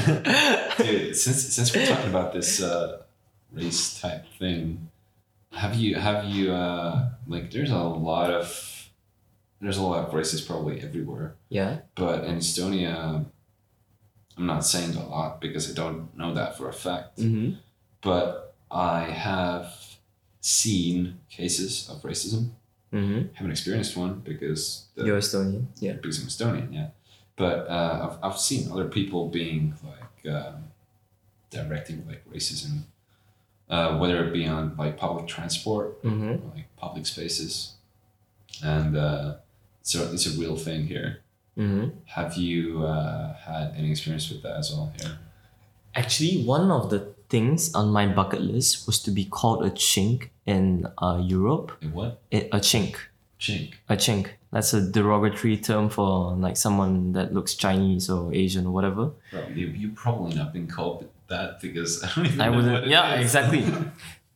dude! 0.78 1.16
Since 1.16 1.52
since 1.54 1.74
we're 1.74 1.86
talking 1.86 2.08
about 2.10 2.32
this 2.32 2.62
uh, 2.62 3.02
race 3.52 4.00
type 4.00 4.24
thing, 4.38 4.88
have 5.52 5.74
you 5.74 5.96
have 5.96 6.24
you 6.24 6.52
uh, 6.52 7.10
like? 7.26 7.50
There's 7.50 7.70
a 7.72 7.76
lot 7.78 8.30
of 8.30 8.46
there's 9.62 9.78
a 9.78 9.82
lot 9.82 10.06
of 10.06 10.12
races 10.12 10.40
probably 10.40 10.80
everywhere, 10.82 11.36
yeah. 11.48 11.78
but 11.94 12.24
in 12.24 12.36
Estonia, 12.38 13.24
I'm 14.36 14.46
not 14.46 14.64
saying 14.66 14.96
a 14.96 15.08
lot 15.08 15.40
because 15.40 15.70
I 15.70 15.74
don't 15.74 16.14
know 16.16 16.34
that 16.34 16.58
for 16.58 16.68
a 16.68 16.72
fact. 16.72 17.18
Mm-hmm. 17.18 17.54
But 18.00 18.54
I 18.70 19.04
have 19.04 19.72
seen 20.40 21.20
cases 21.30 21.88
of 21.88 22.02
racism. 22.02 22.50
Mm-hmm. 22.92 23.32
haven't 23.34 23.52
experienced 23.52 23.96
one 23.96 24.20
because 24.22 24.88
the, 24.96 25.06
You're 25.06 25.16
Estonian. 25.18 25.64
Yeah. 25.80 25.92
because 25.94 26.20
I'm 26.20 26.26
Estonian, 26.28 26.74
yeah. 26.74 26.88
But 27.36 27.66
uh, 27.70 28.10
I've, 28.20 28.32
I've 28.32 28.38
seen 28.38 28.70
other 28.70 28.84
people 28.88 29.28
being 29.30 29.74
like 29.82 30.34
um, 30.34 30.64
directing 31.50 32.06
like 32.06 32.22
racism, 32.30 32.80
uh, 33.70 33.96
whether 33.96 34.22
it 34.24 34.32
be 34.34 34.46
on 34.46 34.76
like 34.76 34.98
public 34.98 35.26
transport 35.26 36.02
Mm-hmm. 36.02 36.30
or 36.32 36.54
like 36.54 36.66
public 36.76 37.06
spaces, 37.06 37.76
and 38.62 38.94
uh, 38.94 39.36
so 39.82 40.10
it's 40.12 40.26
a 40.26 40.38
real 40.40 40.56
thing 40.56 40.86
here. 40.86 41.20
Mm-hmm. 41.58 41.88
Have 42.06 42.36
you 42.36 42.84
uh, 42.84 43.34
had 43.34 43.74
any 43.76 43.90
experience 43.90 44.30
with 44.30 44.42
that 44.42 44.56
as 44.56 44.72
well 44.72 44.92
here? 45.00 45.18
Actually, 45.94 46.44
one 46.44 46.70
of 46.70 46.88
the 46.88 47.12
things 47.28 47.74
on 47.74 47.88
my 47.88 48.06
bucket 48.06 48.40
list 48.40 48.86
was 48.86 48.98
to 49.02 49.10
be 49.10 49.24
called 49.24 49.64
a 49.64 49.70
chink 49.70 50.30
in 50.46 50.86
uh, 50.98 51.20
Europe. 51.22 51.72
A 51.82 51.86
what? 51.86 52.20
A, 52.32 52.48
a 52.48 52.60
chink. 52.60 52.96
Chink. 53.38 53.74
A 53.88 53.96
chink. 53.96 54.28
That's 54.52 54.72
a 54.74 54.80
derogatory 54.80 55.56
term 55.56 55.88
for 55.88 56.34
like 56.36 56.56
someone 56.56 57.12
that 57.12 57.32
looks 57.34 57.54
Chinese 57.54 58.08
or 58.08 58.32
Asian 58.32 58.66
or 58.66 58.72
whatever. 58.72 59.10
Bro, 59.30 59.48
you 59.54 59.66
you 59.68 59.88
probably 59.90 60.34
not 60.34 60.52
been 60.52 60.68
called 60.68 61.08
that 61.28 61.60
because 61.60 62.02
I 62.04 62.10
don't 62.14 62.26
even 62.26 62.40
I 62.40 62.48
know 62.48 62.56
wouldn't. 62.56 62.86
Yeah, 62.86 63.14
is. 63.14 63.24
exactly. 63.26 63.64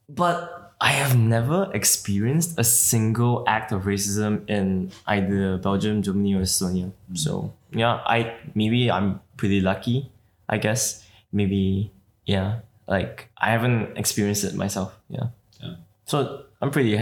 But 0.09 0.56
I 0.81 0.91
have 0.91 1.17
never 1.17 1.71
experienced 1.73 2.59
a 2.59 2.65
single 2.65 3.45
act 3.49 3.73
of 3.73 3.85
racism 3.85 4.49
in 4.49 4.93
either 5.07 5.57
Belgium, 5.57 6.03
Germany, 6.03 6.35
or 6.35 6.43
Estonia. 6.43 6.93
Mm. 7.11 7.19
So 7.19 7.53
yeah, 7.73 8.03
I 8.05 8.35
maybe 8.55 8.91
I'm 8.91 9.21
pretty 9.37 9.61
lucky. 9.61 10.11
I 10.49 10.59
guess 10.59 11.05
maybe 11.33 11.91
yeah. 12.27 12.61
Like 12.87 13.31
I 13.39 13.51
haven't 13.51 13.97
experienced 13.97 14.45
it 14.45 14.55
myself. 14.55 14.95
Yeah. 15.09 15.29
Yeah. 15.61 15.75
So 16.05 16.45
I'm 16.61 16.71
pretty. 16.71 16.99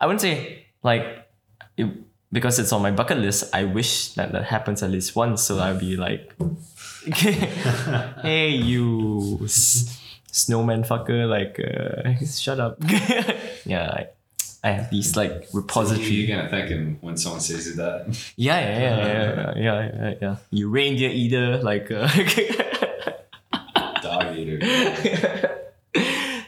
I 0.00 0.06
wouldn't 0.06 0.20
say 0.20 0.66
like 0.82 1.26
it, 1.76 1.88
because 2.32 2.58
it's 2.58 2.72
on 2.72 2.82
my 2.82 2.90
bucket 2.90 3.18
list. 3.18 3.54
I 3.54 3.64
wish 3.64 4.12
that 4.14 4.32
that 4.32 4.44
happens 4.44 4.82
at 4.82 4.90
least 4.90 5.16
once. 5.16 5.42
So 5.42 5.58
I'd 5.58 5.80
be 5.80 5.96
like, 5.96 6.34
hey 8.22 8.50
you 8.50 9.40
snowman 10.32 10.82
fucker 10.84 11.28
like 11.28 11.58
uh, 11.60 12.24
shut 12.44 12.60
up. 12.60 12.78
Yeah 13.66 13.90
I, 13.90 14.06
I 14.64 14.70
have 14.72 14.90
these 14.90 15.16
like 15.16 15.30
So 15.30 15.38
you- 15.38 15.60
repository 15.60 16.06
You're 16.06 16.36
gonna 16.36 16.48
thank 16.48 16.68
him 16.70 16.98
when 17.00 17.16
someone 17.16 17.40
says 17.40 17.66
you 17.66 17.74
that. 17.74 18.06
yeah 18.36 18.60
yeah 18.60 18.78
yeah 18.78 18.96
yeah 19.06 19.54
yeah 19.56 19.90
yeah, 19.94 20.14
yeah, 20.22 20.36
you 20.50 20.68
reindeer 20.70 21.10
eater 21.10 21.58
like 21.62 21.90
uh, 21.90 22.08
Dog 24.02 24.36
eater. 24.36 24.60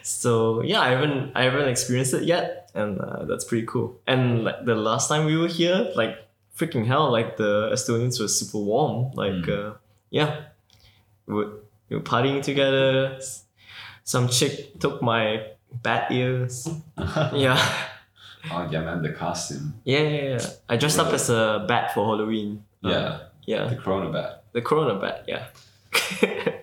so 0.01 0.61
yeah 0.63 0.79
I 0.81 0.89
haven't 0.89 1.31
I 1.35 1.43
haven't 1.43 1.67
experienced 1.69 2.13
it 2.13 2.23
yet 2.23 2.71
and 2.75 2.99
uh, 2.99 3.25
that's 3.25 3.45
pretty 3.45 3.67
cool. 3.67 3.99
And 4.07 4.43
like 4.45 4.65
the 4.65 4.75
last 4.75 5.07
time 5.07 5.25
we 5.25 5.37
were 5.37 5.47
here 5.47 5.91
like 5.95 6.17
freaking 6.57 6.85
hell 6.85 7.11
like 7.11 7.37
the 7.37 7.69
Estonians 7.71 8.19
were 8.19 8.27
super 8.27 8.57
warm 8.59 9.11
like 9.13 9.47
uh, 9.47 9.73
yeah. 10.09 10.45
We 11.25 11.33
were, 11.35 11.49
we 11.89 11.95
were 11.97 12.03
partying 12.03 12.41
together 12.43 13.17
some 14.03 14.27
chick 14.29 14.79
took 14.79 15.01
my 15.01 15.47
bat 15.81 16.11
ears 16.11 16.67
yeah 17.33 17.57
Oh 18.51 18.67
yeah, 18.69 18.81
man, 18.83 19.01
the 19.01 19.13
costume. 19.13 19.73
yeah 19.85 19.99
yeah 20.03 20.23
yeah 20.35 20.45
I 20.67 20.75
dressed 20.77 20.99
up 20.99 21.13
as 21.13 21.29
a 21.29 21.63
bat 21.67 21.93
for 21.93 22.05
Halloween 22.05 22.63
Uh, 22.83 22.89
Yeah, 22.89 23.19
yeah 23.45 23.67
the 23.69 23.75
Corona 23.77 24.11
bat. 24.11 24.43
the 24.51 24.61
Corona 24.61 24.99
bat 24.99 25.23
yeah 25.27 25.47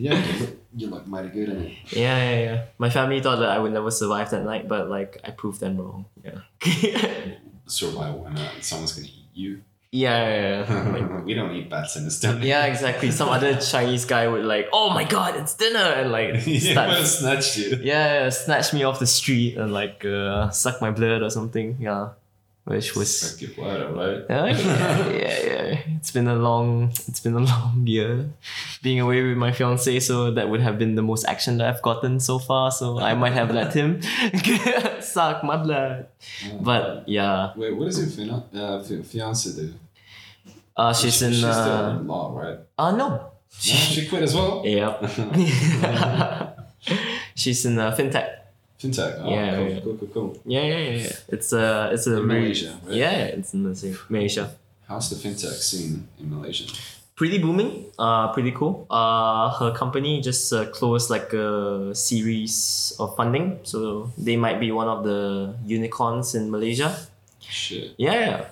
Yeah, 0.00 0.14
you 0.14 0.38
look, 0.38 0.50
you 0.76 0.86
look 0.86 1.06
mighty 1.08 1.28
good 1.28 1.48
in 1.48 1.60
it. 1.64 1.72
Yeah, 1.90 2.16
yeah, 2.30 2.38
yeah. 2.46 2.58
My 2.78 2.88
family 2.88 3.18
thought 3.20 3.40
that 3.42 3.48
I 3.50 3.58
would 3.58 3.72
never 3.72 3.90
survive 3.90 4.30
that 4.30 4.44
night, 4.44 4.68
but 4.68 4.88
like 4.88 5.18
I 5.24 5.32
proved 5.32 5.58
them 5.58 5.76
wrong. 5.76 6.06
Yeah. 6.22 6.38
Survival, 7.66 8.20
why 8.22 8.30
not? 8.30 8.62
Someone's 8.62 8.92
gonna 8.92 9.08
eat 9.08 9.26
you. 9.34 9.62
Yeah, 9.90 10.28
yeah, 10.28 10.66
yeah. 10.70 10.90
Like, 10.90 11.24
we 11.24 11.34
don't 11.34 11.54
eat 11.54 11.70
bats 11.70 11.96
in 11.96 12.04
the 12.04 12.10
Estonia. 12.10 12.44
yeah, 12.44 12.66
exactly. 12.66 13.10
Some 13.10 13.28
other 13.28 13.56
Chinese 13.72 14.04
guy 14.04 14.26
would 14.28 14.44
like, 14.44 14.68
oh 14.72 14.90
my 14.90 15.04
god, 15.04 15.36
it's 15.36 15.54
dinner, 15.54 15.78
and 15.78 16.12
like 16.12 16.40
start, 16.40 16.90
but 16.90 17.04
snatched 17.04 17.56
you. 17.56 17.78
yeah, 17.82 18.24
yeah, 18.24 18.28
snatch 18.28 18.72
me 18.74 18.84
off 18.84 18.98
the 18.98 19.06
street 19.06 19.56
and 19.56 19.72
like 19.72 20.04
uh, 20.04 20.50
suck 20.50 20.80
my 20.80 20.90
blood 20.90 21.22
or 21.22 21.30
something. 21.30 21.76
Yeah, 21.80 22.10
which 22.68 22.94
was 22.94 23.08
Suck 23.08 23.40
your 23.40 23.50
blood, 23.56 23.80
alright? 23.80 24.24
yeah, 24.28 24.46
yeah, 24.52 25.08
yeah, 25.08 25.62
yeah. 25.72 25.96
It's 25.96 26.12
been 26.12 26.28
a 26.28 26.36
long, 26.36 26.92
it's 27.08 27.20
been 27.20 27.34
a 27.34 27.40
long 27.40 27.82
year 27.94 28.28
being 28.84 29.00
away 29.00 29.22
with 29.24 29.36
my 29.36 29.52
fiance, 29.52 29.98
so 30.00 30.30
that 30.36 30.48
would 30.50 30.60
have 30.60 30.76
been 30.78 30.94
the 30.94 31.02
most 31.02 31.24
action 31.26 31.56
that 31.58 31.66
I've 31.68 31.82
gotten 31.82 32.20
so 32.20 32.38
far. 32.38 32.70
So 32.70 33.00
I 33.00 33.14
might 33.14 33.32
have 33.32 33.50
let 33.50 33.72
him 33.74 34.00
suck 35.00 35.42
my 35.42 35.56
blood. 35.56 36.06
But 36.60 37.08
yeah, 37.08 37.52
Wait, 37.56 37.72
what 37.76 37.86
does 37.86 37.98
your 37.98 38.08
fina- 38.12 38.44
uh, 38.54 38.82
fi- 38.84 39.02
fiance 39.02 39.50
do? 39.56 39.72
uh, 40.76 40.92
she's 40.92 41.20
in. 41.22 41.32
She's 41.32 41.40
still 41.40 41.78
Uh, 41.88 41.96
in 41.98 42.06
law, 42.06 42.36
right? 42.36 42.58
uh 42.78 42.92
no. 42.92 43.08
No, 43.08 43.74
she 43.90 44.06
quit 44.06 44.22
as 44.22 44.34
well. 44.36 44.62
Yep. 44.64 45.02
she's 47.34 47.64
in 47.64 47.78
uh, 47.78 47.90
fintech. 47.96 48.37
Fintech. 48.80 49.18
Oh, 49.20 49.30
Yeah, 49.30 49.56
cool, 49.56 49.68
yeah. 49.68 49.80
cool, 49.80 49.96
cool, 49.98 50.08
cool. 50.14 50.30
Yeah, 50.46 50.62
yeah, 50.62 50.78
yeah. 50.78 50.96
yeah. 51.02 51.16
It's 51.28 51.52
a, 51.52 51.90
it's 51.92 52.06
a 52.06 52.16
In 52.18 52.26
Malaysia, 52.26 52.78
right? 52.86 52.94
Yeah, 52.96 53.34
it's 53.36 53.52
in 53.54 53.74
same 53.74 53.98
Malaysia. 54.08 54.50
How's 54.86 55.10
the 55.10 55.16
fintech 55.16 55.58
scene 55.60 56.06
in 56.20 56.30
Malaysia? 56.30 56.64
pretty 57.18 57.38
booming 57.42 57.84
uh 57.98 58.30
pretty 58.30 58.52
cool 58.52 58.86
uh 58.90 59.50
her 59.58 59.72
company 59.74 60.20
just 60.22 60.52
uh, 60.52 60.66
closed 60.70 61.10
like 61.10 61.32
a 61.32 61.90
series 61.92 62.94
of 63.00 63.10
funding 63.16 63.58
so 63.64 64.08
they 64.16 64.36
might 64.36 64.60
be 64.60 64.70
one 64.70 64.86
of 64.86 65.02
the 65.02 65.52
unicorns 65.66 66.36
in 66.36 66.48
malaysia 66.48 66.94
Shit. 67.42 67.90
yeah, 67.98 68.46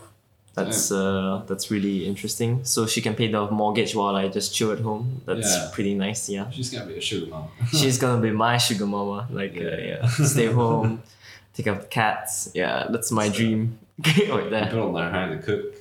yeah. 0.57 0.65
that's 0.65 0.91
uh 0.91 1.43
that's 1.49 1.71
really 1.71 2.07
interesting 2.07 2.65
so 2.65 2.87
she 2.87 3.01
can 3.03 3.15
pay 3.15 3.29
the 3.31 3.51
mortgage 3.51 3.95
while 3.95 4.17
i 4.17 4.27
just 4.29 4.55
chill 4.55 4.71
at 4.73 4.81
home 4.81 5.21
that's 5.27 5.55
Yeah. 5.57 5.71
pretty 5.73 5.95
nice 5.95 6.29
yeah 6.29 6.51
She's 6.51 6.71
gonna 6.71 6.87
be 6.87 6.97
a 6.99 7.01
sugar 7.01 7.27
mom. 7.31 7.49
she's 7.81 7.99
gonna 7.99 8.21
be 8.23 8.31
my 8.31 8.57
sugar 8.59 8.87
mama 8.87 9.29
like 9.31 9.57
uh, 9.57 9.61
Yeah. 9.61 9.99
yeah 10.03 10.07
stay 10.35 10.47
home 10.47 11.03
take 11.55 11.65
care 11.65 11.75
of 11.75 11.81
the 11.83 11.89
cats 11.89 12.51
yeah 12.55 12.87
that's 12.91 13.11
my 13.13 13.29
dream 13.29 13.79
right 14.05 14.17
You 14.29 14.51
there 14.51 14.65
better 14.65 14.85
learn 14.85 15.13
how 15.13 15.27
to 15.33 15.39
cook. 15.39 15.73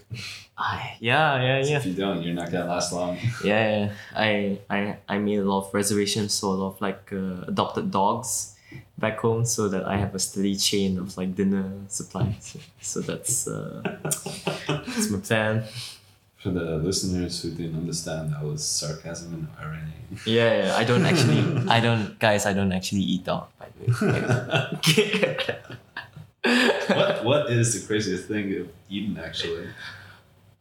I, 0.57 0.95
yeah 1.01 1.35
yeah 1.41 1.59
yeah 1.69 1.77
If 1.77 1.85
you 1.85 1.93
don't, 1.93 2.23
you're 2.23 2.33
not 2.33 2.49
gonna 2.51 2.65
last 2.75 2.93
long. 2.93 3.17
yeah, 3.43 3.65
yeah. 3.75 3.91
I, 4.15 4.57
I 4.69 4.79
I 5.09 5.17
made 5.19 5.39
a 5.39 5.43
lot 5.43 5.67
of 5.67 5.73
reservations 5.73 6.39
for 6.39 6.47
a 6.55 6.57
lot 6.63 6.75
of 6.75 6.81
like 6.81 7.11
uh, 7.11 7.43
adopted 7.51 7.91
dogs 7.91 8.54
back 8.97 9.19
home 9.19 9.45
so 9.45 9.67
that 9.69 9.85
I 9.85 9.97
have 9.97 10.15
a 10.15 10.19
steady 10.19 10.55
chain 10.55 10.97
of 10.97 11.17
like 11.17 11.35
dinner 11.35 11.71
supplies. 11.87 12.57
So 12.81 13.01
that's 13.01 13.47
uh, 13.47 13.81
that's 14.67 15.09
my 15.09 15.19
plan. 15.19 15.63
For 16.37 16.51
the 16.51 16.77
listeners 16.77 17.41
who 17.41 17.51
didn't 17.51 17.75
understand, 17.75 18.33
that 18.33 18.43
was 18.43 18.63
sarcasm 18.63 19.33
and 19.33 19.47
irony. 19.59 19.97
Yeah, 20.25 20.65
yeah. 20.65 20.75
I 20.77 20.83
don't 20.83 21.05
actually 21.05 21.41
I 21.69 21.79
don't 21.79 22.19
guys 22.19 22.45
I 22.45 22.53
don't 22.53 22.71
actually 22.71 23.01
eat 23.01 23.25
dog 23.25 23.47
by 23.59 23.67
the 23.73 23.81
way. 23.81 23.95
what 26.95 27.25
What 27.25 27.49
is 27.49 27.73
the 27.73 27.81
craziest 27.87 28.27
thing 28.27 28.49
you've 28.49 28.69
eaten 28.89 29.17
actually? 29.17 29.67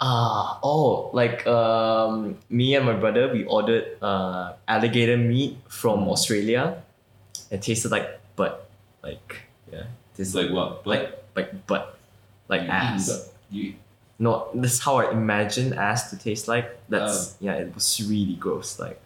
Ah, 0.00 0.58
oh, 0.62 1.08
like 1.12 1.46
um, 1.46 2.36
me 2.50 2.74
and 2.74 2.84
my 2.84 2.92
brother, 2.92 3.32
we 3.32 3.44
ordered 3.44 3.96
uh, 4.02 4.52
alligator 4.68 5.16
meat 5.16 5.56
from 5.68 6.08
Australia. 6.08 6.83
It 7.54 7.62
tasted 7.62 7.90
like 7.90 8.08
butt, 8.36 8.68
like 9.02 9.42
yeah, 9.72 9.84
tasted 10.16 10.36
Like 10.42 10.50
what? 10.52 10.86
like 10.86 11.06
like 11.36 11.66
butt, 11.66 11.98
like 12.48 12.62
You 12.62 12.68
ass. 12.68 13.08
butt. 13.08 13.32
You 13.50 13.74
No, 14.18 14.48
that's 14.54 14.80
how 14.86 14.96
I 14.96 15.10
imagine 15.12 15.72
ass 15.72 16.10
to 16.10 16.16
taste 16.18 16.48
like. 16.48 16.66
That's 16.88 17.36
yeah, 17.40 17.54
it 17.62 17.74
was 17.74 17.86
really 18.10 18.34
gross. 18.34 18.78
Like, 18.78 18.98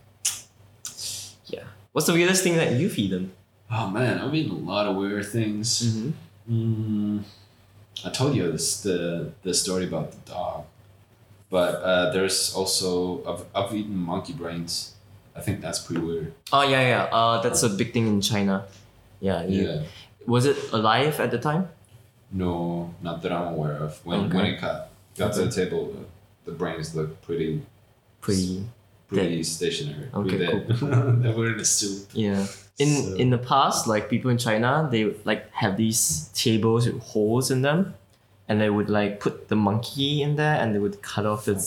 yeah. 1.47 1.65
What's 1.93 2.07
the 2.07 2.13
weirdest 2.15 2.43
thing 2.43 2.57
that 2.57 2.73
you've 2.79 2.99
eaten? 2.99 3.33
Oh 3.71 3.89
man, 3.91 4.19
I've 4.19 4.35
eaten 4.35 4.53
a 4.53 4.59
lot 4.73 4.87
of 4.87 4.97
weird 4.97 5.27
things. 5.27 5.83
Mm-hmm. 5.83 6.11
Mm, 6.51 7.25
I 8.05 8.11
told 8.11 8.35
you 8.35 8.51
this 8.53 8.81
the 8.83 9.33
the 9.43 9.53
story 9.53 9.85
about 9.85 10.13
the 10.13 10.23
dog, 10.33 10.65
but 11.51 11.75
uh, 11.83 12.11
there's 12.13 12.55
also 12.55 13.21
I've, 13.29 13.45
I've 13.55 13.75
eaten 13.77 13.97
monkey 13.97 14.33
brains, 14.33 14.95
I 15.39 15.41
think 15.41 15.61
that's 15.61 15.79
pretty 15.79 16.03
weird. 16.03 16.33
Oh 16.53 16.63
yeah, 16.69 16.83
yeah. 16.93 17.03
Uh, 17.19 17.41
that's 17.43 17.63
a 17.63 17.69
big 17.71 17.93
thing 17.93 18.07
in 18.09 18.21
China. 18.21 18.65
Yeah. 19.21 19.45
you- 19.47 19.63
Yeah. 19.69 19.83
Was 20.27 20.45
it 20.45 20.59
alive 20.73 21.21
at 21.21 21.31
the 21.31 21.39
time? 21.39 21.69
No, 22.33 22.93
not 23.03 23.23
that 23.23 23.33
I'm 23.33 23.55
aware 23.55 23.77
of. 23.87 24.05
When 24.05 24.21
Okay. 24.27 24.37
when 24.37 24.47
it 24.47 24.61
got 24.61 24.89
got 25.17 25.33
to 25.35 25.45
the 25.47 25.51
table, 25.51 25.93
the, 25.95 26.51
the 26.51 26.55
brains 26.57 26.95
looked 26.95 27.23
pretty 27.23 27.63
Pretty. 28.21 28.67
pretty 29.09 29.43
stationary. 29.43 30.09
Okay, 30.13 30.37
pretty 30.37 30.47
dead. 30.47 31.23
they 31.23 31.33
were 31.33 31.53
in 31.55 31.61
a 31.61 31.65
soup. 31.65 32.09
Yeah. 32.13 32.45
In 32.79 32.89
So- 32.95 33.15
in 33.23 33.31
the 33.31 33.39
past, 33.39 33.87
like 33.87 34.11
people 34.11 34.31
in 34.31 34.39
China, 34.39 34.87
they 34.91 35.15
like 35.25 35.51
have 35.53 35.77
these 35.77 36.29
tables 36.35 36.87
with 36.87 37.01
holes 37.03 37.51
in 37.51 37.63
them, 37.63 37.95
and 38.49 38.61
they 38.61 38.71
would 38.71 38.91
like 38.91 39.21
put 39.21 39.49
the 39.49 39.57
monkey 39.57 40.21
in 40.23 40.37
there, 40.37 40.57
and 40.61 40.75
they 40.75 40.79
would 40.79 41.01
cut 41.01 41.25
off 41.27 41.49
its 41.49 41.67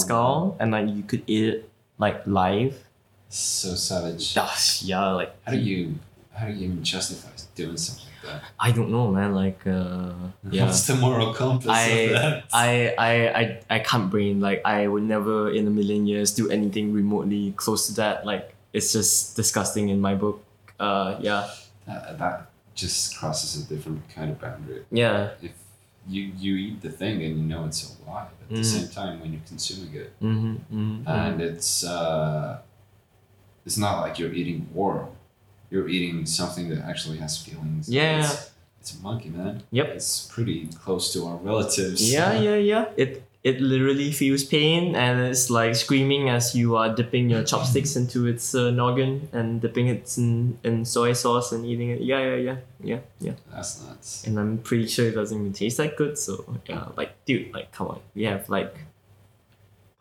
skull, 0.00 0.56
and 0.60 0.70
like 0.70 0.86
you 0.88 1.02
could 1.02 1.22
eat 1.26 1.44
it 1.54 1.68
like 1.98 2.22
live. 2.26 2.85
So 3.28 3.74
savage. 3.74 4.34
Gosh, 4.34 4.82
yeah, 4.82 5.10
like 5.12 5.34
How 5.44 5.52
do 5.52 5.58
you 5.58 5.98
how 6.32 6.46
do 6.46 6.52
you 6.52 6.66
even 6.68 6.84
justify 6.84 7.30
doing 7.54 7.76
something 7.76 8.04
like 8.22 8.32
that? 8.32 8.42
I 8.60 8.70
don't 8.70 8.90
know, 8.90 9.10
man. 9.10 9.34
Like, 9.34 9.66
uh, 9.66 10.12
yeah. 10.50 10.66
What's 10.66 10.86
the 10.86 10.94
moral 10.96 11.32
compass 11.32 11.66
of 11.66 11.72
I, 11.72 12.08
that? 12.12 12.44
I, 12.52 12.94
I, 12.98 13.10
I, 13.40 13.60
I 13.70 13.78
can't 13.78 14.10
brain. 14.10 14.40
Like, 14.40 14.60
I 14.64 14.86
would 14.86 15.02
never 15.02 15.50
in 15.50 15.66
a 15.66 15.70
million 15.70 16.06
years 16.06 16.34
do 16.34 16.50
anything 16.50 16.92
remotely 16.92 17.52
close 17.56 17.86
to 17.88 17.94
that. 17.94 18.26
Like, 18.26 18.54
it's 18.74 18.92
just 18.92 19.34
disgusting 19.36 19.88
in 19.88 19.98
my 20.00 20.14
book. 20.14 20.44
Uh, 20.78 21.16
yeah, 21.20 21.48
that, 21.86 22.18
that 22.18 22.46
just 22.74 23.16
crosses 23.18 23.64
a 23.64 23.66
different 23.74 24.06
kind 24.10 24.30
of 24.30 24.38
boundary. 24.38 24.84
yeah. 24.90 25.30
If 25.40 25.52
you 26.08 26.30
you 26.38 26.54
eat 26.56 26.82
the 26.82 26.90
thing 26.90 27.22
and 27.24 27.36
you 27.40 27.44
know 27.44 27.64
it's 27.64 27.82
alive 28.04 28.28
at 28.42 28.48
the 28.54 28.60
Mhm. 28.60 28.64
same 28.64 28.88
time 28.88 29.20
when 29.20 29.32
you're 29.32 29.42
consuming 29.48 29.92
it, 29.94 30.12
Mm-hmm, 30.22 30.54
mm-hmm. 30.70 31.08
and 31.08 31.40
it's 31.40 31.82
uh, 31.82 32.60
it's 33.66 33.76
not 33.76 34.00
like 34.00 34.18
you're 34.18 34.32
eating 34.32 34.68
warm. 34.72 35.08
You're 35.70 35.88
eating 35.88 36.24
something 36.24 36.70
that 36.70 36.84
actually 36.84 37.18
has 37.18 37.36
feelings. 37.36 37.88
Yeah. 37.88 38.20
It's, 38.20 38.52
it's 38.80 38.94
a 38.94 39.02
monkey, 39.02 39.30
man. 39.30 39.64
Yep. 39.72 39.88
It's 39.88 40.26
pretty 40.28 40.68
close 40.68 41.12
to 41.14 41.26
our 41.26 41.36
relatives. 41.36 42.00
Yeah, 42.12 42.40
yeah, 42.40 42.56
yeah. 42.56 42.84
It 42.96 43.22
it 43.46 43.60
literally 43.60 44.10
feels 44.10 44.42
pain 44.42 44.96
and 44.96 45.20
it's 45.20 45.50
like 45.50 45.76
screaming 45.76 46.28
as 46.28 46.56
you 46.56 46.74
are 46.74 46.92
dipping 46.92 47.30
your 47.30 47.44
chopsticks 47.44 47.94
into 48.00 48.26
its 48.26 48.56
uh, 48.56 48.72
noggin 48.72 49.28
and 49.32 49.60
dipping 49.60 49.86
it 49.86 50.18
in, 50.18 50.58
in 50.64 50.84
soy 50.84 51.12
sauce 51.12 51.52
and 51.52 51.64
eating 51.64 51.90
it. 51.90 52.00
Yeah, 52.00 52.18
yeah, 52.18 52.34
yeah, 52.34 52.56
yeah, 52.82 52.98
yeah. 53.20 53.32
That's 53.52 53.84
nuts. 53.84 54.26
And 54.26 54.36
I'm 54.40 54.58
pretty 54.58 54.88
sure 54.88 55.06
it 55.06 55.14
doesn't 55.14 55.38
even 55.38 55.52
taste 55.52 55.76
that 55.76 55.96
good. 55.96 56.18
So 56.18 56.58
yeah, 56.68 56.88
like 56.96 57.24
dude, 57.24 57.54
like 57.54 57.70
come 57.70 57.86
on, 57.86 58.00
we 58.16 58.24
have 58.24 58.48
like 58.48 58.74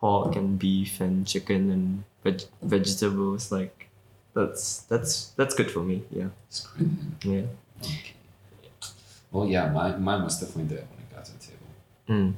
pork 0.05 0.35
and 0.35 0.59
beef 0.59 1.01
and 1.01 1.25
chicken 1.25 1.71
and 1.71 2.03
veg- 2.23 2.49
vegetables. 2.61 3.51
Like 3.51 3.89
that's 4.35 4.81
that's 4.91 5.29
that's 5.37 5.55
good 5.55 5.71
for 5.71 5.79
me. 5.81 6.03
Yeah, 6.11 6.29
It's 6.47 6.61
crazy. 6.61 6.91
yeah. 7.23 7.41
Monkey. 7.81 8.11
Well, 9.31 9.47
yeah, 9.47 9.69
mine, 9.71 10.01
mine 10.01 10.23
was 10.23 10.39
definitely 10.39 10.75
dead 10.75 10.87
when 10.89 10.99
it 10.99 11.09
got 11.13 11.25
to 11.25 11.31
the 11.33 11.43
table. 11.43 11.67
Mm. 12.07 12.33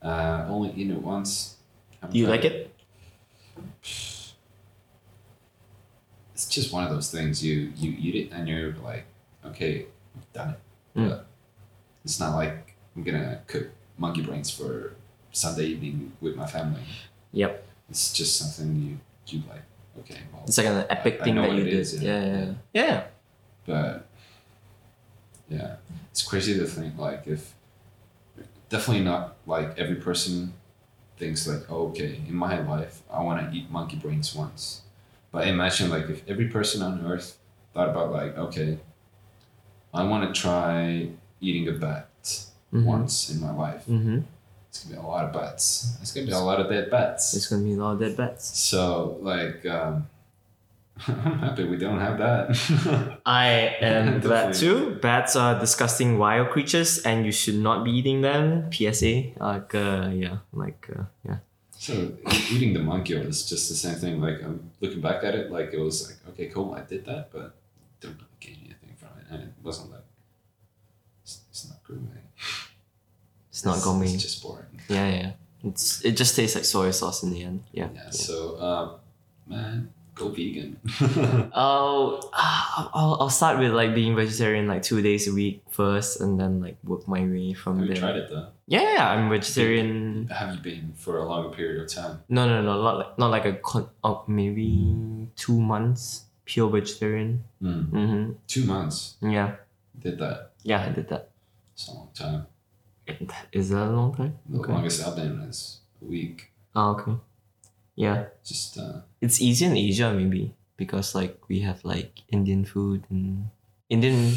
Uh, 0.00 0.46
only 0.48 0.70
eaten 0.70 0.92
it 0.96 1.02
once. 1.02 1.56
Haven't 2.00 2.14
Do 2.14 2.18
you 2.20 2.26
like 2.28 2.44
it? 2.44 2.72
It's 6.34 6.46
just 6.48 6.72
one 6.72 6.84
of 6.84 6.90
those 6.90 7.10
things. 7.10 7.44
You 7.44 7.72
you 7.76 7.90
eat 7.98 8.14
it 8.14 8.32
and 8.32 8.48
you're 8.48 8.74
like, 8.82 9.04
okay, 9.44 9.86
I've 10.16 10.32
done 10.32 10.50
it. 10.54 10.60
Mm. 10.98 11.08
But 11.10 11.26
it's 12.04 12.18
not 12.20 12.34
like 12.34 12.74
I'm 12.96 13.02
gonna 13.02 13.40
cook 13.46 13.66
monkey 13.98 14.22
brains 14.22 14.50
for 14.50 14.94
Sunday 15.32 15.64
evening 15.66 16.12
with 16.20 16.36
my 16.36 16.46
family. 16.46 16.82
Yep. 17.32 17.64
It's 17.90 18.12
just 18.12 18.36
something 18.36 18.76
you 18.76 18.98
you 19.26 19.42
like. 19.48 19.62
Okay, 20.00 20.20
well, 20.32 20.42
It's 20.46 20.56
like 20.58 20.66
an 20.66 20.86
epic 20.88 21.18
I 21.20 21.24
thing 21.24 21.34
know 21.34 21.42
that 21.42 21.48
what 21.48 21.56
you 21.58 21.62
it 21.64 21.70
did. 21.70 21.80
is, 21.80 22.02
yeah, 22.02 22.10
yeah, 22.10 22.24
yeah, 22.26 22.36
yeah. 22.36 22.54
yeah. 22.72 22.84
yeah. 22.84 23.02
but 23.66 24.06
yeah, 25.48 25.76
it's 26.10 26.22
crazy 26.22 26.54
to 26.58 26.66
think 26.66 26.96
like 26.98 27.26
if 27.26 27.54
definitely 28.70 29.04
not 29.04 29.36
like 29.46 29.78
every 29.78 29.96
person 29.96 30.54
thinks 31.18 31.46
like 31.46 31.70
oh, 31.70 31.88
okay 31.88 32.20
in 32.26 32.34
my 32.34 32.58
life 32.62 33.02
I 33.12 33.22
want 33.22 33.38
to 33.50 33.56
eat 33.56 33.70
monkey 33.70 33.96
brains 33.96 34.34
once, 34.34 34.82
but 35.30 35.46
imagine 35.46 35.90
like 35.90 36.08
if 36.08 36.26
every 36.28 36.48
person 36.48 36.80
on 36.82 37.04
earth 37.06 37.38
thought 37.74 37.88
about 37.90 38.12
like 38.12 38.36
okay, 38.38 38.78
I 39.92 40.04
want 40.04 40.34
to 40.34 40.40
try 40.40 41.08
eating 41.40 41.68
a 41.68 41.72
bat 41.72 42.08
Mhm. 42.72 42.84
once 42.84 43.28
in 43.30 43.38
my 43.42 43.52
life. 43.52 43.84
Mm-hmm. 43.86 44.20
It's 44.72 44.84
gonna 44.84 44.96
be 44.96 45.02
a 45.02 45.06
lot 45.06 45.26
of 45.26 45.34
bats. 45.34 45.98
It's 46.00 46.12
gonna 46.12 46.26
be 46.26 46.32
a 46.32 46.38
lot 46.38 46.58
of 46.58 46.70
dead 46.70 46.90
bats. 46.90 47.36
It's 47.36 47.46
gonna 47.46 47.62
be 47.62 47.74
a 47.74 47.76
lot 47.76 47.92
of 47.92 48.00
dead 48.00 48.16
bats. 48.16 48.58
So 48.58 49.18
like. 49.20 49.66
Um, 49.66 50.08
I'm 51.08 51.38
happy 51.38 51.64
we 51.64 51.76
don't 51.76 51.98
have 52.00 52.18
that. 52.18 53.18
I 53.26 53.48
am 53.80 54.20
glad 54.20 54.54
too. 54.54 54.98
Bats 55.02 55.36
are 55.36 55.58
disgusting 55.58 56.18
wild 56.18 56.50
creatures, 56.50 56.98
and 56.98 57.26
you 57.26 57.32
should 57.32 57.56
not 57.56 57.84
be 57.84 57.90
eating 57.90 58.20
them. 58.20 58.70
PSA. 58.70 59.32
Like, 59.40 59.74
uh, 59.74 60.10
yeah, 60.12 60.38
like, 60.52 60.88
uh, 60.94 61.04
yeah. 61.26 61.38
So 61.72 62.12
eating 62.50 62.72
the 62.74 62.80
monkey 62.80 63.14
was 63.16 63.44
just 63.48 63.68
the 63.68 63.74
same 63.74 63.96
thing. 63.96 64.20
Like 64.20 64.42
I'm 64.44 64.70
looking 64.80 65.00
back 65.00 65.24
at 65.24 65.34
it, 65.34 65.50
like 65.50 65.72
it 65.72 65.80
was 65.80 66.08
like 66.08 66.18
okay, 66.30 66.46
cool, 66.46 66.74
I 66.74 66.82
did 66.82 67.04
that, 67.06 67.32
but 67.32 67.56
didn't 68.00 68.16
really 68.16 68.38
gain 68.38 68.58
anything 68.66 68.94
from 68.96 69.08
it, 69.18 69.26
and 69.28 69.42
it 69.42 69.52
wasn't 69.62 69.90
like 69.90 70.06
it's, 71.24 71.40
it's 71.50 71.68
not 71.68 71.82
gourmet. 71.82 72.21
It's 73.52 73.64
not 73.68 73.82
gourmet. 73.84 74.08
It's 74.08 74.22
just 74.24 74.42
boring. 74.42 74.64
Yeah, 74.88 75.08
yeah. 75.08 75.30
It's 75.62 76.00
it 76.04 76.16
just 76.16 76.34
tastes 76.34 76.56
like 76.56 76.64
soy 76.64 76.90
sauce 76.90 77.22
in 77.22 77.30
the 77.30 77.42
end. 77.44 77.62
Yeah. 77.70 77.88
Yeah. 77.94 78.08
So 78.10 78.56
um, 78.58 78.86
man, 79.46 79.92
go 80.16 80.28
vegan. 80.32 80.80
Oh, 81.54 82.18
ah, 82.32 82.90
I'll, 82.94 83.16
I'll 83.20 83.30
start 83.30 83.58
with 83.58 83.72
like 83.72 83.94
being 83.94 84.16
vegetarian 84.16 84.66
like 84.66 84.82
two 84.82 85.02
days 85.02 85.28
a 85.28 85.32
week 85.32 85.62
first, 85.70 86.20
and 86.22 86.40
then 86.40 86.60
like 86.64 86.76
work 86.82 87.06
my 87.06 87.20
way 87.24 87.52
from 87.52 87.78
Have 87.78 87.88
you 87.88 87.94
there. 87.94 88.00
tried 88.02 88.16
it 88.16 88.30
though? 88.30 88.48
Yeah, 88.66 88.94
yeah, 88.94 89.10
I'm 89.12 89.28
vegetarian. 89.28 90.28
Have 90.28 90.54
you 90.56 90.60
been 90.62 90.94
for 90.96 91.18
a 91.18 91.24
longer 91.28 91.54
period 91.54 91.82
of 91.84 91.88
time? 91.92 92.22
No, 92.28 92.48
no, 92.48 92.62
no, 92.62 92.82
not 92.82 92.96
like 92.98 93.18
not 93.18 93.30
like 93.30 93.44
a 93.44 93.52
con- 93.60 93.90
oh, 94.02 94.24
maybe 94.26 95.28
two 95.36 95.60
months 95.60 96.24
pure 96.46 96.70
vegetarian. 96.70 97.44
Mm. 97.62 97.90
Mm-hmm. 97.90 98.32
Two 98.48 98.64
months. 98.64 99.16
Yeah, 99.20 99.56
Did 100.00 100.18
that? 100.18 100.52
yeah, 100.64 100.82
I 100.82 100.88
did 100.88 101.08
that. 101.10 101.28
It's 101.74 101.88
a 101.88 101.92
long 101.92 102.08
time. 102.14 102.46
Is 103.52 103.70
that 103.70 103.88
a 103.88 103.90
long 103.90 104.14
time? 104.14 104.38
The 104.48 104.58
Okay. 104.60 104.72
longest 104.72 105.06
I've 105.06 105.16
been 105.16 105.40
is 105.48 105.80
a 106.00 106.04
week. 106.04 106.50
Oh, 106.74 106.92
okay. 106.92 107.12
Yeah, 107.94 108.24
Just 108.44 108.78
uh, 108.78 109.00
it's 109.20 109.40
easier 109.40 109.68
in 109.70 109.76
Asia 109.76 110.12
maybe 110.14 110.54
because 110.78 111.14
like 111.14 111.36
we 111.48 111.60
have 111.60 111.84
like 111.84 112.20
Indian 112.32 112.64
food 112.64 113.04
and 113.10 113.50
Indian. 113.90 114.32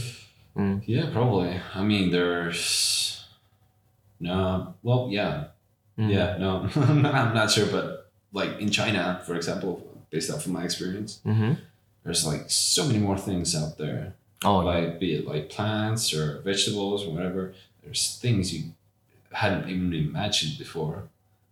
Mm, 0.58 0.84
yeah, 0.86 1.10
probably. 1.12 1.56
I 1.74 1.82
mean, 1.84 2.12
there's 2.12 3.24
no. 4.20 4.74
Well, 4.84 5.08
yeah, 5.12 5.46
mm. 5.98 6.12
Yeah, 6.12 6.38
no, 6.38 6.68
I'm 6.76 7.02
not, 7.02 7.52
sure, 7.52 7.68
but 7.68 8.12
like 8.34 8.60
in 8.60 8.70
China, 8.70 9.22
for 9.26 9.36
example, 9.36 9.82
based 10.10 10.30
off 10.32 10.46
of 10.46 10.52
my 10.52 10.64
experience, 10.64 11.22
Mm-hmm. 11.26 11.54
there's 12.04 12.26
like 12.26 12.50
so 12.52 12.86
many 12.86 13.00
more 13.00 13.18
things 13.18 13.56
out 13.56 13.78
there. 13.78 14.16
Oh, 14.44 14.60
yeah. 14.62 14.66
Like 14.68 15.00
be 15.00 15.16
it 15.16 15.26
like 15.28 15.50
plants 15.50 16.14
or 16.14 16.42
vegetables 16.42 17.06
or 17.08 17.12
whatever. 17.14 17.54
There's 17.86 18.18
things 18.20 18.54
you 18.54 18.74
hadn't 19.32 19.70
even 19.70 19.94
imagined 19.94 20.58
before. 20.58 21.08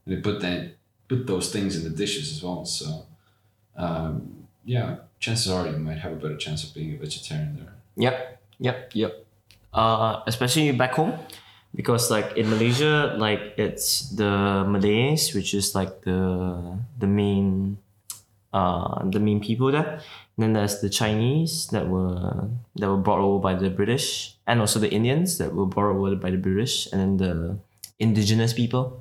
And 0.06 0.18
they 0.18 0.22
put 0.22 0.42
that 0.42 0.76
put 1.08 1.28
those 1.28 1.52
things 1.52 1.78
in 1.78 1.84
the 1.84 1.96
dishes 1.96 2.32
as 2.32 2.44
well. 2.44 2.66
So 2.66 3.06
um, 3.76 4.48
yeah, 4.66 4.98
chances 5.20 5.52
are 5.52 5.68
you 5.68 5.78
might 5.78 6.00
have 6.00 6.14
a 6.14 6.16
better 6.16 6.38
chance 6.38 6.64
of 6.64 6.74
being 6.74 6.94
a 6.96 6.98
vegetarian 6.98 7.56
there. 7.58 7.74
Yep, 7.96 8.42
yep, 8.60 8.92
yep. 8.94 9.26
Uh, 9.74 10.22
especially 10.28 10.72
back 10.72 10.94
home, 10.94 11.14
because 11.76 12.12
like 12.12 12.38
in 12.38 12.50
Malaysia, 12.50 13.16
like 13.18 13.54
it's 13.58 14.10
the 14.12 14.64
Malays, 14.68 15.34
which 15.34 15.54
is 15.54 15.76
like 15.76 16.02
the 16.02 16.78
the 17.00 17.08
main, 17.08 17.78
uh, 18.54 19.04
the 19.10 19.20
main 19.20 19.42
people 19.42 19.72
there. 19.72 20.00
And 20.36 20.44
then 20.44 20.54
there's 20.54 20.82
the 20.82 20.90
Chinese 20.90 21.68
that 21.68 21.88
were 21.88 22.50
that 22.76 22.90
were 22.90 22.98
brought 22.98 23.20
over 23.20 23.40
by 23.40 23.54
the 23.54 23.70
British, 23.70 24.36
and 24.48 24.60
also 24.60 24.80
the 24.80 24.90
Indians 24.90 25.38
that 25.38 25.54
were 25.54 25.66
brought 25.68 25.94
over 25.96 26.16
by 26.16 26.32
the 26.32 26.42
British, 26.42 26.92
and 26.92 27.00
then 27.02 27.18
the 27.18 27.58
indigenous 28.00 28.54
people. 28.54 29.00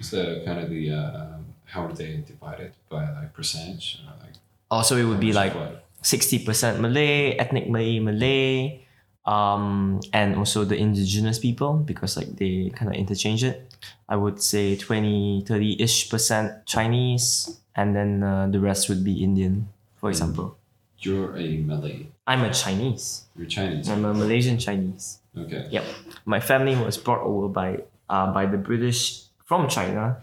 So 0.00 0.42
kind 0.44 0.58
of 0.58 0.70
the 0.70 0.90
uh, 0.90 1.38
how 1.64 1.86
are 1.86 1.92
they 1.92 2.22
divided 2.26 2.72
by 2.88 3.10
like 3.10 3.32
percentage? 3.32 4.02
Or 4.02 4.14
like 4.18 4.34
Also, 4.70 4.96
it 4.96 5.04
would 5.04 5.20
be 5.20 5.32
like 5.32 5.54
sixty 6.02 6.38
percent 6.42 6.80
Malay, 6.80 7.38
ethnic 7.38 7.70
Malay, 7.70 8.00
Malay, 8.00 8.82
um, 9.26 10.00
and 10.12 10.36
also 10.36 10.64
the 10.64 10.76
indigenous 10.76 11.38
people 11.38 11.74
because 11.74 12.16
like 12.16 12.36
they 12.36 12.70
kind 12.74 12.90
of 12.90 12.96
interchange 12.98 13.44
it. 13.44 13.70
I 14.08 14.16
would 14.16 14.40
say 14.42 14.76
20, 14.76 15.44
30 15.46 15.82
ish 15.82 16.10
percent 16.10 16.66
Chinese, 16.66 17.56
and 17.74 17.94
then 17.96 18.22
uh, 18.22 18.46
the 18.48 18.60
rest 18.60 18.88
would 18.88 19.04
be 19.04 19.22
Indian, 19.22 19.68
for 19.96 20.10
example. 20.10 20.56
You're 21.04 21.36
a 21.36 21.58
Malay. 21.58 22.06
I'm 22.26 22.42
a 22.44 22.52
Chinese. 22.52 23.24
You're 23.36 23.46
Chinese. 23.46 23.88
I'm 23.88 24.04
a 24.04 24.14
Malaysian 24.14 24.58
Chinese. 24.58 25.18
Okay. 25.36 25.68
Yep. 25.70 25.84
My 26.24 26.40
family 26.40 26.76
was 26.76 26.96
brought 26.96 27.20
over 27.20 27.48
by 27.48 27.84
uh, 28.08 28.32
by 28.32 28.46
the 28.46 28.56
British 28.56 29.24
from 29.44 29.68
China 29.68 30.18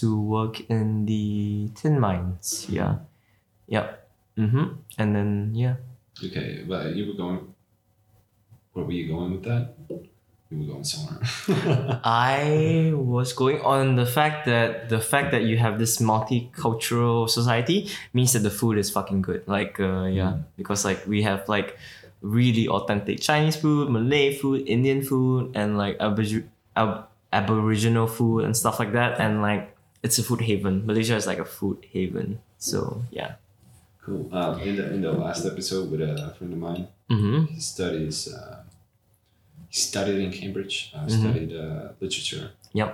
to 0.00 0.20
work 0.20 0.60
in 0.68 1.06
the 1.06 1.70
tin 1.74 2.00
mines. 2.00 2.66
Yeah. 2.68 2.96
Yep. 3.68 4.08
Mm-hmm. 4.38 4.64
And 4.98 5.14
then 5.14 5.52
yeah. 5.54 5.76
Okay, 6.18 6.64
but 6.66 6.96
you 6.96 7.06
were 7.06 7.14
going. 7.16 7.54
Where 8.72 8.84
were 8.84 8.92
you 8.92 9.06
going 9.08 9.32
with 9.32 9.44
that? 9.44 9.74
You 10.50 10.58
were 10.60 10.64
going 10.72 10.84
somewhere. 10.84 11.20
I 12.04 12.92
was 12.96 13.32
going 13.32 13.60
on 13.60 13.96
the 13.96 14.06
fact 14.06 14.46
that 14.46 14.88
the 14.88 15.00
fact 15.00 15.30
that 15.32 15.42
you 15.44 15.58
have 15.58 15.78
this 15.78 15.98
multicultural 16.00 17.28
society 17.28 17.88
means 18.14 18.32
that 18.32 18.40
the 18.40 18.50
food 18.50 18.78
is 18.78 18.90
fucking 18.90 19.22
good. 19.22 19.44
Like 19.46 19.78
uh, 19.80 20.04
yeah, 20.08 20.32
Mm. 20.40 20.44
because 20.56 20.84
like 20.84 21.06
we 21.06 21.22
have 21.22 21.48
like 21.48 21.76
really 22.22 22.66
authentic 22.68 23.20
Chinese 23.20 23.56
food, 23.56 23.90
Malay 23.90 24.34
food, 24.34 24.64
Indian 24.66 25.02
food, 25.02 25.52
and 25.54 25.76
like 25.76 25.96
Aboriginal 26.00 26.48
ab- 26.76 27.06
Aboriginal 27.32 28.06
food 28.06 28.44
and 28.44 28.56
stuff 28.56 28.78
like 28.80 28.92
that. 28.92 29.20
And 29.20 29.42
like 29.42 29.76
it's 30.02 30.18
a 30.18 30.22
food 30.24 30.40
haven. 30.40 30.86
Malaysia 30.86 31.16
is 31.16 31.26
like 31.26 31.38
a 31.38 31.44
food 31.44 31.84
haven. 31.92 32.40
So 32.58 33.02
yeah. 33.12 33.36
cool. 34.02 34.28
Uh, 34.32 34.56
in 34.64 34.76
the 34.76 34.84
in 34.94 35.00
the 35.04 35.12
last 35.12 35.44
episode 35.44 35.90
with 35.92 36.00
a 36.00 36.34
friend 36.38 36.52
of 36.54 36.58
mine, 36.58 36.88
Mm-hmm. 37.10 37.52
he 37.52 37.60
studies. 37.60 38.32
Uh, 38.32 38.64
he 39.68 39.80
studied 39.80 40.18
in 40.24 40.30
Cambridge. 40.32 40.92
Uh, 40.94 41.04
Mhm. 41.06 41.10
Studied 41.20 41.52
uh, 41.54 41.88
literature. 42.00 42.50
Yep. 42.72 42.90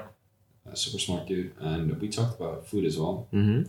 Uh, 0.66 0.74
super 0.74 0.98
smart 0.98 1.26
dude, 1.26 1.52
and 1.60 2.01
we 2.01 2.09
talked 2.09 2.34
about 2.40 2.66
food 2.66 2.84
as 2.84 2.98
well. 2.98 3.26
Mm-hmm. 3.32 3.62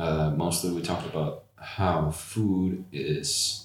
Uh, 0.00 0.30
mostly, 0.30 0.70
we 0.72 0.82
talked 0.82 1.06
about 1.06 1.44
how 1.56 2.10
food 2.10 2.84
is. 2.92 3.62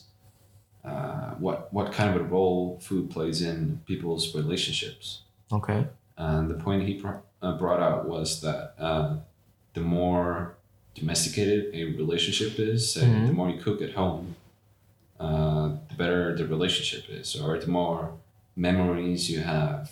Uh, 0.83 1.31
what 1.35 1.71
what 1.71 1.91
kind 1.93 2.09
of 2.09 2.15
a 2.19 2.23
role 2.23 2.79
food 2.81 3.11
plays 3.11 3.41
in 3.43 3.79
people's 3.85 4.33
relationships. 4.33 5.21
Okay. 5.51 5.85
And 6.17 6.49
the 6.49 6.55
point 6.55 6.87
he 6.87 6.93
br- 6.99 7.21
uh, 7.41 7.55
brought 7.57 7.79
out 7.81 8.07
was 8.07 8.41
that 8.41 8.73
uh, 8.79 9.17
the 9.75 9.81
more 9.81 10.55
domesticated 10.95 11.69
a 11.75 11.83
relationship 12.01 12.57
is, 12.59 12.97
Mhm. 12.97 13.27
the 13.27 13.33
more 13.33 13.49
you 13.51 13.61
cook 13.61 13.79
at 13.81 13.93
home, 13.93 14.35
uh, 15.19 15.69
the 15.89 15.95
better 15.95 16.35
the 16.35 16.47
relationship 16.47 17.03
is, 17.09 17.35
or 17.39 17.59
the 17.59 17.67
more 17.67 18.13
memories 18.55 19.29
you 19.29 19.41
have 19.41 19.91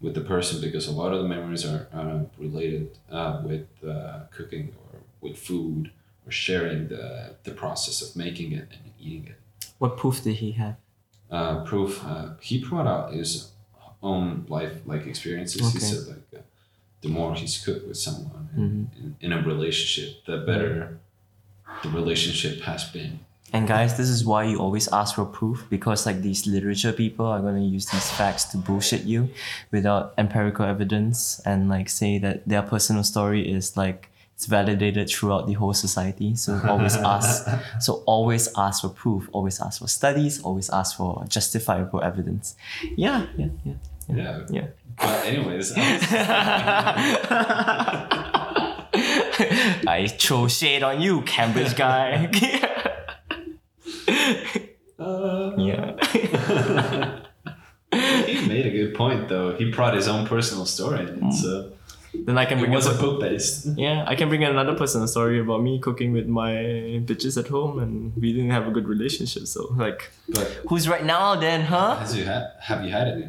with 0.00 0.14
the 0.14 0.20
person, 0.20 0.60
because 0.60 0.86
a 0.88 0.92
lot 0.92 1.12
of 1.12 1.22
the 1.22 1.28
memories 1.28 1.64
are 1.64 1.86
uh, 1.92 2.20
related 2.38 2.98
uh, 3.10 3.40
with 3.44 3.66
uh, 3.86 4.20
cooking 4.30 4.74
or 4.92 4.98
with 5.20 5.38
food 5.38 5.90
or 6.26 6.32
sharing 6.32 6.88
the, 6.88 7.34
the 7.44 7.52
process 7.52 8.02
of 8.02 8.16
making 8.16 8.52
it 8.52 8.68
and 8.72 8.92
eating 9.00 9.26
it 9.28 9.38
What 9.78 9.96
proof 9.96 10.22
did 10.24 10.36
he 10.36 10.52
have? 10.52 10.76
uh, 11.30 11.64
proof. 11.64 12.04
Uh, 12.04 12.30
he 12.40 12.58
brought 12.62 12.86
out 12.86 13.12
his 13.14 13.52
own 14.02 14.44
life 14.48 14.74
like 14.86 15.06
experiences. 15.06 15.72
He 15.72 15.78
said 15.78 16.08
like 16.08 16.26
uh, 16.36 16.42
the 17.00 17.08
more 17.08 17.34
he's 17.34 17.64
cooked 17.64 17.86
with 17.86 17.96
someone 17.96 18.48
Mhm. 18.56 18.86
in, 18.98 19.16
in 19.20 19.32
a 19.32 19.40
relationship, 19.42 20.24
the 20.26 20.38
better 20.38 20.98
the 21.82 21.88
relationship 21.90 22.60
has 22.62 22.84
been. 22.90 23.20
And 23.52 23.68
guys, 23.68 23.96
this 23.98 24.08
is 24.08 24.24
why 24.24 24.44
you 24.44 24.58
always 24.58 24.88
ask 24.88 25.14
for 25.14 25.26
proof 25.26 25.66
because 25.68 26.06
like 26.06 26.22
these 26.22 26.46
literature 26.46 26.92
people 26.92 27.26
are 27.26 27.40
gonna 27.40 27.60
use 27.60 27.86
these 27.86 28.10
facts 28.10 28.44
to 28.46 28.56
bullshit 28.56 29.02
you 29.04 29.28
without 29.70 30.14
empirical 30.16 30.64
evidence 30.64 31.40
and 31.44 31.68
like 31.68 31.88
say 31.90 32.18
that 32.18 32.48
their 32.48 32.62
personal 32.62 33.04
story 33.04 33.52
is 33.52 33.76
like 33.76 34.08
it's 34.34 34.46
validated 34.46 35.10
throughout 35.10 35.46
the 35.46 35.52
whole 35.52 35.74
society. 35.74 36.34
So 36.34 36.60
always 36.68 36.96
ask 36.96 37.46
so 37.80 38.02
always 38.06 38.48
ask 38.56 38.80
for 38.82 38.88
proof, 38.88 39.28
always 39.32 39.60
ask 39.60 39.80
for 39.80 39.88
studies, 39.88 40.42
always 40.42 40.70
ask 40.70 40.96
for 40.96 41.22
justifiable 41.28 42.02
evidence. 42.02 42.56
Yeah, 42.96 43.26
yeah, 43.36 43.48
yeah. 43.64 43.74
Yeah. 44.08 44.46
Yeah. 44.50 44.66
But 44.98 45.26
anyways, 45.26 45.72
I 49.86 50.06
throw 50.18 50.48
shade 50.48 50.82
on 50.82 51.00
you, 51.00 51.22
Cambridge 51.22 51.76
guy. 51.76 52.30
uh, 54.98 55.52
yeah. 55.58 55.96
he 58.26 58.48
made 58.48 58.66
a 58.66 58.70
good 58.70 58.94
point 58.94 59.28
though. 59.28 59.54
He 59.56 59.70
brought 59.70 59.94
his 59.94 60.08
own 60.08 60.26
personal 60.26 60.66
story. 60.66 61.06
and 61.06 61.34
So 61.34 61.72
Then 62.14 62.38
I 62.38 62.44
can 62.44 62.58
it 62.58 62.62
bring 62.62 62.72
wasn't 62.72 62.96
up 62.96 63.00
book 63.00 63.20
based. 63.20 63.68
Yeah, 63.76 64.04
I 64.06 64.14
can 64.14 64.28
bring 64.28 64.44
another 64.44 64.74
personal 64.74 65.06
story 65.08 65.40
about 65.40 65.62
me 65.62 65.78
cooking 65.80 66.12
with 66.12 66.26
my 66.26 66.52
bitches 67.08 67.36
at 67.38 67.48
home 67.48 67.78
and 67.78 68.14
we 68.16 68.32
didn't 68.32 68.50
have 68.50 68.66
a 68.66 68.70
good 68.70 68.88
relationship. 68.88 69.46
So 69.46 69.72
like, 69.76 70.10
But 70.28 70.46
who's 70.68 70.88
right 70.88 71.04
now 71.04 71.36
then, 71.36 71.62
huh? 71.62 71.96
has 71.96 72.16
you 72.16 72.24
had 72.24 72.52
have 72.60 72.84
you 72.84 72.90
had 72.90 73.08
any 73.08 73.28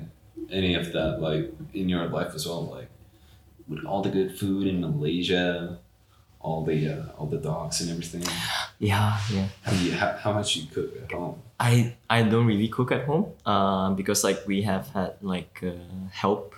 any 0.51 0.75
of 0.75 0.91
that 0.93 1.21
like 1.21 1.51
in 1.73 1.89
your 1.89 2.07
life 2.07 2.33
as 2.35 2.45
well? 2.45 2.65
Like 2.67 2.89
with 3.67 3.85
all 3.85 4.01
the 4.01 4.09
good 4.09 4.37
food 4.37 4.67
in 4.67 4.81
Malaysia, 4.81 5.79
all 6.43 6.63
the 6.63 6.77
uh, 6.89 7.17
all 7.17 7.27
the 7.27 7.37
dogs 7.37 7.81
and 7.81 7.89
everything. 7.89 8.23
Yeah, 8.79 9.17
yeah. 9.31 9.47
Have 9.63 9.81
you 9.81 9.91
how, 9.93 10.11
how 10.19 10.33
much 10.33 10.55
you 10.55 10.67
cook 10.67 10.91
at 11.01 11.11
home? 11.11 11.41
I 11.59 11.95
I 12.09 12.23
don't 12.23 12.45
really 12.45 12.67
cook 12.67 12.91
at 12.91 13.05
home, 13.05 13.31
uh, 13.45 13.91
because 13.91 14.23
like 14.23 14.45
we 14.45 14.61
have 14.63 14.87
had 14.89 15.15
like 15.21 15.63
uh, 15.63 15.71
help, 16.11 16.53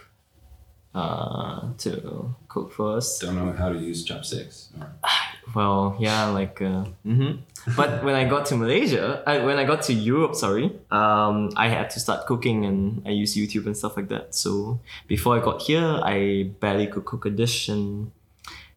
uh, 0.95 1.70
to 1.78 2.34
cook 2.48 2.74
for 2.74 2.98
us. 2.98 3.20
Don't 3.20 3.36
know 3.36 3.52
how 3.52 3.70
to 3.70 3.78
use 3.80 4.03
chopsticks. 4.03 4.70
Or, 4.80 4.88
Well, 5.53 5.95
yeah, 5.99 6.26
like, 6.26 6.60
uh, 6.62 6.86
hmm 7.03 7.34
but 7.76 8.03
when 8.06 8.16
I 8.16 8.26
got 8.26 8.45
to 8.48 8.56
Malaysia, 8.56 9.24
I, 9.26 9.40
when 9.45 9.57
I 9.57 9.64
got 9.64 9.84
to 9.84 9.94
Europe, 9.94 10.36
sorry, 10.36 10.66
um, 10.91 11.52
I 11.56 11.70
had 11.70 11.90
to 11.91 11.99
start 11.99 12.26
cooking 12.26 12.66
and 12.66 13.02
I 13.06 13.12
use 13.12 13.36
YouTube 13.36 13.66
and 13.66 13.78
stuff 13.78 13.95
like 13.98 14.07
that. 14.10 14.36
So 14.36 14.80
before 15.07 15.38
I 15.38 15.44
got 15.44 15.62
here, 15.62 15.99
I 16.03 16.52
barely 16.60 16.88
could 16.88 17.06
cook 17.06 17.26
a 17.26 17.30
dish. 17.30 17.70
And 17.70 18.12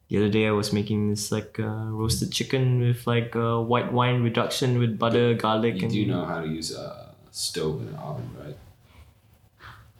the 0.09 0.17
other 0.17 0.29
day, 0.29 0.47
I 0.47 0.51
was 0.51 0.73
making 0.73 1.09
this 1.11 1.31
like 1.31 1.59
uh, 1.59 1.85
roasted 1.91 2.31
chicken 2.31 2.79
with 2.79 3.05
like 3.05 3.35
uh, 3.35 3.59
white 3.59 3.93
wine 3.93 4.23
reduction 4.23 4.79
with 4.79 4.97
butter, 4.97 5.35
garlic, 5.35 5.75
you 5.75 5.83
and 5.83 5.91
do 5.91 6.05
know 6.07 6.25
how 6.25 6.41
to 6.41 6.47
use 6.47 6.75
a 6.75 7.13
stove 7.31 7.81
and 7.81 7.89
an 7.89 7.95
oven, 7.95 8.29
right? 8.43 8.57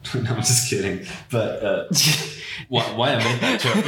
no, 0.24 0.30
I'm 0.34 0.36
just 0.38 0.68
kidding. 0.68 1.06
But 1.30 1.62
uh, 1.62 1.84
why, 2.68 2.82
why 2.96 3.14
I 3.14 3.18
made 3.24 3.40
that 3.40 3.60
joke? 3.60 3.84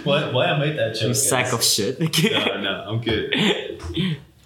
why, 0.06 0.30
why 0.32 0.46
I 0.46 0.58
made 0.58 0.78
that 0.78 0.94
joke? 0.94 1.08
you 1.08 1.14
sack 1.14 1.52
of 1.52 1.62
shit. 1.62 2.00
No, 2.00 2.60
no, 2.60 2.84
I'm 2.88 3.00
good. 3.02 3.34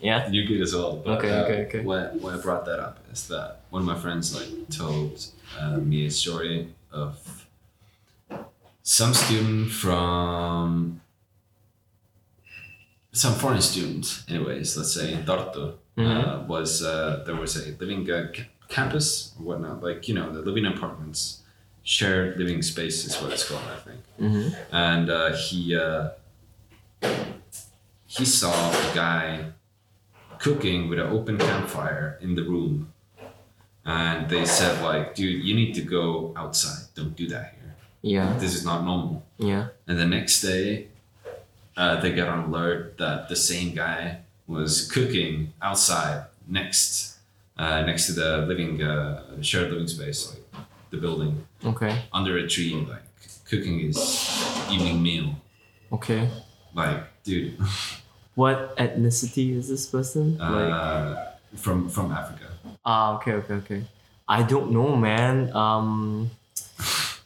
yeah. 0.01 0.29
You're 0.31 0.47
good 0.47 0.63
as 0.63 0.75
well. 0.75 0.97
But, 0.97 1.19
Okay, 1.19 1.31
uh, 1.31 1.45
okay, 1.45 1.67
okay. 1.67 1.81
Why, 1.81 2.07
why 2.07 2.35
I 2.35 2.39
brought 2.39 2.65
that 2.65 2.81
up 2.81 2.99
is 3.13 3.29
that 3.29 3.61
one 3.71 3.83
of 3.83 3.87
my 3.87 3.97
friends 3.97 4.35
like 4.35 4.69
told 4.71 5.25
uh, 5.61 5.77
me 5.77 6.07
a 6.07 6.11
story 6.11 6.75
of 6.91 7.44
some 8.87 9.15
student 9.15 9.71
from 9.73 11.01
some 13.13 13.35
foreign 13.35 13.61
student, 13.63 14.23
anyways. 14.29 14.77
Let's 14.77 14.93
say 14.95 15.13
in 15.15 15.25
Tartu 15.25 15.75
uh, 15.99 16.45
was 16.47 16.83
uh, 16.83 17.23
there 17.27 17.37
was 17.37 17.57
a 17.57 17.73
living 17.81 18.09
uh, 18.11 18.29
ca- 18.35 18.49
campus 18.69 19.35
or 19.39 19.45
whatnot, 19.47 19.83
like 19.83 20.07
you 20.09 20.15
know 20.15 20.31
the 20.33 20.43
living 20.43 20.67
apartments, 20.67 21.43
shared 21.83 22.37
living 22.39 22.61
space 22.63 23.05
is 23.07 23.21
what 23.23 23.33
it's 23.33 23.49
called, 23.49 23.63
I 23.77 23.79
think 23.89 24.01
hmm 24.19 24.49
and 24.73 25.11
uh, 25.11 25.33
he 25.35 25.75
uh, 25.77 26.11
he 28.07 28.25
saw 28.25 28.53
a 28.71 28.95
guy 28.95 29.53
cooking 30.39 30.89
with 30.89 30.99
an 30.99 31.07
open 31.07 31.39
campfire 31.39 32.19
in 32.21 32.35
the 32.35 32.43
room, 32.43 32.93
and 33.85 34.29
they 34.29 34.45
said 34.45 34.83
like, 34.83 35.15
"Dude, 35.15 35.43
you 35.45 35.55
need 35.55 35.73
to 35.75 35.83
go 35.83 36.33
outside. 36.37 36.83
Don't 36.95 37.17
do 37.17 37.27
that 37.29 37.55
here. 37.55 37.64
Yeah. 38.05 38.37
This 38.39 38.53
is 38.55 38.65
not 38.65 38.85
normal." 38.85 39.25
Yeah. 39.41 39.69
And 39.89 39.97
the 39.99 40.05
next 40.17 40.43
day, 40.45 40.89
uh, 41.77 42.01
they 42.01 42.13
got 42.13 42.29
on 42.29 42.41
alert 42.53 42.99
that 42.99 43.29
the 43.33 43.37
same 43.37 43.75
guy 43.75 44.21
was 44.47 44.91
cooking 44.93 45.53
outside 45.63 46.27
next 46.47 47.17
uh, 47.57 47.81
next 47.89 48.07
to 48.07 48.13
the 48.13 48.45
living 48.51 48.83
uh, 48.83 49.41
shared 49.41 49.71
living 49.73 49.89
space, 49.89 50.21
like 50.31 50.43
the 50.91 50.99
building, 50.99 51.47
Okay. 51.65 51.95
under 52.13 52.37
a 52.37 52.47
tree, 52.47 52.75
like 52.89 53.03
cooking 53.49 53.79
his 53.81 53.97
evening 54.71 55.03
meal. 55.03 55.29
Okay. 55.93 56.29
Like, 56.75 57.01
dude, 57.25 57.57
What 58.35 58.77
ethnicity 58.77 59.55
is 59.57 59.69
this 59.69 59.87
person? 59.87 60.37
like. 60.39 60.73
uh, 60.75 61.31
from 61.57 61.89
from 61.89 62.11
Africa. 62.11 62.51
Ah, 62.85 63.15
okay, 63.17 63.33
okay, 63.41 63.55
okay. 63.63 63.81
I 64.27 64.43
don't 64.43 64.73
know, 64.75 64.97
man. 64.99 65.55
Um, 65.55 66.31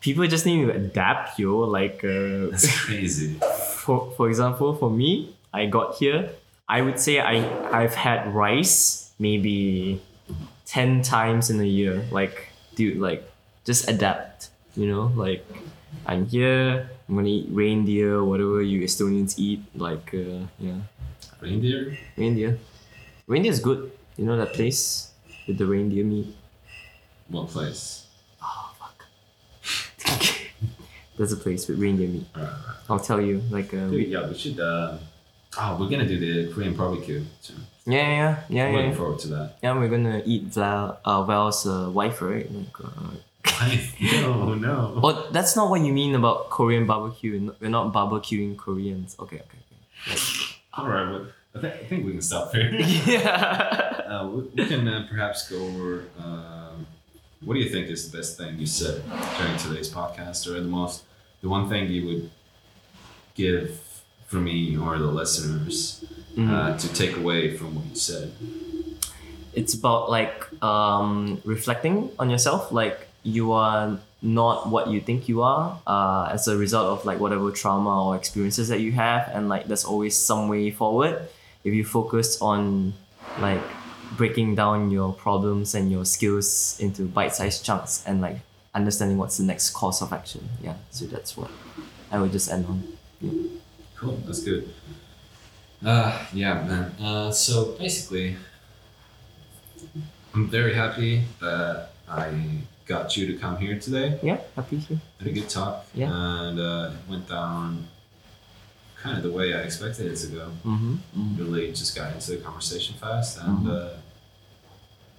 people 0.00 0.26
just 0.26 0.46
need 0.46 0.66
to 0.66 0.70
adapt, 0.72 1.38
yo. 1.38 1.58
Like, 1.60 2.04
uh, 2.04 2.48
That's 2.50 2.68
crazy. 2.84 3.38
for 3.84 4.12
for 4.16 4.28
example, 4.28 4.74
for 4.74 4.90
me, 4.90 5.36
I 5.52 5.66
got 5.66 5.96
here. 5.96 6.30
I 6.68 6.82
would 6.82 6.98
say 7.00 7.20
I 7.20 7.40
I've 7.72 7.94
had 7.94 8.34
rice 8.34 9.10
maybe 9.18 10.00
ten 10.66 11.02
times 11.02 11.48
in 11.50 11.60
a 11.60 11.66
year. 11.66 12.04
Like, 12.12 12.48
dude, 12.76 12.98
like 12.98 13.24
just 13.64 13.88
adapt. 13.88 14.50
You 14.76 14.86
know, 14.86 15.10
like 15.16 15.44
I'm 16.06 16.26
here. 16.26 16.90
I'm 17.08 17.16
gonna 17.16 17.28
eat 17.28 17.48
reindeer, 17.50 18.22
whatever 18.22 18.60
you 18.60 18.82
Estonians 18.84 19.38
eat. 19.38 19.64
Like, 19.74 20.12
uh, 20.12 20.44
yeah, 20.60 20.84
Reindeer? 21.40 21.96
reindeer. 22.16 22.58
Reindeer 23.26 23.50
is 23.52 23.60
good. 23.60 23.90
You 24.20 24.26
know 24.28 24.36
that 24.36 24.52
place 24.52 25.10
with 25.48 25.56
the 25.56 25.64
reindeer 25.64 26.04
meat. 26.04 26.36
What 27.32 27.48
place? 27.48 28.04
Oh 28.44 28.72
fuck. 28.78 29.08
There's 31.18 31.32
a 31.32 31.36
place 31.36 31.68
with 31.68 31.78
reindeer 31.78 32.08
meat. 32.08 32.26
I'll 32.88 32.98
tell 33.00 33.20
you. 33.20 33.42
Like 33.50 33.74
uh, 33.74 33.88
dude, 33.88 33.90
we, 33.90 34.06
yeah, 34.06 34.26
we 34.28 34.34
should 34.38 34.58
uh, 34.60 34.96
Oh, 35.58 35.76
we're 35.80 35.88
gonna 35.90 36.06
do 36.06 36.18
the 36.18 36.52
Korean 36.52 36.74
barbecue. 36.74 37.24
So 37.40 37.54
Yeah, 37.86 37.96
yeah, 37.96 38.08
yeah, 38.08 38.36
yeah. 38.48 38.64
I'm 38.66 38.72
yeah. 38.72 38.78
looking 38.80 38.94
forward 38.94 39.18
to 39.20 39.28
that. 39.28 39.56
Yeah, 39.62 39.76
we're 39.78 39.88
gonna 39.88 40.22
eat 40.24 40.44
Val, 40.44 41.00
uh, 41.04 41.22
Val's 41.24 41.66
uh, 41.66 41.90
wife, 41.92 42.22
right? 42.22 42.46
Like, 42.52 42.80
uh, 42.84 43.10
no, 44.22 44.54
no. 44.54 45.00
oh, 45.02 45.28
that's 45.32 45.56
not 45.56 45.68
what 45.70 45.80
you 45.80 45.92
mean 45.92 46.14
about 46.14 46.50
Korean 46.50 46.86
barbecue. 46.86 47.50
We're 47.60 47.70
not- 47.70 47.92
barbecuing 47.92 48.56
Koreans. 48.56 49.16
Okay, 49.18 49.36
okay, 49.36 49.58
okay. 50.12 50.20
All 50.74 50.86
right, 50.88 51.10
well, 51.10 51.26
I, 51.56 51.60
th- 51.60 51.72
I 51.72 51.84
think 51.88 52.04
we 52.06 52.12
can 52.12 52.22
stop 52.22 52.52
here. 52.54 52.70
yeah. 52.74 54.02
Uh, 54.06 54.28
we, 54.28 54.42
we 54.54 54.66
can 54.66 54.86
uh, 54.86 55.06
perhaps 55.10 55.48
go 55.50 55.56
over. 55.66 56.04
Um, 56.22 56.86
what 57.40 57.54
do 57.54 57.60
you 57.60 57.70
think 57.70 57.88
is 57.88 58.10
the 58.10 58.16
best 58.18 58.36
thing 58.36 58.58
you 58.58 58.66
said 58.66 59.02
during 59.38 59.56
today's 59.56 59.90
podcast, 59.90 60.46
or 60.46 60.60
the 60.60 60.68
most, 60.68 61.04
the 61.42 61.48
one 61.48 61.68
thing 61.68 61.88
you 61.90 62.06
would 62.06 62.30
give 63.34 63.80
for 64.26 64.36
me 64.36 64.76
or 64.76 64.98
the 64.98 65.06
listeners 65.06 66.04
Mm. 66.36 66.50
uh, 66.54 66.78
to 66.78 66.86
take 66.94 67.16
away 67.16 67.56
from 67.56 67.74
what 67.74 67.84
you 67.86 67.96
said? 67.96 68.30
it's 69.54 69.74
about 69.74 70.08
like 70.08 70.46
um, 70.62 71.40
reflecting 71.44 72.10
on 72.18 72.30
yourself 72.30 72.70
like 72.70 73.08
you 73.24 73.50
are 73.52 73.98
not 74.22 74.68
what 74.68 74.86
you 74.88 75.00
think 75.00 75.28
you 75.28 75.42
are 75.42 75.80
uh, 75.86 76.28
as 76.30 76.46
a 76.46 76.56
result 76.56 76.86
of 76.86 77.04
like 77.04 77.18
whatever 77.18 77.50
trauma 77.50 78.04
or 78.06 78.14
experiences 78.14 78.68
that 78.68 78.78
you 78.80 78.92
have 78.92 79.28
and 79.34 79.48
like 79.48 79.66
there's 79.66 79.84
always 79.84 80.14
some 80.16 80.48
way 80.48 80.70
forward 80.70 81.26
if 81.64 81.74
you 81.74 81.84
focus 81.84 82.40
on 82.40 82.92
like 83.40 83.62
breaking 84.16 84.54
down 84.54 84.90
your 84.92 85.12
problems 85.12 85.74
and 85.74 85.90
your 85.90 86.04
skills 86.04 86.78
into 86.78 87.02
bite-sized 87.06 87.64
chunks 87.64 88.04
and 88.06 88.20
like 88.20 88.38
understanding 88.74 89.16
what's 89.18 89.36
the 89.38 89.44
next 89.44 89.70
course 89.70 90.00
of 90.02 90.12
action 90.12 90.48
yeah 90.62 90.74
so 90.90 91.04
that's 91.06 91.36
what 91.36 91.50
i 92.12 92.18
would 92.20 92.32
just 92.32 92.50
end 92.50 92.66
on 92.66 92.82
Cool, 93.96 94.16
that's 94.26 94.44
good. 94.44 94.72
Uh, 95.84 96.16
yeah, 96.32 96.54
man. 96.62 96.92
Uh, 97.02 97.32
so 97.32 97.72
basically, 97.72 98.36
I'm 100.34 100.48
very 100.48 100.74
happy 100.74 101.24
that 101.40 101.90
I 102.08 102.30
got 102.86 103.16
you 103.16 103.26
to 103.26 103.34
come 103.38 103.56
here 103.56 103.78
today. 103.78 104.18
yeah 104.22 104.38
happy 104.54 104.80
to 104.82 104.98
Had 105.18 105.28
a 105.28 105.32
good 105.32 105.48
talk, 105.48 105.84
Yeah. 105.94 106.10
and 106.12 106.60
uh, 106.60 106.90
it 106.94 107.10
went 107.10 107.28
down 107.28 107.88
kind 109.02 109.16
of 109.16 109.22
the 109.24 109.32
way 109.32 109.52
I 109.54 109.62
expected 109.62 110.06
it 110.12 110.16
to 110.16 110.26
go. 110.28 110.46
mm-hmm. 110.64 110.96
mm 111.16 111.38
Really, 111.38 111.68
just 111.72 111.96
got 111.96 112.12
into 112.14 112.30
the 112.32 112.36
conversation 112.38 112.94
fast, 112.96 113.38
and 113.38 113.66
Mhm. 113.66 113.70
uh, 113.70 113.94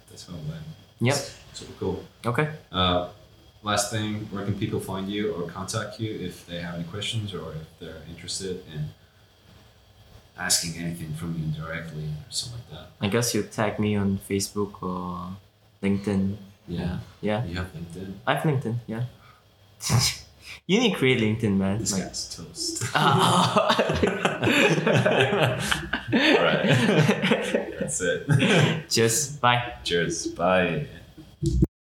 that's 0.08 0.26
how 0.26 0.34
it 0.34 0.44
went. 0.48 0.64
Yep. 1.00 1.16
Super 1.52 1.72
cool. 1.80 2.04
okay 2.24 2.48
Uh, 2.72 3.08
last 3.62 3.90
thing, 3.90 4.26
where 4.30 4.44
can 4.44 4.54
people 4.58 4.80
find 4.80 5.08
you 5.08 5.32
or 5.34 5.48
contact 5.48 6.00
you 6.00 6.12
if 6.18 6.46
they 6.46 6.60
have 6.60 6.74
any 6.74 6.84
questions 6.84 7.34
or 7.34 7.52
if 7.52 7.68
they're 7.78 8.02
interested 8.08 8.64
in 8.74 8.90
asking 10.38 10.82
anything 10.82 11.12
from 11.14 11.34
you 11.38 11.46
directly 11.62 12.04
or 12.04 12.30
something 12.30 12.60
like 12.70 12.70
that? 12.80 12.86
i 13.04 13.08
guess 13.08 13.34
you 13.34 13.42
tag 13.42 13.78
me 13.78 13.94
on 13.96 14.18
facebook 14.28 14.82
or 14.82 15.36
linkedin 15.82 16.36
yeah 16.66 16.98
yeah 17.20 17.44
You 17.44 17.56
have 17.56 17.70
LinkedIn. 17.74 18.14
I 18.26 18.34
have 18.34 18.44
LinkedIn, 18.44 18.76
yeah. 18.86 19.04
you 20.66 20.78
need 20.80 20.92
to 20.92 20.96
create 20.98 21.20
LinkedIn, 21.20 21.56
man. 21.58 21.78
This 21.78 21.92
Like- 21.92 22.04
guy's 22.04 22.34
toast. 22.36 22.82
Oh. 22.94 23.68
Alright. 26.12 26.66
That's 27.78 28.00
it. 28.00 28.88
Cheers. 28.88 29.36
Bye. 29.36 29.74
Cheers. 29.84 30.26
Bye. 30.28 30.86